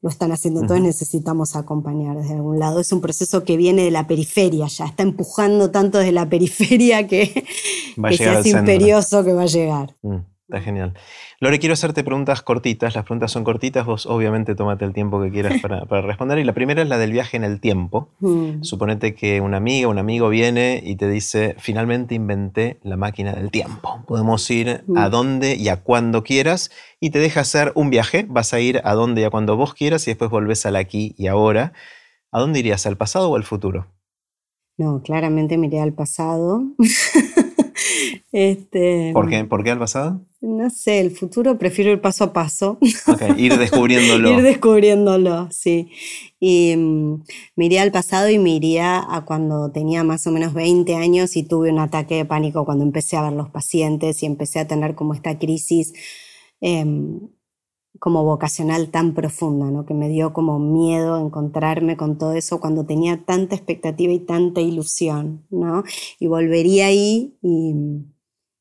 lo 0.01 0.09
están 0.09 0.31
haciendo 0.31 0.61
todos, 0.65 0.79
necesitamos 0.79 1.55
acompañar 1.55 2.17
desde 2.17 2.35
algún 2.35 2.59
lado. 2.59 2.79
Es 2.79 2.91
un 2.91 3.01
proceso 3.01 3.43
que 3.43 3.57
viene 3.57 3.83
de 3.83 3.91
la 3.91 4.05
periferia, 4.05 4.67
ya 4.67 4.85
está 4.85 5.03
empujando 5.03 5.71
tanto 5.71 5.97
desde 5.97 6.11
la 6.11 6.29
periferia 6.29 7.07
que, 7.07 7.45
es 8.09 8.45
imperioso 8.45 9.23
que 9.23 9.33
va 9.33 9.43
a 9.43 9.47
llegar. 9.47 9.95
Mm, 10.03 10.17
está 10.47 10.61
genial. 10.61 10.93
Lore, 11.41 11.59
quiero 11.59 11.73
hacerte 11.73 12.03
preguntas 12.03 12.41
cortitas. 12.41 12.95
Las 12.95 13.03
preguntas 13.03 13.31
son 13.31 13.43
cortitas, 13.43 13.85
vos 13.85 14.05
obviamente 14.05 14.55
tómate 14.55 14.85
el 14.85 14.93
tiempo 14.93 15.21
que 15.21 15.29
quieras 15.29 15.61
para, 15.61 16.01
responder. 16.01 16.39
Y 16.39 16.45
la 16.45 16.53
primera 16.53 16.81
es 16.81 16.87
la 16.87 16.97
del 16.97 17.11
viaje 17.11 17.35
en 17.35 17.43
el 17.43 17.59
tiempo. 17.59 18.09
Mm. 18.19 18.63
Suponete 18.63 19.13
que 19.13 19.41
una 19.41 19.57
amiga, 19.57 19.89
un 19.89 19.97
amigo 19.97 20.29
viene 20.29 20.81
y 20.83 20.95
te 20.95 21.09
dice, 21.09 21.55
finalmente 21.59 22.15
inventé 22.15 22.79
la 22.83 22.95
máquina 22.95 23.33
del 23.33 23.51
tiempo. 23.51 24.03
Podemos 24.07 24.49
ir 24.49 24.83
a 24.95 25.07
mm. 25.07 25.11
donde 25.11 25.55
y 25.55 25.67
a 25.67 25.77
cuando 25.83 26.23
quieras 26.23 26.71
y 26.99 27.09
te 27.09 27.19
deja 27.19 27.41
hacer 27.41 27.73
un 27.75 27.89
viaje. 27.89 28.25
Vas 28.29 28.53
a 28.53 28.59
ir 28.61 28.81
a 28.85 28.93
donde 28.93 29.21
y 29.21 29.23
a 29.25 29.29
cuando 29.29 29.57
vos 29.57 29.73
quieras 29.73 30.07
y 30.07 30.11
después 30.11 30.31
volvés 30.31 30.65
al 30.65 30.77
aquí 30.77 31.13
y 31.17 31.27
ahora. 31.27 31.73
¿A 32.31 32.39
dónde 32.39 32.59
irías? 32.59 32.85
¿Al 32.85 32.97
pasado 32.97 33.29
o 33.29 33.35
al 33.35 33.43
futuro? 33.43 33.87
No, 34.77 35.01
claramente 35.01 35.57
miré 35.57 35.81
al 35.81 35.93
pasado. 35.93 36.63
este, 38.31 39.11
¿Por, 39.13 39.29
qué? 39.29 39.43
¿Por 39.45 39.63
qué 39.63 39.71
al 39.71 39.79
pasado? 39.79 40.21
No 40.41 40.69
sé, 40.69 40.99
el 40.99 41.11
futuro 41.11 41.57
prefiero 41.57 41.91
ir 41.91 41.99
paso 41.99 42.23
a 42.23 42.33
paso. 42.33 42.77
ir 43.37 43.57
descubriéndolo. 43.57 44.31
ir 44.37 44.43
descubriéndolo, 44.43 45.49
sí. 45.51 45.89
Y 46.39 46.75
mm, 46.77 47.23
miré 47.55 47.79
al 47.79 47.91
pasado 47.91 48.29
y 48.29 48.37
miré 48.37 48.81
a 48.81 49.23
cuando 49.25 49.71
tenía 49.71 50.03
más 50.03 50.27
o 50.27 50.31
menos 50.31 50.53
20 50.53 50.95
años 50.95 51.35
y 51.35 51.43
tuve 51.43 51.71
un 51.71 51.79
ataque 51.79 52.15
de 52.15 52.25
pánico 52.25 52.65
cuando 52.65 52.83
empecé 52.83 53.17
a 53.17 53.23
ver 53.23 53.33
los 53.33 53.49
pacientes 53.49 54.21
y 54.21 54.25
empecé 54.25 54.59
a 54.59 54.67
tener 54.67 54.95
como 54.95 55.13
esta 55.13 55.39
crisis 55.39 55.93
em, 56.61 57.19
como 57.99 58.23
vocacional 58.23 58.89
tan 58.89 59.13
profunda, 59.13 59.71
¿no? 59.71 59.85
que 59.85 59.93
me 59.93 60.09
dio 60.09 60.33
como 60.33 60.59
miedo 60.59 61.17
encontrarme 61.19 61.97
con 61.97 62.17
todo 62.17 62.33
eso 62.33 62.59
cuando 62.59 62.85
tenía 62.85 63.23
tanta 63.25 63.55
expectativa 63.55 64.11
y 64.13 64.19
tanta 64.19 64.61
ilusión, 64.61 65.45
¿no? 65.49 65.83
Y 66.19 66.27
volvería 66.27 66.87
ahí 66.87 67.37
y, 67.41 67.75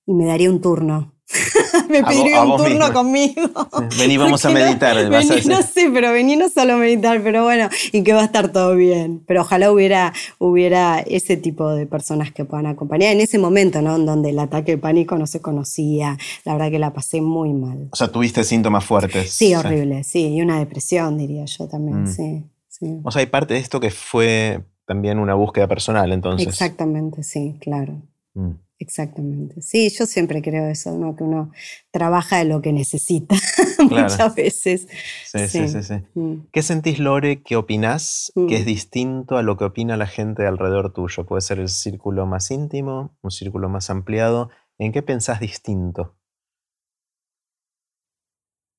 y 0.07 0.15
me 0.15 0.27
daría 0.27 0.51
un 0.51 0.61
turno 0.61 1.16
me 1.89 2.05
pediría 2.05 2.43
un 2.45 2.57
turno 2.57 2.93
conmigo. 2.93 3.51
vení, 3.99 4.17
vamos 4.17 4.45
a 4.45 4.51
meditar. 4.51 4.97
No, 5.11 5.21
no 5.21 5.63
sé, 5.63 5.91
pero 5.93 6.13
vení 6.13 6.37
no 6.37 6.49
solo 6.49 6.75
a 6.75 6.77
meditar, 6.77 7.21
pero 7.23 7.43
bueno, 7.45 7.69
y 7.93 8.03
que 8.03 8.13
va 8.13 8.23
a 8.23 8.25
estar 8.27 8.53
todo 8.53 8.77
bien. 8.77 9.23
Pero 9.27 9.43
ojalá 9.43 9.73
hubiera, 9.73 10.13
hubiera 10.39 11.01
ese 11.01 11.37
tipo 11.37 11.71
de 11.71 11.87
personas 11.87 12.33
que 12.33 12.45
puedan 12.45 12.67
acompañar 12.67 13.13
en 13.13 13.21
ese 13.21 13.39
momento, 13.39 13.83
¿no? 13.83 13.97
En 13.97 14.07
donde 14.07 14.31
el 14.31 14.39
ataque 14.39 14.73
de 14.73 14.79
pánico 14.79 15.19
no 15.19 15.27
se 15.27 15.41
conocía. 15.41 16.17
La 16.45 16.53
verdad 16.53 16.71
que 16.71 16.79
la 16.79 16.93
pasé 16.93 17.21
muy 17.21 17.53
mal. 17.53 17.89
O 17.91 17.97
sea, 17.97 18.09
tuviste 18.09 18.45
síntomas 18.45 18.85
fuertes. 18.85 19.33
Sí, 19.33 19.55
horrible, 19.55 20.05
sí. 20.05 20.29
Y 20.29 20.43
una 20.43 20.59
depresión, 20.59 21.19
diría 21.19 21.45
yo 21.47 21.67
también, 21.67 22.05
mm. 22.05 22.07
sí, 22.07 23.01
O 23.03 23.11
sea, 23.11 23.21
hay 23.21 23.27
parte 23.27 23.55
de 23.55 23.61
esto 23.61 23.81
que 23.81 23.91
fue 23.91 24.61
también 24.87 25.19
una 25.19 25.35
búsqueda 25.35 25.67
personal, 25.67 26.13
entonces. 26.13 26.47
Exactamente, 26.47 27.25
sí, 27.25 27.57
claro. 27.61 28.01
Mm. 28.35 28.66
Exactamente. 28.79 29.63
Sí, 29.63 29.89
yo 29.89 30.05
siempre 30.05 30.43
creo 30.43 30.67
eso, 30.69 30.97
¿no? 30.97 31.17
Que 31.17 31.25
uno 31.25 31.51
trabaja 31.91 32.39
de 32.39 32.45
lo 32.45 32.61
que 32.61 32.73
necesita 32.73 33.35
muchas 33.91 34.35
veces. 34.35 34.87
Sí, 35.25 35.49
sí, 35.49 35.69
sí. 35.69 35.83
sí, 35.83 35.95
mm. 36.15 36.49
¿Qué 36.53 36.63
sentís, 36.63 36.99
Lore, 36.99 37.43
que 37.43 37.57
opinás 37.57 38.33
que 38.35 38.57
es 38.57 38.63
mm. 38.63 38.67
distinto 38.67 39.37
a 39.39 39.43
lo 39.43 39.57
que 39.57 39.65
opina 39.65 39.97
la 39.97 40.07
gente 40.07 40.47
alrededor 40.47 40.93
tuyo? 40.93 41.25
Puede 41.25 41.41
ser 41.41 41.59
el 41.59 41.71
círculo 41.71 42.27
más 42.27 42.51
íntimo, 42.51 43.17
un 43.23 43.31
círculo 43.31 43.71
más 43.71 43.89
ampliado. 43.89 44.51
¿En 44.79 44.93
qué 44.93 45.03
pensás 45.03 45.41
distinto? 45.41 46.15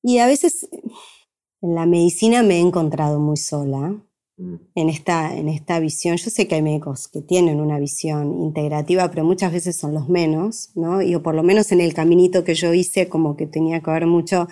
Y 0.02 0.18
a 0.18 0.26
veces 0.26 0.68
en 1.60 1.74
la 1.74 1.86
medicina 1.86 2.44
me 2.44 2.58
he 2.58 2.60
encontrado 2.60 3.18
muy 3.18 3.36
sola 3.36 4.00
en 4.38 4.88
esta, 4.88 5.36
en 5.36 5.48
esta 5.48 5.80
visión. 5.80 6.16
Yo 6.16 6.30
sé 6.30 6.46
que 6.46 6.54
hay 6.54 6.62
médicos 6.62 7.08
que 7.08 7.20
tienen 7.22 7.60
una 7.60 7.78
visión 7.78 8.40
integrativa, 8.40 9.10
pero 9.10 9.24
muchas 9.24 9.52
veces 9.52 9.76
son 9.76 9.94
los 9.94 10.08
menos, 10.08 10.70
¿no? 10.74 11.02
Y 11.02 11.16
por 11.18 11.34
lo 11.34 11.42
menos 11.42 11.72
en 11.72 11.80
el 11.80 11.94
caminito 11.94 12.44
que 12.44 12.54
yo 12.54 12.72
hice, 12.72 13.08
como 13.08 13.36
que 13.36 13.46
tenía 13.46 13.80
que 13.80 13.90
ver 13.90 14.06
mucho 14.06 14.48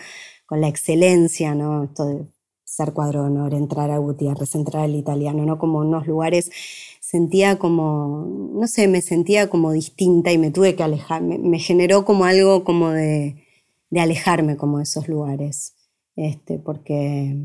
con 0.46 0.60
la 0.60 0.68
excelencia, 0.68 1.54
¿no? 1.54 1.84
Esto 1.84 2.04
de 2.06 2.26
ser 2.64 2.92
cuadro 2.92 3.22
de 3.22 3.26
honor, 3.28 3.54
entrar 3.54 3.90
a 3.90 3.98
Gutiérrez, 3.98 4.54
entrar 4.54 4.84
al 4.84 4.94
italiano, 4.96 5.46
¿no? 5.46 5.58
Como 5.58 5.78
unos 5.78 6.06
lugares 6.06 6.50
sentía 7.00 7.58
como, 7.58 8.26
no 8.54 8.66
sé, 8.66 8.88
me 8.88 9.00
sentía 9.00 9.48
como 9.48 9.70
distinta 9.70 10.32
y 10.32 10.38
me 10.38 10.50
tuve 10.50 10.74
que 10.74 10.82
alejar, 10.82 11.22
me, 11.22 11.58
generó 11.60 12.04
como 12.04 12.24
algo 12.24 12.64
como 12.64 12.90
de, 12.90 13.44
de 13.90 14.00
alejarme 14.00 14.56
como 14.56 14.78
de 14.78 14.82
esos 14.82 15.06
lugares, 15.08 15.76
este, 16.16 16.58
porque 16.58 17.36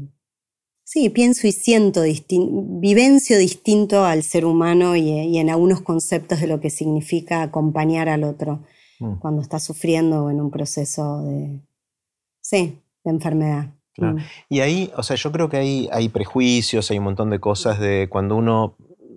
Sí, 0.93 1.09
pienso 1.09 1.47
y 1.47 1.53
siento, 1.53 2.01
vivencio 2.01 3.37
distinto 3.37 4.03
al 4.03 4.23
ser 4.23 4.43
humano 4.43 4.97
y, 4.97 5.37
en 5.37 5.49
algunos 5.49 5.79
conceptos 5.79 6.41
de 6.41 6.47
lo 6.47 6.59
que 6.59 6.69
significa 6.69 7.43
acompañar 7.43 8.09
al 8.09 8.25
otro 8.25 8.65
mm. 8.99 9.19
cuando 9.19 9.41
está 9.41 9.59
sufriendo 9.59 10.29
en 10.29 10.41
un 10.41 10.51
proceso 10.51 11.23
de, 11.23 11.61
sí, 12.41 12.77
de 13.05 13.09
enfermedad. 13.09 13.69
Mm. 13.95 14.17
Y 14.49 14.59
ahí, 14.59 14.91
o 14.97 15.01
sea, 15.01 15.15
yo 15.15 15.31
creo 15.31 15.47
que 15.47 15.55
hay, 15.55 15.87
hay 15.93 16.09
prejuicios, 16.09 16.91
hay 16.91 16.97
un 16.97 17.05
montón 17.05 17.29
de 17.29 17.39
cosas 17.39 17.79
de 17.79 18.09
cuando 18.09 18.35
uno 18.35 18.75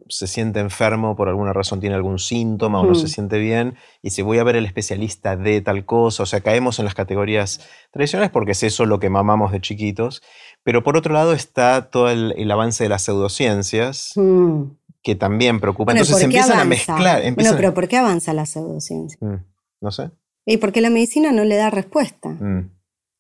se 0.09 0.27
siente 0.27 0.61
enfermo 0.61 1.17
por 1.17 1.29
alguna 1.29 1.53
razón, 1.53 1.81
tiene 1.81 1.97
algún 1.97 2.19
síntoma 2.19 2.81
o 2.81 2.87
no 2.87 2.95
se 2.95 3.09
siente 3.09 3.39
bien, 3.39 3.75
y 4.03 4.11
si 4.11 4.23
voy 4.23 4.39
a 4.39 4.45
ver 4.45 4.57
el 4.57 4.67
especialista 4.67 5.37
de 5.37 5.61
tal 5.61 5.85
cosa, 5.85 6.23
o 6.23 6.27
sea, 6.27 6.41
caemos 6.41 6.79
en 6.79 6.85
las 6.85 6.95
categorías 6.95 7.61
tradicionales 7.91 8.31
porque 8.31 8.53
es 8.53 8.63
eso 8.63 8.87
lo 8.87 9.01
que 9.01 9.11
mamamos 9.11 9.53
de 9.53 9.61
chiquitos, 9.61 10.23
pero 10.65 10.83
por 10.83 10.97
otro 10.97 11.13
lado 11.13 11.35
está 11.35 11.91
todo 11.91 12.11
el, 12.11 12.51
avance 12.51 12.83
de 12.83 12.89
las 12.89 13.03
pseudociencias, 13.03 14.13
mm. 14.17 14.63
que 15.03 15.15
también 15.15 15.61
preocupa. 15.61 15.93
Entonces 15.93 16.23
empiezan 16.23 16.59
a 16.59 16.65
mezclar. 16.65 17.23
Bueno, 17.35 17.53
pero 17.55 17.75
¿por 17.75 17.87
qué 17.87 17.99
avanza 17.99 18.33
la 18.33 18.47
pseudociencia? 18.47 19.19
Mm, 19.21 19.45
no 19.83 19.93
sé. 19.93 20.11
Y 20.47 20.57
porque 20.57 20.81
la 20.81 20.91
medicina 20.91 21.33
no 21.33 21.45
le 21.45 21.57
da 21.57 21.71
respuesta. 21.71 22.31
Mm. 22.31 22.71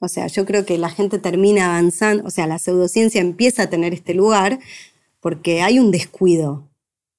O 0.01 0.09
sea, 0.09 0.27
yo 0.27 0.45
creo 0.45 0.67
que 0.67 0.79
la 0.79 0.91
gente 0.91 1.19
termina 1.19 1.67
avanzando, 1.67 2.25
o 2.27 2.31
sea, 2.31 2.47
la 2.47 2.59
pseudociencia 2.59 3.21
empieza 3.21 3.65
a 3.65 3.71
tener 3.71 3.95
este 3.95 4.15
lugar 4.15 4.59
porque 5.21 5.63
hay 5.63 5.79
un 5.79 5.91
descuido, 5.91 6.69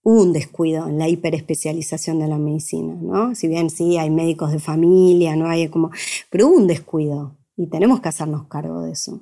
hubo 0.03 0.21
un 0.21 0.33
descuido 0.33 0.87
en 0.87 0.99
la 0.99 1.07
hiperespecialización 1.07 2.19
de 2.19 2.27
la 2.27 2.37
medicina, 2.37 2.95
¿no? 3.01 3.33
Si 3.33 3.47
bien 3.47 3.71
sí 3.71 3.97
hay 3.97 4.11
médicos 4.11 4.51
de 4.51 4.59
familia, 4.59 5.35
no 5.35 5.47
hay 5.47 5.67
como, 5.69 5.89
pero 6.29 6.47
hubo 6.47 6.57
un 6.57 6.67
descuido 6.67 7.35
y 7.57 7.67
tenemos 7.67 8.01
que 8.01 8.09
hacernos 8.09 8.45
cargo 8.47 8.81
de 8.81 8.91
eso. 8.91 9.21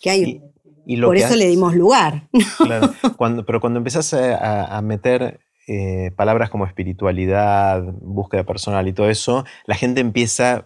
Que 0.00 0.10
hay, 0.10 0.42
y, 0.88 1.00
por 1.02 1.16
eso 1.16 1.36
le 1.36 1.46
dimos 1.46 1.74
lugar. 1.74 2.28
Claro, 2.56 2.90
cuando, 3.16 3.44
pero 3.44 3.60
cuando 3.60 3.78
empezás 3.78 4.14
a, 4.14 4.80
meter 4.82 5.40
eh, 5.66 6.12
palabras 6.16 6.48
como 6.48 6.64
espiritualidad, 6.64 7.82
búsqueda 8.00 8.44
personal 8.44 8.88
y 8.88 8.94
todo 8.94 9.10
eso, 9.10 9.44
la 9.66 9.74
gente 9.74 10.00
empieza 10.00 10.64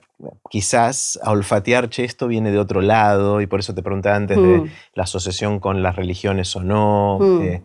quizás 0.48 1.18
a 1.24 1.32
olfatear, 1.32 1.88
che, 1.88 2.04
esto 2.04 2.28
viene 2.28 2.52
de 2.52 2.58
otro 2.58 2.80
lado, 2.80 3.40
y 3.40 3.46
por 3.46 3.58
eso 3.58 3.74
te 3.74 3.82
preguntaba 3.82 4.14
antes 4.14 4.36
de 4.36 4.58
mm. 4.58 4.70
la 4.94 5.02
asociación 5.02 5.58
con 5.58 5.82
las 5.82 5.96
religiones 5.96 6.54
o 6.54 6.62
no. 6.62 7.18
Mm. 7.20 7.42
Eh, 7.42 7.62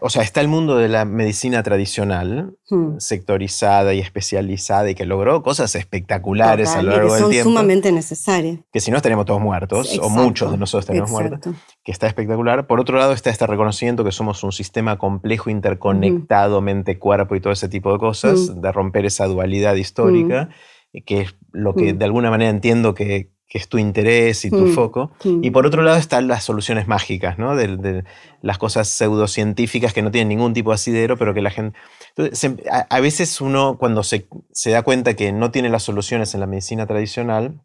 o 0.00 0.10
sea, 0.10 0.22
está 0.22 0.40
el 0.40 0.48
mundo 0.48 0.76
de 0.76 0.88
la 0.88 1.04
medicina 1.04 1.62
tradicional, 1.62 2.54
hmm. 2.68 2.98
sectorizada 2.98 3.94
y 3.94 3.98
especializada 3.98 4.90
y 4.90 4.94
que 4.94 5.04
logró 5.04 5.42
cosas 5.42 5.74
espectaculares 5.74 6.70
a 6.70 6.82
lo 6.82 6.90
largo 6.90 7.14
del 7.14 7.28
tiempo. 7.28 7.50
Son 7.50 7.52
sumamente 7.54 7.92
necesarias. 7.92 8.60
Que 8.72 8.80
si 8.80 8.90
no 8.90 8.98
estaríamos 8.98 9.26
todos 9.26 9.40
muertos, 9.40 9.98
o 9.98 10.08
muchos 10.08 10.52
de 10.52 10.58
nosotros 10.58 10.84
estaríamos 10.84 11.10
muertos, 11.10 11.54
que 11.82 11.92
está 11.92 12.06
espectacular. 12.06 12.66
Por 12.66 12.80
otro 12.80 12.98
lado 12.98 13.12
está 13.12 13.30
este 13.30 13.46
reconocimiento 13.46 14.04
que 14.04 14.12
somos 14.12 14.44
un 14.44 14.52
sistema 14.52 14.98
complejo, 14.98 15.50
interconectado, 15.50 16.60
mente, 16.60 16.98
cuerpo 16.98 17.34
y 17.34 17.40
todo 17.40 17.52
ese 17.52 17.68
tipo 17.68 17.92
de 17.92 17.98
cosas, 17.98 18.60
de 18.60 18.72
romper 18.72 19.06
esa 19.06 19.26
dualidad 19.26 19.74
histórica, 19.74 20.50
que 21.04 21.22
es 21.22 21.36
lo 21.52 21.74
que 21.74 21.92
de 21.92 22.04
alguna 22.04 22.30
manera 22.30 22.50
entiendo 22.50 22.94
que, 22.94 23.32
que 23.50 23.58
es 23.58 23.68
tu 23.68 23.78
interés 23.78 24.44
y 24.44 24.50
tu 24.50 24.66
mm, 24.66 24.74
foco. 24.74 25.10
Mm. 25.24 25.42
Y 25.42 25.50
por 25.50 25.66
otro 25.66 25.82
lado 25.82 25.98
están 25.98 26.28
las 26.28 26.44
soluciones 26.44 26.86
mágicas, 26.86 27.36
¿no? 27.36 27.56
De, 27.56 28.04
las 28.42 28.58
cosas 28.58 28.88
pseudocientíficas 28.88 29.92
que 29.92 30.02
no 30.02 30.12
tienen 30.12 30.28
ningún 30.28 30.54
tipo 30.54 30.70
de 30.70 30.76
asidero, 30.76 31.18
pero 31.18 31.34
que 31.34 31.42
la 31.42 31.50
gente... 31.50 31.76
a, 32.70 33.00
veces 33.00 33.40
uno 33.40 33.76
cuando 33.76 34.04
se, 34.04 34.24
da 34.66 34.82
cuenta 34.82 35.14
que 35.14 35.32
no 35.32 35.50
tiene 35.50 35.68
las 35.68 35.82
soluciones 35.82 36.32
en 36.32 36.40
la 36.40 36.46
medicina 36.46 36.86
tradicional, 36.86 37.60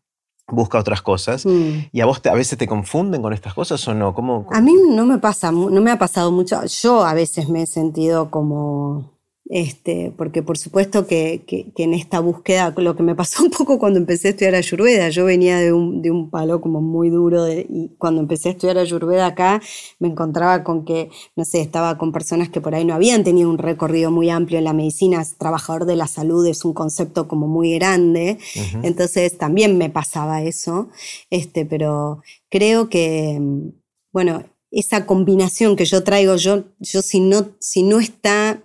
busca 0.47 0.79
otras 0.79 1.03
cosas. 1.03 1.45
Mm. 1.45 1.89
¿Y 1.91 2.01
a 2.01 2.07
vos 2.07 2.19
a 2.25 2.33
veces 2.33 2.57
te 2.57 2.65
confunden 2.65 3.21
con 3.21 3.31
estas 3.31 3.53
cosas 3.53 3.87
o 3.87 3.93
no? 3.93 4.15
¿Cómo, 4.15 4.47
A 4.51 4.61
mí 4.61 4.73
no 4.89 5.05
me 5.05 5.19
pasa, 5.19 5.51
no 5.51 5.81
me 5.81 5.91
ha 5.91 5.99
pasado 5.99 6.31
mucho. 6.31 6.65
Yo 6.65 7.05
a 7.05 7.13
veces 7.13 7.47
me 7.47 7.61
he 7.61 7.67
sentido 7.67 8.31
como 8.31 9.14
este, 9.47 10.11
porque 10.17 10.41
por 10.41 10.57
supuesto 10.57 11.05
que, 11.05 11.45
en 11.77 11.93
esta 11.93 12.19
búsqueda, 12.19 12.73
lo 12.77 12.95
que 12.95 13.03
me 13.03 13.13
pasó 13.13 13.43
un 13.45 13.51
poco 13.51 13.77
cuando 13.77 13.99
empecé 13.99 14.29
a 14.29 14.31
estudiar 14.31 14.55
Ayurveda, 14.55 15.09
yo 15.09 15.25
venía 15.25 15.59
de 15.59 15.71
un, 15.71 16.29
palo 16.31 16.59
como 16.59 16.81
muy 16.81 17.09
duro 17.09 17.47
y 17.47 17.93
cuando 17.99 18.21
empecé 18.21 18.49
a 18.49 18.51
estudiar 18.53 18.79
Ayurveda 18.79 19.27
acá 19.27 19.61
me 19.99 20.07
encontraba 20.07 20.63
con 20.63 20.83
que, 20.83 21.09
no 21.35 21.45
sé, 21.45 21.61
estaba 21.61 21.97
con 21.97 22.11
personas 22.11 22.49
que 22.49 22.61
por 22.61 22.73
ahí 22.73 22.83
no 22.83 22.95
habían 22.95 23.23
tenido 23.23 23.49
un 23.49 23.59
recorrido 23.59 24.09
muy 24.09 24.29
amplio 24.29 24.57
en 24.57 24.63
la 24.63 24.73
medicina, 24.73 25.23
trabajador 25.37 25.85
de 25.85 25.95
la 25.95 26.07
salud 26.07 26.45
es 26.47 26.65
un 26.65 26.73
concepto 26.73 27.27
como 27.27 27.47
muy 27.47 27.75
grande, 27.75 28.39
entonces 28.81 29.37
también 29.37 29.77
me 29.77 29.89
pasaba 29.89 30.41
eso, 30.41 30.89
este, 31.29 31.65
pero 31.65 32.21
creo 32.49 32.89
que, 32.89 33.39
bueno, 34.11 34.43
esa 34.71 35.05
combinación 35.05 35.75
que 35.75 35.85
yo 35.85 36.03
traigo, 36.03 36.35
yo, 36.35 36.65
yo 36.79 37.01
si, 37.01 37.19
no, 37.19 37.49
si 37.59 37.83
no 37.83 37.99
está 37.99 38.64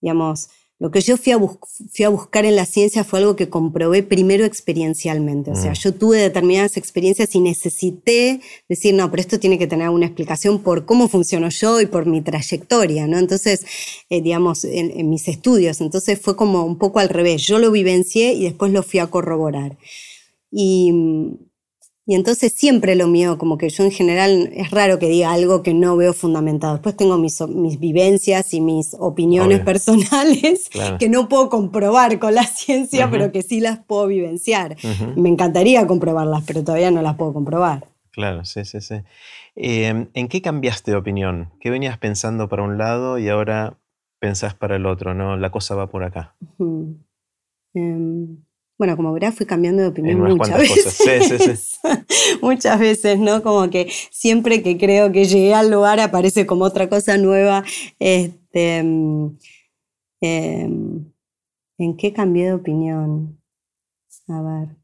Digamos, 0.00 0.48
lo 0.78 0.90
que 0.90 1.00
yo 1.00 1.16
fui 1.16 1.32
a, 1.32 1.38
fui 1.38 2.04
a, 2.04 2.10
buscar 2.10 2.44
en 2.44 2.54
la 2.54 2.66
ciencia 2.66 3.02
fue 3.02 3.20
algo 3.20 3.34
que 3.34 3.48
comprobé 3.48 4.02
primero 4.02 4.44
experiencialmente. 4.44 5.50
O 5.50 5.56
sea, 5.56 5.70
mm. 5.70 5.74
yo 5.74 5.94
tuve 5.94 6.18
determinadas 6.18 6.76
experiencias 6.76 7.34
y 7.34 7.40
necesité 7.40 8.42
decir, 8.68 8.92
no, 8.94 9.10
pero 9.10 9.22
esto 9.22 9.40
tiene 9.40 9.58
que 9.58 9.66
tener 9.66 9.88
una 9.88 10.04
explicación 10.04 10.62
por 10.62 10.84
cómo 10.84 11.08
funciono 11.08 11.48
yo 11.48 11.80
y 11.80 11.86
por 11.86 12.04
mi 12.04 12.20
trayectoria, 12.20 13.06
¿no? 13.06 13.18
Entonces, 13.18 13.64
eh, 14.10 14.20
digamos, 14.20 14.64
en, 14.64 15.08
mis 15.08 15.28
estudios. 15.28 15.80
Entonces 15.80 16.20
fue 16.20 16.36
como 16.36 16.64
un 16.64 16.76
poco 16.76 16.98
al 16.98 17.08
revés. 17.08 17.42
Yo 17.46 17.58
lo 17.58 17.70
vivencié 17.70 18.34
y 18.34 18.44
después 18.44 18.70
lo 18.70 18.82
fui 18.82 19.00
a 19.00 19.06
corroborar. 19.06 19.78
Y, 20.50 20.92
Y 22.08 22.14
entonces 22.14 22.52
siempre 22.52 22.94
lo 22.94 23.08
mío, 23.08 23.36
como 23.36 23.58
que 23.58 23.68
yo 23.68 23.82
en 23.82 23.90
general 23.90 24.50
es 24.52 24.70
raro 24.70 25.00
que 25.00 25.08
diga 25.08 25.32
algo 25.32 25.64
que 25.64 25.74
no 25.74 25.96
veo 25.96 26.12
fundamentado. 26.12 26.74
Después 26.74 26.96
tengo 26.96 27.18
mis, 27.18 27.40
mis 27.48 27.80
vivencias 27.80 28.54
y 28.54 28.60
mis 28.60 28.94
opiniones 28.96 29.60
personales 29.60 30.70
que 31.00 31.08
no 31.08 31.28
puedo 31.28 31.48
comprobar 31.48 32.20
con 32.20 32.36
la 32.36 32.44
ciencia, 32.46 33.10
pero 33.10 33.32
que 33.32 33.42
sí 33.42 33.60
las 33.60 33.80
puedo 33.80 34.06
vivenciar. 34.06 34.76
Me 35.16 35.28
encantaría 35.28 35.84
comprobarlas, 35.88 36.44
pero 36.46 36.62
todavía 36.62 36.92
no 36.92 37.02
las 37.02 37.16
puedo 37.16 37.32
comprobar. 37.32 37.84
Claro, 38.12 38.44
sí, 38.44 38.64
sí, 38.64 38.80
sí. 38.80 38.94
Em, 39.56 40.08
¿En 40.14 40.28
qué 40.28 40.40
cambiaste 40.40 40.92
de 40.92 40.96
opinión? 40.96 41.50
¿Qué 41.60 41.70
venías 41.70 41.98
pensando 41.98 42.48
para 42.48 42.62
un 42.62 42.78
lado 42.78 43.18
y 43.18 43.28
ahora 43.28 43.78
pensás 44.20 44.54
para 44.54 44.76
el 44.76 44.86
otro? 44.86 45.12
¿No? 45.12 45.36
La 45.36 45.50
cosa 45.50 45.74
va 45.74 45.88
por 45.88 46.04
acá. 46.04 46.36
Bueno, 48.78 48.96
como 48.96 49.12
verás, 49.12 49.34
fui 49.34 49.46
cambiando 49.46 49.82
de 49.82 49.88
opinión 49.88 50.20
muchas 50.20 50.58
veces. 50.58 50.92
Sí, 50.92 51.38
sí, 51.38 51.56
sí. 51.56 51.78
muchas 52.42 52.78
veces, 52.78 53.18
¿no? 53.18 53.42
Como 53.42 53.70
que 53.70 53.90
siempre 54.10 54.62
que 54.62 54.76
creo 54.76 55.10
que 55.12 55.24
llegué 55.24 55.54
al 55.54 55.70
lugar 55.70 55.98
aparece 56.00 56.46
como 56.46 56.64
otra 56.64 56.88
cosa 56.88 57.16
nueva. 57.16 57.64
Este, 57.98 58.78
em, 58.78 59.36
em, 60.20 61.04
¿En 61.78 61.96
qué 61.96 62.12
cambié 62.12 62.46
de 62.46 62.54
opinión? 62.54 63.38
A 64.28 64.42
ver. 64.42 64.76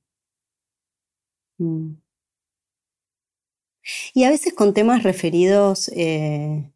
Mm. 1.58 1.96
Y 4.14 4.24
a 4.24 4.30
veces 4.30 4.54
con 4.54 4.74
temas 4.74 5.02
referidos 5.02 5.88
eh, 5.94 6.70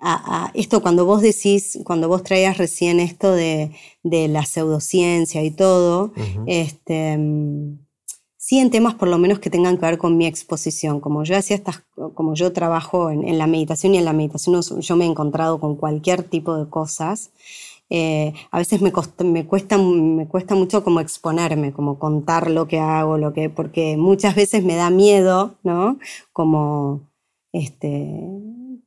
a, 0.00 0.50
esto 0.54 0.80
cuando 0.82 1.04
vos 1.04 1.22
decís, 1.22 1.78
cuando 1.84 2.08
vos 2.08 2.22
traías 2.22 2.58
recién 2.58 3.00
esto 3.00 3.32
de, 3.32 3.70
la 4.02 4.44
pseudociencia 4.46 5.42
y 5.42 5.50
todo, 5.50 6.12
este, 6.46 7.18
sí 8.36 8.58
en 8.58 8.70
temas 8.70 8.94
por 8.94 9.08
lo 9.08 9.18
menos 9.18 9.38
que 9.38 9.50
tengan 9.50 9.76
que 9.76 9.86
ver 9.86 9.98
con 9.98 10.16
mi 10.16 10.26
exposición. 10.26 11.00
Como 11.00 11.24
yo 11.24 11.36
hacía 11.36 11.56
estas, 11.56 11.84
como 12.14 12.34
yo 12.34 12.52
trabajo 12.52 13.10
en, 13.10 13.38
la 13.38 13.46
meditación 13.46 13.94
y 13.94 13.98
en 13.98 14.04
la 14.04 14.12
meditación 14.12 14.60
yo 14.62 14.96
me 14.96 15.04
he 15.04 15.08
encontrado 15.08 15.60
con 15.60 15.76
cualquier 15.76 16.22
tipo 16.22 16.56
de 16.56 16.68
cosas. 16.68 17.30
Eh, 17.90 18.32
a 18.50 18.58
veces 18.58 18.80
me, 18.80 18.92
me, 19.24 19.46
cuesta, 19.46 19.76
me 19.76 20.26
cuesta 20.26 20.54
mucho 20.54 20.82
como 20.82 21.00
exponerme, 21.00 21.72
como 21.72 21.98
contar 21.98 22.50
lo 22.50 22.66
que 22.66 22.78
hago, 22.78 23.18
lo 23.18 23.32
que, 23.32 23.50
porque 23.50 23.96
muchas 23.96 24.34
veces 24.34 24.64
me 24.64 24.76
da 24.76 24.90
miedo, 24.90 25.56
¿no? 25.62 25.98
Como 26.32 27.02
este, 27.52 28.20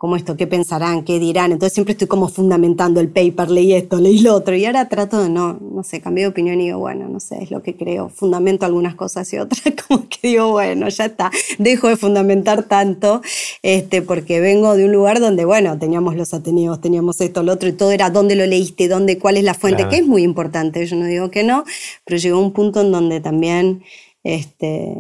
como 0.03 0.17
esto, 0.17 0.35
qué 0.35 0.47
pensarán, 0.47 1.05
qué 1.05 1.17
dirán. 1.17 1.53
Entonces 1.53 1.75
siempre 1.75 1.93
estoy 1.93 2.09
como 2.09 2.27
fundamentando 2.27 2.99
el 2.99 3.07
paper, 3.07 3.49
leí 3.49 3.71
esto, 3.71 4.01
leí 4.01 4.19
lo 4.19 4.35
otro. 4.35 4.53
Y 4.53 4.65
ahora 4.65 4.89
trato 4.89 5.23
de 5.23 5.29
no, 5.29 5.57
no 5.61 5.81
sé, 5.81 6.01
cambié 6.01 6.25
de 6.25 6.27
opinión 6.27 6.59
y 6.59 6.65
digo, 6.65 6.79
bueno, 6.79 7.07
no 7.07 7.21
sé, 7.21 7.41
es 7.41 7.51
lo 7.51 7.63
que 7.63 7.77
creo. 7.77 8.09
Fundamento 8.09 8.65
algunas 8.65 8.95
cosas 8.95 9.31
y 9.31 9.37
otras, 9.37 9.61
como 9.87 10.09
que 10.09 10.27
digo, 10.27 10.51
bueno, 10.51 10.89
ya 10.89 11.05
está. 11.05 11.31
Dejo 11.57 11.87
de 11.87 11.95
fundamentar 11.95 12.63
tanto, 12.63 13.21
este, 13.61 14.01
porque 14.01 14.41
vengo 14.41 14.75
de 14.75 14.83
un 14.83 14.91
lugar 14.91 15.21
donde, 15.21 15.45
bueno, 15.45 15.79
teníamos 15.79 16.17
los 16.17 16.33
ateneos, 16.33 16.81
teníamos 16.81 17.21
esto, 17.21 17.41
lo 17.41 17.53
otro, 17.53 17.69
y 17.69 17.71
todo 17.71 17.91
era 17.91 18.09
dónde 18.09 18.35
lo 18.35 18.45
leíste, 18.45 18.89
dónde, 18.89 19.17
cuál 19.19 19.37
es 19.37 19.45
la 19.45 19.53
fuente, 19.53 19.87
que 19.87 19.99
es 19.99 20.05
muy 20.05 20.23
importante. 20.23 20.85
Yo 20.85 20.97
no 20.97 21.05
digo 21.05 21.31
que 21.31 21.45
no, 21.45 21.63
pero 22.03 22.17
llegó 22.17 22.39
un 22.39 22.51
punto 22.51 22.81
en 22.81 22.91
donde 22.91 23.21
también 23.21 23.83
este, 24.25 24.97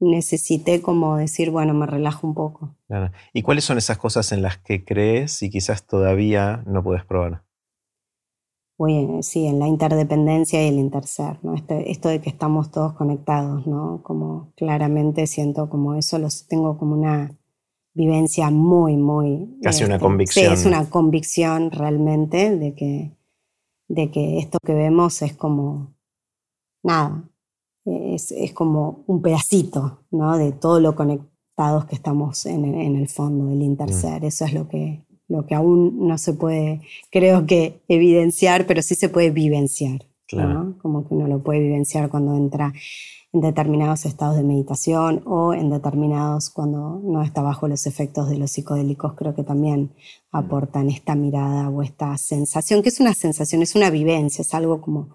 necesité 0.00 0.80
como 0.80 1.16
decir, 1.16 1.50
bueno, 1.50 1.74
me 1.74 1.86
relajo 1.86 2.26
un 2.26 2.34
poco. 2.34 2.76
¿Y 3.32 3.42
cuáles 3.42 3.64
son 3.64 3.78
esas 3.78 3.98
cosas 3.98 4.32
en 4.32 4.42
las 4.42 4.58
que 4.58 4.84
crees 4.84 5.42
y 5.42 5.50
quizás 5.50 5.86
todavía 5.86 6.62
no 6.66 6.82
puedes 6.82 7.04
probar? 7.04 7.42
sí, 9.22 9.46
en 9.46 9.58
la 9.58 9.66
interdependencia 9.66 10.64
y 10.64 10.68
el 10.68 10.78
interser, 10.78 11.38
¿no? 11.42 11.54
Este, 11.54 11.90
esto 11.90 12.08
de 12.08 12.20
que 12.20 12.30
estamos 12.30 12.70
todos 12.70 12.92
conectados, 12.92 13.66
¿no? 13.66 14.02
Como 14.04 14.52
claramente 14.56 15.26
siento 15.26 15.68
como 15.68 15.94
eso, 15.94 16.18
los 16.18 16.46
tengo 16.46 16.78
como 16.78 16.94
una 16.94 17.36
vivencia 17.92 18.50
muy, 18.50 18.96
muy... 18.96 19.58
Casi 19.62 19.82
una 19.82 19.96
este, 19.96 20.04
convicción. 20.04 20.46
Sí, 20.46 20.52
es 20.52 20.66
una 20.66 20.88
convicción 20.88 21.72
realmente 21.72 22.56
de 22.56 22.74
que, 22.74 23.16
de 23.88 24.10
que 24.12 24.38
esto 24.38 24.58
que 24.64 24.74
vemos 24.74 25.22
es 25.22 25.36
como, 25.36 25.96
nada, 26.84 27.27
es, 28.14 28.52
como 28.54 29.04
un 29.06 29.22
pedacito 29.22 30.00
¿no? 30.10 30.36
de 30.36 30.52
todo 30.52 30.80
lo 30.80 30.94
conectados 30.94 31.86
que 31.86 31.94
estamos 31.94 32.46
en, 32.46 32.64
el 32.64 33.08
fondo 33.08 33.46
del 33.46 33.62
interser. 33.62 34.22
Mm. 34.22 34.26
Eso 34.26 34.44
es 34.44 34.52
lo 34.52 34.68
que, 34.68 35.04
lo 35.28 35.46
que 35.46 35.54
aún 35.54 36.06
no 36.06 36.18
se 36.18 36.32
puede, 36.32 36.80
creo 37.10 37.46
que, 37.46 37.80
evidenciar, 37.88 38.66
pero 38.66 38.82
sí 38.82 38.94
se 38.94 39.08
puede 39.08 39.30
vivenciar. 39.30 40.06
Como 40.82 41.08
que 41.08 41.14
uno 41.14 41.26
lo 41.26 41.42
puede 41.42 41.60
vivenciar 41.60 42.10
cuando 42.10 42.34
entra 42.34 42.74
en 43.32 43.40
determinados 43.40 44.04
estados 44.04 44.36
de 44.36 44.42
meditación 44.42 45.22
o 45.26 45.54
en 45.54 45.70
determinados 45.70 46.50
cuando 46.50 47.00
no 47.02 47.22
está 47.22 47.42
bajo 47.42 47.68
los 47.68 47.86
efectos 47.86 48.28
de 48.28 48.38
los 48.38 48.50
psicodélicos, 48.50 49.14
creo 49.14 49.34
que 49.34 49.42
también 49.42 49.82
mm. 49.82 50.36
aportan 50.36 50.90
esta 50.90 51.14
mirada 51.14 51.68
o 51.70 51.82
esta 51.82 52.16
sensación, 52.18 52.82
que 52.82 52.90
es 52.90 53.00
una 53.00 53.14
sensación, 53.14 53.62
es 53.62 53.74
una 53.74 53.90
vivencia, 53.90 54.42
es 54.42 54.54
algo 54.54 54.80
como 54.80 55.10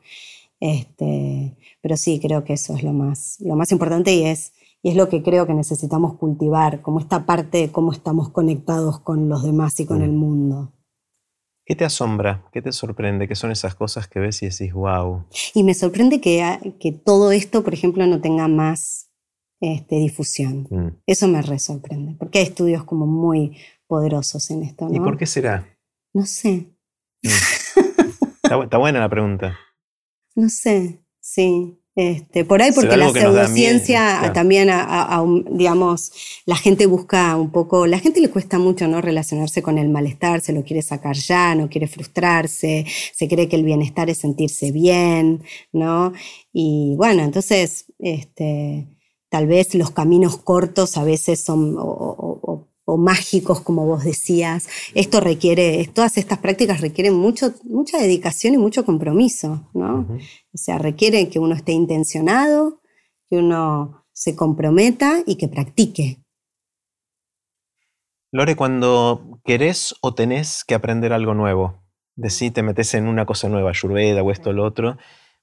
este, 0.63 1.57
pero 1.81 1.97
sí, 1.97 2.21
creo 2.21 2.45
que 2.45 2.53
eso 2.53 2.73
es 2.73 2.83
lo 2.83 2.93
más, 2.93 3.35
lo 3.41 3.57
más 3.57 3.73
importante 3.73 4.13
y 4.13 4.23
es, 4.23 4.53
y 4.81 4.91
es 4.91 4.95
lo 4.95 5.09
que 5.09 5.21
creo 5.21 5.45
que 5.45 5.53
necesitamos 5.53 6.17
cultivar, 6.17 6.81
como 6.81 7.01
esta 7.01 7.25
parte 7.25 7.57
de 7.57 7.69
cómo 7.69 7.91
estamos 7.91 8.29
conectados 8.29 9.01
con 9.01 9.27
los 9.27 9.43
demás 9.43 9.77
y 9.81 9.85
con 9.85 9.99
mm. 9.99 10.03
el 10.03 10.11
mundo. 10.13 10.71
¿Qué 11.65 11.75
te 11.75 11.83
asombra? 11.83 12.45
¿Qué 12.53 12.61
te 12.61 12.71
sorprende? 12.71 13.27
¿Qué 13.27 13.35
son 13.35 13.51
esas 13.51 13.75
cosas 13.75 14.07
que 14.07 14.19
ves 14.19 14.41
y 14.41 14.45
decís, 14.47 14.71
wow? 14.71 15.25
Y 15.53 15.63
me 15.63 15.73
sorprende 15.73 16.21
que, 16.21 16.75
que 16.79 16.93
todo 16.93 17.33
esto, 17.33 17.61
por 17.65 17.73
ejemplo, 17.73 18.07
no 18.07 18.21
tenga 18.21 18.47
más 18.47 19.09
este, 19.59 19.97
difusión. 19.97 20.67
Mm. 20.69 20.87
Eso 21.05 21.27
me 21.27 21.41
re 21.41 21.59
sorprende, 21.59 22.15
porque 22.17 22.39
hay 22.39 22.45
estudios 22.45 22.85
como 22.85 23.05
muy 23.05 23.57
poderosos 23.85 24.49
en 24.49 24.63
esto. 24.63 24.87
¿Y 24.93 24.99
por 25.01 25.17
qué 25.17 25.25
será? 25.25 25.67
No 26.13 26.25
sé. 26.25 26.67
Mm. 27.21 28.61
está, 28.63 28.77
buena 28.77 29.01
la 29.01 29.09
pregunta. 29.09 29.59
No 30.35 30.49
sé, 30.49 30.99
sí. 31.19 31.77
Este, 31.95 32.43
por 32.43 32.59
ahí 32.59 32.71
porque 32.71 32.97
la 32.97 33.11
pseudociencia 33.11 34.31
también, 34.33 34.67
digamos, 35.51 36.11
la 36.47 36.55
gente 36.55 36.87
busca 36.87 37.37
un 37.37 37.51
poco, 37.51 37.85
la 37.85 37.99
gente 37.99 38.19
le 38.19 38.31
cuesta 38.31 38.57
mucho 38.57 38.87
no 38.87 38.99
relacionarse 38.99 39.61
con 39.61 39.77
el 39.77 39.89
malestar, 39.89 40.41
se 40.41 40.53
lo 40.53 40.63
quiere 40.63 40.81
sacar 40.81 41.15
ya, 41.15 41.53
no 41.53 41.69
quiere 41.69 41.85
frustrarse, 41.85 42.87
se 43.13 43.27
cree 43.27 43.47
que 43.47 43.57
el 43.57 43.63
bienestar 43.63 44.09
es 44.09 44.17
sentirse 44.17 44.71
bien, 44.71 45.43
¿no? 45.71 46.13
Y 46.51 46.95
bueno, 46.97 47.21
entonces, 47.21 47.85
este, 47.99 48.87
tal 49.29 49.45
vez 49.45 49.75
los 49.75 49.91
caminos 49.91 50.37
cortos 50.37 50.97
a 50.97 51.03
veces 51.03 51.43
son, 51.43 51.75
o 51.77 52.72
mágicos, 52.85 53.61
como 53.61 53.85
vos 53.85 54.03
decías. 54.03 54.67
Esto 54.93 55.19
requiere, 55.19 55.89
todas 55.93 56.17
estas 56.17 56.39
prácticas 56.39 56.81
requieren 56.81 57.15
mucho, 57.15 57.53
mucha 57.63 57.97
dedicación 57.97 58.53
y 58.53 58.57
mucho 58.57 58.85
compromiso, 58.85 59.69
¿no? 59.73 60.07
O 60.53 60.57
sea, 60.57 60.77
requiere 60.77 61.29
que 61.29 61.39
uno 61.39 61.55
esté 61.55 61.71
intencionado, 61.71 62.81
que 63.29 63.37
uno 63.37 64.05
se 64.11 64.35
comprometa 64.35 65.23
y 65.25 65.35
que 65.35 65.47
practique. 65.47 66.19
Lore, 68.31 68.55
cuando 68.55 69.39
querés 69.43 69.95
o 70.01 70.15
tenés 70.15 70.63
que 70.63 70.75
aprender 70.75 71.13
algo 71.13 71.33
nuevo, 71.33 71.83
decís, 72.15 72.51
te 72.51 72.63
metes 72.63 72.93
en 72.95 73.07
una 73.07 73.25
cosa 73.25 73.47
nueva, 73.47 73.69
Ayurveda 73.69 74.23
o 74.23 74.31
esto 74.31 74.49
o 74.49 74.53
lo 74.53 74.65
otro, 74.65 74.97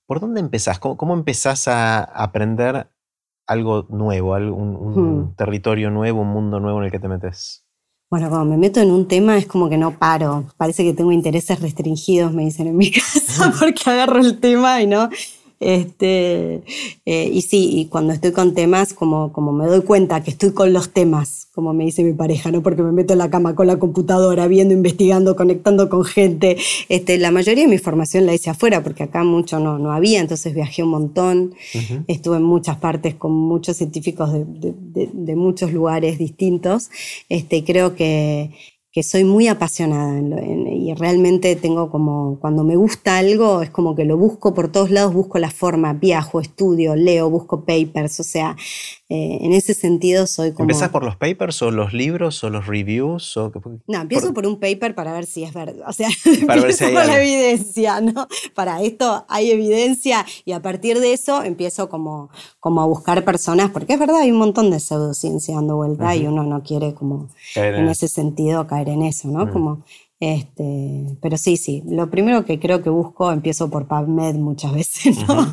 ¿por 0.07 0.21
dónde 0.21 0.41
empezás? 0.41 0.79
¿Cómo, 0.79 1.15
empezás 1.15 1.69
a 1.69 2.03
aprender 2.03 2.91
algo 3.51 3.87
nuevo, 3.91 4.35
un, 4.37 5.35
territorio 5.37 5.91
nuevo, 5.91 6.23
un 6.23 6.29
mundo 6.29 6.61
nuevo 6.61 6.79
en 6.79 6.85
el 6.85 6.93
que 6.93 7.01
te 7.01 7.09
metes? 7.09 7.67
Bueno, 8.09 8.29
cuando 8.29 8.47
me 8.47 8.57
meto 8.57 8.81
en 8.81 8.93
un 8.93 9.09
tema 9.09 9.37
es 9.37 9.47
como 9.47 9.69
que 9.69 9.77
no 9.77 9.99
paro. 9.99 10.45
Parece 10.57 10.85
que 10.85 10.95
tengo 10.95 11.11
intereses 11.11 11.61
restringidos, 11.61 12.33
me 12.33 12.45
dicen 12.45 12.69
en 12.69 12.77
mi 12.77 12.91
casa, 12.93 13.53
porque 13.59 13.91
agarro 13.91 14.21
el 14.21 14.39
tema 14.39 14.81
y 14.81 14.87
no. 14.87 15.09
Este, 15.61 16.63
eh, 17.05 17.31
y 17.31 17.43
sí, 17.43 17.71
y 17.79 17.87
cuando 17.87 18.15
estoy 18.15 18.33
con 18.33 18.55
temas, 18.55 18.95
como, 18.95 19.31
como 19.31 19.53
me 19.53 19.67
doy 19.67 19.83
cuenta 19.83 20.23
que 20.23 20.31
estoy 20.31 20.53
con 20.53 20.73
los 20.73 20.91
temas, 20.91 21.49
como 21.55 21.75
me 21.75 21.85
dice 21.85 22.03
mi 22.03 22.15
pareja, 22.15 22.51
¿no? 22.51 22.63
Porque 22.63 22.83
me 22.83 22.93
meto 22.93 23.13
en 23.13 23.19
la 23.19 23.29
cama 23.29 23.55
con 23.55 23.67
la 23.67 23.79
computadora, 23.79 24.47
viendo, 24.47 24.73
investigando, 24.73 25.37
conectando 25.37 25.91
con 25.91 26.05
gente. 26.05 26.57
Este, 26.89 27.19
la 27.19 27.31
mayoría 27.31 27.65
de 27.65 27.71
mi 27.71 27.77
formación 27.77 28.25
la 28.25 28.33
hice 28.33 28.49
afuera, 28.49 28.83
porque 28.83 29.03
acá 29.03 29.23
mucho 29.23 29.61
no, 29.61 29.79
no 29.79 29.93
había, 29.93 30.21
entonces 30.21 30.55
viajé 30.55 30.83
un 30.83 30.91
montón. 30.91 31.55
Estuve 32.07 32.39
en 32.39 32.43
muchas 32.45 32.79
partes 32.79 33.15
con 33.15 33.33
muchos 33.33 33.77
científicos 33.77 34.33
de, 34.33 34.47
de, 34.47 35.11
de 35.13 35.37
muchos 35.37 35.73
lugares 35.73 36.19
distintos. 36.19 36.91
Este, 37.29 37.65
creo 37.65 37.95
que, 37.95 38.51
que 38.93 39.03
soy 39.05 39.25
muy 39.25 39.47
apasionada 39.47 40.21
y 40.21 40.93
realmente 40.95 41.55
tengo 41.55 41.91
como, 41.91 42.39
cuando 42.41 42.65
me 42.65 42.75
gusta 42.75 43.19
algo, 43.19 43.63
es 43.63 43.71
como 43.71 43.95
que 43.95 44.05
lo 44.05 44.17
busco 44.17 44.53
por 44.53 44.73
todos 44.73 44.91
lados, 44.91 45.15
busco 45.15 45.39
la 45.39 45.51
forma, 45.51 45.93
viajo, 45.93 46.41
estudio, 46.41 46.97
leo, 46.97 47.31
busco 47.31 47.65
papers, 47.65 48.19
o 48.19 48.25
sea, 48.25 48.57
eh, 49.13 49.39
en 49.41 49.53
ese 49.53 49.75
sentido 49.75 50.29
soy 50.29 50.53
como... 50.53 50.71
¿Empezás 50.71 50.91
por 50.91 51.03
los 51.03 51.17
papers 51.17 51.61
o 51.63 51.73
los 51.73 51.93
libros 51.93 52.45
o 52.45 52.49
los 52.49 52.69
reviews? 52.69 53.37
O... 53.37 53.51
No, 53.89 54.01
empiezo 54.03 54.33
por... 54.33 54.47
un 54.47 54.61
paper 54.61 54.95
para 54.95 55.13
ver 55.13 55.27
si 55.27 55.43
es 55.43 55.53
verdad. 55.53 55.89
O 55.89 55.93
sea, 55.93 56.09
para 56.47 56.63
ver 56.63 56.73
si 56.73 56.85
hay 56.85 56.95
por 56.95 57.07
la 57.07 57.21
evidencia, 57.21 58.01
¿no? 58.01 58.29
Para 58.55 58.81
esto 58.83 59.27
hay 59.29 59.51
evidencia 59.51 60.25
y 60.45 60.53
a 60.53 60.63
partir 60.63 61.01
de 61.01 61.13
eso 61.13 61.43
empiezo 61.43 61.89
como, 61.89 62.31
como 62.61 62.83
a 62.83 62.87
buscar 62.87 63.25
personas, 63.25 63.71
porque 63.71 63.95
es 63.95 63.99
verdad, 63.99 64.19
hay 64.19 64.31
un 64.31 64.39
montón 64.39 64.71
de 64.71 64.79
pseudociencia 64.79 65.57
dando 65.57 65.75
vuelta 65.75 66.15
y 66.15 66.29
uno 66.29 66.45
no 66.45 66.63
quiere 66.63 66.95
como 66.95 67.31
en, 67.57 67.89
ese 67.89 68.07
sentido 68.07 68.69
caer 68.69 68.91
en 68.91 69.03
eso, 69.03 69.27
¿no? 69.27 69.51
Como 69.51 69.85
este, 70.21 71.17
pero 71.23 71.39
sí, 71.39 71.57
sí, 71.57 71.83
lo 71.87 72.11
primero 72.11 72.45
que 72.45 72.61
creo 72.61 72.83
que 72.83 72.91
busco, 72.91 73.33
empiezo 73.33 73.71
por 73.71 73.89
PubMed 73.89 74.35
muchas 74.35 74.75
veces, 74.75 75.27
¿no? 75.27 75.51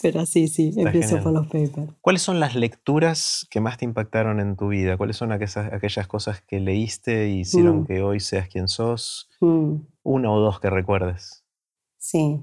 pero 0.00 0.24
sí, 0.24 0.48
sí, 0.48 0.72
empiezo 0.74 1.22
por 1.22 1.32
los 1.32 1.46
papers. 1.46 1.92
¿Cuáles 2.00 2.22
son 2.22 2.40
las 2.40 2.54
lecturas 2.54 3.46
que 3.50 3.60
más 3.60 3.76
te 3.76 3.84
impactaron 3.84 4.40
en 4.40 4.56
tu 4.56 4.68
vida? 4.68 4.96
¿Cuáles 4.96 5.18
son 5.18 5.32
aquellas, 5.32 5.58
aquellas 5.58 6.06
cosas 6.06 6.40
que 6.40 6.60
leíste 6.60 7.28
y 7.28 7.40
hicieron 7.40 7.80
mm. 7.80 7.86
que 7.86 8.02
hoy 8.02 8.20
seas 8.20 8.48
quien 8.48 8.68
sos? 8.68 9.28
Mm. 9.40 9.74
Una 10.02 10.32
o 10.32 10.40
dos 10.40 10.60
que 10.60 10.70
recuerdes. 10.70 11.44
Sí. 11.98 12.40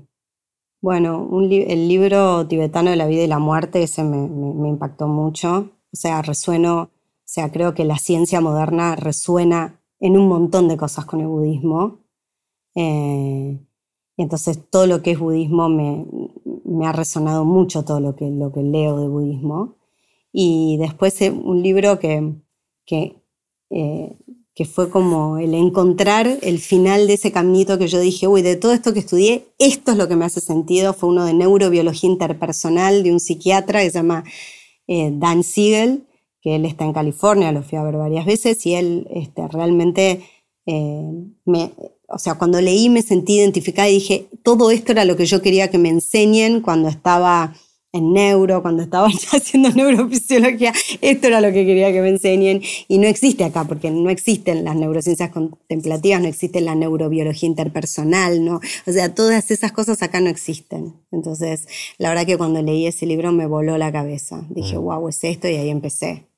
Bueno, 0.80 1.28
el 1.50 1.88
libro 1.88 2.48
tibetano 2.48 2.92
de 2.92 2.96
la 2.96 3.08
vida 3.08 3.24
y 3.24 3.28
la 3.28 3.40
muerte, 3.40 3.82
ese 3.82 4.04
me, 4.04 4.28
me 4.28 4.70
impactó 4.70 5.08
mucho. 5.08 5.72
O 5.92 5.96
sea, 5.96 6.22
resueno, 6.22 6.82
o 6.82 6.90
sea, 7.24 7.52
creo 7.52 7.74
que 7.74 7.84
la 7.84 7.98
ciencia 7.98 8.42
moderna 8.42 8.96
resuena 8.96 9.81
en 10.02 10.18
un 10.18 10.28
montón 10.28 10.68
de 10.68 10.78
cosas 10.78 11.06
con 11.06 11.22
el 11.22 11.28
budismo. 11.28 12.00
Eh, 12.76 13.58
entonces 14.18 14.60
todo 14.70 14.88
lo 14.88 15.02
que 15.02 15.12
es 15.12 15.20
budismo 15.20 15.70
me, 15.70 16.06
ha 16.86 16.92
resonado 16.92 17.46
mucho, 17.46 17.86
todo 17.86 18.00
lo 18.00 18.16
que, 18.16 18.30
lo 18.30 18.52
que 18.52 18.64
leo 18.64 19.00
de 19.00 19.08
budismo. 19.08 19.78
Y 20.34 20.78
después 20.78 21.22
eh, 21.22 21.32
un 21.32 21.62
libro 21.62 22.00
que, 22.00 22.34
que, 22.86 23.16
eh, 23.70 24.18
que 24.56 24.66
fue 24.66 24.90
como 24.90 25.38
el 25.38 25.54
encontrar 25.54 26.28
el 26.42 26.60
final 26.60 27.06
de 27.06 27.14
ese 27.14 27.32
caminito 27.32 27.78
que 27.78 27.88
yo 27.88 28.00
dije, 28.00 28.28
uy, 28.28 28.42
de 28.42 28.56
todo 28.56 28.74
esto 28.74 28.94
que 28.94 29.00
estudié, 29.00 29.46
esto 29.60 29.92
es 29.92 29.98
lo 29.98 30.08
que 30.08 30.16
me 30.16 30.26
hace 30.26 30.42
sentido. 30.42 30.94
Fue 30.94 31.10
uno 31.10 31.26
de 31.26 31.36
neurobiología 31.36 32.10
interpersonal 32.10 33.04
de 33.04 33.12
un 33.12 33.20
psiquiatra 33.20 33.82
que 33.82 33.92
se 33.92 34.00
llama 34.00 34.24
Dan 34.88 35.44
Siegel, 35.44 36.06
que 36.42 36.56
él 36.56 36.66
está 36.66 36.86
en 36.86 36.94
California, 36.94 37.52
lo 37.52 37.64
fui 37.64 37.78
a 37.78 37.84
ver 37.84 37.98
varias 37.98 38.26
veces 38.26 38.66
y 38.66 38.76
él 38.76 39.08
este, 39.12 39.48
realmente 39.48 40.24
eh, 40.66 41.12
me, 41.46 41.72
o 42.08 42.18
sea, 42.18 42.36
cuando 42.36 42.62
leí 42.62 42.90
me 42.90 43.02
sentí 43.02 43.38
identificada 43.38 43.90
y 43.90 43.96
dije, 43.96 44.28
todo 44.44 44.72
esto 44.72 44.92
era 44.92 45.06
lo 45.06 45.16
que 45.16 45.26
yo 45.26 45.42
quería 45.42 45.70
que 45.70 45.78
me 45.78 45.90
enseñen 45.90 46.62
cuando 46.62 46.90
estaba 46.90 47.54
en 47.94 48.14
neuro, 48.14 48.62
cuando 48.62 48.84
estaba 48.84 49.08
haciendo 49.34 49.70
neurofisiología, 49.70 50.74
esto 51.02 51.28
era 51.28 51.42
lo 51.42 51.52
que 51.52 51.66
quería 51.66 51.92
que 51.92 52.02
me 52.02 52.10
enseñen 52.10 52.62
y 52.88 52.98
no 52.98 53.08
existe 53.08 53.44
acá, 53.44 53.66
porque 53.66 53.92
no 53.92 54.10
existen 54.10 54.64
las 54.64 54.76
neurociencias 54.76 55.32
contemplativas, 55.32 56.22
no 56.22 56.28
existe 56.28 56.62
la 56.62 56.76
neurobiología 56.76 57.48
interpersonal, 57.48 58.44
¿no? 58.46 58.62
O 58.88 58.92
sea, 58.92 59.14
todas 59.14 59.52
esas 59.52 59.72
cosas 59.72 60.02
acá 60.02 60.22
no 60.22 60.30
existen. 60.30 60.94
Entonces, 61.12 61.68
la 61.98 62.10
verdad 62.10 62.26
que 62.26 62.38
cuando 62.38 62.62
leí 62.62 62.88
ese 62.88 63.06
libro 63.06 63.32
me 63.32 63.46
voló 63.46 63.78
la 63.78 63.92
cabeza. 63.92 64.46
Dije, 64.50 64.78
wow, 64.78 65.06
mm. 65.06 65.10
es 65.10 65.24
esto 65.24 65.50
y 65.50 65.56
ahí 65.56 65.70
empecé. 65.70 66.31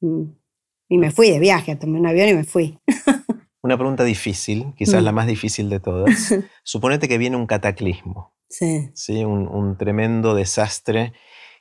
Y 0.00 0.98
me 0.98 1.10
fui 1.10 1.30
de 1.30 1.38
viaje, 1.38 1.76
tomé 1.76 2.00
un 2.00 2.06
avión 2.06 2.28
y 2.28 2.34
me 2.34 2.44
fui. 2.44 2.78
Una 3.62 3.76
pregunta 3.76 4.04
difícil, 4.04 4.72
quizás 4.74 5.02
la 5.02 5.12
mm. 5.12 5.14
más 5.14 5.26
difícil 5.26 5.68
de 5.68 5.80
todas. 5.80 6.34
Suponete 6.64 7.08
que 7.08 7.18
viene 7.18 7.36
un 7.36 7.46
cataclismo. 7.46 8.34
Sí. 8.48 8.90
¿sí? 8.94 9.24
Un, 9.24 9.76
tremendo 9.76 10.34
desastre 10.34 11.12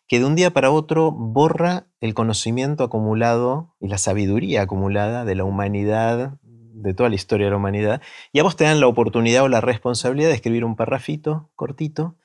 que 0.07 0.19
de 0.19 0.25
un 0.25 0.35
día 0.35 0.51
para 0.51 0.71
otro 0.71 1.11
borra 1.11 1.87
el 1.99 2.13
conocimiento 2.13 2.83
acumulado 2.83 3.75
y 3.79 3.89
la 3.89 3.99
sabiduría 3.99 4.63
acumulada 4.63 5.25
de 5.25 5.35
la 5.35 5.43
humanidad, 5.43 6.39
de 6.41 6.93
toda 6.93 7.09
la 7.09 7.15
historia 7.15 7.45
de 7.47 7.51
la 7.51 7.57
humanidad, 7.57 8.01
y 8.31 8.39
a 8.39 8.43
vos 8.43 8.55
te 8.55 8.63
dan 8.63 8.79
la 8.79 8.87
oportunidad 8.87 9.43
o 9.43 9.49
la 9.49 9.61
responsabilidad 9.61 10.29
de 10.29 10.35
escribir 10.35 10.65
un 10.65 10.75
parrafito 10.75 11.51
cortito 11.55 12.15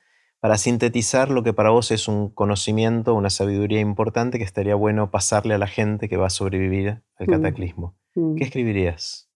para 0.44 0.58
sintetizar 0.58 1.30
lo 1.30 1.42
que 1.42 1.54
para 1.54 1.70
vos 1.70 1.90
es 1.90 2.06
un 2.06 2.28
conocimiento, 2.28 3.14
una 3.14 3.30
sabiduría 3.30 3.80
importante 3.80 4.36
que 4.36 4.44
estaría 4.44 4.74
bueno 4.74 5.10
pasarle 5.10 5.54
a 5.54 5.58
la 5.58 5.66
gente 5.66 6.06
que 6.06 6.18
va 6.18 6.26
a 6.26 6.30
sobrevivir 6.30 7.02
al 7.16 7.26
mm, 7.26 7.30
cataclismo. 7.30 7.96
Mm. 8.14 8.34
¿Qué 8.34 8.44
escribirías? 8.44 9.30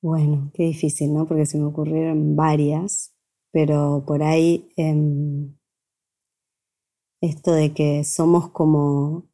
Bueno, 0.00 0.50
qué 0.54 0.62
difícil, 0.62 1.12
¿no? 1.12 1.28
Porque 1.28 1.44
se 1.44 1.58
me 1.58 1.66
ocurrieron 1.66 2.36
varias, 2.36 3.14
pero 3.52 4.02
por 4.06 4.22
ahí 4.22 4.66
em, 4.78 5.54
esto 7.20 7.52
de 7.52 7.74
que 7.74 8.02
somos 8.04 8.48
como 8.48 9.28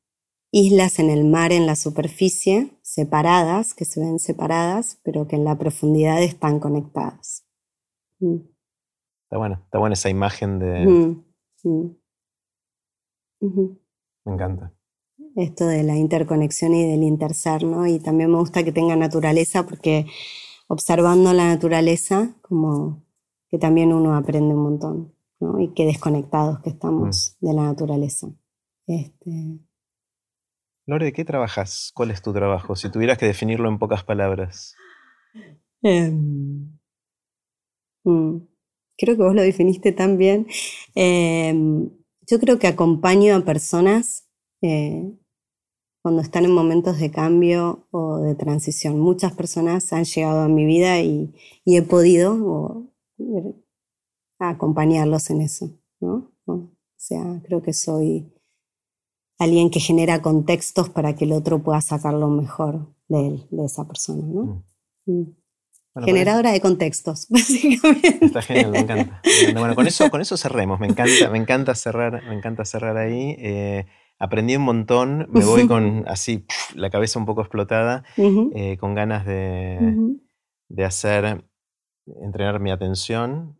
islas 0.50 0.98
en 0.98 1.10
el 1.10 1.22
mar, 1.22 1.52
en 1.52 1.66
la 1.66 1.76
superficie, 1.76 2.72
separadas, 2.82 3.74
que 3.74 3.84
se 3.84 4.00
ven 4.00 4.18
separadas, 4.18 4.98
pero 5.04 5.28
que 5.28 5.36
en 5.36 5.44
la 5.44 5.56
profundidad 5.56 6.20
están 6.20 6.58
conectadas. 6.58 7.44
Mm. 8.18 8.51
Está 9.32 9.38
bueno, 9.38 9.62
está 9.64 9.78
buena 9.78 9.94
esa 9.94 10.10
imagen 10.10 10.58
de... 10.58 11.16
Me 14.26 14.32
encanta. 14.34 14.74
Esto 15.36 15.66
de 15.68 15.82
la 15.84 15.96
interconexión 15.96 16.74
y 16.74 16.86
del 16.86 17.02
interser, 17.02 17.64
¿no? 17.64 17.86
Y 17.86 17.98
también 17.98 18.30
me 18.30 18.36
gusta 18.36 18.62
que 18.62 18.72
tenga 18.72 18.94
naturaleza 18.94 19.64
porque 19.64 20.04
observando 20.68 21.32
la 21.32 21.46
naturaleza, 21.46 22.36
como 22.42 23.06
que 23.48 23.56
también 23.56 23.94
uno 23.94 24.14
aprende 24.14 24.54
un 24.54 24.64
montón, 24.64 25.14
¿no? 25.40 25.58
Y 25.60 25.72
qué 25.72 25.86
desconectados 25.86 26.60
que 26.60 26.68
estamos 26.68 27.38
mm. 27.40 27.46
de 27.46 27.54
la 27.54 27.62
naturaleza. 27.62 28.28
Este... 28.86 29.60
Lore, 30.84 31.06
¿de 31.06 31.12
qué 31.14 31.24
trabajas? 31.24 31.90
¿Cuál 31.94 32.10
es 32.10 32.20
tu 32.20 32.34
trabajo? 32.34 32.76
Si 32.76 32.90
tuvieras 32.90 33.16
que 33.16 33.24
definirlo 33.24 33.70
en 33.70 33.78
pocas 33.78 34.04
palabras. 34.04 34.76
Em, 35.80 36.78
mm 38.04 38.51
creo 38.96 39.16
que 39.16 39.22
vos 39.22 39.34
lo 39.34 39.42
definiste 39.42 39.92
tan 39.92 40.18
bien. 40.18 40.46
Em, 40.94 41.90
yo 42.26 42.38
creo 42.40 42.58
que 42.58 42.66
acompaño 42.66 43.34
a 43.34 43.44
personas 43.44 44.28
eh, 44.62 45.12
cuando 46.02 46.20
están 46.20 46.44
en 46.44 46.52
momentos 46.52 46.98
de 46.98 47.10
cambio 47.10 47.86
o 47.90 48.18
de 48.18 48.34
transición. 48.34 48.98
Muchas 48.98 49.32
personas 49.32 49.92
han 49.92 50.04
llegado 50.04 50.40
a 50.40 50.48
mi 50.48 50.64
vida 50.66 51.00
y, 51.00 51.34
he 51.64 51.82
podido 51.82 52.88
acompañarlos 54.38 55.30
en 55.30 55.42
eso, 55.42 55.70
¿no? 56.00 56.32
O 56.46 56.70
sea, 56.96 57.40
creo 57.44 57.62
que 57.62 57.72
soy 57.72 58.32
alguien 59.38 59.70
que 59.70 59.80
genera 59.80 60.22
contextos 60.22 60.88
para 60.88 61.14
que 61.14 61.24
el 61.24 61.32
otro 61.32 61.62
pueda 61.62 61.80
sacar 61.80 62.14
lo 62.14 62.28
mejor 62.28 62.94
de 63.08 63.26
él, 63.28 63.46
de 63.50 63.64
esa 63.64 63.86
persona, 63.86 64.24
¿no? 64.26 64.64
Mm. 65.06 65.12
Mm. 65.12 65.41
Generadora 66.00 66.52
de 66.52 66.60
contextos, 66.60 67.26
básicamente. 67.30 68.24
Está 68.24 68.42
genial, 68.42 68.70
me 68.70 68.78
encanta. 68.78 69.20
Bueno, 69.54 69.74
con 69.74 69.86
eso, 69.86 70.08
con 70.10 70.20
eso 70.20 70.36
cerremos. 70.36 70.80
Me 70.80 70.86
encanta, 70.86 71.28
me 71.30 71.38
encanta 71.38 71.74
cerrar, 71.74 72.22
me 72.26 72.34
encanta 72.34 72.64
cerrar 72.64 72.96
ahí. 72.96 73.36
Eh, 73.38 73.86
aprendí 74.18 74.56
un 74.56 74.62
montón, 74.62 75.28
me 75.30 75.44
voy 75.44 75.66
con 75.66 76.04
así 76.06 76.46
la 76.74 76.90
cabeza 76.90 77.18
un 77.18 77.26
poco 77.26 77.42
explotada, 77.42 78.04
eh, 78.16 78.76
con 78.78 78.94
ganas 78.94 79.26
de, 79.26 79.96
de 80.68 80.84
hacer, 80.84 81.44
entrenar 82.22 82.60
mi 82.60 82.70
atención, 82.70 83.58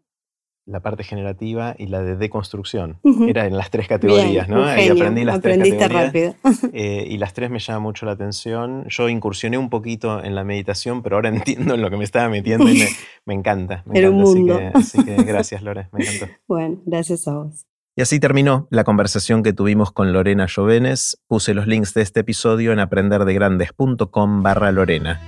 la 0.64 0.80
parte 0.80 1.02
generativa 1.02 1.74
y 1.76 1.86
la 1.86 2.02
de 2.02 2.16
deconstrucción. 2.16 3.00
Era 3.26 3.46
en 3.46 3.56
las 3.56 3.70
tres 3.70 3.88
categorías, 3.88 4.48
¿no? 4.48 4.64
Aprendí 4.64 5.24
las 5.24 5.40
tres 5.40 5.58
categorías. 5.58 5.92
rápido. 5.92 6.34
Eh, 6.72 7.06
y 7.08 7.18
las 7.18 7.34
tres 7.34 7.50
me 7.50 7.58
llaman 7.58 7.82
mucho 7.82 8.06
la 8.06 8.12
atención. 8.12 8.84
Yo 8.88 9.08
incursioné 9.08 9.58
un 9.58 9.68
poquito 9.68 10.22
en 10.22 10.34
la 10.34 10.44
meditación, 10.44 11.02
pero 11.02 11.16
ahora 11.16 11.28
entiendo 11.34 11.74
en 11.74 11.82
lo 11.82 11.90
que 11.90 11.96
me 11.96 12.04
estaba 12.04 12.28
metiendo 12.28 12.68
y 12.68 12.84
me, 13.26 13.34
encanta. 13.34 13.82
Me 13.86 14.00
encanta. 14.00 14.78
Así, 14.78 15.04
que, 15.04 15.16
gracias, 15.26 15.62
Lore, 15.62 15.88
me 15.92 16.04
encantó. 16.04 16.32
Bueno, 16.46 16.80
gracias 16.86 17.26
a 17.28 17.34
vos. 17.34 17.66
Y 17.94 18.02
así 18.02 18.20
terminó 18.20 18.68
la 18.70 18.84
conversación 18.84 19.42
que 19.42 19.52
tuvimos 19.52 19.92
con 19.92 20.12
Lorena 20.12 20.46
Jovenes. 20.48 21.20
Puse 21.26 21.52
los 21.52 21.66
links 21.66 21.92
de 21.92 22.02
este 22.02 22.20
episodio 22.20 22.72
en 22.72 22.78
aprenderdegrandes.com 22.78 24.42
barra 24.42 24.72
Lorena. 24.72 25.20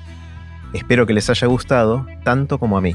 Espero 0.73 1.07
que 1.07 1.13
les 1.13 1.29
haya 1.29 1.47
gustado 1.47 2.07
tanto 2.25 2.59
como 2.59 2.79
a 2.79 2.81
mí. 2.81 2.95